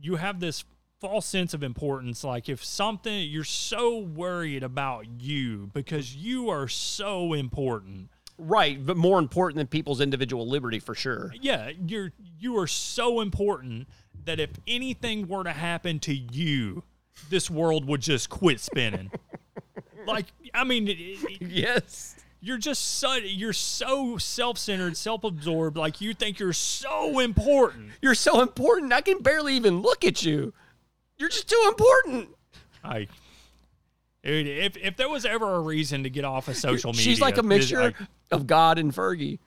you 0.00 0.16
have 0.16 0.40
this 0.40 0.64
false 1.00 1.26
sense 1.26 1.52
of 1.52 1.62
importance 1.62 2.24
like 2.24 2.48
if 2.48 2.64
something 2.64 3.28
you're 3.28 3.44
so 3.44 3.98
worried 3.98 4.62
about 4.62 5.04
you 5.20 5.70
because 5.74 6.16
you 6.16 6.48
are 6.48 6.66
so 6.68 7.32
important 7.34 8.08
Right, 8.38 8.84
but 8.84 8.98
more 8.98 9.18
important 9.18 9.56
than 9.56 9.66
people's 9.66 10.02
individual 10.02 10.46
liberty 10.46 10.78
for 10.78 10.94
sure. 10.94 11.32
yeah 11.40 11.70
you're 11.86 12.12
you 12.38 12.58
are 12.58 12.66
so 12.66 13.20
important 13.20 13.88
that 14.24 14.40
if 14.40 14.50
anything 14.66 15.28
were 15.28 15.44
to 15.44 15.52
happen 15.52 15.98
to 16.00 16.14
you 16.14 16.82
this 17.30 17.50
world 17.50 17.84
would 17.86 18.00
just 18.02 18.28
quit 18.30 18.58
spinning 18.60 19.10
like 20.06 20.26
i 20.54 20.64
mean 20.64 20.88
it- 20.88 20.98
it- 21.00 21.42
Yes. 21.42 22.16
You're 22.46 22.58
just 22.58 22.98
so 22.98 23.14
you're 23.14 23.52
so 23.52 24.16
self-centered 24.18 24.96
self-absorbed 24.96 25.76
like 25.76 26.00
you 26.00 26.14
think 26.14 26.38
you're 26.38 26.52
so 26.52 27.18
important 27.18 27.90
You're 28.00 28.14
so 28.14 28.40
important. 28.40 28.92
I 28.92 29.00
can 29.00 29.18
barely 29.18 29.54
even 29.54 29.80
look 29.82 30.04
at 30.04 30.24
you. 30.24 30.52
You're 31.18 31.28
just 31.28 31.48
too 31.48 31.64
important. 31.68 32.28
I, 32.84 33.08
dude, 34.22 34.46
if 34.46 34.76
if 34.76 34.96
there 34.96 35.08
was 35.08 35.24
ever 35.24 35.54
a 35.56 35.60
reason 35.60 36.02
to 36.04 36.10
get 36.10 36.24
off 36.24 36.48
of 36.48 36.56
social 36.56 36.92
media, 36.92 37.02
She's 37.04 37.20
like 37.20 37.38
a 37.38 37.42
mixture 37.42 37.80
I- 37.98 38.06
of 38.30 38.46
God 38.46 38.78
and 38.78 38.92
Fergie. 38.92 39.38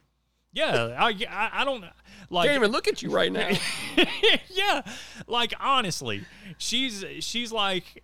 yeah, 0.52 0.96
I, 1.00 1.10
I 1.30 1.62
I 1.62 1.66
don't 1.66 1.86
like. 2.30 2.48
Can't 2.48 2.58
even 2.58 2.72
look 2.72 2.88
at 2.88 3.02
you 3.02 3.12
right 3.12 3.32
now. 3.32 3.50
yeah, 4.50 4.82
like 5.28 5.54
honestly, 5.60 6.26
she's 6.58 7.06
she's 7.22 7.52
like. 7.52 8.04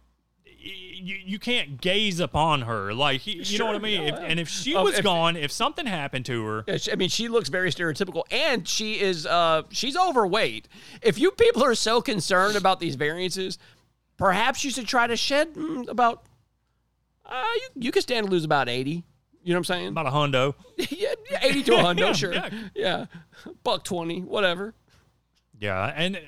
You, 0.67 1.17
you 1.23 1.37
can't 1.37 1.79
gaze 1.79 2.19
upon 2.19 2.63
her 2.63 2.91
like 2.91 3.27
you, 3.27 3.41
you 3.43 3.59
know 3.59 3.67
what 3.67 3.75
I 3.75 3.79
mean. 3.79 4.01
no, 4.01 4.07
If, 4.07 4.15
and 4.19 4.39
if 4.39 4.49
she 4.49 4.73
Oh, 4.73 4.83
was 4.83 4.97
if- 4.97 5.03
gone, 5.03 5.35
if 5.35 5.51
something 5.51 5.85
happened 5.85 6.25
to 6.25 6.43
her, 6.43 6.63
Yeah, 6.67 6.77
she- 6.77 6.91
I 6.91 6.95
mean, 6.95 7.09
she 7.09 7.27
looks 7.27 7.49
very 7.49 7.69
stereotypical, 7.69 8.23
and 8.31 8.67
she 8.67 8.99
is 8.99 9.27
uh 9.27 9.61
she's 9.69 9.95
overweight. 9.95 10.67
If 11.03 11.19
you 11.19 11.29
people 11.31 11.63
are 11.63 11.75
so 11.75 12.01
concerned 12.01 12.55
about 12.55 12.79
these 12.79 12.95
variances, 12.95 13.59
perhaps 14.17 14.63
you 14.63 14.71
should 14.71 14.87
try 14.87 15.05
to 15.05 15.15
shed 15.15 15.53
mm, 15.53 15.87
about. 15.87 16.23
Uh, 17.27 17.43
you 17.55 17.83
you 17.85 17.91
could 17.91 18.03
stand 18.03 18.25
to 18.25 18.31
lose 18.31 18.43
about 18.43 18.67
eighty. 18.67 19.03
You 19.43 19.53
know 19.53 19.59
what 19.59 19.69
I'm 19.69 19.75
saying? 19.75 19.87
about 19.89 20.07
a 20.07 20.09
hundo, 20.09 20.55
yeah, 20.77 21.13
yeah, 21.29 21.39
eighty 21.43 21.61
to 21.63 21.75
a 21.75 21.77
hundo, 21.83 21.99
Yeah, 22.07 22.13
sure. 22.13 22.33
yeah. 22.33 22.49
Yeah. 22.73 23.05
buck 23.63 23.83
twenty, 23.83 24.21
whatever. 24.21 24.73
Yeah, 25.59 25.93
and 25.95 26.19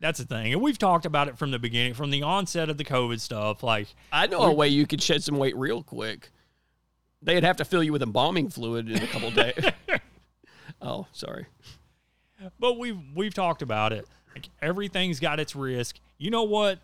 that's 0.00 0.18
the 0.18 0.24
thing. 0.24 0.52
And 0.52 0.62
we've 0.62 0.78
talked 0.78 1.04
about 1.06 1.28
it 1.28 1.38
from 1.38 1.50
the 1.50 1.58
beginning, 1.58 1.94
from 1.94 2.10
the 2.10 2.22
onset 2.22 2.70
of 2.70 2.78
the 2.78 2.84
COVID 2.84 3.20
stuff. 3.20 3.62
Like, 3.62 3.88
I 4.10 4.26
know 4.26 4.42
a 4.42 4.52
way 4.52 4.68
you 4.68 4.86
could 4.86 5.02
shed 5.02 5.22
some 5.22 5.36
weight 5.36 5.56
real 5.56 5.82
quick. 5.82 6.30
They'd 7.22 7.44
have 7.44 7.58
to 7.58 7.64
fill 7.64 7.82
you 7.82 7.92
with 7.92 8.02
embalming 8.02 8.48
fluid 8.48 8.90
in 8.90 9.02
a 9.02 9.06
couple 9.06 9.30
days. 9.30 9.62
oh, 10.82 11.06
sorry. 11.12 11.46
but 12.58 12.78
we've 12.78 12.98
we've 13.14 13.34
talked 13.34 13.60
about 13.60 13.92
it. 13.92 14.06
Like 14.34 14.48
everything's 14.62 15.20
got 15.20 15.38
its 15.38 15.54
risk. 15.54 16.00
You 16.16 16.30
know 16.30 16.44
what? 16.44 16.78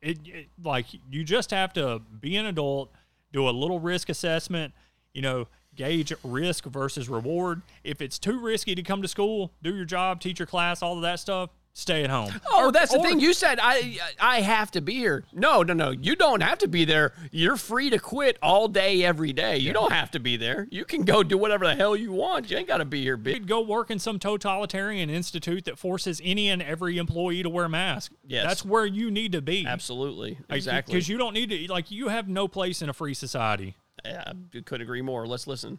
It, 0.00 0.18
it 0.24 0.48
like 0.62 0.86
you 1.10 1.24
just 1.24 1.50
have 1.50 1.74
to 1.74 2.00
be 2.20 2.36
an 2.36 2.46
adult, 2.46 2.90
do 3.32 3.46
a 3.46 3.50
little 3.50 3.78
risk 3.78 4.08
assessment. 4.08 4.72
You 5.12 5.20
know, 5.20 5.48
gauge 5.74 6.14
risk 6.24 6.64
versus 6.64 7.08
reward. 7.08 7.60
If 7.84 8.00
it's 8.00 8.18
too 8.18 8.38
risky 8.38 8.74
to 8.74 8.82
come 8.82 9.02
to 9.02 9.08
school, 9.08 9.52
do 9.62 9.74
your 9.74 9.84
job, 9.84 10.20
teach 10.20 10.38
your 10.38 10.46
class, 10.46 10.82
all 10.82 10.96
of 10.96 11.02
that 11.02 11.20
stuff, 11.20 11.50
stay 11.72 12.02
at 12.04 12.10
home. 12.10 12.32
Oh, 12.50 12.70
that's 12.70 12.92
the 12.92 12.98
or- 12.98 13.04
thing. 13.04 13.20
You 13.20 13.32
said 13.32 13.58
I 13.62 13.98
I 14.20 14.40
have 14.40 14.70
to 14.72 14.80
be 14.80 14.94
here. 14.94 15.24
No, 15.32 15.62
no, 15.62 15.74
no. 15.74 15.90
You 15.90 16.16
don't 16.16 16.40
have 16.42 16.58
to 16.58 16.68
be 16.68 16.84
there. 16.84 17.12
You're 17.30 17.56
free 17.56 17.90
to 17.90 17.98
quit 17.98 18.36
all 18.42 18.68
day, 18.68 19.04
every 19.04 19.32
day. 19.32 19.58
You 19.58 19.72
don't 19.72 19.92
have 19.92 20.10
to 20.12 20.20
be 20.20 20.36
there. 20.36 20.66
You 20.70 20.84
can 20.84 21.02
go 21.04 21.22
do 21.22 21.38
whatever 21.38 21.66
the 21.66 21.74
hell 21.74 21.94
you 21.96 22.12
want. 22.12 22.50
You 22.50 22.56
ain't 22.58 22.68
got 22.68 22.78
to 22.78 22.84
be 22.84 23.02
here, 23.02 23.16
You 23.16 23.22
bitch. 23.22 23.32
could 23.34 23.48
go 23.48 23.60
work 23.60 23.90
in 23.90 23.98
some 23.98 24.18
totalitarian 24.18 25.08
institute 25.10 25.64
that 25.66 25.78
forces 25.78 26.20
any 26.24 26.48
and 26.48 26.60
every 26.62 26.98
employee 26.98 27.42
to 27.42 27.48
wear 27.50 27.66
a 27.66 27.68
mask. 27.68 28.12
Yes. 28.26 28.44
That's 28.46 28.64
where 28.64 28.86
you 28.86 29.10
need 29.10 29.32
to 29.32 29.40
be. 29.42 29.66
Absolutely, 29.66 30.38
exactly. 30.50 30.92
Because 30.94 31.08
you 31.08 31.16
don't 31.18 31.34
need 31.34 31.50
to, 31.50 31.72
like, 31.72 31.90
you 31.90 32.08
have 32.08 32.28
no 32.28 32.48
place 32.48 32.82
in 32.82 32.88
a 32.88 32.92
free 32.92 33.14
society. 33.14 33.76
yeah, 34.04 34.24
I 34.54 34.60
could 34.60 34.80
agree 34.80 35.02
more. 35.02 35.26
Let's 35.26 35.46
listen. 35.46 35.78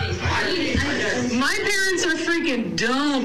My 0.00 1.56
parents 1.56 2.04
are 2.04 2.16
freaking 2.16 2.76
dumb. 2.76 3.24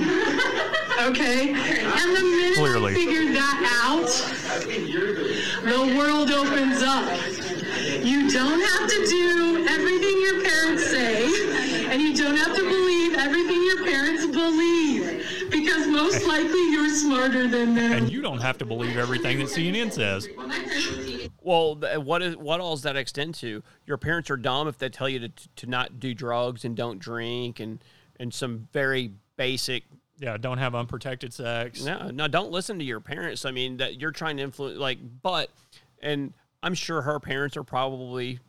Okay? 1.10 1.50
And 1.50 2.16
the 2.16 2.22
minute 2.22 2.56
Clearly. 2.56 2.92
I 2.92 2.96
figured 2.96 3.36
that 3.36 3.58
out, 3.86 4.10
the 5.64 5.98
world 5.98 6.30
opens 6.32 6.82
up. 6.84 7.06
You 8.04 8.30
don't 8.30 8.62
have 8.62 8.90
to 8.90 9.06
do 9.08 9.66
everything 9.70 10.22
your 10.22 10.44
parents 10.44 10.86
say, 10.86 11.26
and 11.90 12.02
you 12.02 12.16
don't 12.16 12.36
have 12.38 12.56
to 12.56 12.64
believe 12.64 13.16
everything 13.16 13.64
your 13.64 13.84
parents 13.86 14.26
believe, 14.26 15.26
because 15.50 15.88
most 15.88 16.26
likely 16.28 16.72
you're 16.72 16.90
smarter 16.90 17.48
than 17.48 17.76
them. 17.76 17.92
And 17.92 18.12
you 18.12 18.22
don't 18.22 18.40
have 18.40 18.58
to 18.60 18.66
believe 18.66 18.98
everything 18.98 19.40
that 19.40 19.48
CNN 19.48 19.92
says. 19.92 20.28
Well, 21.42 21.76
th- 21.76 22.00
what 22.00 22.22
is 22.22 22.38
what 22.38 22.60
all 22.60 22.76
does 22.76 22.84
that 22.84 22.96
extend 22.96 23.36
to? 23.36 23.64
Your 23.86 23.98
parents 23.98 24.30
are 24.30 24.38
dumb 24.38 24.68
if 24.68 24.78
they 24.78 24.90
tell 24.90 25.10
you 25.10 25.20
to 25.20 25.32
to 25.58 25.68
not 25.68 26.00
do 26.00 26.14
drugs 26.14 26.66
and 26.66 26.76
don't 26.76 27.00
drink 27.00 27.60
and 27.60 27.84
and 28.20 28.34
some 28.34 28.68
very 28.74 29.12
basic 29.38 29.84
Yeah, 30.20 30.38
don't 30.38 30.58
have 30.58 30.76
unprotected 30.76 31.34
sex. 31.34 31.84
No, 31.84 32.10
no, 32.10 32.28
don't 32.28 32.52
listen 32.52 32.78
to 32.80 32.86
your 32.86 33.00
parents. 33.00 33.46
I 33.46 33.52
mean, 33.52 33.78
that 33.78 34.00
you're 34.02 34.12
trying 34.12 34.38
to 34.38 34.44
influence, 34.44 34.78
like, 34.78 35.00
but, 35.22 35.50
and 36.02 36.34
I'm 36.62 36.74
sure 36.74 37.02
her 37.02 37.20
parents 37.22 37.56
are 37.56 37.64
probably 37.64 38.40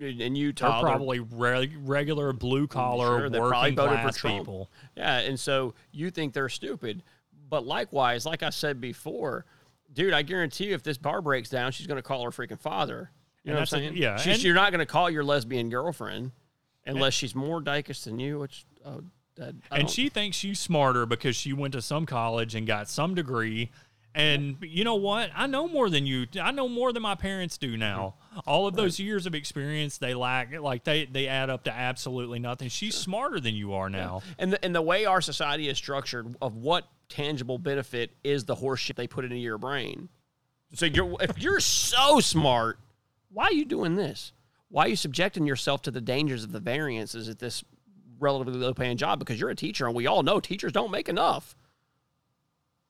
in 0.00 0.34
Utah. 0.36 0.80
They're 0.82 0.90
probably 0.90 1.20
re- 1.20 1.72
regular 1.82 2.32
blue 2.32 2.66
collar 2.66 3.28
sure, 3.28 3.40
working 3.40 3.74
class 3.76 4.20
people. 4.20 4.70
Yeah, 4.96 5.18
and 5.18 5.38
so 5.38 5.74
you 5.92 6.10
think 6.10 6.32
they're 6.34 6.48
stupid, 6.48 7.02
but 7.48 7.64
likewise, 7.66 8.26
like 8.26 8.42
I 8.42 8.50
said 8.50 8.80
before, 8.80 9.44
dude, 9.92 10.12
I 10.12 10.22
guarantee 10.22 10.66
you, 10.66 10.74
if 10.74 10.82
this 10.82 10.98
bar 10.98 11.20
breaks 11.22 11.48
down, 11.48 11.72
she's 11.72 11.86
going 11.86 11.96
to 11.98 12.02
call 12.02 12.24
her 12.24 12.30
freaking 12.30 12.58
father. 12.58 13.10
You 13.44 13.52
know 13.52 13.56
what 13.56 13.58
I'm 13.58 13.62
that's 13.62 13.72
a- 13.72 13.76
saying? 13.76 13.96
yeah, 13.96 14.16
She's, 14.16 14.34
and- 14.34 14.42
you're 14.44 14.54
not 14.54 14.70
going 14.72 14.80
to 14.80 14.86
call 14.86 15.10
your 15.10 15.22
lesbian 15.24 15.68
girlfriend 15.70 16.32
unless 16.86 17.14
she's 17.14 17.34
more 17.34 17.60
dykus 17.62 18.04
than 18.04 18.18
you, 18.18 18.38
which, 18.38 18.64
oh, 18.84 19.02
that, 19.36 19.54
and 19.72 19.90
she 19.90 20.08
thinks 20.08 20.36
she's 20.36 20.60
smarter 20.60 21.06
because 21.06 21.34
she 21.34 21.52
went 21.52 21.72
to 21.72 21.82
some 21.82 22.06
college 22.06 22.54
and 22.54 22.66
got 22.66 22.88
some 22.88 23.14
degree. 23.14 23.70
And 24.14 24.58
you 24.62 24.84
know 24.84 24.94
what? 24.94 25.30
I 25.34 25.46
know 25.48 25.66
more 25.66 25.90
than 25.90 26.06
you. 26.06 26.26
I 26.40 26.52
know 26.52 26.68
more 26.68 26.92
than 26.92 27.02
my 27.02 27.16
parents 27.16 27.58
do 27.58 27.76
now. 27.76 28.14
Mm-hmm. 28.32 28.40
All 28.46 28.68
of 28.68 28.76
those 28.76 29.00
years 29.00 29.26
of 29.26 29.34
experience 29.34 29.98
they 29.98 30.14
lack, 30.14 30.52
like 30.60 30.84
they 30.84 31.06
they 31.06 31.26
add 31.26 31.50
up 31.50 31.64
to 31.64 31.72
absolutely 31.72 32.38
nothing. 32.38 32.68
She's 32.68 32.94
smarter 32.94 33.40
than 33.40 33.54
you 33.56 33.74
are 33.74 33.90
now. 33.90 34.22
and 34.38 34.52
the, 34.52 34.64
and 34.64 34.74
the 34.74 34.82
way 34.82 35.04
our 35.04 35.20
society 35.20 35.68
is 35.68 35.76
structured 35.76 36.36
of 36.40 36.54
what 36.54 36.88
tangible 37.08 37.58
benefit 37.58 38.12
is 38.22 38.44
the 38.44 38.54
horseshit 38.54 38.94
they 38.94 39.08
put 39.08 39.24
into 39.24 39.36
your 39.36 39.58
brain. 39.58 40.08
So 40.74 40.86
you're 40.86 41.16
if 41.20 41.38
you're 41.40 41.60
so 41.60 42.20
smart, 42.20 42.78
why 43.30 43.46
are 43.46 43.52
you 43.52 43.64
doing 43.64 43.96
this? 43.96 44.32
Why 44.68 44.86
are 44.86 44.88
you 44.88 44.96
subjecting 44.96 45.46
yourself 45.46 45.82
to 45.82 45.90
the 45.90 46.00
dangers 46.00 46.44
of 46.44 46.52
the 46.52 46.60
variances 46.60 47.28
at 47.28 47.40
this 47.40 47.64
relatively 48.20 48.60
low 48.60 48.74
paying 48.74 48.96
job? 48.96 49.18
Because 49.18 49.40
you're 49.40 49.50
a 49.50 49.56
teacher 49.56 49.86
and 49.86 49.94
we 49.94 50.06
all 50.06 50.22
know 50.22 50.38
teachers 50.38 50.72
don't 50.72 50.90
make 50.90 51.08
enough. 51.08 51.56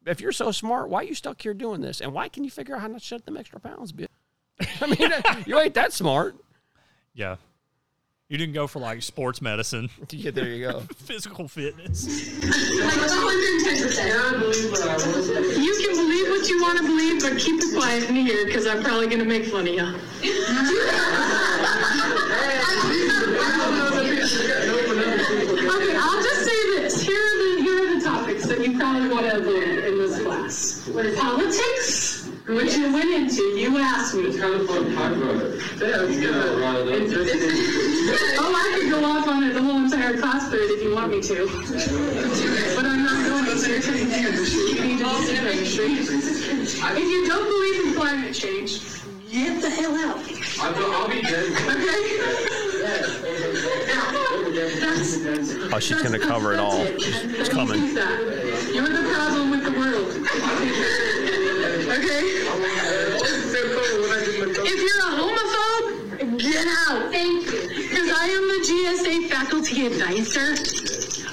If 0.07 0.21
you're 0.21 0.33
so 0.33 0.51
smart, 0.51 0.89
why 0.89 1.01
are 1.01 1.05
you 1.05 1.15
stuck 1.15 1.41
here 1.41 1.55
doing 1.55 1.81
this? 1.81 2.01
And 2.01 2.13
why 2.13 2.29
can 2.29 2.43
you 2.45 2.51
figure 2.51 2.75
out 2.75 2.81
how 2.83 2.89
to 2.89 2.99
shut 3.01 3.25
them 3.25 3.37
extra 3.37 3.61
pounds, 3.61 3.93
bitch? 3.93 4.09
I 4.81 4.87
mean, 4.87 5.13
you 5.47 5.59
ain't 5.59 5.75
that 5.75 5.93
smart. 5.93 6.37
Yeah, 7.15 7.37
you 8.29 8.39
didn't 8.39 8.55
go 8.55 8.67
for 8.67 8.79
like 8.81 9.03
sports 9.03 9.41
medicine, 9.43 9.91
Yeah, 10.11 10.31
there 10.31 10.49
you 10.49 10.71
go. 10.71 10.81
physical 10.97 11.47
fitness. 11.47 12.07
Like 12.43 12.95
210%. 12.95 15.63
You 15.63 15.75
can 15.79 15.95
believe 15.95 16.29
what 16.31 16.49
you 16.49 16.61
want 16.63 16.79
to 16.79 16.85
believe, 16.85 17.21
but 17.23 17.39
keep 17.39 17.61
it 17.63 17.75
quiet 17.75 18.09
in 18.09 18.17
here 18.17 18.47
because 18.47 18.67
I'm 18.67 18.83
probably 18.83 19.07
going 19.07 19.19
to 19.19 19.25
make 19.25 19.45
fun 19.45 19.69
of 19.69 19.75
you. 19.75 19.95
Class. 30.95 31.19
Politics, 31.19 32.31
which 32.47 32.77
you 32.77 32.93
went 32.93 33.11
into. 33.11 33.43
You 33.43 33.79
asked 33.79 34.15
me. 34.15 34.23
It's 34.25 34.39
kind 34.39 34.55
of 34.55 34.67
fun 34.67 34.85
to 34.85 34.95
talk 34.95 35.13
about 35.13 35.37
it. 35.37 35.61
Yeah, 35.81 36.05
it's 36.07 36.19
Oh, 38.39 38.55
I 38.55 38.79
could 38.79 38.91
go 38.91 39.05
off 39.05 39.27
on 39.29 39.43
it 39.45 39.53
the 39.55 39.63
whole 39.63 39.83
entire 39.85 40.17
class 40.19 40.49
period 40.51 40.71
if 40.71 40.83
you 40.83 40.95
want 40.95 41.11
me 41.11 41.21
to. 41.23 41.47
But 42.77 42.85
I'm 42.87 43.03
not 43.03 43.27
going 43.27 43.45
to. 43.45 43.51
You 43.51 43.57
need 44.83 44.99
to 44.99 45.05
disagree. 45.13 46.45
If 46.63 46.99
you 46.99 47.27
don't 47.27 47.45
believe 47.45 47.87
in 47.87 47.95
climate 47.95 48.35
change, 48.35 48.81
get 49.31 49.61
the 49.61 49.71
hell 49.71 49.95
out. 49.97 50.19
I'll, 50.61 50.93
I'll 50.93 51.09
be 51.09 51.21
dead. 51.23 51.53
Okay? 51.69 52.21
Oh, 54.57 55.79
she's 55.81 56.01
gonna 56.01 56.19
cover 56.19 56.53
it 56.53 56.61
all. 56.61 56.81
It's 56.81 57.49
coming. 57.49 57.81
You're 57.81 58.89
the 58.89 59.11
problem 59.13 59.51
with 59.51 59.65
the 59.65 59.73
world. 59.73 60.11
Okay? 61.99 62.23
If 64.63 64.79
you're 64.81 65.01
a 65.01 65.11
homophobe, 65.19 66.39
get 66.39 66.67
out. 66.87 67.11
Thank 67.11 67.47
you. 67.47 67.63
Because 67.89 68.11
I 68.13 68.27
am 68.27 68.47
the 68.47 68.61
GSA 68.65 69.29
faculty 69.29 69.87
advisor. 69.87 70.55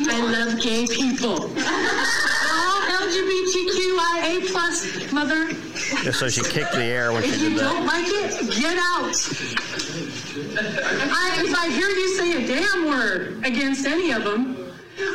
I 0.10 0.20
love 0.32 0.60
gay 0.60 0.88
people. 0.88 1.44
All 1.44 2.82
LGBTQIA 3.06 4.52
plus 4.52 5.12
mother. 5.14 5.54
Just 6.02 6.20
so 6.20 6.28
she 6.28 6.42
kicked 6.42 6.72
the 6.72 6.84
air 6.84 7.12
when 7.12 7.22
she 7.22 7.30
If 7.30 7.42
you 7.42 7.56
don't 7.56 7.86
like 7.86 8.08
it, 8.08 8.50
get 8.60 8.80
out. 8.80 9.14
I, 10.34 11.44
if 11.44 11.54
I 11.54 11.70
hear 11.70 11.90
you 11.90 12.08
say 12.18 12.44
a 12.44 12.48
damn 12.48 12.88
word 12.88 13.46
against 13.46 13.86
any 13.86 14.12
of 14.12 14.24
them, 14.24 14.72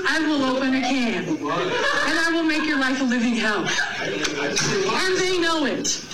I 0.08 0.20
will 0.20 0.44
open 0.44 0.74
a 0.74 0.80
can. 0.80 1.24
And 1.24 1.40
I 1.40 2.30
will 2.32 2.42
make 2.42 2.64
your 2.64 2.78
life 2.78 3.00
a 3.00 3.04
living 3.04 3.34
hell. 3.34 3.60
And 4.00 5.16
they 5.18 5.38
know 5.38 5.64
it. 5.64 6.04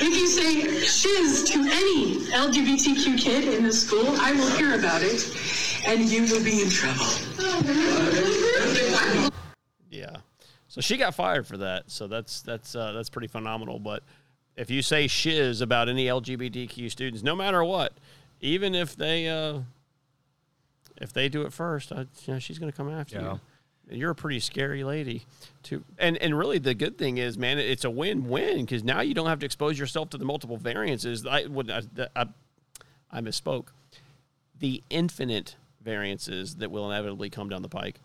If 0.00 0.16
you 0.16 0.26
say 0.26 0.80
shiz 0.80 1.44
to 1.50 1.58
any 1.58 2.16
LGBTQ 2.32 3.18
kid 3.18 3.44
in 3.52 3.64
the 3.64 3.72
school, 3.72 4.16
I 4.18 4.32
will 4.32 4.50
hear 4.56 4.78
about 4.78 5.02
it. 5.02 5.36
And 5.86 6.08
you 6.08 6.22
will 6.22 6.42
be 6.42 6.62
in 6.62 6.70
trouble. 6.70 7.04
Yeah. 9.90 10.16
So 10.68 10.80
she 10.80 10.96
got 10.96 11.14
fired 11.14 11.46
for 11.46 11.58
that. 11.58 11.90
So 11.90 12.06
that's 12.06 12.40
that's 12.40 12.74
uh, 12.74 12.92
that's 12.92 13.10
pretty 13.10 13.28
phenomenal. 13.28 13.78
But 13.78 14.02
if 14.56 14.70
you 14.70 14.82
say 14.82 15.06
shiz 15.06 15.60
about 15.60 15.88
any 15.88 16.06
LGBTQ 16.06 16.90
students, 16.90 17.22
no 17.22 17.34
matter 17.34 17.62
what, 17.64 17.92
even 18.40 18.74
if 18.74 18.96
they 18.96 19.28
uh, 19.28 19.60
if 21.00 21.12
they 21.12 21.28
do 21.28 21.42
it 21.42 21.52
first, 21.52 21.92
I, 21.92 22.00
you 22.26 22.34
know, 22.34 22.38
she's 22.38 22.58
going 22.58 22.70
to 22.70 22.76
come 22.76 22.90
after 22.90 23.16
Yeah. 23.16 23.32
you. 23.32 23.40
You're 23.90 24.12
a 24.12 24.14
pretty 24.14 24.40
scary 24.40 24.82
lady, 24.82 25.24
too. 25.62 25.84
And 25.98 26.16
and 26.18 26.38
really, 26.38 26.58
the 26.58 26.72
good 26.74 26.96
thing 26.96 27.18
is, 27.18 27.36
man, 27.36 27.58
it's 27.58 27.84
a 27.84 27.90
win-win 27.90 28.64
because 28.64 28.82
now 28.82 29.02
you 29.02 29.12
don't 29.12 29.26
have 29.26 29.40
to 29.40 29.46
expose 29.46 29.78
yourself 29.78 30.08
to 30.10 30.16
the 30.18 30.24
multiple 30.24 30.56
variances. 30.56 31.26
I 31.26 31.44
would 31.46 31.70
I, 31.70 31.82
I, 32.16 32.26
I 33.12 33.20
misspoke. 33.20 33.66
The 34.58 34.82
infinite 34.88 35.56
variances 35.82 36.54
that 36.56 36.70
will 36.70 36.90
inevitably 36.90 37.28
come 37.28 37.50
down 37.50 37.60
the 37.60 37.68
pike 37.68 38.00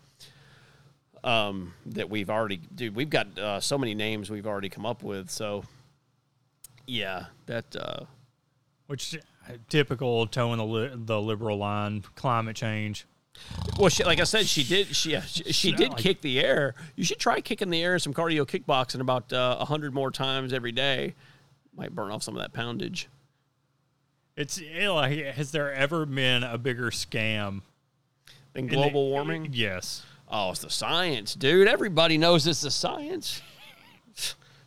um, 1.24 1.72
that 1.86 2.10
we've 2.10 2.28
already, 2.28 2.60
dude, 2.74 2.94
we've 2.94 3.08
got 3.08 3.38
uh, 3.38 3.60
so 3.60 3.78
many 3.78 3.94
names 3.94 4.28
we've 4.30 4.46
already 4.46 4.68
come 4.68 4.84
up 4.84 5.02
with. 5.02 5.30
So, 5.30 5.64
yeah, 6.86 7.26
that, 7.46 7.74
uh, 7.74 8.04
Which 8.86 9.18
typical 9.68 10.26
towing 10.26 10.58
the 10.58 10.64
li- 10.64 10.90
the 10.94 11.20
liberal 11.20 11.56
line, 11.58 12.02
climate 12.14 12.56
change. 12.56 13.06
well, 13.78 13.88
she, 13.88 14.04
like 14.04 14.20
I 14.20 14.24
said, 14.24 14.46
she 14.46 14.64
did, 14.64 14.94
she, 14.94 15.18
she, 15.20 15.44
she 15.52 15.72
did 15.72 15.90
like- 15.90 15.98
kick 15.98 16.20
the 16.20 16.40
air. 16.40 16.74
You 16.96 17.04
should 17.04 17.18
try 17.18 17.40
kicking 17.40 17.70
the 17.70 17.82
air 17.82 17.94
in 17.94 18.00
some 18.00 18.12
cardio 18.12 18.46
kickboxing 18.46 19.00
about 19.00 19.32
uh, 19.32 19.56
a 19.60 19.64
hundred 19.64 19.94
more 19.94 20.10
times 20.10 20.52
every 20.52 20.72
day. 20.72 21.14
Might 21.76 21.94
burn 21.94 22.10
off 22.10 22.22
some 22.22 22.34
of 22.36 22.42
that 22.42 22.52
poundage. 22.52 23.08
It's 24.36 24.60
eh, 24.74 24.88
like, 24.88 25.18
has 25.18 25.52
there 25.52 25.72
ever 25.72 26.06
been 26.06 26.42
a 26.42 26.58
bigger 26.58 26.90
scam? 26.90 27.62
than 28.52 28.64
in 28.64 28.70
the- 28.70 28.76
global 28.76 29.08
warming. 29.10 29.50
Yes. 29.52 30.04
Oh, 30.28 30.50
it's 30.50 30.60
the 30.60 30.70
science, 30.70 31.34
dude. 31.34 31.66
Everybody 31.66 32.16
knows 32.18 32.46
it's 32.46 32.60
the 32.62 32.70
science. 32.70 33.42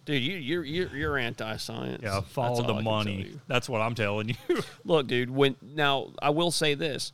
Dude, 0.06 0.22
you, 0.22 0.36
you're 0.36 0.66
you're 0.66 0.96
you're 0.96 1.18
anti-science. 1.18 2.02
Yeah, 2.04 2.22
follow 2.22 2.62
all 2.62 2.64
the 2.64 2.82
money. 2.82 3.40
That's 3.48 3.70
what 3.70 3.82
I'm 3.82 3.96
telling 3.96 4.30
you. 4.30 4.36
Look, 4.84 5.08
dude, 5.08 5.30
when 5.30 5.56
now 5.62 6.12
I 6.22 6.30
will 6.30 6.52
say 6.52 6.74
this. 6.74 7.12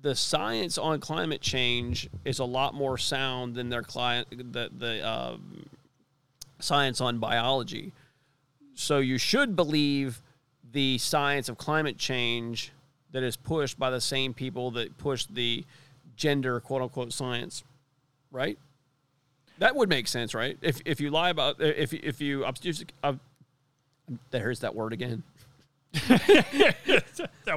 The 0.00 0.16
science 0.16 0.78
on 0.78 0.98
climate 0.98 1.40
change 1.40 2.10
is 2.24 2.40
a 2.40 2.44
lot 2.44 2.74
more 2.74 2.98
sound 2.98 3.54
than 3.54 3.68
their 3.68 3.82
client 3.82 4.52
the 4.52 4.68
the 4.76 5.08
um, 5.08 5.66
science 6.58 7.00
on 7.00 7.18
biology. 7.18 7.92
So 8.74 8.98
you 8.98 9.16
should 9.16 9.54
believe 9.54 10.20
the 10.72 10.98
science 10.98 11.48
of 11.48 11.58
climate 11.58 11.98
change 11.98 12.72
that 13.12 13.22
is 13.22 13.36
pushed 13.36 13.78
by 13.78 13.90
the 13.90 14.00
same 14.00 14.34
people 14.34 14.72
that 14.72 14.96
push 14.98 15.26
the 15.26 15.64
gender 16.16 16.58
quote 16.60 16.82
unquote 16.82 17.12
science, 17.12 17.62
right? 18.32 18.58
That 19.62 19.76
would 19.76 19.88
make 19.88 20.08
sense, 20.08 20.34
right? 20.34 20.58
If 20.60 20.80
if 20.84 21.00
you 21.00 21.10
lie 21.10 21.30
about 21.30 21.60
if 21.60 21.94
if 21.94 22.20
you 22.20 22.40
obfusc- 22.40 22.90
uh, 23.04 23.12
there's 24.32 24.58
that 24.58 24.74
word 24.74 24.92
again. 24.92 25.22
that 25.92 26.74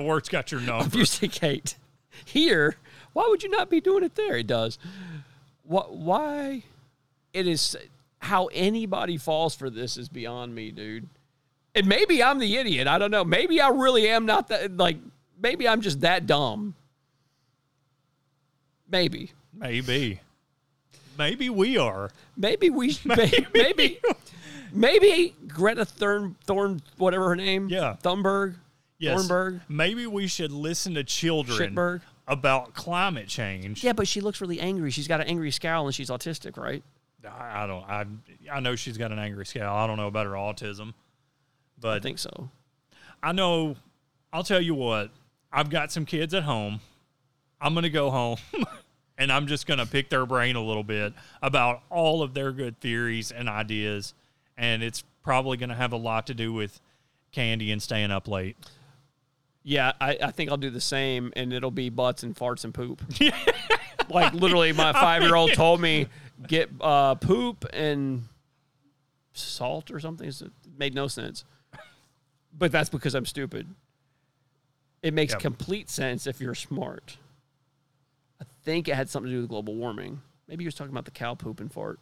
word's 0.02 0.30
got 0.30 0.52
your 0.52 0.61
number. 0.61 0.86
obfuscate 0.86 1.77
here, 2.23 2.76
why 3.14 3.26
would 3.27 3.41
you 3.41 3.49
not 3.49 3.72
be 3.72 3.82
doing 3.82 4.03
it 4.03 4.14
there? 4.14 4.38
It 4.38 4.45
does. 4.45 4.77
What? 5.64 5.95
Why? 5.95 6.61
It 7.34 7.48
is 7.48 7.76
how 8.19 8.52
anybody 8.53 9.18
falls 9.18 9.56
for 9.56 9.72
this 9.72 9.98
is 9.98 10.07
beyond 10.07 10.53
me, 10.53 10.69
dude. 10.69 11.10
And 11.73 11.88
maybe 11.88 12.22
I'm 12.22 12.38
the 12.38 12.56
idiot. 12.56 12.88
I 12.88 12.99
don't 12.99 13.10
know. 13.10 13.26
Maybe 13.26 13.60
I 13.60 13.69
really 13.69 14.07
am 14.10 14.27
not 14.27 14.49
that. 14.49 14.77
Like, 14.77 14.98
maybe 15.41 15.68
I'm 15.68 15.82
just 15.82 16.02
that 16.02 16.27
dumb. 16.27 16.76
Maybe. 18.88 19.32
Maybe. 19.57 20.19
Maybe 21.18 21.50
we 21.50 21.78
are. 21.78 22.12
Maybe 22.38 22.70
we. 22.70 22.98
Maybe. 23.06 23.48
Maybe. 23.54 24.00
Maybe 24.72 25.36
Greta 25.48 25.86
Thorn, 25.86 26.36
Thorn, 26.46 26.82
whatever 26.98 27.30
her 27.30 27.36
name. 27.36 27.70
Yeah. 27.70 27.96
Thunberg. 28.04 28.56
Yes. 28.98 29.18
Thornburg. 29.18 29.62
Maybe 29.70 30.06
we 30.08 30.28
should 30.28 30.52
listen 30.52 30.96
to 30.96 31.04
children 31.04 31.76
Shitberg. 31.76 32.02
about 32.28 32.74
climate 32.74 33.28
change. 33.28 33.84
Yeah, 33.84 33.94
but 33.94 34.08
she 34.08 34.22
looks 34.22 34.42
really 34.42 34.60
angry. 34.60 34.92
She's 34.92 35.08
got 35.08 35.22
an 35.22 35.28
angry 35.28 35.52
scowl 35.52 35.86
and 35.86 35.96
she's 35.96 36.10
autistic, 36.10 36.58
right? 36.58 36.84
I, 37.26 37.64
I 37.64 37.68
don't. 37.68 37.84
I 37.84 38.06
I 38.52 38.60
know 38.60 38.76
she's 38.76 38.98
got 38.98 39.12
an 39.12 39.20
angry 39.20 39.46
scowl. 39.46 39.76
I 39.76 39.88
don't 39.88 39.98
know 39.98 40.08
about 40.08 40.26
her 40.26 40.34
autism, 40.34 40.94
but 41.80 41.98
I 41.98 42.00
think 42.00 42.20
so. 42.20 42.50
I 43.24 43.32
know. 43.32 43.76
I'll 44.32 44.44
tell 44.44 44.62
you 44.62 44.76
what. 44.76 45.12
I've 45.52 45.70
got 45.70 45.92
some 45.92 46.06
kids 46.06 46.34
at 46.34 46.44
home. 46.44 46.82
I'm 47.62 47.74
gonna 47.74 47.90
go 47.90 48.12
home, 48.12 48.38
and 49.18 49.32
I'm 49.32 49.48
just 49.48 49.66
gonna 49.68 49.86
pick 49.86 50.10
their 50.10 50.26
brain 50.26 50.56
a 50.56 50.62
little 50.64 50.84
bit 50.84 51.14
about 51.42 51.82
all 51.90 52.22
of 52.22 52.34
their 52.34 52.52
good 52.52 52.80
theories 52.80 53.32
and 53.32 53.48
ideas, 53.50 54.14
and 54.58 54.84
it's 54.84 55.04
probably 55.24 55.58
gonna 55.58 55.76
have 55.76 55.92
a 55.94 55.98
lot 55.98 56.28
to 56.28 56.34
do 56.34 56.52
with 56.54 56.80
candy 57.32 57.72
and 57.72 57.82
staying 57.82 58.12
up 58.12 58.28
late. 58.28 58.56
Yeah, 59.64 59.94
I, 60.00 60.18
I 60.22 60.32
think 60.32 60.52
I'll 60.52 60.58
do 60.58 60.70
the 60.70 60.80
same, 60.82 61.34
and 61.36 61.52
it'll 61.52 61.72
be 61.72 61.90
butts 61.90 62.22
and 62.24 62.36
farts 62.36 62.64
and 62.66 62.74
poop. 62.74 63.02
like 64.10 64.34
literally, 64.34 64.72
my 64.74 64.94
five 64.94 65.24
year 65.24 65.36
old 65.36 65.54
told 65.54 65.82
me 65.82 66.08
get 66.48 66.70
uh, 66.80 67.16
poop 67.16 67.66
and 67.74 68.24
salt 69.34 69.90
or 69.92 70.00
something. 70.00 70.28
It 70.28 70.44
made 70.78 70.94
no 70.94 71.08
sense, 71.08 71.46
but 72.58 72.72
that's 72.72 72.90
because 72.90 73.16
I'm 73.16 73.26
stupid. 73.26 73.68
It 75.02 75.14
makes 75.14 75.34
Yep. 75.34 75.42
complete 75.42 75.90
sense 75.90 76.26
if 76.28 76.40
you're 76.42 76.56
smart. 76.56 77.18
I 78.66 78.72
think 78.72 78.88
it 78.88 78.96
had 78.96 79.12
something 79.12 79.30
to 79.30 79.36
do 79.36 79.42
with 79.42 79.50
global 79.50 79.76
warming. 79.76 80.22
Maybe 80.48 80.64
he 80.64 80.68
was 80.68 80.74
talking 80.74 80.92
about 80.92 81.06
the 81.06 81.12
cow 81.12 81.36
poop 81.36 81.60
and 81.60 81.72
fart 81.72 82.00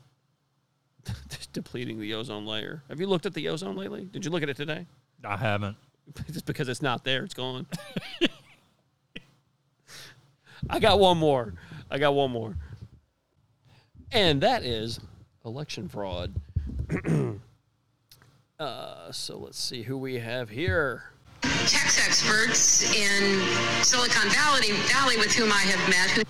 depleting 1.52 2.00
the 2.00 2.14
ozone 2.14 2.46
layer. 2.46 2.84
Have 2.88 3.02
you 3.02 3.08
looked 3.08 3.26
at 3.26 3.34
the 3.34 3.50
ozone 3.50 3.76
lately? 3.76 4.06
Did 4.06 4.24
you 4.24 4.32
look 4.32 4.44
at 4.44 4.50
it 4.50 4.56
today? 4.56 4.88
I 5.26 5.36
haven't. 5.36 5.76
Just 6.32 6.46
because 6.46 6.70
it's 6.70 6.82
not 6.82 7.04
there, 7.04 7.26
it's 7.26 7.34
gone. 7.34 7.68
I 10.70 10.80
got 10.80 11.02
one 11.02 11.18
more. 11.18 11.54
I 11.92 11.98
got 11.98 12.16
one 12.16 12.32
more. 12.32 12.56
And 14.14 14.40
that 14.40 14.64
is 14.64 15.02
election 15.44 15.90
fraud. 15.90 16.34
uh, 18.58 19.12
so 19.12 19.38
let's 19.38 19.60
see 19.60 19.82
who 19.82 19.98
we 19.98 20.18
have 20.20 20.50
here. 20.50 21.04
tax 21.42 22.08
experts 22.08 22.96
in 22.96 23.42
Silicon 23.84 24.30
Valley, 24.30 24.72
Valley 24.72 25.18
with 25.18 25.34
whom 25.34 25.52
I 25.52 25.60
have 25.60 25.90
met 25.90 26.10
who 26.12 26.24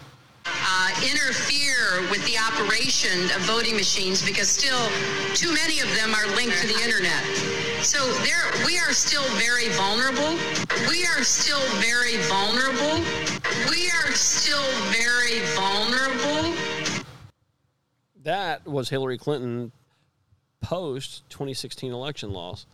uh, 0.83 0.89
interfere 1.09 2.01
with 2.11 2.23
the 2.25 2.37
operation 2.37 3.23
of 3.31 3.41
voting 3.41 3.75
machines 3.75 4.21
because 4.21 4.49
still 4.49 4.89
too 5.33 5.53
many 5.53 5.79
of 5.79 5.87
them 5.95 6.13
are 6.13 6.27
linked 6.35 6.57
to 6.59 6.67
the 6.67 6.79
internet. 6.83 7.23
So 7.83 8.11
there, 8.23 8.51
we 8.65 8.77
are 8.77 8.91
still 8.91 9.23
very 9.35 9.69
vulnerable. 9.69 10.37
We 10.89 11.05
are 11.05 11.23
still 11.23 11.63
very 11.79 12.17
vulnerable. 12.27 12.99
We 13.69 13.89
are 13.91 14.11
still 14.11 14.63
very 14.91 15.39
vulnerable. 15.55 16.53
That 18.23 18.67
was 18.67 18.89
Hillary 18.89 19.17
Clinton 19.17 19.71
post 20.61 21.23
2016 21.29 21.93
election 21.93 22.31
loss. 22.31 22.65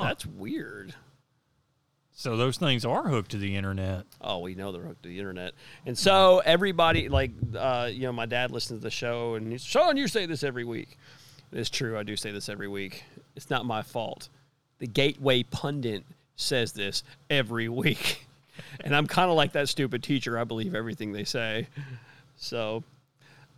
That's 0.00 0.26
weird. 0.26 0.94
So 2.18 2.34
those 2.38 2.56
things 2.56 2.86
are 2.86 3.06
hooked 3.06 3.32
to 3.32 3.36
the 3.36 3.54
internet. 3.54 4.06
Oh, 4.22 4.38
we 4.38 4.54
know 4.54 4.72
they're 4.72 4.80
hooked 4.80 5.02
to 5.02 5.10
the 5.10 5.18
internet, 5.18 5.52
and 5.84 5.96
so 5.96 6.40
everybody, 6.46 7.10
like, 7.10 7.30
uh, 7.54 7.90
you 7.92 8.04
know, 8.04 8.12
my 8.12 8.24
dad 8.24 8.50
listens 8.50 8.80
to 8.80 8.84
the 8.84 8.90
show, 8.90 9.34
and 9.34 9.52
he's 9.52 9.62
Sean, 9.62 9.98
you 9.98 10.08
say 10.08 10.24
this 10.24 10.42
every 10.42 10.64
week. 10.64 10.96
It's 11.52 11.68
true, 11.68 11.98
I 11.98 12.04
do 12.04 12.16
say 12.16 12.30
this 12.32 12.48
every 12.48 12.68
week. 12.68 13.04
It's 13.36 13.50
not 13.50 13.66
my 13.66 13.82
fault. 13.82 14.30
The 14.78 14.86
Gateway 14.86 15.42
pundit 15.42 16.04
says 16.36 16.72
this 16.72 17.02
every 17.28 17.68
week, 17.84 18.26
and 18.80 18.96
I'm 18.96 19.06
kind 19.06 19.28
of 19.28 19.36
like 19.36 19.52
that 19.52 19.68
stupid 19.68 20.02
teacher. 20.02 20.38
I 20.38 20.44
believe 20.44 20.74
everything 20.74 21.12
they 21.12 21.24
say. 21.24 21.66
So, 22.36 22.82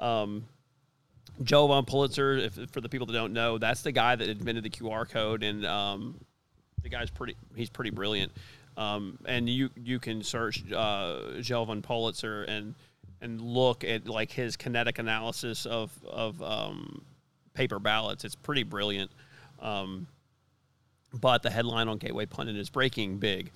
um, 0.01 0.45
Jovan 1.45 1.85
Pulitzer, 1.85 2.33
if, 2.33 2.59
for 2.73 2.81
the 2.81 2.89
people 2.89 3.07
that 3.07 3.13
don't 3.13 3.33
know, 3.33 3.59
that's 3.59 3.83
the 3.83 3.93
guy 3.93 4.17
that 4.17 4.29
invented 4.29 4.65
the 4.65 4.71
QR 4.71 5.09
code, 5.09 5.45
and 5.45 5.65
um, 5.65 6.17
the 6.89 6.97
guy's 6.97 7.10
pretty. 7.10 7.36
He's 7.55 7.70
pretty 7.70 7.90
brilliant. 7.90 8.32
Um, 8.77 9.19
and 9.27 9.48
you 9.48 9.70
you 9.77 9.98
can 9.98 10.23
search 10.23 10.62
uh, 10.73 11.40
Jovan 11.40 11.82
Pulitzer 11.82 12.44
and 12.44 12.74
and 13.20 13.40
look 13.40 13.85
at 13.85 14.06
like 14.06 14.31
his 14.31 14.56
kinetic 14.56 14.98
analysis 14.98 15.66
of 15.66 15.93
of 16.05 16.40
um, 16.43 17.02
paper 17.55 17.78
ballots. 17.78 18.24
It's 18.24 18.35
pretty 18.35 18.62
brilliant. 18.62 19.10
Um, 19.60 20.06
but 21.12 21.43
the 21.43 21.51
headline 21.51 21.89
on 21.89 21.98
Gateway 21.98 22.27
Pundit 22.27 22.56
is 22.56 22.70
breaking 22.70 23.19
big. 23.19 23.51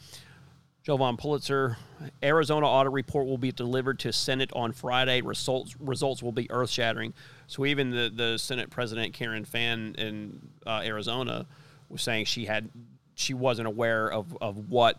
Jovan 0.82 1.16
Pulitzer, 1.16 1.76
Arizona 2.24 2.66
audit 2.66 2.92
report 2.92 3.26
will 3.26 3.38
be 3.38 3.52
delivered 3.52 4.00
to 4.00 4.12
Senate 4.12 4.50
on 4.54 4.72
Friday. 4.72 5.20
Results 5.20 5.76
results 5.78 6.22
will 6.22 6.32
be 6.32 6.50
earth 6.50 6.70
shattering. 6.70 7.14
So 7.46 7.64
even 7.64 7.90
the 7.90 8.12
the 8.14 8.38
Senate 8.38 8.68
President 8.68 9.14
Karen 9.14 9.44
Fann 9.44 9.94
in 9.96 10.40
uh, 10.66 10.82
Arizona 10.84 11.46
was 11.88 12.02
saying 12.02 12.24
she 12.24 12.46
had 12.46 12.68
she 13.14 13.34
wasn't 13.34 13.68
aware 13.68 14.10
of 14.10 14.36
of 14.40 14.68
what 14.68 14.98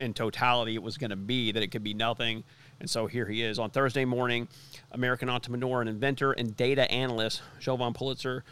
in 0.00 0.14
totality 0.14 0.74
it 0.74 0.82
was 0.82 0.96
going 0.96 1.10
to 1.10 1.16
be 1.16 1.52
that 1.52 1.62
it 1.62 1.68
could 1.68 1.84
be 1.84 1.94
nothing. 1.94 2.42
And 2.80 2.88
so 2.88 3.06
here 3.06 3.26
he 3.26 3.42
is 3.42 3.58
on 3.58 3.70
Thursday 3.70 4.06
morning. 4.06 4.48
American 4.92 5.28
entrepreneur 5.28 5.80
and 5.80 5.90
inventor 5.90 6.32
and 6.32 6.56
data 6.56 6.90
analyst 6.90 7.42
Jovan 7.60 7.92
Pulitzer 7.92 8.44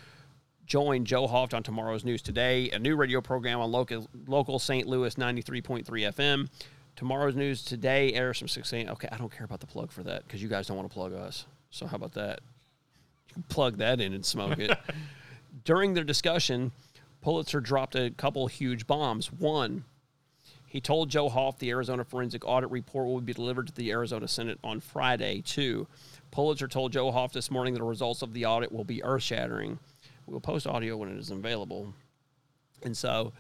joined 0.67 1.07
Joe 1.07 1.27
Hoft 1.27 1.55
on 1.55 1.63
tomorrow's 1.63 2.05
News 2.05 2.21
Today, 2.21 2.69
a 2.71 2.79
new 2.79 2.95
radio 2.95 3.23
program 3.23 3.61
on 3.61 3.73
local 3.73 4.07
local 4.27 4.59
St. 4.59 4.87
Louis 4.87 5.15
93.3 5.15 5.85
FM. 5.85 6.49
Tomorrow's 6.95 7.35
News 7.35 7.65
Today 7.65 8.13
airs 8.13 8.39
from 8.39 8.49
6 8.49 8.73
a.m. 8.75 8.89
Okay, 8.91 9.09
I 9.11 9.17
don't 9.17 9.33
care 9.33 9.45
about 9.45 9.61
the 9.61 9.67
plug 9.67 9.91
for 9.91 10.03
that 10.03 10.25
because 10.25 10.43
you 10.43 10.49
guys 10.49 10.67
don't 10.67 10.77
want 10.77 10.89
to 10.91 10.95
plug 10.95 11.15
us. 11.15 11.47
So 11.71 11.87
how 11.87 11.97
about 11.97 12.13
that? 12.15 12.41
You 13.29 13.35
can 13.35 13.43
plug 13.45 13.79
that 13.79 14.01
in 14.01 14.13
and 14.13 14.25
smoke 14.25 14.59
it. 14.59 14.77
During 15.65 15.95
their 15.95 16.05
discussion, 16.05 16.73
Pulitzer 17.21 17.61
dropped 17.61 17.95
a 17.95 18.11
couple 18.11 18.47
huge 18.47 18.87
bombs. 18.87 19.33
One, 19.33 19.85
he 20.67 20.81
told 20.81 21.09
Joe 21.09 21.29
Hoft 21.29 21.59
the 21.59 21.71
Arizona 21.71 22.05
forensic 22.05 22.47
audit 22.47 22.71
report 22.71 23.07
will 23.07 23.21
be 23.21 23.33
delivered 23.33 23.69
to 23.69 23.75
the 23.75 23.91
Arizona 23.91 24.29
Senate 24.29 24.59
on 24.63 24.81
Friday. 24.81 25.43
Two, 25.43 25.87
Pulitzer 26.31 26.69
told 26.69 26.93
Joe 26.93 27.11
Hoft 27.11 27.33
this 27.33 27.51
morning 27.51 27.75
that 27.75 27.81
the 27.81 27.87
results 27.87 28.23
of 28.23 28.35
the 28.35 28.45
audit 28.45 28.71
will 28.71 28.85
be 28.85 29.03
earth 29.03 29.23
shattering. 29.23 29.79
We'll 30.27 30.41
post 30.41 30.67
audio 30.67 30.97
when 30.97 31.09
it 31.09 31.19
is 31.19 31.31
available. 31.31 31.95
And 32.83 32.97
so, 32.97 33.33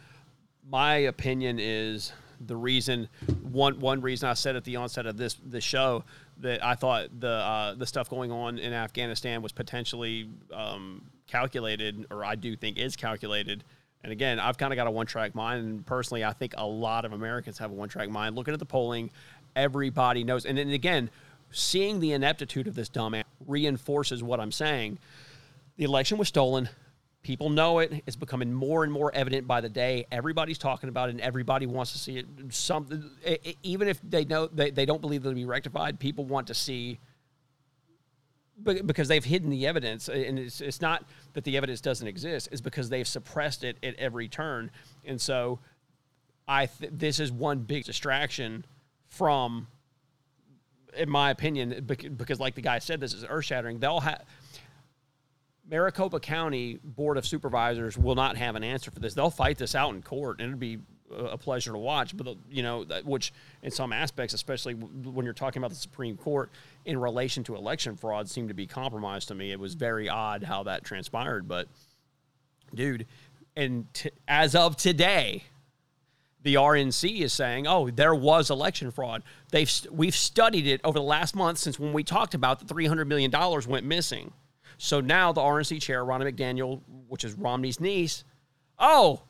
my 0.68 0.96
opinion 0.96 1.58
is 1.60 2.12
the 2.40 2.56
reason 2.56 3.08
one 3.42 3.80
one 3.80 4.00
reason 4.00 4.28
I 4.28 4.34
said 4.34 4.56
at 4.56 4.64
the 4.64 4.76
onset 4.76 5.06
of 5.06 5.16
this 5.16 5.36
this 5.44 5.64
show 5.64 6.04
that 6.38 6.64
I 6.64 6.74
thought 6.74 7.08
the 7.20 7.28
uh, 7.28 7.74
the 7.74 7.86
stuff 7.86 8.08
going 8.08 8.32
on 8.32 8.58
in 8.58 8.72
Afghanistan 8.72 9.42
was 9.42 9.52
potentially 9.52 10.30
um, 10.52 11.10
calculated, 11.28 12.06
or 12.10 12.24
I 12.24 12.34
do 12.34 12.56
think 12.56 12.78
is 12.78 12.96
calculated. 12.96 13.62
And 14.02 14.12
again, 14.12 14.38
I've 14.40 14.58
kind 14.58 14.72
of 14.72 14.76
got 14.76 14.86
a 14.86 14.90
one 14.90 15.06
track 15.06 15.34
mind, 15.34 15.64
and 15.64 15.86
personally, 15.86 16.24
I 16.24 16.32
think 16.32 16.54
a 16.56 16.66
lot 16.66 17.04
of 17.04 17.12
Americans 17.12 17.58
have 17.58 17.70
a 17.70 17.74
one 17.74 17.88
track 17.88 18.08
mind. 18.08 18.36
Looking 18.36 18.54
at 18.54 18.60
the 18.60 18.66
polling, 18.66 19.10
everybody 19.54 20.24
knows. 20.24 20.46
And 20.46 20.58
then 20.58 20.70
again, 20.70 21.10
seeing 21.50 22.00
the 22.00 22.12
ineptitude 22.12 22.66
of 22.66 22.74
this 22.74 22.88
dumbass 22.88 23.24
reinforces 23.46 24.22
what 24.22 24.40
I'm 24.40 24.52
saying. 24.52 24.98
The 25.76 25.84
election 25.84 26.18
was 26.18 26.28
stolen. 26.28 26.68
People 27.22 27.50
know 27.50 27.80
it. 27.80 28.04
It's 28.06 28.16
becoming 28.16 28.52
more 28.52 28.84
and 28.84 28.92
more 28.92 29.12
evident 29.12 29.46
by 29.46 29.60
the 29.60 29.68
day. 29.68 30.06
Everybody's 30.10 30.58
talking 30.58 30.88
about 30.88 31.08
it, 31.08 31.12
and 31.12 31.20
everybody 31.20 31.66
wants 31.66 31.92
to 31.92 31.98
see 31.98 32.18
it. 32.18 32.26
Something, 32.50 33.10
even 33.62 33.88
if 33.88 34.00
they 34.02 34.24
know 34.24 34.46
they, 34.46 34.70
they 34.70 34.86
don't 34.86 35.00
believe 35.00 35.22
it'll 35.22 35.34
be 35.34 35.44
rectified, 35.44 35.98
people 35.98 36.24
want 36.24 36.46
to 36.46 36.54
see 36.54 37.00
because 38.62 39.08
they've 39.08 39.24
hidden 39.24 39.50
the 39.50 39.66
evidence, 39.66 40.08
and 40.08 40.38
it's, 40.38 40.60
it's 40.60 40.80
not 40.80 41.04
that 41.34 41.44
the 41.44 41.56
evidence 41.56 41.80
doesn't 41.80 42.06
exist; 42.06 42.48
it's 42.50 42.60
because 42.60 42.88
they've 42.88 43.06
suppressed 43.06 43.64
it 43.64 43.76
at 43.82 43.94
every 43.96 44.28
turn. 44.28 44.70
And 45.04 45.20
so, 45.20 45.60
I 46.46 46.66
th- 46.66 46.92
this 46.94 47.20
is 47.20 47.30
one 47.30 47.60
big 47.60 47.84
distraction 47.84 48.64
from, 49.06 49.68
in 50.96 51.08
my 51.08 51.30
opinion, 51.30 51.84
because 51.86 52.40
like 52.40 52.54
the 52.54 52.62
guy 52.62 52.78
said, 52.78 53.00
this 53.00 53.14
is 53.14 53.24
earth 53.28 53.44
shattering. 53.44 53.78
They'll 53.78 54.00
have. 54.00 54.24
Maricopa 55.70 56.18
County 56.18 56.78
Board 56.82 57.18
of 57.18 57.26
Supervisors 57.26 57.98
will 57.98 58.14
not 58.14 58.38
have 58.38 58.56
an 58.56 58.64
answer 58.64 58.90
for 58.90 59.00
this. 59.00 59.12
They'll 59.12 59.28
fight 59.28 59.58
this 59.58 59.74
out 59.74 59.94
in 59.94 60.00
court, 60.02 60.40
and 60.40 60.48
it'll 60.48 60.58
be 60.58 60.78
a 61.16 61.38
pleasure 61.38 61.72
to 61.72 61.78
watch. 61.78 62.16
But 62.16 62.24
the- 62.26 62.36
you 62.50 62.62
know, 62.62 62.84
which 63.04 63.32
in 63.62 63.70
some 63.70 63.92
aspects, 63.92 64.34
especially 64.34 64.74
when 64.74 65.24
you're 65.24 65.34
talking 65.34 65.60
about 65.60 65.70
the 65.70 65.76
Supreme 65.76 66.16
Court 66.16 66.50
in 66.84 66.98
relation 66.98 67.44
to 67.44 67.56
election 67.56 67.96
fraud, 67.96 68.28
seemed 68.28 68.48
to 68.48 68.54
be 68.54 68.66
compromised 68.66 69.28
to 69.28 69.34
me. 69.34 69.52
It 69.52 69.60
was 69.60 69.74
very 69.74 70.08
odd 70.08 70.42
how 70.44 70.62
that 70.64 70.84
transpired. 70.84 71.48
But, 71.48 71.68
dude, 72.74 73.06
and 73.56 73.92
t- 73.94 74.10
as 74.26 74.54
of 74.54 74.76
today, 74.76 75.44
the 76.42 76.54
RNC 76.56 77.20
is 77.22 77.32
saying, 77.32 77.66
"Oh, 77.66 77.90
there 77.90 78.14
was 78.14 78.50
election 78.50 78.90
fraud." 78.90 79.22
They've 79.50 79.70
we've 79.90 80.14
studied 80.14 80.66
it 80.66 80.80
over 80.84 80.98
the 80.98 81.04
last 81.04 81.34
month 81.34 81.58
since 81.58 81.78
when 81.78 81.92
we 81.92 82.04
talked 82.04 82.34
about 82.34 82.60
the 82.60 82.64
three 82.66 82.86
hundred 82.86 83.08
million 83.08 83.30
dollars 83.30 83.66
went 83.66 83.84
missing. 83.84 84.32
So 84.78 85.00
now 85.00 85.32
the 85.32 85.40
RNC 85.40 85.80
chair, 85.82 86.04
Ronna 86.04 86.32
McDaniel, 86.32 86.80
which 87.08 87.24
is 87.24 87.34
Romney's 87.34 87.80
niece, 87.80 88.22
oh, 88.78 89.22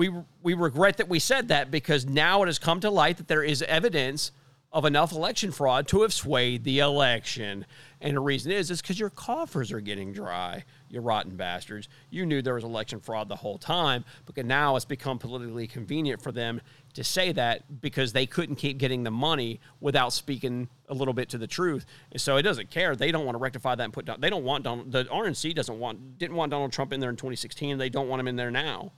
we 0.00 0.10
we 0.42 0.54
regret 0.54 0.96
that 0.96 1.10
we 1.10 1.18
said 1.18 1.48
that 1.48 1.70
because 1.70 2.06
now 2.06 2.42
it 2.42 2.46
has 2.46 2.58
come 2.58 2.80
to 2.80 2.88
light 2.88 3.18
that 3.18 3.28
there 3.28 3.42
is 3.42 3.60
evidence 3.60 4.32
of 4.72 4.86
enough 4.86 5.12
election 5.12 5.52
fraud 5.52 5.86
to 5.88 6.00
have 6.00 6.12
swayed 6.12 6.64
the 6.64 6.78
election. 6.78 7.66
And 8.00 8.16
the 8.16 8.20
reason 8.20 8.50
is 8.50 8.70
is 8.70 8.80
because 8.80 8.98
your 8.98 9.10
coffers 9.10 9.72
are 9.72 9.80
getting 9.80 10.14
dry, 10.14 10.64
you 10.88 11.02
rotten 11.02 11.36
bastards. 11.36 11.86
You 12.08 12.24
knew 12.24 12.40
there 12.40 12.54
was 12.54 12.64
election 12.64 12.98
fraud 13.00 13.28
the 13.28 13.36
whole 13.36 13.58
time, 13.58 14.06
but 14.24 14.42
now 14.46 14.74
it's 14.74 14.86
become 14.86 15.18
politically 15.18 15.66
convenient 15.66 16.22
for 16.22 16.32
them 16.32 16.62
to 16.94 17.04
say 17.04 17.32
that 17.32 17.82
because 17.82 18.14
they 18.14 18.24
couldn't 18.24 18.56
keep 18.56 18.78
getting 18.78 19.02
the 19.02 19.10
money 19.10 19.60
without 19.80 20.14
speaking 20.14 20.70
a 20.88 20.94
little 20.94 21.12
bit 21.12 21.28
to 21.28 21.36
the 21.36 21.46
truth. 21.46 21.84
And 22.10 22.22
so 22.22 22.38
it 22.38 22.42
doesn't 22.42 22.70
care. 22.70 22.96
They 22.96 23.12
don't 23.12 23.26
want 23.26 23.34
to 23.34 23.40
rectify 23.40 23.74
that 23.74 23.84
and 23.84 23.92
put 23.92 24.06
down. 24.06 24.18
They 24.18 24.30
don't 24.30 24.44
want 24.44 24.64
Donald. 24.64 24.92
The 24.92 25.04
RNC 25.04 25.54
doesn't 25.54 25.78
want 25.78 26.16
didn't 26.16 26.36
want 26.36 26.52
Donald 26.52 26.72
Trump 26.72 26.94
in 26.94 27.00
there 27.00 27.10
in 27.10 27.16
2016. 27.16 27.76
They 27.76 27.90
don't 27.90 28.08
want 28.08 28.20
him 28.20 28.28
in 28.28 28.36
there 28.36 28.50
now. 28.50 28.92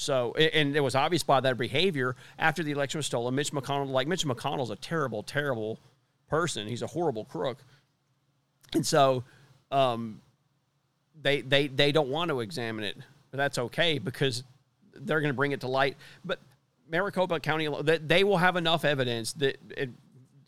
So, 0.00 0.32
and 0.34 0.76
it 0.76 0.80
was 0.80 0.94
obvious 0.94 1.24
by 1.24 1.40
that 1.40 1.58
behavior 1.58 2.14
after 2.38 2.62
the 2.62 2.70
election 2.70 3.00
was 3.00 3.06
stolen. 3.06 3.34
Mitch 3.34 3.50
McConnell, 3.50 3.90
like 3.90 4.06
Mitch 4.06 4.24
McConnell's 4.24 4.70
a 4.70 4.76
terrible, 4.76 5.24
terrible 5.24 5.80
person. 6.28 6.68
He's 6.68 6.82
a 6.82 6.86
horrible 6.86 7.24
crook, 7.24 7.58
and 8.74 8.86
so 8.86 9.24
um, 9.72 10.20
they 11.20 11.40
they 11.40 11.66
they 11.66 11.90
don't 11.90 12.10
want 12.10 12.28
to 12.28 12.38
examine 12.38 12.84
it, 12.84 12.96
but 13.32 13.38
that's 13.38 13.58
okay 13.58 13.98
because 13.98 14.44
they're 14.94 15.20
going 15.20 15.32
to 15.32 15.36
bring 15.36 15.50
it 15.50 15.62
to 15.62 15.68
light. 15.68 15.96
But 16.24 16.38
Maricopa 16.88 17.40
County, 17.40 17.68
that 17.82 18.06
they 18.06 18.22
will 18.22 18.38
have 18.38 18.54
enough 18.54 18.84
evidence 18.84 19.32
that 19.32 19.58
it, 19.76 19.90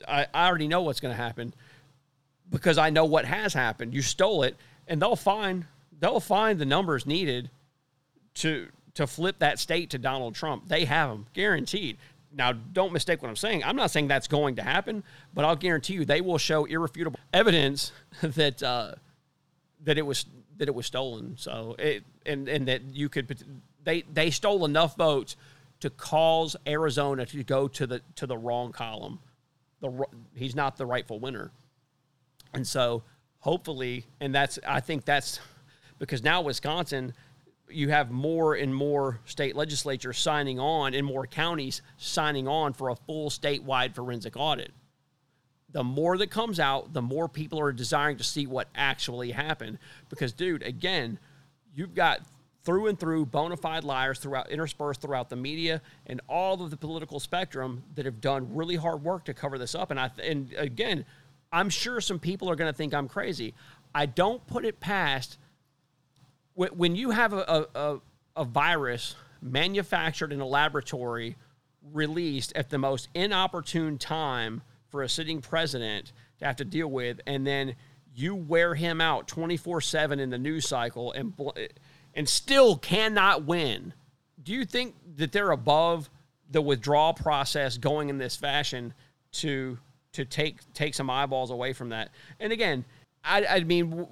I, 0.06 0.28
I 0.32 0.47
already 0.47 0.68
know 0.68 0.82
what's 0.82 1.01
going 1.01 1.12
to 1.12 1.20
happen 1.20 1.55
because 2.48 2.78
I 2.78 2.90
know 2.90 3.05
what 3.05 3.24
has 3.24 3.52
happened. 3.52 3.94
You 3.94 4.02
stole 4.02 4.44
it, 4.44 4.56
and 4.86 5.02
they'll 5.02 5.16
find 5.16 5.64
they'll 5.98 6.20
find 6.20 6.60
the 6.60 6.66
numbers 6.66 7.05
needed 7.05 7.51
to 8.35 8.68
to 9.01 9.06
flip 9.06 9.39
that 9.40 9.59
state 9.59 9.90
to 9.90 9.98
Donald 9.98 10.35
Trump. 10.35 10.68
They 10.68 10.85
have 10.85 11.10
them 11.10 11.27
guaranteed. 11.32 11.98
Now, 12.32 12.52
don't 12.52 12.93
mistake 12.93 13.22
what 13.22 13.28
I'm 13.28 13.36
saying. 13.36 13.64
I'm 13.64 13.77
not 13.77 13.90
saying 13.90 14.09
that's 14.09 14.28
going 14.28 14.56
to 14.56 14.62
happen, 14.62 15.02
but 15.35 15.44
I'll 15.44 15.56
guarantee 15.56 15.94
you 15.94 16.05
they 16.05 16.20
will 16.20 16.39
show 16.39 16.64
irrefutable 16.64 17.18
evidence 17.32 17.93
that 18.22 18.62
uh, 18.62 18.93
that 19.85 19.98
it 19.98 20.06
was 20.06 20.27
that 20.59 20.68
it 20.68 20.74
was 20.74 20.86
stolen. 20.86 21.36
So 21.36 21.74
it 21.78 22.05
and 22.24 22.48
and 22.48 22.68
that 22.68 22.82
you 22.93 23.09
could 23.09 23.36
they 23.82 24.02
they 24.12 24.31
stole 24.31 24.64
enough 24.64 24.97
votes 24.97 25.36
to 25.81 25.90
cause 25.90 26.55
Arizona 26.66 27.27
to 27.27 27.43
go 27.43 27.66
to 27.66 27.86
the 27.86 28.02
to 28.16 28.27
the 28.27 28.39
wrong 28.39 28.70
column. 28.70 29.18
The 29.81 30.05
he's 30.35 30.55
not 30.55 30.77
the 30.77 30.86
rightful 30.86 31.18
winner. 31.18 31.51
And 32.52 32.66
so 32.66 33.02
hopefully, 33.40 34.06
and 34.20 34.35
that's, 34.35 34.59
I 34.66 34.81
think 34.81 35.05
that's 35.05 35.40
because 35.98 36.22
now 36.22 36.43
Wisconsin, 36.43 37.12
you 37.72 37.88
have 37.88 38.10
more 38.10 38.55
and 38.55 38.74
more 38.74 39.20
state 39.24 39.56
legislatures 39.56 40.18
signing 40.18 40.59
on 40.59 40.94
and 40.94 41.06
more 41.06 41.26
counties 41.26 41.82
signing 41.97 42.48
on 42.48 42.72
for 42.72 42.88
a 42.88 42.97
full 42.97 43.30
statewide 43.30 43.94
forensic 43.94 44.36
audit. 44.36 44.72
The 45.72 45.84
more 45.84 46.18
that 46.18 46.30
comes 46.30 46.59
out, 46.59 46.92
the 46.92 47.02
more 47.02 47.28
people 47.28 47.60
are 47.60 47.72
desiring 47.72 48.16
to 48.16 48.24
see 48.24 48.47
what 48.47 48.68
actually 48.74 49.30
happened. 49.30 49.78
Because, 50.09 50.32
dude, 50.32 50.62
again, 50.62 51.18
you've 51.74 51.94
got 51.94 52.20
through 52.64 52.88
and 52.88 52.98
through 52.98 53.26
bona 53.26 53.56
fide 53.56 53.84
liars 53.84 54.18
throughout 54.18 54.51
interspersed 54.51 55.01
throughout 55.01 55.30
the 55.30 55.36
media 55.36 55.80
and 56.06 56.20
all 56.28 56.62
of 56.62 56.70
the 56.70 56.76
political 56.76 57.18
spectrum 57.18 57.82
that 57.94 58.05
have 58.05 58.20
done 58.20 58.55
really 58.55 58.76
hard 58.76 59.02
work 59.02 59.24
to 59.24 59.34
cover 59.34 59.59
this 59.59 59.74
up. 59.74 59.90
And 59.90 59.98
I 59.98 60.10
and 60.22 60.52
again, 60.56 61.05
I'm 61.52 61.70
sure 61.70 62.01
some 62.01 62.18
people 62.18 62.51
are 62.51 62.56
going 62.56 62.70
to 62.70 62.76
think 62.76 62.92
I'm 62.92 63.09
crazy. 63.09 63.55
I 63.94 64.06
don't 64.06 64.47
put 64.47 64.64
it 64.64 64.78
past 64.80 65.38
when 66.69 66.95
you 66.97 67.11
have 67.11 67.32
a, 67.32 67.66
a, 67.74 67.78
a, 67.78 68.01
a 68.37 68.45
virus 68.45 69.16
manufactured 69.41 70.32
in 70.32 70.41
a 70.41 70.47
laboratory, 70.47 71.37
released 71.93 72.53
at 72.55 72.70
the 72.70 72.78
most 72.78 73.09
inopportune 73.15 73.99
time 73.99 74.62
for 74.89 75.03
a 75.03 75.09
sitting 75.09 75.41
president 75.41 76.12
to 76.39 76.45
have 76.45 76.57
to 76.57 76.65
deal 76.65 76.89
with, 76.89 77.20
and 77.27 77.47
then 77.47 77.74
you 78.15 78.35
wear 78.35 78.74
him 78.74 79.01
out 79.01 79.28
24 79.28 79.81
7 79.81 80.20
in 80.20 80.31
the 80.31 80.39
news 80.39 80.66
cycle 80.66 81.12
and, 81.12 81.32
and 82.15 82.28
still 82.28 82.77
cannot 82.77 83.45
win. 83.45 83.95
Do 84.43 84.53
you 84.53 84.65
think 84.65 84.95
that 85.16 85.32
they're 85.32 85.53
above 85.53 86.11
the 86.51 86.61
withdrawal 86.61 87.15
process 87.15 87.78
going 87.78 88.09
in 88.09 88.19
this 88.19 88.37
fashion 88.37 88.93
to 89.32 89.78
to 90.12 90.24
take 90.24 90.59
take 90.74 90.95
some 90.95 91.09
eyeballs 91.09 91.51
away 91.51 91.73
from 91.73 91.91
that? 91.91 92.11
And 92.41 92.53
again, 92.53 92.85
I, 93.23 93.47
I 93.47 93.61
mean, 93.61 94.07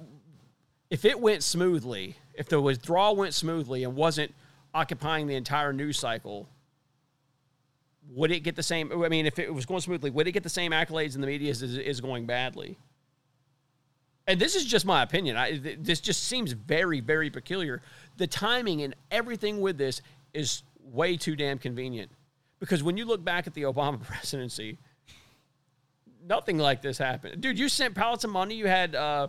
if 0.89 1.03
it 1.03 1.19
went 1.19 1.43
smoothly, 1.43 2.15
if 2.39 2.47
the 2.47 2.59
withdrawal 2.59 3.17
went 3.17 3.33
smoothly 3.33 3.83
and 3.83 3.95
wasn't 3.97 4.33
occupying 4.73 5.27
the 5.27 5.35
entire 5.35 5.73
news 5.73 5.99
cycle, 5.99 6.47
would 8.11 8.31
it 8.31 8.39
get 8.39 8.55
the 8.55 8.63
same? 8.63 9.03
I 9.03 9.09
mean, 9.09 9.25
if 9.25 9.37
it 9.37 9.53
was 9.53 9.65
going 9.65 9.81
smoothly, 9.81 10.09
would 10.09 10.25
it 10.25 10.31
get 10.31 10.43
the 10.43 10.49
same 10.49 10.71
accolades 10.71 11.15
in 11.15 11.21
the 11.21 11.27
media 11.27 11.51
as 11.51 11.61
it 11.61 11.85
is 11.85 11.99
going 11.99 12.25
badly? 12.25 12.77
And 14.25 14.39
this 14.39 14.55
is 14.55 14.63
just 14.63 14.85
my 14.85 15.03
opinion. 15.03 15.35
I, 15.35 15.59
this 15.79 15.99
just 15.99 16.23
seems 16.23 16.53
very, 16.53 17.01
very 17.01 17.29
peculiar. 17.29 17.81
The 18.15 18.27
timing 18.27 18.83
and 18.83 18.95
everything 19.11 19.59
with 19.59 19.77
this 19.77 20.01
is 20.33 20.63
way 20.81 21.17
too 21.17 21.35
damn 21.35 21.57
convenient. 21.57 22.09
Because 22.61 22.83
when 22.83 22.95
you 22.95 23.03
look 23.03 23.23
back 23.23 23.47
at 23.47 23.53
the 23.53 23.63
Obama 23.63 24.01
presidency, 24.03 24.77
nothing 26.25 26.57
like 26.57 26.81
this 26.81 26.97
happened. 26.97 27.41
Dude, 27.41 27.59
you 27.59 27.67
sent 27.67 27.95
pallets 27.95 28.23
of 28.23 28.29
money. 28.29 28.55
You 28.55 28.67
had 28.67 28.95
uh, 28.95 29.27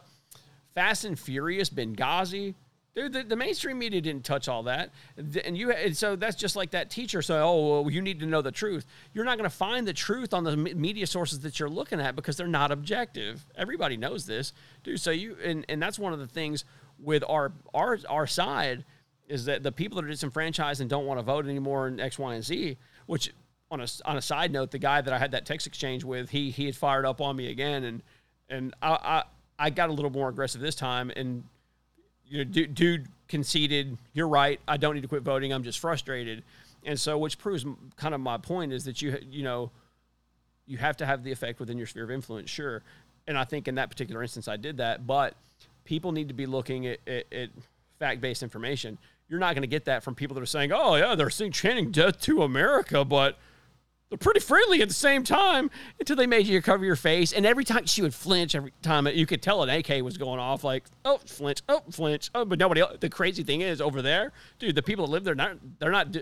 Fast 0.77 1.05
and 1.05 1.19
Furious, 1.19 1.71
Benghazi. 1.71 2.55
Dude, 2.95 3.13
the, 3.13 3.23
the 3.23 3.37
mainstream 3.37 3.79
media 3.79 4.01
didn't 4.01 4.25
touch 4.25 4.49
all 4.49 4.65
that, 4.65 4.91
and 5.45 5.57
you. 5.57 5.71
And 5.71 5.97
so 5.97 6.17
that's 6.17 6.35
just 6.35 6.57
like 6.57 6.73
that 6.73 6.91
teacher. 6.91 7.23
So, 7.23 7.41
oh, 7.41 7.83
well, 7.83 7.91
you 7.91 8.03
need 8.03 8.19
to 8.19 8.27
know 8.27 8.43
the 8.43 8.51
truth. 8.51 8.85
You're 9.13 9.25
not 9.25 9.39
going 9.39 9.49
to 9.49 9.55
find 9.57 9.87
the 9.87 9.93
truth 9.93 10.35
on 10.35 10.43
the 10.43 10.57
media 10.57 11.07
sources 11.07 11.39
that 11.41 11.61
you're 11.61 11.71
looking 11.71 12.01
at 12.01 12.17
because 12.17 12.37
they're 12.37 12.49
not 12.49 12.73
objective. 12.73 13.47
Everybody 13.57 13.97
knows 13.97 14.27
this, 14.27 14.53
dude. 14.83 15.01
So 15.01 15.13
you, 15.13 15.37
and 15.45 15.65
and 15.69 15.81
that's 15.81 16.01
one 16.01 16.13
of 16.13 16.19
the 16.19 16.27
things 16.27 16.65
with 16.99 17.23
our 17.29 17.53
our 17.73 17.99
our 18.09 18.27
side 18.27 18.85
is 19.29 19.45
that 19.45 19.63
the 19.63 19.71
people 19.71 19.95
that 19.97 20.05
are 20.05 20.09
disenfranchised 20.09 20.81
and 20.81 20.91
don't 20.91 21.07
want 21.07 21.21
to 21.21 21.23
vote 21.23 21.45
anymore 21.45 21.87
in 21.87 22.01
X, 22.01 22.19
Y, 22.19 22.35
and 22.35 22.45
Z. 22.45 22.77
Which 23.07 23.33
on 23.71 23.81
a 23.81 23.87
on 24.05 24.17
a 24.17 24.23
side 24.23 24.51
note, 24.51 24.73
the 24.73 24.79
guy 24.79 25.01
that 25.01 25.15
I 25.15 25.19
had 25.19 25.31
that 25.31 25.47
text 25.47 25.69
exchange 25.69 26.03
with, 26.03 26.31
he 26.31 26.51
he 26.51 26.67
had 26.67 26.75
fired 26.75 27.07
up 27.07 27.21
on 27.21 27.37
me 27.37 27.53
again, 27.53 27.85
and 27.85 28.03
and 28.49 28.75
I 28.83 28.91
I, 28.91 29.23
I 29.67 29.71
got 29.71 29.91
a 29.91 29.93
little 29.93 30.11
more 30.11 30.29
aggressive 30.29 30.61
this 30.61 30.75
time, 30.75 31.13
and 31.15 31.45
you 32.31 32.39
know, 32.39 32.45
dude, 32.45 32.75
dude 32.75 33.09
conceded, 33.29 33.99
you're 34.15 34.29
right. 34.29 34.61
I 34.67 34.77
don't 34.77 34.95
need 34.95 35.03
to 35.03 35.09
quit 35.09 35.23
voting. 35.23 35.53
I'm 35.53 35.65
just 35.65 35.81
frustrated. 35.81 36.43
And 36.87 36.99
so, 36.99 37.19
which 37.19 37.39
proves 37.39 37.67
kind 37.97 38.15
of 38.15 38.21
my 38.21 38.39
point 38.39 38.73
is 38.73 38.85
that 38.85 39.03
you, 39.03 39.19
you 39.29 39.43
know, 39.43 39.71
you 40.67 40.79
have 40.79 40.97
to 40.99 41.07
have 41.07 41.25
the 41.25 41.33
effect 41.33 41.61
within 41.61 41.77
your 41.77 41.87
sphere 41.87 42.05
of 42.05 42.11
influence, 42.11 42.49
sure. 42.49 42.83
And 43.27 43.37
I 43.37 43.45
think 43.45 43.69
in 43.69 43.75
that 43.75 43.91
particular 43.91 44.23
instance, 44.23 44.49
I 44.49 44.57
did 44.57 44.79
that. 44.79 45.07
But 45.07 45.35
people 45.85 46.13
need 46.13 46.29
to 46.29 46.35
be 46.35 46.47
looking 46.47 46.87
at, 46.87 47.01
at, 47.07 47.31
at 47.33 47.51
fact 47.99 48.21
based 48.21 48.43
information. 48.43 48.97
You're 49.29 49.41
not 49.41 49.55
going 49.55 49.63
to 49.63 49.69
get 49.69 49.85
that 49.85 50.03
from 50.03 50.15
people 50.15 50.35
that 50.37 50.41
are 50.41 50.47
saying, 50.47 50.73
oh, 50.73 50.95
yeah, 50.95 51.15
they're 51.15 51.29
chanting 51.29 51.91
death 51.91 52.21
to 52.23 52.43
America, 52.43 53.05
but 53.05 53.39
they're 54.11 54.19
pretty 54.19 54.41
friendly 54.41 54.83
at 54.83 54.89
the 54.89 54.95
same 54.95 55.23
time 55.23 55.71
until 56.01 56.17
they 56.17 56.27
made 56.27 56.47
you 56.47 56.61
cover 56.61 56.85
your 56.85 56.97
face. 56.97 57.33
And 57.33 57.47
every 57.47 57.65
time 57.65 57.87
she 57.87 58.03
would 58.03 58.13
flinch, 58.13 58.57
every 58.57 58.73
time 58.83 59.07
you 59.07 59.25
could 59.25 59.41
tell 59.41 59.63
an 59.63 59.71
AK 59.71 60.03
was 60.03 60.19
going 60.19 60.41
off, 60.41 60.65
like, 60.65 60.85
oh, 61.05 61.19
flinch, 61.27 61.63
oh, 61.69 61.83
flinch, 61.93 62.29
oh, 62.35 62.45
but 62.45 62.59
nobody 62.59 62.81
else. 62.81 62.97
The 62.99 63.09
crazy 63.09 63.45
thing 63.45 63.61
is, 63.61 63.81
over 63.81 64.03
there, 64.03 64.33
dude, 64.59 64.75
the 64.75 64.83
people 64.83 65.07
that 65.07 65.13
live 65.13 65.23
there, 65.25 65.37
not, 65.37 65.57
they're 65.79 65.93
not. 65.93 66.15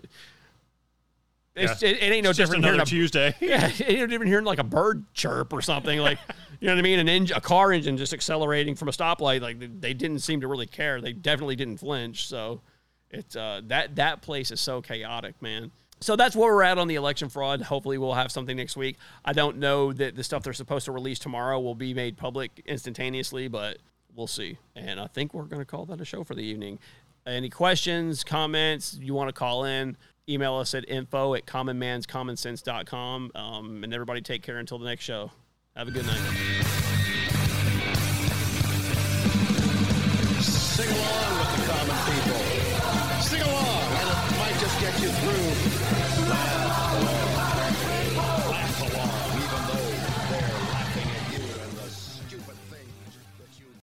Yeah. 1.56 1.72
it, 1.80 1.82
it 1.82 2.02
ain't 2.12 2.24
no 2.24 2.30
It's 2.30 2.36
just 2.38 2.52
different 2.52 2.64
hearing 2.64 2.74
another 2.76 2.82
a- 2.82 2.86
Tuesday. 2.86 3.34
Yeah, 3.40 3.66
it 3.66 3.80
ain't 3.80 3.98
no 4.00 4.06
different 4.06 4.28
hearing 4.30 4.44
like 4.44 4.58
a 4.60 4.64
bird 4.64 5.04
chirp 5.14 5.52
or 5.52 5.60
something. 5.62 5.98
Like, 5.98 6.18
you 6.60 6.66
know 6.66 6.74
what 6.74 6.78
I 6.78 6.82
mean? 6.82 6.98
An 6.98 7.08
engine, 7.08 7.36
a 7.36 7.40
car 7.40 7.72
engine 7.72 7.96
just 7.96 8.12
accelerating 8.12 8.74
from 8.76 8.88
a 8.88 8.92
stoplight. 8.92 9.40
Like 9.40 9.58
they, 9.58 9.66
they 9.66 9.94
didn't 9.94 10.20
seem 10.20 10.40
to 10.42 10.46
really 10.46 10.66
care. 10.66 11.00
They 11.00 11.14
definitely 11.14 11.56
didn't 11.56 11.78
flinch. 11.78 12.28
So 12.28 12.60
it's 13.10 13.34
uh, 13.34 13.62
that 13.66 13.96
that 13.96 14.20
place 14.22 14.50
is 14.50 14.60
so 14.60 14.80
chaotic, 14.82 15.40
man. 15.42 15.72
So 16.00 16.16
that's 16.16 16.36
where 16.36 16.54
we're 16.54 16.62
at 16.62 16.78
on 16.78 16.88
the 16.88 16.94
election 16.94 17.28
fraud. 17.28 17.62
Hopefully, 17.62 17.98
we'll 17.98 18.14
have 18.14 18.30
something 18.30 18.56
next 18.56 18.76
week. 18.76 18.98
I 19.24 19.32
don't 19.32 19.58
know 19.58 19.92
that 19.92 20.14
the 20.14 20.22
stuff 20.22 20.42
they're 20.42 20.52
supposed 20.52 20.84
to 20.84 20.92
release 20.92 21.18
tomorrow 21.18 21.58
will 21.58 21.74
be 21.74 21.92
made 21.92 22.16
public 22.16 22.62
instantaneously, 22.66 23.48
but 23.48 23.78
we'll 24.14 24.26
see. 24.26 24.58
And 24.76 25.00
I 25.00 25.06
think 25.06 25.34
we're 25.34 25.44
going 25.44 25.60
to 25.60 25.66
call 25.66 25.86
that 25.86 26.00
a 26.00 26.04
show 26.04 26.24
for 26.24 26.34
the 26.34 26.42
evening. 26.42 26.78
Any 27.26 27.50
questions, 27.50 28.24
comments, 28.24 28.96
you 29.00 29.12
want 29.12 29.28
to 29.28 29.32
call 29.32 29.64
in, 29.64 29.96
email 30.28 30.54
us 30.56 30.74
at 30.74 30.88
info 30.88 31.34
at 31.34 31.46
commonmanscommonsense.com. 31.46 33.32
Um, 33.34 33.84
and 33.84 33.92
everybody 33.92 34.20
take 34.20 34.42
care 34.42 34.58
until 34.58 34.78
the 34.78 34.86
next 34.86 35.04
show. 35.04 35.30
Have 35.76 35.88
a 35.88 35.90
good 35.90 36.06
night. 36.06 36.18
Sing 40.40 40.88
along 40.88 41.38
with 41.38 41.50
the 41.56 41.72
common 41.72 41.96
people. 42.06 42.38
Sing 43.20 43.42
along, 43.42 43.92
and 43.92 44.08
it 44.08 44.38
might 44.38 44.58
just 44.60 44.80
get 44.80 45.00
you 45.00 45.08
through. 45.08 45.87
Fire! 46.28 46.67